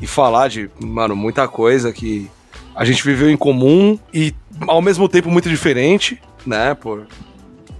E 0.00 0.06
falar 0.06 0.48
de, 0.48 0.68
mano, 0.80 1.14
muita 1.14 1.46
coisa 1.46 1.92
que 1.92 2.28
a 2.74 2.84
gente 2.84 3.04
viveu 3.04 3.30
em 3.30 3.36
comum 3.36 3.98
e 4.12 4.34
ao 4.66 4.82
mesmo 4.82 5.08
tempo 5.08 5.30
muito 5.30 5.48
diferente, 5.48 6.20
né? 6.44 6.74
Por, 6.74 7.06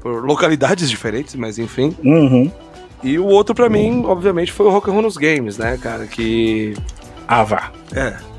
por 0.01 0.25
localidades 0.25 0.89
diferentes, 0.89 1.35
mas 1.35 1.59
enfim. 1.59 1.97
Uhum. 2.05 2.51
E 3.03 3.19
o 3.19 3.27
outro 3.27 3.55
pra 3.55 3.69
mim, 3.69 4.05
obviamente, 4.07 4.53
foi 4.53 4.67
o 4.67 4.71
Rock 4.71 4.89
and 4.89 4.93
Roll 4.93 5.03
nos 5.03 5.17
Games, 5.17 5.59
né, 5.59 5.77
cara? 5.79 6.07
Que 6.07 6.75
ah, 7.27 7.43
vá. 7.43 7.73
é. 7.93 8.34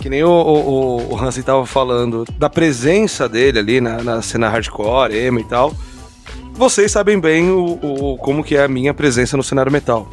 Que 0.00 0.08
nem 0.08 0.22
o, 0.22 0.30
o, 0.30 1.12
o 1.14 1.16
Hansen 1.18 1.42
tava 1.42 1.66
falando 1.66 2.24
da 2.38 2.48
presença 2.48 3.28
dele 3.28 3.58
ali 3.58 3.80
na, 3.80 4.02
na 4.02 4.22
cena 4.22 4.48
hardcore, 4.48 5.14
emo 5.16 5.40
e 5.40 5.44
tal. 5.44 5.74
Vocês 6.54 6.90
sabem 6.92 7.18
bem 7.20 7.50
o, 7.50 7.78
o- 7.82 8.16
como 8.18 8.42
que 8.44 8.56
é 8.56 8.64
a 8.64 8.68
minha 8.68 8.92
presença 8.94 9.36
no 9.36 9.42
cenário 9.42 9.70
metal, 9.72 10.08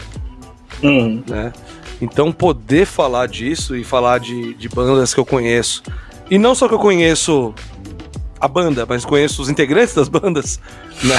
Uhum. 0.84 1.24
né? 1.28 1.54
Então 2.02 2.32
poder 2.32 2.86
falar 2.86 3.28
disso 3.28 3.76
e 3.76 3.84
falar 3.84 4.20
de, 4.20 4.54
de 4.56 4.68
bandas 4.70 5.14
que 5.14 5.20
eu 5.20 5.26
conheço. 5.26 5.82
E 6.30 6.38
não 6.38 6.54
só 6.54 6.68
que 6.68 6.74
eu 6.74 6.80
conheço 6.80 7.54
a 8.40 8.48
banda, 8.48 8.86
mas 8.88 9.06
conheço 9.06 9.42
os 9.42 9.50
integrantes 9.50 9.94
das 9.96 10.10
bandas, 10.10 10.60
né? 11.04 11.16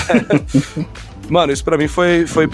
Mano, 1.30 1.52
isso 1.52 1.64
pra 1.64 1.78
mim 1.78 1.88
foi, 1.88 2.26
foi 2.26 2.48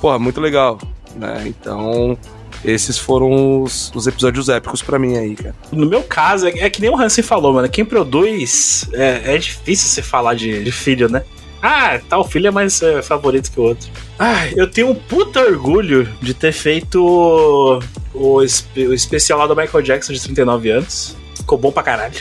porra, 0.00 0.18
muito 0.18 0.40
legal, 0.40 0.78
né? 1.14 1.44
Então, 1.46 2.16
esses 2.64 2.98
foram 2.98 3.62
os, 3.62 3.92
os 3.94 4.06
episódios 4.06 4.48
épicos 4.48 4.82
pra 4.82 4.98
mim 4.98 5.16
aí, 5.16 5.34
cara. 5.34 5.54
No 5.72 5.86
meu 5.86 6.02
caso, 6.02 6.46
é, 6.46 6.50
é 6.58 6.70
que 6.70 6.80
nem 6.80 6.90
o 6.90 6.96
Hansen 7.00 7.22
falou, 7.22 7.52
mano. 7.52 7.68
Quem 7.68 7.84
produz 7.84 8.88
é, 8.92 9.34
é 9.34 9.38
difícil 9.38 9.88
você 9.88 10.02
falar 10.02 10.34
de, 10.34 10.64
de 10.64 10.72
filho, 10.72 11.08
né? 11.08 11.22
Ah, 11.62 11.98
tal 12.08 12.22
filho 12.22 12.46
é 12.46 12.50
mais 12.50 12.80
é, 12.82 13.02
favorito 13.02 13.50
que 13.50 13.58
o 13.58 13.64
outro. 13.64 13.88
Ah, 14.18 14.46
eu 14.54 14.70
tenho 14.70 14.90
um 14.90 14.94
puta 14.94 15.40
orgulho 15.40 16.08
de 16.20 16.32
ter 16.34 16.52
feito 16.52 17.04
o, 17.04 17.80
o, 18.14 18.36
o 18.36 18.94
especial 18.94 19.38
lá 19.38 19.46
do 19.46 19.56
Michael 19.56 19.82
Jackson 19.82 20.12
de 20.12 20.20
39 20.22 20.70
anos. 20.70 21.16
Ficou 21.34 21.58
bom 21.58 21.72
pra 21.72 21.82
caralho. 21.82 22.14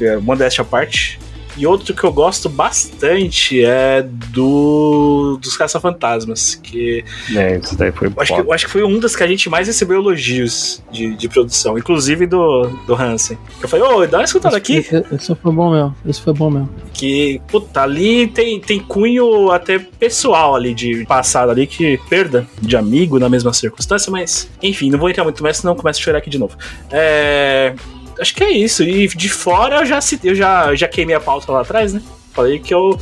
é 0.00 0.16
Modéstia 0.16 0.62
à 0.62 0.64
parte. 0.64 1.18
E 1.56 1.66
outro 1.66 1.94
que 1.94 2.04
eu 2.04 2.12
gosto 2.12 2.48
bastante 2.48 3.64
é 3.64 4.02
do 4.02 5.38
dos 5.40 5.56
Caça-Fantasmas, 5.56 6.54
que 6.54 7.04
É, 7.34 7.58
isso 7.58 7.76
daí 7.76 7.92
foi 7.92 8.10
acho, 8.16 8.34
que, 8.34 8.52
acho 8.52 8.66
que 8.66 8.72
foi 8.72 8.82
um 8.82 8.98
das 8.98 9.14
que 9.14 9.22
a 9.22 9.26
gente 9.26 9.48
mais 9.48 9.66
recebeu 9.66 9.98
elogios 9.98 10.82
de, 10.90 11.14
de 11.14 11.28
produção, 11.28 11.76
inclusive 11.76 12.26
do, 12.26 12.68
do 12.86 12.94
Hansen. 12.94 13.38
Eu 13.60 13.68
falei, 13.68 13.86
ô, 13.86 14.06
dá 14.06 14.18
uma 14.18 14.24
escutada 14.24 14.56
aqui. 14.56 14.76
Esse, 14.76 15.04
esse 15.12 15.34
foi 15.34 15.52
bom 15.52 15.70
mesmo. 15.70 15.94
Esse 16.06 16.20
foi 16.20 16.32
bom 16.32 16.50
mesmo. 16.50 16.68
Que, 16.92 17.40
puta, 17.48 17.82
ali 17.82 18.26
tem, 18.26 18.60
tem 18.60 18.80
cunho 18.80 19.50
até 19.50 19.78
pessoal 19.78 20.54
ali 20.54 20.74
de 20.74 21.04
passado 21.06 21.50
ali, 21.50 21.66
que 21.66 21.98
perda 22.08 22.46
de 22.60 22.76
amigo 22.76 23.18
na 23.18 23.28
mesma 23.28 23.52
circunstância, 23.52 24.10
mas 24.10 24.48
enfim, 24.62 24.90
não 24.90 24.98
vou 24.98 25.10
entrar 25.10 25.24
muito 25.24 25.42
mais, 25.42 25.58
senão 25.58 25.74
começo 25.74 26.00
a 26.00 26.02
chorar 26.02 26.18
aqui 26.18 26.30
de 26.30 26.38
novo. 26.38 26.56
É. 26.90 27.74
Acho 28.22 28.36
que 28.36 28.44
é 28.44 28.50
isso. 28.52 28.84
E 28.84 29.08
de 29.08 29.28
fora 29.28 29.80
eu 29.80 29.86
já 29.86 30.00
citei, 30.00 30.30
eu 30.30 30.34
já, 30.34 30.72
já 30.76 30.86
queimei 30.86 31.16
a 31.16 31.20
pauta 31.20 31.50
lá 31.50 31.62
atrás, 31.62 31.92
né? 31.92 32.00
Falei 32.32 32.60
que 32.60 32.72
eu. 32.72 32.96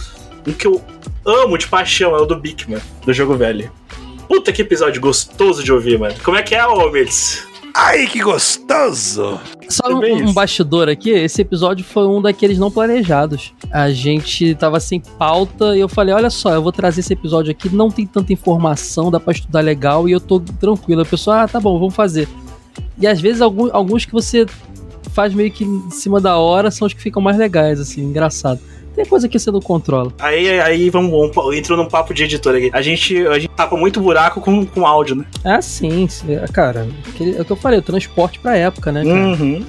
O 0.47 0.53
que 0.55 0.67
eu 0.67 0.83
amo 1.27 1.59
de 1.59 1.69
paixão 1.69 2.17
é 2.17 2.19
o 2.19 2.25
do 2.25 2.35
Bigman, 2.37 2.81
do 3.05 3.13
jogo 3.13 3.35
velho. 3.35 3.71
Puta 4.27 4.51
que 4.51 4.63
episódio 4.63 4.99
gostoso 4.99 5.63
de 5.63 5.71
ouvir, 5.71 5.99
mano. 5.99 6.15
Como 6.25 6.39
é 6.39 6.43
que 6.43 6.55
é, 6.55 6.67
Homers? 6.67 7.47
Ai, 7.75 8.07
que 8.07 8.21
gostoso! 8.21 9.39
Só 9.69 9.91
É 9.91 9.95
um, 9.95 10.29
um 10.29 10.33
bastidor 10.33 10.89
aqui, 10.89 11.11
esse 11.11 11.43
episódio 11.43 11.85
foi 11.85 12.07
um 12.07 12.23
daqueles 12.23 12.59
não 12.59 12.71
planejados. 12.71 13.53
A 13.71 13.91
gente 13.91 14.55
tava 14.55 14.81
sem 14.81 15.01
pauta 15.01 15.77
e 15.77 15.81
eu 15.81 15.89
falei, 15.89 16.15
olha 16.15 16.31
só, 16.31 16.55
eu 16.55 16.63
vou 16.63 16.73
trazer 16.73 17.01
esse 17.01 17.13
episódio 17.13 17.51
aqui, 17.51 17.69
não 17.69 17.91
tem 17.91 18.07
tanta 18.07 18.33
informação, 18.33 19.11
dá 19.11 19.21
pra 19.21 19.33
estudar 19.33 19.61
legal 19.61 20.09
e 20.09 20.13
eu 20.13 20.21
tô 20.21 20.41
tranquilo. 20.41 21.03
A 21.03 21.07
pessoa, 21.07 21.43
ah, 21.43 21.49
tá 21.49 21.61
bom, 21.61 21.79
vamos 21.79 21.95
fazer. 21.95 22.27
E 22.99 23.07
às 23.07 23.21
vezes 23.21 23.41
alguns, 23.41 23.71
alguns 23.73 24.05
que 24.05 24.13
você 24.13 24.47
faz 25.13 25.33
meio 25.35 25.51
que 25.51 25.65
em 25.65 25.91
cima 25.91 26.21
da 26.21 26.37
hora 26.37 26.71
são 26.71 26.87
os 26.87 26.93
que 26.95 27.01
ficam 27.01 27.23
mais 27.23 27.37
legais, 27.37 27.81
assim, 27.81 28.03
engraçado. 28.03 28.61
Tem 28.95 29.05
coisa 29.07 29.29
que 29.29 29.39
você 29.39 29.51
não 29.53 29.61
controla. 29.61 30.13
Aí, 30.19 30.61
aí 30.61 30.91
vamos, 30.91 31.11
vamos 31.35 31.57
entrou 31.57 31.79
num 31.79 31.87
papo 31.89 32.13
de 32.13 32.25
editor 32.25 32.57
aqui. 32.57 32.71
A 32.73 32.83
gente, 32.83 33.25
a 33.29 33.39
gente 33.39 33.51
tapa 33.55 33.77
muito 33.77 34.01
buraco 34.01 34.41
com, 34.41 34.67
com 34.67 34.85
áudio, 34.87 35.15
né? 35.15 35.25
Ah, 35.45 35.63
sim, 35.63 36.09
cara. 36.53 36.89
aquele- 37.09 37.37
É 37.37 37.41
o 37.41 37.45
que 37.45 37.53
eu 37.53 37.57
falei, 37.57 37.79
o 37.79 37.83
transporte 37.83 38.41
pra 38.41 38.57
época, 38.57 38.91
né, 38.91 39.05
cara? 39.05 39.15
Uhum. 39.17 39.65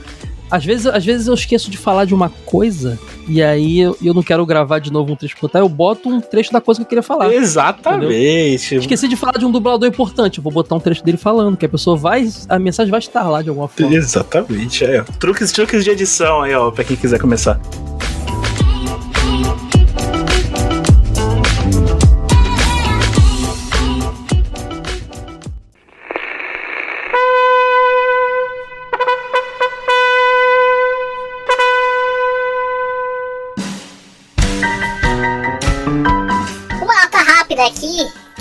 Às 0.51 0.65
vezes, 0.65 0.85
às 0.85 1.05
vezes 1.05 1.27
eu 1.27 1.33
esqueço 1.33 1.71
de 1.71 1.77
falar 1.77 2.05
de 2.05 2.13
uma 2.13 2.29
coisa 2.45 2.99
e 3.27 3.41
aí 3.41 3.79
eu, 3.79 3.97
eu 4.03 4.13
não 4.13 4.21
quero 4.21 4.45
gravar 4.45 4.79
de 4.79 4.91
novo 4.91 5.13
um 5.13 5.15
trecho 5.15 5.35
pra 5.49 5.61
eu 5.61 5.69
boto 5.69 6.09
um 6.09 6.19
trecho 6.19 6.51
da 6.51 6.59
coisa 6.59 6.79
que 6.79 6.83
eu 6.83 6.89
queria 6.89 7.01
falar. 7.01 7.33
Exatamente. 7.33 8.75
Esqueci 8.75 9.07
de 9.07 9.15
falar 9.15 9.37
de 9.37 9.45
um 9.45 9.51
dublador 9.51 9.87
importante, 9.87 10.39
eu 10.39 10.43
vou 10.43 10.51
botar 10.51 10.75
um 10.75 10.79
trecho 10.79 11.03
dele 11.03 11.17
falando, 11.17 11.55
que 11.55 11.65
a 11.65 11.69
pessoa 11.69 11.95
vai. 11.95 12.27
A 12.49 12.59
mensagem 12.59 12.91
vai 12.91 12.99
estar 12.99 13.27
lá 13.29 13.41
de 13.41 13.49
alguma 13.49 13.67
forma. 13.67 13.95
Exatamente, 13.95 14.83
é. 14.83 15.03
Truques, 15.19 15.51
truques 15.51 15.83
de 15.83 15.89
edição 15.89 16.41
aí, 16.41 16.53
ó, 16.53 16.69
pra 16.69 16.83
quem 16.83 16.97
quiser 16.97 17.19
começar. 17.19 17.59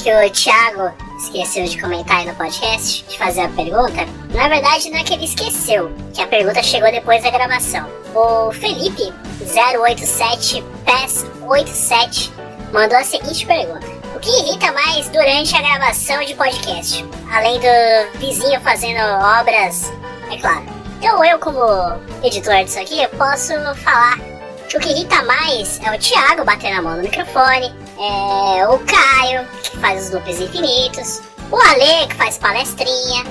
Que 0.02 0.10
o 0.10 0.31
Thiago 0.31 0.93
esqueceu 1.18 1.64
de 1.64 1.81
comentar 1.81 2.18
aí 2.18 2.27
no 2.27 2.35
podcast, 2.35 3.05
de 3.05 3.18
fazer 3.18 3.43
a 3.43 3.48
pergunta. 3.51 4.06
Na 4.35 4.48
verdade, 4.48 4.89
não 4.90 4.98
é 4.98 5.05
que 5.05 5.12
ele 5.12 5.27
esqueceu, 5.27 5.90
que 6.14 6.22
a 6.22 6.27
pergunta 6.27 6.62
chegou 6.62 6.90
depois 6.90 7.22
da 7.22 7.31
gravação. 7.31 7.86
O 8.14 8.51
Felipe, 8.52 9.12
087 9.78 10.64
PES 10.85 11.27
87, 11.43 12.32
mandou 12.72 12.98
a 12.98 13.05
seguinte 13.05 13.47
pergunta. 13.47 13.86
O 14.16 14.20
que 14.20 14.31
irrita 14.31 14.72
mais 14.72 15.09
durante 15.10 15.55
a 15.55 15.60
gravação 15.60 16.24
de 16.24 16.35
podcast? 16.35 17.05
Além 17.32 17.60
do 17.60 18.18
vizinho 18.18 18.60
fazendo 18.60 19.01
obras, 19.39 19.93
é 20.31 20.39
claro. 20.39 20.64
Então 20.98 21.24
eu, 21.24 21.39
como 21.39 21.60
editor 22.22 22.64
disso 22.64 22.81
aqui, 22.81 23.02
eu 23.02 23.09
posso 23.10 23.52
falar 23.77 24.18
o 24.76 24.80
que 24.80 24.88
irrita 24.90 25.22
mais 25.24 25.80
é 25.80 25.94
o 25.94 25.98
Thiago 25.98 26.44
batendo 26.44 26.78
a 26.78 26.82
mão 26.82 26.97
no 26.97 27.02
microfone, 27.02 27.74
é 27.98 28.66
o 28.68 28.78
Caio, 28.80 29.47
que 29.62 29.76
faz 29.78 30.05
os 30.05 30.10
loops 30.12 30.40
infinitos, 30.40 31.22
o 31.51 31.56
Ale, 31.56 32.06
que 32.09 32.14
faz 32.14 32.38
palestrinha, 32.38 33.24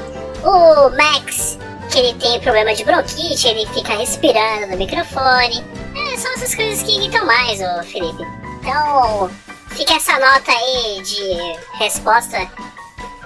o 0.43 0.89
Max, 0.89 1.57
que 1.89 1.99
ele 1.99 2.13
tem 2.15 2.39
problema 2.41 2.75
de 2.75 2.83
bronquite, 2.83 3.47
ele 3.47 3.65
fica 3.67 3.93
respirando 3.93 4.67
no 4.67 4.77
microfone. 4.77 5.63
É, 5.95 6.17
são 6.17 6.33
essas 6.33 6.53
coisas 6.53 6.83
que 6.83 6.91
irritam 6.97 7.25
mais, 7.25 7.59
o 7.61 7.83
Felipe. 7.83 8.23
Então, 8.59 9.31
fica 9.69 9.93
essa 9.93 10.19
nota 10.19 10.51
aí 10.51 11.01
de 11.01 11.57
resposta, 11.77 12.37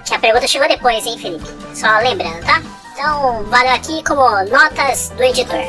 que 0.06 0.14
a 0.14 0.18
pergunta 0.18 0.46
chegou 0.46 0.68
depois, 0.68 1.04
hein, 1.04 1.18
Felipe? 1.18 1.46
Só 1.74 1.98
lembrando, 1.98 2.44
tá? 2.44 2.62
Então, 2.92 3.42
valeu 3.44 3.72
aqui 3.72 4.04
como 4.04 4.22
notas 4.44 5.08
do 5.10 5.24
editor. 5.24 5.64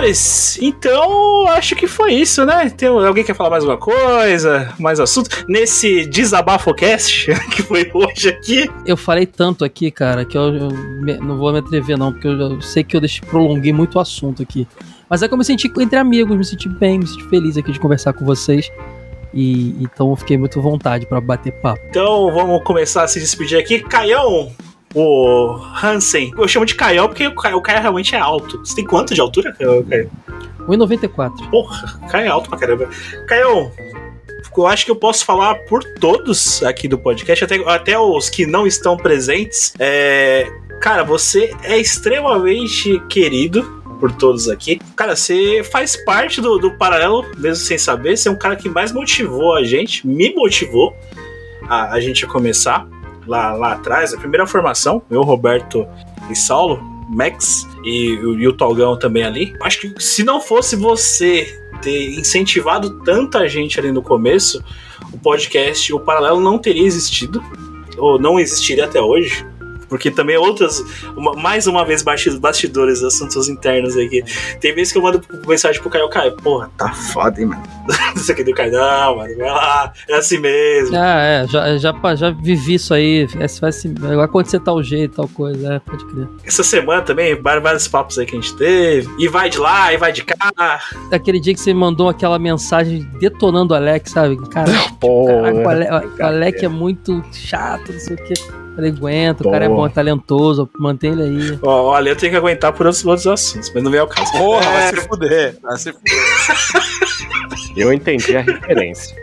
Senhores, 0.00 0.58
então 0.62 1.46
acho 1.48 1.74
que 1.76 1.86
foi 1.86 2.14
isso, 2.14 2.44
né? 2.44 2.70
Tem 2.70 2.88
alguém 2.88 3.22
quer 3.24 3.34
falar 3.34 3.50
mais 3.50 3.64
uma 3.64 3.76
coisa, 3.76 4.72
mais 4.78 4.98
assunto 5.00 5.44
nesse 5.48 6.06
desabafocast 6.06 7.26
que 7.52 7.62
foi 7.62 7.90
hoje 7.92 8.28
aqui? 8.28 8.70
Eu 8.86 8.96
falei 8.96 9.26
tanto 9.26 9.64
aqui, 9.64 9.90
cara, 9.90 10.24
que 10.24 10.36
eu, 10.36 10.54
eu 10.54 10.70
me- 10.70 11.18
não 11.18 11.36
vou 11.38 11.52
me 11.52 11.58
atrever, 11.58 11.96
não, 11.98 12.12
porque 12.12 12.26
eu, 12.28 12.32
eu 12.38 12.60
sei 12.62 12.82
que 12.84 12.96
eu 12.96 13.00
deixei, 13.00 13.20
prolonguei 13.28 13.72
muito 13.72 13.96
o 13.96 14.00
assunto 14.00 14.42
aqui. 14.42 14.66
Mas 15.08 15.22
é 15.22 15.28
que 15.28 15.34
eu 15.34 15.38
me 15.38 15.44
senti 15.44 15.70
entre 15.78 15.98
amigos, 15.98 16.36
me 16.36 16.44
senti 16.44 16.68
bem, 16.68 16.98
me 17.00 17.06
senti 17.06 17.24
feliz 17.28 17.56
aqui 17.56 17.72
de 17.72 17.80
conversar 17.80 18.12
com 18.12 18.24
vocês. 18.24 18.70
E 19.34 19.76
então 19.80 20.10
eu 20.10 20.16
fiquei 20.16 20.36
muito 20.36 20.58
à 20.58 20.62
vontade 20.62 21.06
pra 21.06 21.20
bater 21.20 21.52
papo. 21.52 21.80
Então 21.88 22.32
vamos 22.32 22.62
começar 22.64 23.04
a 23.04 23.08
se 23.08 23.20
despedir 23.20 23.58
aqui. 23.58 23.80
Caião, 23.80 24.50
o 24.94 25.56
Hansen. 25.82 26.32
Eu 26.36 26.48
chamo 26.48 26.66
de 26.66 26.74
Caião 26.74 27.08
porque 27.08 27.26
o 27.26 27.34
Caio, 27.34 27.56
o 27.56 27.62
Caio 27.62 27.80
realmente 27.80 28.14
é 28.14 28.18
alto. 28.18 28.58
Você 28.58 28.74
tem 28.74 28.84
quanto 28.84 29.14
de 29.14 29.20
altura, 29.20 29.52
Caio? 29.52 30.10
1,94. 30.66 31.50
Porra, 31.50 32.00
Caio 32.08 32.26
é 32.26 32.28
alto 32.28 32.48
pra 32.48 32.58
caramba. 32.58 32.88
Caião, 33.26 33.70
eu 34.56 34.66
acho 34.66 34.84
que 34.84 34.90
eu 34.90 34.96
posso 34.96 35.24
falar 35.24 35.54
por 35.66 35.82
todos 35.84 36.62
aqui 36.62 36.88
do 36.88 36.98
podcast, 36.98 37.44
até, 37.44 37.56
até 37.66 37.98
os 37.98 38.28
que 38.28 38.46
não 38.46 38.66
estão 38.66 38.96
presentes. 38.96 39.72
É, 39.78 40.50
cara, 40.80 41.04
você 41.04 41.54
é 41.62 41.78
extremamente 41.78 43.00
querido 43.08 43.80
por 44.00 44.10
todos 44.12 44.48
aqui. 44.48 44.80
Cara, 44.96 45.14
você 45.14 45.62
faz 45.62 45.96
parte 46.04 46.40
do, 46.40 46.58
do 46.58 46.72
paralelo, 46.72 47.24
mesmo 47.38 47.64
sem 47.64 47.78
saber. 47.78 48.16
Você 48.16 48.28
é 48.28 48.32
um 48.32 48.36
cara 48.36 48.56
que 48.56 48.68
mais 48.68 48.90
motivou 48.90 49.54
a 49.54 49.62
gente, 49.62 50.06
me 50.06 50.34
motivou 50.34 50.96
a, 51.68 51.92
a 51.92 52.00
gente 52.00 52.24
a 52.24 52.28
começar 52.28 52.88
lá, 53.26 53.52
lá 53.52 53.72
atrás. 53.72 54.12
A 54.14 54.18
primeira 54.18 54.46
formação, 54.46 55.02
eu, 55.10 55.22
Roberto 55.22 55.86
e 56.30 56.34
Saulo, 56.34 56.80
Max 57.10 57.66
e, 57.84 58.14
e 58.14 58.46
o 58.48 58.52
Tolgão 58.52 58.96
também 58.98 59.24
ali. 59.24 59.54
Acho 59.62 59.80
que 59.80 60.02
se 60.02 60.22
não 60.22 60.40
fosse 60.40 60.76
você 60.76 61.58
ter 61.82 62.18
incentivado 62.18 63.00
tanta 63.00 63.48
gente 63.48 63.78
ali 63.80 63.90
no 63.90 64.02
começo, 64.02 64.62
o 65.12 65.18
podcast, 65.18 65.92
o 65.92 66.00
paralelo 66.00 66.40
não 66.40 66.58
teria 66.58 66.86
existido, 66.86 67.42
ou 67.98 68.18
não 68.18 68.38
existiria 68.38 68.84
até 68.84 69.00
hoje. 69.00 69.46
Porque 69.90 70.10
também 70.10 70.36
outras, 70.38 70.82
uma- 71.16 71.34
mais 71.34 71.66
uma 71.66 71.84
vez, 71.84 72.00
basti- 72.02 72.38
bastidores, 72.38 73.02
assuntos 73.02 73.48
internos 73.48 73.96
aqui. 73.96 74.22
Tem 74.60 74.74
vezes 74.74 74.92
que 74.92 74.98
eu 74.98 75.02
mando 75.02 75.20
mensagem 75.46 75.80
pro 75.82 75.90
Caio, 75.90 76.08
Caio, 76.08 76.32
porra, 76.36 76.70
tá 76.78 76.90
foda, 76.92 77.38
hein, 77.40 77.46
mano. 77.48 77.62
Isso 78.16 78.30
aqui 78.32 78.44
do 78.44 78.54
Caio, 78.54 78.72
não, 78.72 79.16
mano, 79.16 79.36
vai 79.36 79.50
lá, 79.50 79.92
é 80.08 80.14
assim 80.14 80.38
mesmo. 80.38 80.96
Ah, 80.96 81.20
é, 81.20 81.46
já, 81.48 81.76
já, 81.76 82.14
já 82.14 82.30
vivi 82.30 82.74
isso 82.74 82.94
aí. 82.94 83.26
É, 83.38 83.46
vai, 83.60 83.72
se, 83.72 83.88
vai 83.98 84.24
acontecer 84.24 84.60
tal 84.60 84.82
jeito, 84.82 85.16
tal 85.16 85.28
coisa. 85.28 85.74
É, 85.74 85.78
pode 85.80 86.04
crer. 86.06 86.28
Essa 86.44 86.62
semana 86.62 87.02
também, 87.02 87.34
vários 87.42 87.88
papos 87.88 88.18
aí 88.18 88.24
que 88.26 88.36
a 88.36 88.40
gente 88.40 88.54
teve. 88.56 89.08
E 89.18 89.26
vai 89.28 89.50
de 89.50 89.58
lá, 89.58 89.92
e 89.92 89.96
vai 89.96 90.12
de 90.12 90.22
cá. 90.24 90.80
Aquele 91.10 91.40
dia 91.40 91.52
que 91.52 91.60
você 91.60 91.74
mandou 91.74 92.08
aquela 92.08 92.38
mensagem 92.38 93.08
detonando 93.18 93.74
o 93.74 93.76
Alex, 93.76 94.12
sabe? 94.12 94.36
Cara, 94.50 94.70
caraca, 94.70 94.94
o, 95.06 95.68
Ale, 95.68 95.86
o 96.20 96.24
Alec 96.24 96.64
é 96.64 96.68
muito 96.68 97.22
chato, 97.32 97.92
não 97.92 97.98
sei 98.00 98.14
o 98.16 98.24
quê. 98.24 98.34
Falei, 98.74 98.90
aguenta, 98.90 99.46
o 99.46 99.50
cara 99.50 99.64
é 99.64 99.68
bom, 99.68 99.84
é 99.84 99.88
talentoso, 99.90 100.68
mantém 100.78 101.12
ele 101.12 101.22
aí. 101.22 101.58
Ó, 101.62 101.82
olha, 101.90 102.10
eu 102.10 102.16
tenho 102.16 102.32
que 102.32 102.38
aguentar 102.38 102.72
por 102.72 102.86
outros, 102.86 103.04
outros 103.04 103.26
assuntos, 103.26 103.70
mas 103.74 103.82
não 103.82 103.90
vem 103.90 104.00
ao 104.00 104.06
caso. 104.06 104.30
Porra, 104.32 104.62
vai 104.70 104.82
É, 104.84 104.86
se 104.88 105.08
fuder. 105.08 105.56
Vai 105.62 105.76
se 105.78 105.92
fuder. 105.92 106.12
Eu 107.76 107.92
entendi 107.92 108.36
a 108.36 108.40
referência. 108.40 109.16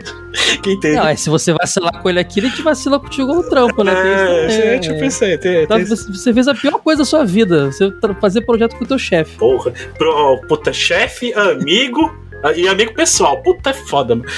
Quem 0.62 0.72
entende? 0.74 0.96
Não, 0.96 1.06
é, 1.06 1.14
se 1.16 1.28
você 1.28 1.52
vacilar 1.52 2.00
com 2.00 2.08
ele 2.08 2.18
aqui, 2.18 2.40
ele 2.40 2.50
te 2.50 2.62
vacila 2.62 2.98
contigo 2.98 3.34
no 3.34 3.42
trampo, 3.42 3.84
né? 3.84 3.94
Tem 3.94 4.10
É, 4.10 4.48
gente, 4.48 4.88
eu 4.88 4.94
é. 4.94 4.98
pensei, 5.00 5.36
tem, 5.38 5.64
Então, 5.64 5.76
tem- 5.76 5.84
você 5.86 6.32
fez 6.32 6.48
a 6.48 6.54
pior 6.54 6.78
coisa 6.80 7.02
da 7.02 7.04
sua 7.04 7.24
vida, 7.26 7.66
você 7.70 7.92
fazer 8.20 8.40
projeto 8.42 8.74
com 8.76 8.84
o 8.84 8.86
teu 8.86 8.98
chefe. 8.98 9.36
Porra, 9.36 9.72
pro, 9.98 10.40
puta, 10.48 10.72
chefe, 10.72 11.32
amigo 11.34 12.10
e 12.56 12.66
amigo 12.66 12.94
pessoal. 12.94 13.42
Puta, 13.42 13.70
é 13.70 13.74
foda, 13.74 14.14
mano. 14.16 14.28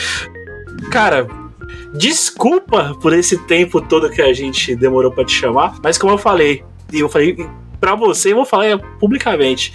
Cara, 0.91 1.27
desculpa 1.94 2.97
por 3.01 3.12
esse 3.12 3.38
tempo 3.47 3.80
todo 3.80 4.10
que 4.10 4.22
a 4.22 4.32
gente 4.32 4.74
demorou 4.74 5.10
pra 5.10 5.24
te 5.24 5.32
chamar, 5.32 5.78
mas 5.82 5.98
como 5.98 6.12
eu 6.12 6.18
falei, 6.18 6.64
e 6.92 7.01
eu 7.01 7.09
falei 7.09 7.36
pra 7.80 7.94
você, 7.94 8.32
eu 8.32 8.36
vou 8.36 8.44
falar 8.44 8.78
publicamente. 8.98 9.72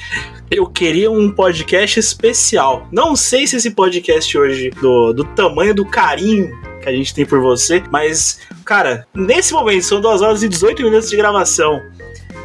Eu 0.50 0.68
queria 0.68 1.10
um 1.10 1.32
podcast 1.32 2.00
especial. 2.00 2.88
Não 2.92 3.16
sei 3.16 3.48
se 3.48 3.56
esse 3.56 3.72
podcast 3.72 4.38
hoje, 4.38 4.70
do, 4.70 5.12
do 5.12 5.24
tamanho 5.24 5.74
do 5.74 5.86
carinho 5.86 6.52
que 6.82 6.90
a 6.90 6.92
gente 6.92 7.16
tem 7.16 7.26
por 7.26 7.42
você, 7.42 7.84
mas, 7.90 8.40
cara, 8.64 9.08
nesse 9.14 9.54
momento, 9.54 9.84
são 9.84 10.00
2 10.00 10.22
horas 10.22 10.44
e 10.44 10.50
18 10.50 10.84
minutos 10.84 11.10
de 11.10 11.18
gravação. 11.18 11.82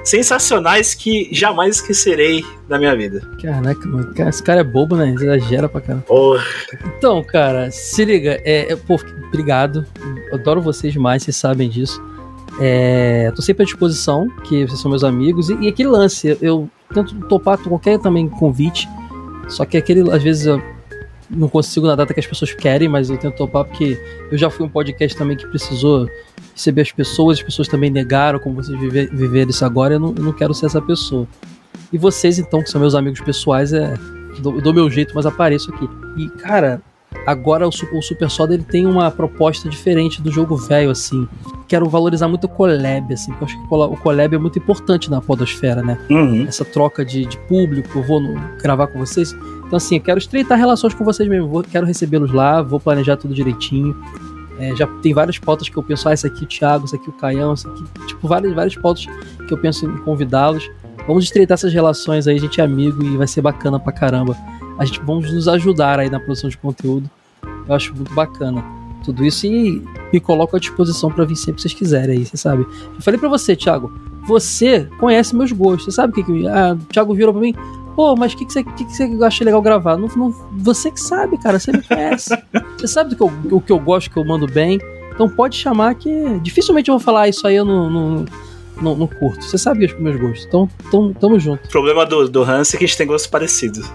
Sensacionais 0.05 0.94
que 0.94 1.28
jamais 1.32 1.77
esquecerei 1.77 2.44
da 2.68 2.78
minha 2.78 2.97
vida. 2.97 3.20
Caraca, 3.40 3.86
mano, 3.86 4.14
cara, 4.14 4.31
esse 4.31 4.43
cara 4.43 4.60
é 4.60 4.64
bobo, 4.64 4.97
né? 4.97 5.10
Exagera 5.10 5.68
pra 5.68 5.81
caramba. 5.81 6.05
Porra. 6.06 6.44
Então, 6.97 7.22
cara, 7.22 7.70
se 7.70 8.05
liga, 8.05 8.40
é, 8.44 8.72
é, 8.72 8.77
pô, 8.77 8.98
obrigado. 9.28 9.85
Adoro 10.32 10.60
vocês 10.62 10.93
demais, 10.93 11.22
vocês 11.22 11.36
sabem 11.36 11.68
disso. 11.68 12.02
É, 12.60 13.31
tô 13.35 13.43
sempre 13.43 13.62
à 13.62 13.66
disposição, 13.66 14.28
que 14.44 14.66
vocês 14.66 14.81
são 14.81 14.90
meus 14.90 15.05
amigos. 15.05 15.51
E, 15.51 15.55
e 15.60 15.68
aquele 15.68 15.89
lance, 15.89 16.28
eu, 16.28 16.39
eu 16.40 16.70
tento 16.93 17.14
topar 17.27 17.59
qualquer 17.59 17.98
também 17.98 18.28
convite. 18.28 18.89
Só 19.48 19.64
que 19.64 19.77
aquele, 19.77 20.10
às 20.10 20.22
vezes, 20.22 20.47
eu 20.47 20.62
não 21.31 21.48
consigo 21.48 21.86
na 21.86 21.94
data 21.94 22.12
que 22.12 22.20
as 22.20 22.27
pessoas 22.27 22.52
querem, 22.52 22.89
mas 22.89 23.09
eu 23.09 23.16
tento 23.16 23.36
topar 23.36 23.65
porque 23.65 23.98
eu 24.31 24.36
já 24.36 24.51
fui 24.51 24.66
um 24.66 24.69
podcast 24.69 25.16
também 25.16 25.36
que 25.36 25.47
precisou 25.47 26.09
receber 26.52 26.82
as 26.82 26.93
pessoas, 26.93 27.39
as 27.39 27.44
pessoas 27.44 27.69
também 27.69 27.90
negaram 27.90 28.39
como 28.39 28.57
vocês 28.57 28.78
viver, 28.78 29.48
isso 29.48 29.65
agora, 29.65 29.94
eu 29.94 30.01
não, 30.01 30.15
eu 30.16 30.23
não 30.23 30.32
quero 30.32 30.52
ser 30.52 30.66
essa 30.66 30.82
pessoa. 30.82 31.27
E 31.93 31.98
vocês, 31.98 32.39
então, 32.39 32.62
que 32.62 32.70
são 32.70 32.81
meus 32.81 32.94
amigos 32.94 33.20
pessoais, 33.20 33.73
é, 33.73 33.94
dou, 34.40 34.61
dou 34.61 34.74
meu 34.74 34.90
jeito, 34.90 35.15
mas 35.15 35.27
apareço 35.27 35.73
aqui. 35.73 35.89
E, 36.16 36.28
cara, 36.28 36.82
Agora 37.27 37.66
o, 37.69 37.73
Su- 37.73 37.89
o 37.93 38.01
Super 38.03 38.31
Soda 38.31 38.55
ele 38.55 38.62
tem 38.65 38.87
uma 38.87 39.11
proposta 39.11 39.69
diferente 39.69 40.23
do 40.23 40.31
jogo 40.31 40.57
velho, 40.57 40.91
assim. 40.91 41.28
Quero 41.69 41.89
valorizar 41.89 42.28
muito 42.28 42.45
o 42.45 42.49
collab, 42.49 43.12
assim, 43.12 43.31
porque 43.32 43.45
eu 43.45 43.47
acho 43.49 43.59
que 43.69 43.74
o 43.74 43.97
collab 43.97 44.35
é 44.35 44.39
muito 44.39 44.59
importante 44.59 45.11
na 45.11 45.20
podosfera, 45.20 45.82
né? 45.82 45.99
Uhum. 46.11 46.47
Essa 46.47 46.65
troca 46.65 47.05
de, 47.05 47.24
de 47.27 47.37
público, 47.41 47.99
eu 47.99 48.03
vou 48.03 48.20
no- 48.20 48.41
gravar 48.62 48.87
com 48.89 48.99
vocês. 48.99 49.32
Então, 49.66 49.77
assim, 49.77 49.97
eu 49.97 50.01
quero 50.01 50.19
estreitar 50.19 50.59
relações 50.59 50.95
com 50.95 51.05
vocês 51.05 51.28
mesmo. 51.28 51.49
Vou, 51.49 51.62
quero 51.62 51.87
recebê-los 51.87 52.32
lá, 52.32 52.62
vou 52.62 52.81
planejar 52.81 53.16
tudo 53.16 53.35
direitinho. 53.35 53.95
É, 54.59 54.74
já 54.77 54.87
tem 54.87 55.15
várias 55.15 55.39
pautas 55.39 55.69
que 55.69 55.77
eu 55.77 55.82
penso, 55.82 56.09
ah, 56.09 56.12
esse 56.12 56.27
aqui 56.27 56.45
o 56.45 56.47
Thiago, 56.47 56.85
esse 56.85 56.97
aqui 56.97 57.09
o 57.09 57.12
Caião, 57.12 57.55
esse 57.55 57.66
aqui. 57.66 57.82
Tipo, 58.07 58.27
várias, 58.28 58.53
várias 58.53 58.77
pautas 58.77 59.07
que 59.47 59.55
eu 59.55 59.59
penso 59.59 59.87
em 59.87 59.97
convidá-los. 59.99 60.69
Vamos 61.07 61.24
estreitar 61.24 61.55
essas 61.55 61.73
relações 61.73 62.27
aí, 62.27 62.37
a 62.37 62.41
gente 62.41 62.61
é 62.61 62.65
amigo 62.65 63.03
e 63.03 63.16
vai 63.16 63.27
ser 63.27 63.41
bacana 63.41 63.78
pra 63.81 63.93
caramba. 63.93 64.37
A 64.81 64.85
gente 64.86 64.98
vamos 65.05 65.31
nos 65.32 65.47
ajudar 65.47 65.98
aí 66.01 66.09
na 66.11 66.19
produção 66.19 66.48
de 66.48 66.57
conteúdo. 66.57 67.09
Eu 67.69 67.74
acho 67.74 67.94
muito 67.94 68.12
bacana 68.15 68.65
tudo 69.05 69.24
isso 69.24 69.47
e 69.47 69.82
me 70.12 70.19
coloco 70.20 70.57
à 70.57 70.59
disposição 70.59 71.11
pra 71.11 71.24
vir 71.24 71.36
sempre 71.36 71.55
que 71.57 71.62
vocês 71.62 71.74
quiserem 71.74 72.16
aí, 72.19 72.24
você 72.27 72.36
sabe. 72.36 72.62
Eu 72.94 73.01
falei 73.02 73.20
pra 73.20 73.28
você, 73.28 73.55
Thiago, 73.55 73.93
você 74.27 74.89
conhece 74.98 75.36
meus 75.36 75.52
gostos, 75.52 75.85
você 75.85 75.90
sabe 75.93 76.12
o 76.12 76.15
que 76.16 76.23
que. 76.24 76.48
Ah, 76.48 76.73
o 76.81 76.85
Thiago 76.86 77.15
virou 77.15 77.32
pra 77.32 77.43
mim, 77.43 77.55
pô, 77.94 78.16
mas 78.16 78.32
o 78.32 78.36
que, 78.39 78.44
que, 78.47 78.52
você, 78.52 78.65
que, 78.65 78.85
que 78.85 78.93
você 78.97 79.05
acha 79.23 79.44
legal 79.44 79.61
gravar? 79.62 79.97
Não, 79.98 80.09
não- 80.16 80.35
você 80.59 80.90
que 80.90 81.01
sabe, 81.01 81.36
cara, 81.39 81.59
você 81.59 81.73
me 81.73 81.82
conhece. 81.82 82.31
você 82.78 82.86
sabe 82.89 83.11
do 83.11 83.16
que 83.16 83.23
eu, 83.23 83.57
o 83.57 83.61
que 83.61 83.73
eu 83.73 83.78
gosto, 83.78 84.11
que 84.11 84.16
eu 84.19 84.24
mando 84.24 84.47
bem. 84.47 84.78
Então 85.15 85.28
pode 85.28 85.57
chamar 85.57 85.94
que 85.94 86.11
dificilmente 86.40 86.89
eu 86.89 86.94
vou 86.94 87.01
falar 87.01 87.23
"Ah, 87.23 87.28
isso 87.28 87.47
aí 87.47 87.57
eu 87.57 87.65
não, 87.65 87.90
não, 87.90 88.24
não, 88.81 88.97
não 88.97 89.07
curto. 89.07 89.44
Você 89.44 89.59
sabe 89.59 89.85
os 89.85 89.93
meus 89.98 90.19
gostos. 90.19 90.47
Então, 90.47 90.69
então 90.89 91.12
tamo 91.12 91.39
junto. 91.39 91.66
O 91.66 91.70
problema 91.70 92.07
do, 92.07 92.27
do 92.28 92.43
Hans 92.43 92.73
é 92.74 92.78
que 92.78 92.85
a 92.85 92.86
gente 92.86 92.97
tem 92.97 93.07
gostos 93.07 93.31
parecidos. 93.31 93.90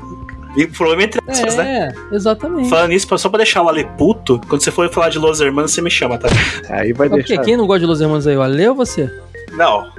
E 0.56 0.64
o 0.64 0.72
problema 0.72 1.02
é 1.02 1.06
entre 1.06 1.22
aspas, 1.28 1.56
né? 1.56 1.94
É, 2.12 2.16
exatamente. 2.16 2.70
Falando 2.70 2.90
nisso, 2.90 3.18
só 3.18 3.30
pra 3.30 3.38
deixar 3.38 3.62
o 3.62 3.70
Ale 3.70 3.86
puto, 3.98 4.40
quando 4.48 4.62
você 4.62 4.72
for 4.72 4.90
falar 4.90 5.10
de 5.10 5.20
Los 5.20 5.42
Hermanos, 5.42 5.72
você 5.72 5.82
me 5.82 5.90
chama, 5.92 6.18
tá? 6.18 6.28
Aí 6.70 6.94
vai 6.94 7.10
Mas 7.10 7.20
por 7.20 7.26
quê? 7.26 7.34
deixar. 7.34 7.44
Quem 7.44 7.58
não 7.58 7.68
gosta 7.68 7.82
de 7.82 7.86
Los 7.86 8.02
Hermanos 8.02 8.26
aí? 8.28 8.38
O 8.38 8.42
Ale 8.42 8.68
ou 8.70 8.76
você? 8.76 9.12
Não, 9.54 9.92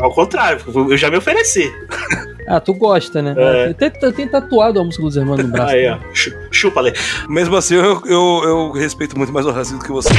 ao 0.00 0.12
contrário, 0.12 0.60
eu 0.90 0.96
já 0.96 1.10
me 1.10 1.16
ofereci. 1.16 1.72
Ah, 2.46 2.60
tu 2.60 2.74
gosta, 2.74 3.22
né? 3.22 3.34
É. 3.36 3.68
Eu 3.70 3.74
tenho, 3.74 3.92
eu 4.02 4.12
tenho 4.12 4.28
tatuado 4.30 4.80
a 4.80 4.84
música 4.84 5.02
dos 5.02 5.16
Hermanos 5.16 5.44
no 5.44 5.52
braço. 5.52 5.74
Aí, 5.74 5.88
ó. 5.88 5.98
Chu- 6.12 6.34
Chupa, 6.50 6.80
Ale. 6.80 6.92
Mesmo 7.28 7.56
assim, 7.56 7.74
eu, 7.76 8.02
eu, 8.04 8.40
eu 8.44 8.72
respeito 8.72 9.16
muito 9.16 9.32
mais 9.32 9.46
o 9.46 9.50
Hansen 9.50 9.78
do 9.78 9.84
que 9.84 9.92
você. 9.92 10.10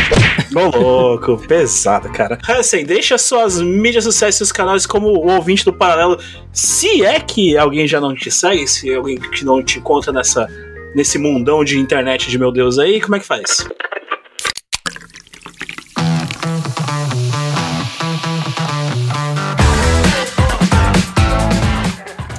Ô, 0.56 0.78
louco, 0.78 1.38
pesado, 1.48 2.10
cara. 2.10 2.38
Hansen, 2.50 2.86
deixa 2.86 3.18
suas 3.18 3.62
mídias 3.62 4.04
sociais, 4.06 4.36
seus 4.36 4.52
canais 4.52 4.86
como 4.86 5.08
o 5.08 5.32
ouvinte 5.32 5.66
do 5.66 5.74
Paralelo. 5.74 6.18
Se 6.52 7.04
é 7.04 7.20
que 7.20 7.58
alguém 7.58 7.88
já 7.88 8.00
não 8.00 8.16
te 8.16 8.32
segue, 8.32 8.68
se 8.68 8.90
é 8.92 8.96
alguém 8.96 9.18
que 9.18 9.44
não 9.44 9.62
te 9.64 9.80
encontra 9.80 10.12
nessa, 10.14 10.48
nesse 10.96 11.18
mundão 11.18 11.64
de 11.64 11.78
internet 11.80 12.30
de 12.30 12.38
meu 12.40 12.52
Deus 12.52 12.80
aí, 12.80 13.02
como 13.02 13.16
é 13.16 13.20
que 13.20 13.26
faz? 13.26 13.68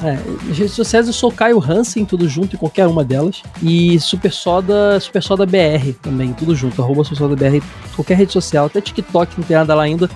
É, 0.04 0.18
nas 0.46 0.58
redes 0.58 0.74
sociais 0.74 1.06
eu 1.06 1.14
sou 1.14 1.32
Caio 1.32 1.58
Hansen, 1.58 2.04
tudo 2.04 2.28
junto 2.28 2.56
em 2.56 2.58
qualquer 2.58 2.86
uma 2.86 3.02
delas. 3.02 3.42
E 3.62 3.98
Super 3.98 4.30
Soda, 4.30 5.00
Super 5.00 5.22
Soda 5.22 5.46
BR 5.46 5.94
também, 6.02 6.34
tudo 6.34 6.54
junto. 6.54 6.82
Arroba 6.82 7.02
Super 7.04 7.16
Soda 7.16 7.34
BR, 7.34 7.64
qualquer 7.96 8.18
rede 8.18 8.32
social, 8.32 8.66
até 8.66 8.82
TikTok, 8.82 9.38
não 9.38 9.44
tem 9.44 9.56
nada 9.56 9.74
lá 9.74 9.84
ainda. 9.84 10.10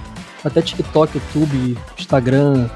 Até 0.44 0.60
TikTok, 0.60 1.16
YouTube, 1.16 1.78
Instagram, 1.98 2.69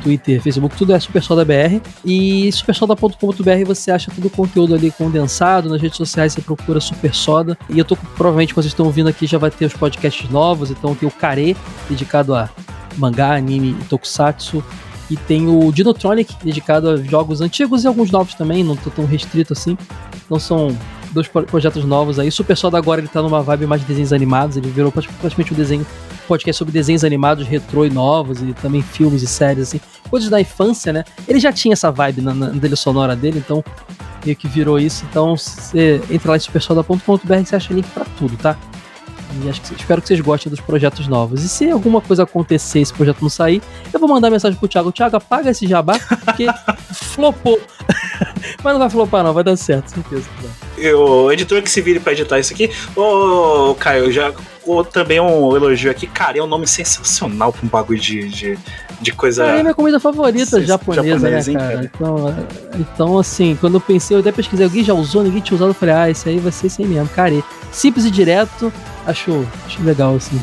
Twitter, 0.00 0.40
Facebook, 0.40 0.76
tudo 0.76 0.94
é 0.94 1.00
Super 1.00 1.22
Soda 1.22 1.44
BR. 1.44 1.80
E 2.04 2.52
supersoda.com.br 2.52 3.64
você 3.66 3.90
acha 3.90 4.10
todo 4.14 4.26
o 4.26 4.30
conteúdo 4.30 4.72
ali 4.72 4.92
condensado. 4.92 5.68
Nas 5.68 5.82
redes 5.82 5.96
sociais 5.96 6.32
você 6.32 6.40
procura 6.40 6.80
Super 6.80 7.12
Soda. 7.12 7.58
E 7.68 7.80
eu 7.80 7.84
tô, 7.84 7.96
provavelmente, 7.96 8.54
quando 8.54 8.62
vocês 8.62 8.72
estão 8.72 8.86
ouvindo 8.86 9.08
aqui, 9.08 9.26
já 9.26 9.38
vai 9.38 9.50
ter 9.50 9.64
os 9.64 9.74
podcasts 9.74 10.30
novos. 10.30 10.70
Então 10.70 10.94
tem 10.94 11.08
o 11.08 11.12
Care, 11.12 11.56
dedicado 11.88 12.32
a 12.32 12.48
mangá, 12.96 13.34
anime 13.34 13.76
e 13.80 13.84
tokusatsu. 13.86 14.64
E 15.10 15.16
tem 15.16 15.48
o 15.48 15.72
Dinotronic, 15.72 16.34
dedicado 16.44 16.88
a 16.88 16.96
jogos 16.96 17.40
antigos 17.40 17.82
e 17.82 17.86
alguns 17.88 18.10
novos 18.12 18.34
também, 18.34 18.62
não 18.62 18.76
tô 18.76 18.90
tão 18.90 19.04
restrito 19.04 19.52
assim. 19.52 19.76
Então 20.24 20.38
são 20.38 20.76
dois 21.10 21.26
pro- 21.26 21.42
projetos 21.42 21.84
novos 21.84 22.18
aí. 22.20 22.30
Super 22.30 22.56
Soda 22.56 22.78
agora 22.78 23.00
ele 23.00 23.08
tá 23.08 23.20
numa 23.20 23.42
vibe 23.42 23.66
mais 23.66 23.80
de 23.82 23.88
desenhos 23.88 24.12
animados, 24.12 24.56
ele 24.56 24.68
virou 24.70 24.92
prati- 24.92 25.08
praticamente 25.20 25.52
um 25.52 25.56
desenho, 25.56 25.84
podcast 26.28 26.56
sobre 26.58 26.72
desenhos 26.72 27.02
animados 27.02 27.44
retrô 27.46 27.84
e 27.84 27.90
novos, 27.90 28.40
e 28.40 28.52
também 28.52 28.82
filmes 28.82 29.20
e 29.22 29.26
séries, 29.26 29.64
assim, 29.68 29.80
coisas 30.08 30.30
da 30.30 30.40
infância, 30.40 30.92
né? 30.92 31.02
Ele 31.26 31.40
já 31.40 31.52
tinha 31.52 31.72
essa 31.72 31.90
vibe 31.90 32.20
na, 32.20 32.32
na 32.32 32.48
trilha 32.50 32.76
sonora 32.76 33.16
dele, 33.16 33.42
então 33.44 33.64
meio 34.24 34.36
que 34.36 34.46
virou 34.46 34.78
isso. 34.78 35.04
Então 35.10 35.36
você 35.36 36.00
entra 36.08 36.30
lá 36.30 36.36
em 36.36 36.40
supersoda.com.br 36.40 37.34
e 37.34 37.44
você 37.46 37.56
acha 37.56 37.74
link 37.74 37.88
pra 37.90 38.04
tudo, 38.16 38.36
tá? 38.36 38.56
E 39.42 39.48
acho 39.48 39.60
que, 39.60 39.74
espero 39.74 40.02
que 40.02 40.08
vocês 40.08 40.20
gostem 40.20 40.50
dos 40.50 40.60
projetos 40.60 41.06
novos. 41.06 41.44
E 41.44 41.48
se 41.48 41.70
alguma 41.70 42.00
coisa 42.00 42.24
acontecer 42.24 42.80
e 42.80 42.82
esse 42.82 42.92
projeto 42.92 43.22
não 43.22 43.28
sair, 43.28 43.62
eu 43.92 44.00
vou 44.00 44.08
mandar 44.08 44.30
mensagem 44.30 44.58
pro 44.58 44.68
Thiago. 44.68 44.92
Thiago, 44.92 45.16
apaga 45.16 45.50
esse 45.50 45.66
jabá, 45.66 45.98
porque 46.24 46.46
flopou. 46.92 47.60
Mas 48.62 48.72
não 48.72 48.80
vai 48.80 48.90
flopar, 48.90 49.22
não, 49.22 49.32
vai 49.32 49.44
dar 49.44 49.56
certo, 49.56 49.88
certeza. 49.88 50.28
O 50.96 51.30
editor 51.30 51.62
que 51.62 51.70
se 51.70 51.80
vire 51.80 52.00
pra 52.00 52.12
editar 52.12 52.38
isso 52.38 52.52
aqui. 52.52 52.70
Ô, 52.96 53.74
Caio, 53.78 54.10
já 54.10 54.32
ô, 54.64 54.82
também 54.82 55.20
um 55.20 55.54
elogio 55.54 55.90
aqui. 55.90 56.06
Cara, 56.06 56.38
é 56.38 56.42
um 56.42 56.46
nome 56.46 56.66
sensacional 56.66 57.52
pra 57.52 57.64
um 57.64 57.68
bagulho 57.68 57.98
de, 57.98 58.28
de, 58.28 58.58
de 59.00 59.12
coisa. 59.12 59.44
É 59.44 59.62
minha 59.62 59.74
comida 59.74 60.00
favorita 60.00 60.60
Sim, 60.60 60.66
japonesa, 60.66 61.18
japonês, 61.18 61.46
né, 61.46 61.52
hein, 61.52 61.58
cara? 61.58 61.74
cara? 61.74 61.90
Então, 61.94 62.46
então, 62.78 63.18
assim, 63.18 63.56
quando 63.60 63.74
eu 63.74 63.80
pensei, 63.80 64.16
eu 64.16 64.20
até 64.20 64.32
pesquisei, 64.32 64.64
alguém 64.64 64.84
já 64.84 64.94
usou, 64.94 65.22
ninguém 65.22 65.40
tinha 65.40 65.56
usado, 65.56 65.70
eu 65.70 65.74
falei, 65.74 65.94
ah, 65.94 66.10
esse 66.10 66.28
aí 66.28 66.38
vai 66.38 66.52
ser 66.52 66.68
esse 66.68 66.82
aí 66.82 66.88
mesmo, 66.88 67.08
care. 67.08 67.44
Simples 67.72 68.04
e 68.04 68.10
direto, 68.10 68.72
acho, 69.06 69.46
acho 69.66 69.82
legal, 69.82 70.16
assim. 70.16 70.40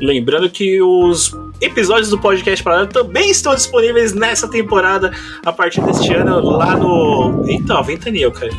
Lembrando 0.00 0.48
que 0.48 0.80
os 0.80 1.36
episódios 1.60 2.08
do 2.10 2.18
podcast 2.18 2.62
Paralelo 2.64 2.88
também 2.88 3.30
estão 3.30 3.54
disponíveis 3.54 4.12
nessa 4.12 4.48
temporada 4.48 5.12
a 5.44 5.52
partir 5.52 5.82
deste 5.82 6.12
ano 6.14 6.40
lá 6.40 6.76
no. 6.76 7.44
Eita, 7.46 7.74
ó, 7.74 7.82
ventania, 7.82 8.30
cara. 8.30 8.50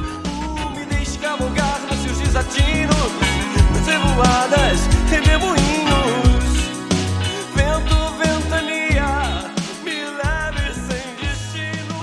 Me 0.75 0.85
deixe 0.85 1.17
cavalgar 1.17 1.81
nos 1.89 1.99
seus 1.99 2.19
desatinos, 2.19 2.95
nas 3.73 3.87
revoadas, 3.87 4.79
redemoinhos. 5.09 5.61
Vento, 7.55 7.95
ventania, 8.19 9.51
me 9.83 10.05
leve 10.21 10.73
sem 10.73 11.15
destino. 11.19 11.95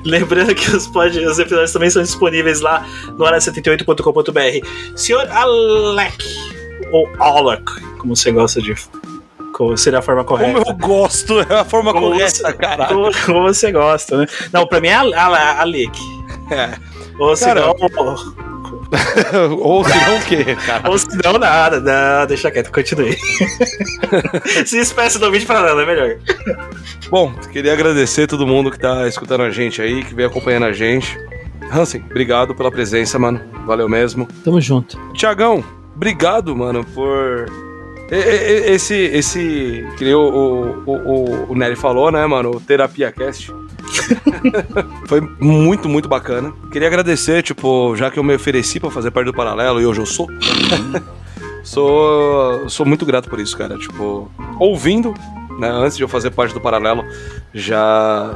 Lembrando 0.04 0.54
que 0.54 0.70
os, 0.70 0.86
pod... 0.86 1.18
os 1.18 1.38
episódios 1.38 1.72
também 1.72 1.90
são 1.90 2.02
disponíveis 2.02 2.60
lá 2.60 2.86
no 3.18 3.24
área78.com.br. 3.24 4.96
Senhor 4.96 5.28
Alec, 5.30 6.24
ou 6.90 7.08
Alec, 7.18 7.62
como 8.04 8.14
você 8.14 8.30
gosta 8.30 8.60
de 8.60 8.74
Como 9.54 9.76
seria 9.78 10.00
a 10.00 10.02
forma 10.02 10.24
Como 10.24 10.38
correta. 10.40 10.70
eu 10.70 10.74
gosto, 10.76 11.40
é 11.40 11.60
a 11.60 11.64
forma 11.64 11.92
Como 11.92 12.08
correta, 12.10 12.30
você- 12.30 12.52
caralho. 12.52 12.88
Como, 12.94 13.10
como 13.24 13.42
você 13.42 13.72
gosta, 13.72 14.18
né? 14.18 14.26
Não, 14.52 14.66
pra 14.66 14.80
mim 14.80 14.88
é 14.88 14.94
a, 14.94 15.02
a, 15.26 15.62
a 15.62 15.64
Lick. 15.64 15.98
É. 16.50 16.70
Ou 17.18 17.34
se 17.34 17.44
Cara, 17.44 17.60
não, 17.62 17.74
Ou 19.60 19.84
se 19.84 19.96
não 19.96 20.16
o 20.18 20.22
quê, 20.22 20.56
cara? 20.66 20.88
ou 20.90 20.98
se 20.98 21.08
não, 21.24 21.38
nada. 21.38 21.80
Não, 21.80 22.26
deixa 22.26 22.50
quieto, 22.50 22.70
continue. 22.70 23.16
se 24.66 24.78
espécie 24.78 25.18
do 25.18 25.30
vídeo 25.30 25.46
paralelo, 25.46 25.80
é 25.80 25.86
melhor. 25.86 26.16
Bom, 27.10 27.32
queria 27.52 27.72
agradecer 27.72 28.26
todo 28.26 28.46
mundo 28.46 28.70
que 28.70 28.78
tá 28.78 29.08
escutando 29.08 29.42
a 29.42 29.50
gente 29.50 29.80
aí, 29.80 30.04
que 30.04 30.14
vem 30.14 30.26
acompanhando 30.26 30.66
a 30.66 30.72
gente. 30.72 31.18
Hansen, 31.72 32.04
obrigado 32.10 32.54
pela 32.54 32.70
presença, 32.70 33.18
mano. 33.18 33.40
Valeu 33.66 33.88
mesmo. 33.88 34.28
Tamo 34.44 34.60
junto. 34.60 34.96
Tiagão, 35.14 35.64
obrigado, 35.96 36.54
mano, 36.54 36.84
por. 36.84 37.46
Esse, 38.10 38.94
esse, 38.94 39.86
que 39.96 40.04
nem 40.04 40.14
o, 40.14 40.82
o, 40.86 41.52
o, 41.52 41.54
Nery 41.54 41.74
falou, 41.74 42.10
né, 42.10 42.26
mano, 42.26 42.50
o 42.56 42.60
Terapia 42.60 43.10
Cast. 43.10 43.52
Foi 45.06 45.20
muito, 45.40 45.88
muito 45.88 46.08
bacana. 46.08 46.52
Queria 46.70 46.88
agradecer, 46.88 47.42
tipo, 47.42 47.96
já 47.96 48.10
que 48.10 48.18
eu 48.18 48.24
me 48.24 48.34
ofereci 48.34 48.78
pra 48.78 48.90
fazer 48.90 49.10
parte 49.10 49.26
do 49.26 49.34
Paralelo 49.34 49.80
e 49.80 49.86
hoje 49.86 50.00
eu 50.00 50.06
sou. 50.06 50.28
sou, 51.64 52.68
sou 52.68 52.84
muito 52.84 53.06
grato 53.06 53.28
por 53.28 53.40
isso, 53.40 53.56
cara. 53.56 53.78
Tipo, 53.78 54.30
ouvindo, 54.58 55.14
né, 55.58 55.68
antes 55.70 55.96
de 55.96 56.02
eu 56.02 56.08
fazer 56.08 56.30
parte 56.30 56.52
do 56.52 56.60
Paralelo, 56.60 57.04
já 57.52 58.34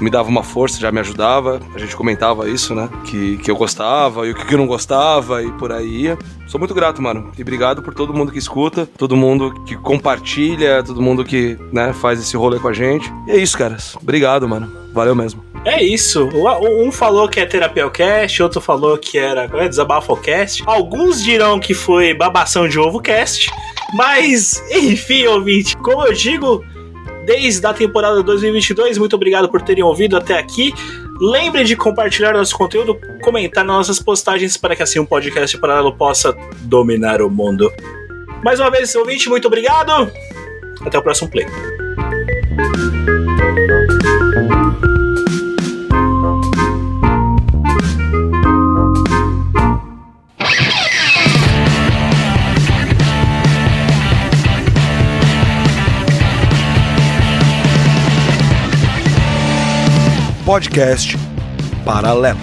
me 0.00 0.10
dava 0.10 0.28
uma 0.28 0.42
força, 0.42 0.80
já 0.80 0.90
me 0.90 1.00
ajudava. 1.00 1.60
A 1.74 1.78
gente 1.78 1.96
comentava 1.96 2.48
isso, 2.48 2.74
né? 2.74 2.88
Que, 3.04 3.36
que 3.38 3.50
eu 3.50 3.56
gostava 3.56 4.26
e 4.26 4.30
o 4.30 4.34
que 4.34 4.54
eu 4.54 4.58
não 4.58 4.66
gostava 4.66 5.42
e 5.42 5.50
por 5.52 5.72
aí 5.72 6.02
ia. 6.02 6.18
Sou 6.46 6.58
muito 6.58 6.74
grato, 6.74 7.02
mano. 7.02 7.30
E 7.36 7.42
obrigado 7.42 7.82
por 7.82 7.94
todo 7.94 8.14
mundo 8.14 8.32
que 8.32 8.38
escuta, 8.38 8.88
todo 8.96 9.16
mundo 9.16 9.52
que 9.64 9.76
compartilha, 9.76 10.82
todo 10.82 11.02
mundo 11.02 11.24
que, 11.24 11.58
né, 11.72 11.92
faz 11.92 12.20
esse 12.20 12.36
rolê 12.36 12.58
com 12.58 12.68
a 12.68 12.72
gente. 12.72 13.12
E 13.26 13.32
é 13.32 13.36
isso, 13.36 13.56
caras. 13.56 13.96
Obrigado, 13.96 14.48
mano. 14.48 14.70
Valeu 14.92 15.14
mesmo. 15.14 15.44
É 15.64 15.82
isso. 15.82 16.28
Um 16.62 16.90
falou 16.90 17.28
que 17.28 17.40
é 17.40 17.46
Terapiocast, 17.46 18.42
outro 18.42 18.60
falou 18.60 18.96
que 18.96 19.18
era 19.18 19.48
é, 19.52 19.68
Desabafocast. 19.68 20.62
Alguns 20.66 21.22
dirão 21.22 21.60
que 21.60 21.74
foi 21.74 22.14
Babação 22.14 22.68
de 22.68 22.78
Ovo 22.78 23.00
Cast. 23.00 23.50
Mas, 23.94 24.62
enfim, 24.72 25.26
ouvinte, 25.26 25.76
como 25.76 26.06
eu 26.06 26.12
digo, 26.12 26.64
desde 27.28 27.66
a 27.66 27.74
temporada 27.74 28.22
2022, 28.22 28.96
muito 28.96 29.14
obrigado 29.14 29.50
por 29.50 29.60
terem 29.60 29.84
ouvido 29.84 30.16
até 30.16 30.38
aqui. 30.38 30.72
Lembre 31.20 31.62
de 31.62 31.76
compartilhar 31.76 32.32
nosso 32.32 32.56
conteúdo, 32.56 32.98
comentar 33.20 33.62
nas 33.62 33.76
nossas 33.76 34.00
postagens 34.00 34.56
para 34.56 34.74
que 34.74 34.82
assim 34.82 34.98
um 34.98 35.04
podcast 35.04 35.58
paralelo 35.58 35.94
possa 35.94 36.34
dominar 36.60 37.20
o 37.20 37.28
mundo. 37.28 37.70
Mais 38.42 38.58
uma 38.58 38.70
vez, 38.70 38.94
ouvinte, 38.94 39.28
muito 39.28 39.46
obrigado. 39.46 40.10
Até 40.80 40.98
o 40.98 41.02
próximo 41.02 41.30
play. 41.30 41.46
Podcast 60.48 61.14
Paralelo. 61.84 62.38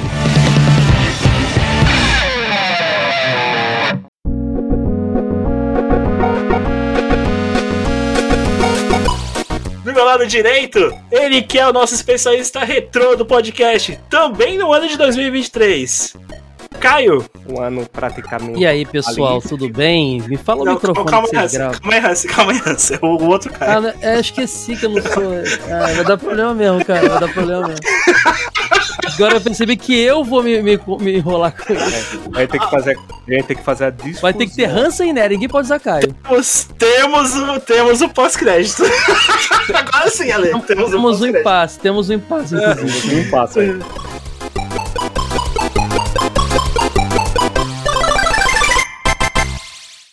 Do 9.84 9.92
meu 9.92 10.06
lado 10.06 10.28
direito, 10.28 10.96
ele 11.12 11.42
que 11.42 11.58
é 11.58 11.68
o 11.68 11.74
nosso 11.74 11.96
especialista 11.96 12.64
retrô 12.64 13.16
do 13.16 13.26
podcast, 13.26 14.00
também 14.08 14.56
no 14.56 14.72
ano 14.72 14.88
de 14.88 15.00
2023. 15.00 16.14
Caio. 16.90 17.26
Um 17.50 17.62
ano 17.62 17.86
praticamente. 17.92 18.60
E 18.60 18.66
aí, 18.66 18.86
pessoal, 18.86 19.42
tudo 19.42 19.68
bem? 19.70 20.22
Me 20.28 20.38
fala 20.38 20.62
o 20.62 20.66
Não, 20.66 20.74
microfone 20.74 21.08
calma 21.08 21.28
que 21.28 21.36
aí, 21.36 21.42
vocês 21.50 21.54
gravam. 21.62 21.80
calma 21.80 21.94
aí, 21.96 22.12
Hansen, 22.12 22.32
calma 22.32 22.52
aí, 22.52 22.62
Hansen. 22.66 23.00
O, 23.02 23.08
o 23.08 23.28
outro 23.28 23.52
Ah, 23.56 23.58
cara. 23.58 23.82
né, 23.82 23.94
é, 24.02 24.20
esqueci 24.20 24.76
que 24.76 24.86
eu 24.86 24.90
não 24.90 25.02
sou. 25.02 25.24
Ah, 25.72 25.94
vai 25.94 26.04
dar 26.04 26.18
problema 26.18 26.54
mesmo, 26.54 26.86
cara. 26.86 27.10
Vai 27.10 27.20
dar 27.20 27.34
problema 27.34 27.68
mesmo. 27.68 27.82
Agora 29.16 29.36
eu 29.36 29.42
percebi 29.42 29.78
que 29.78 29.98
eu 29.98 30.24
vou 30.24 30.44
me, 30.44 30.62
me, 30.62 30.80
me 31.00 31.18
enrolar 31.18 31.54
com 31.56 31.72
ele. 31.74 31.82
Vai 32.32 32.48
ter 32.48 32.60
que 32.60 32.70
fazer, 32.70 32.98
a 32.98 33.32
gente 33.32 33.44
tem 33.46 33.58
que 33.58 33.64
fazer 33.64 33.86
a 33.86 33.90
discussão. 33.90 34.22
Vai 34.22 34.34
ter 34.34 34.46
que 34.48 34.56
ter 34.56 34.66
Hansen, 34.66 35.14
né? 35.14 35.28
Ninguém 35.30 35.48
pode 35.48 35.66
usar 35.66 35.80
Caio. 35.80 36.14
Temos, 36.24 36.66
temos, 36.78 37.36
o- 37.36 37.60
temos 37.62 38.02
o 38.02 38.10
pós-crédito. 38.10 38.84
Agora 39.74 40.10
sim, 40.10 40.32
Ale. 40.32 40.48
Temos, 40.50 40.64
o 40.64 40.68
Temos 40.68 40.94
um 40.94 41.02
pós-crédito. 41.02 41.40
impasse, 41.40 41.80
temos 41.80 42.10
um 42.10 42.14
impasse, 42.14 42.56
inclusive. 42.56 43.16
Não 43.24 43.30
passa 43.32 43.60
aí. 43.62 43.80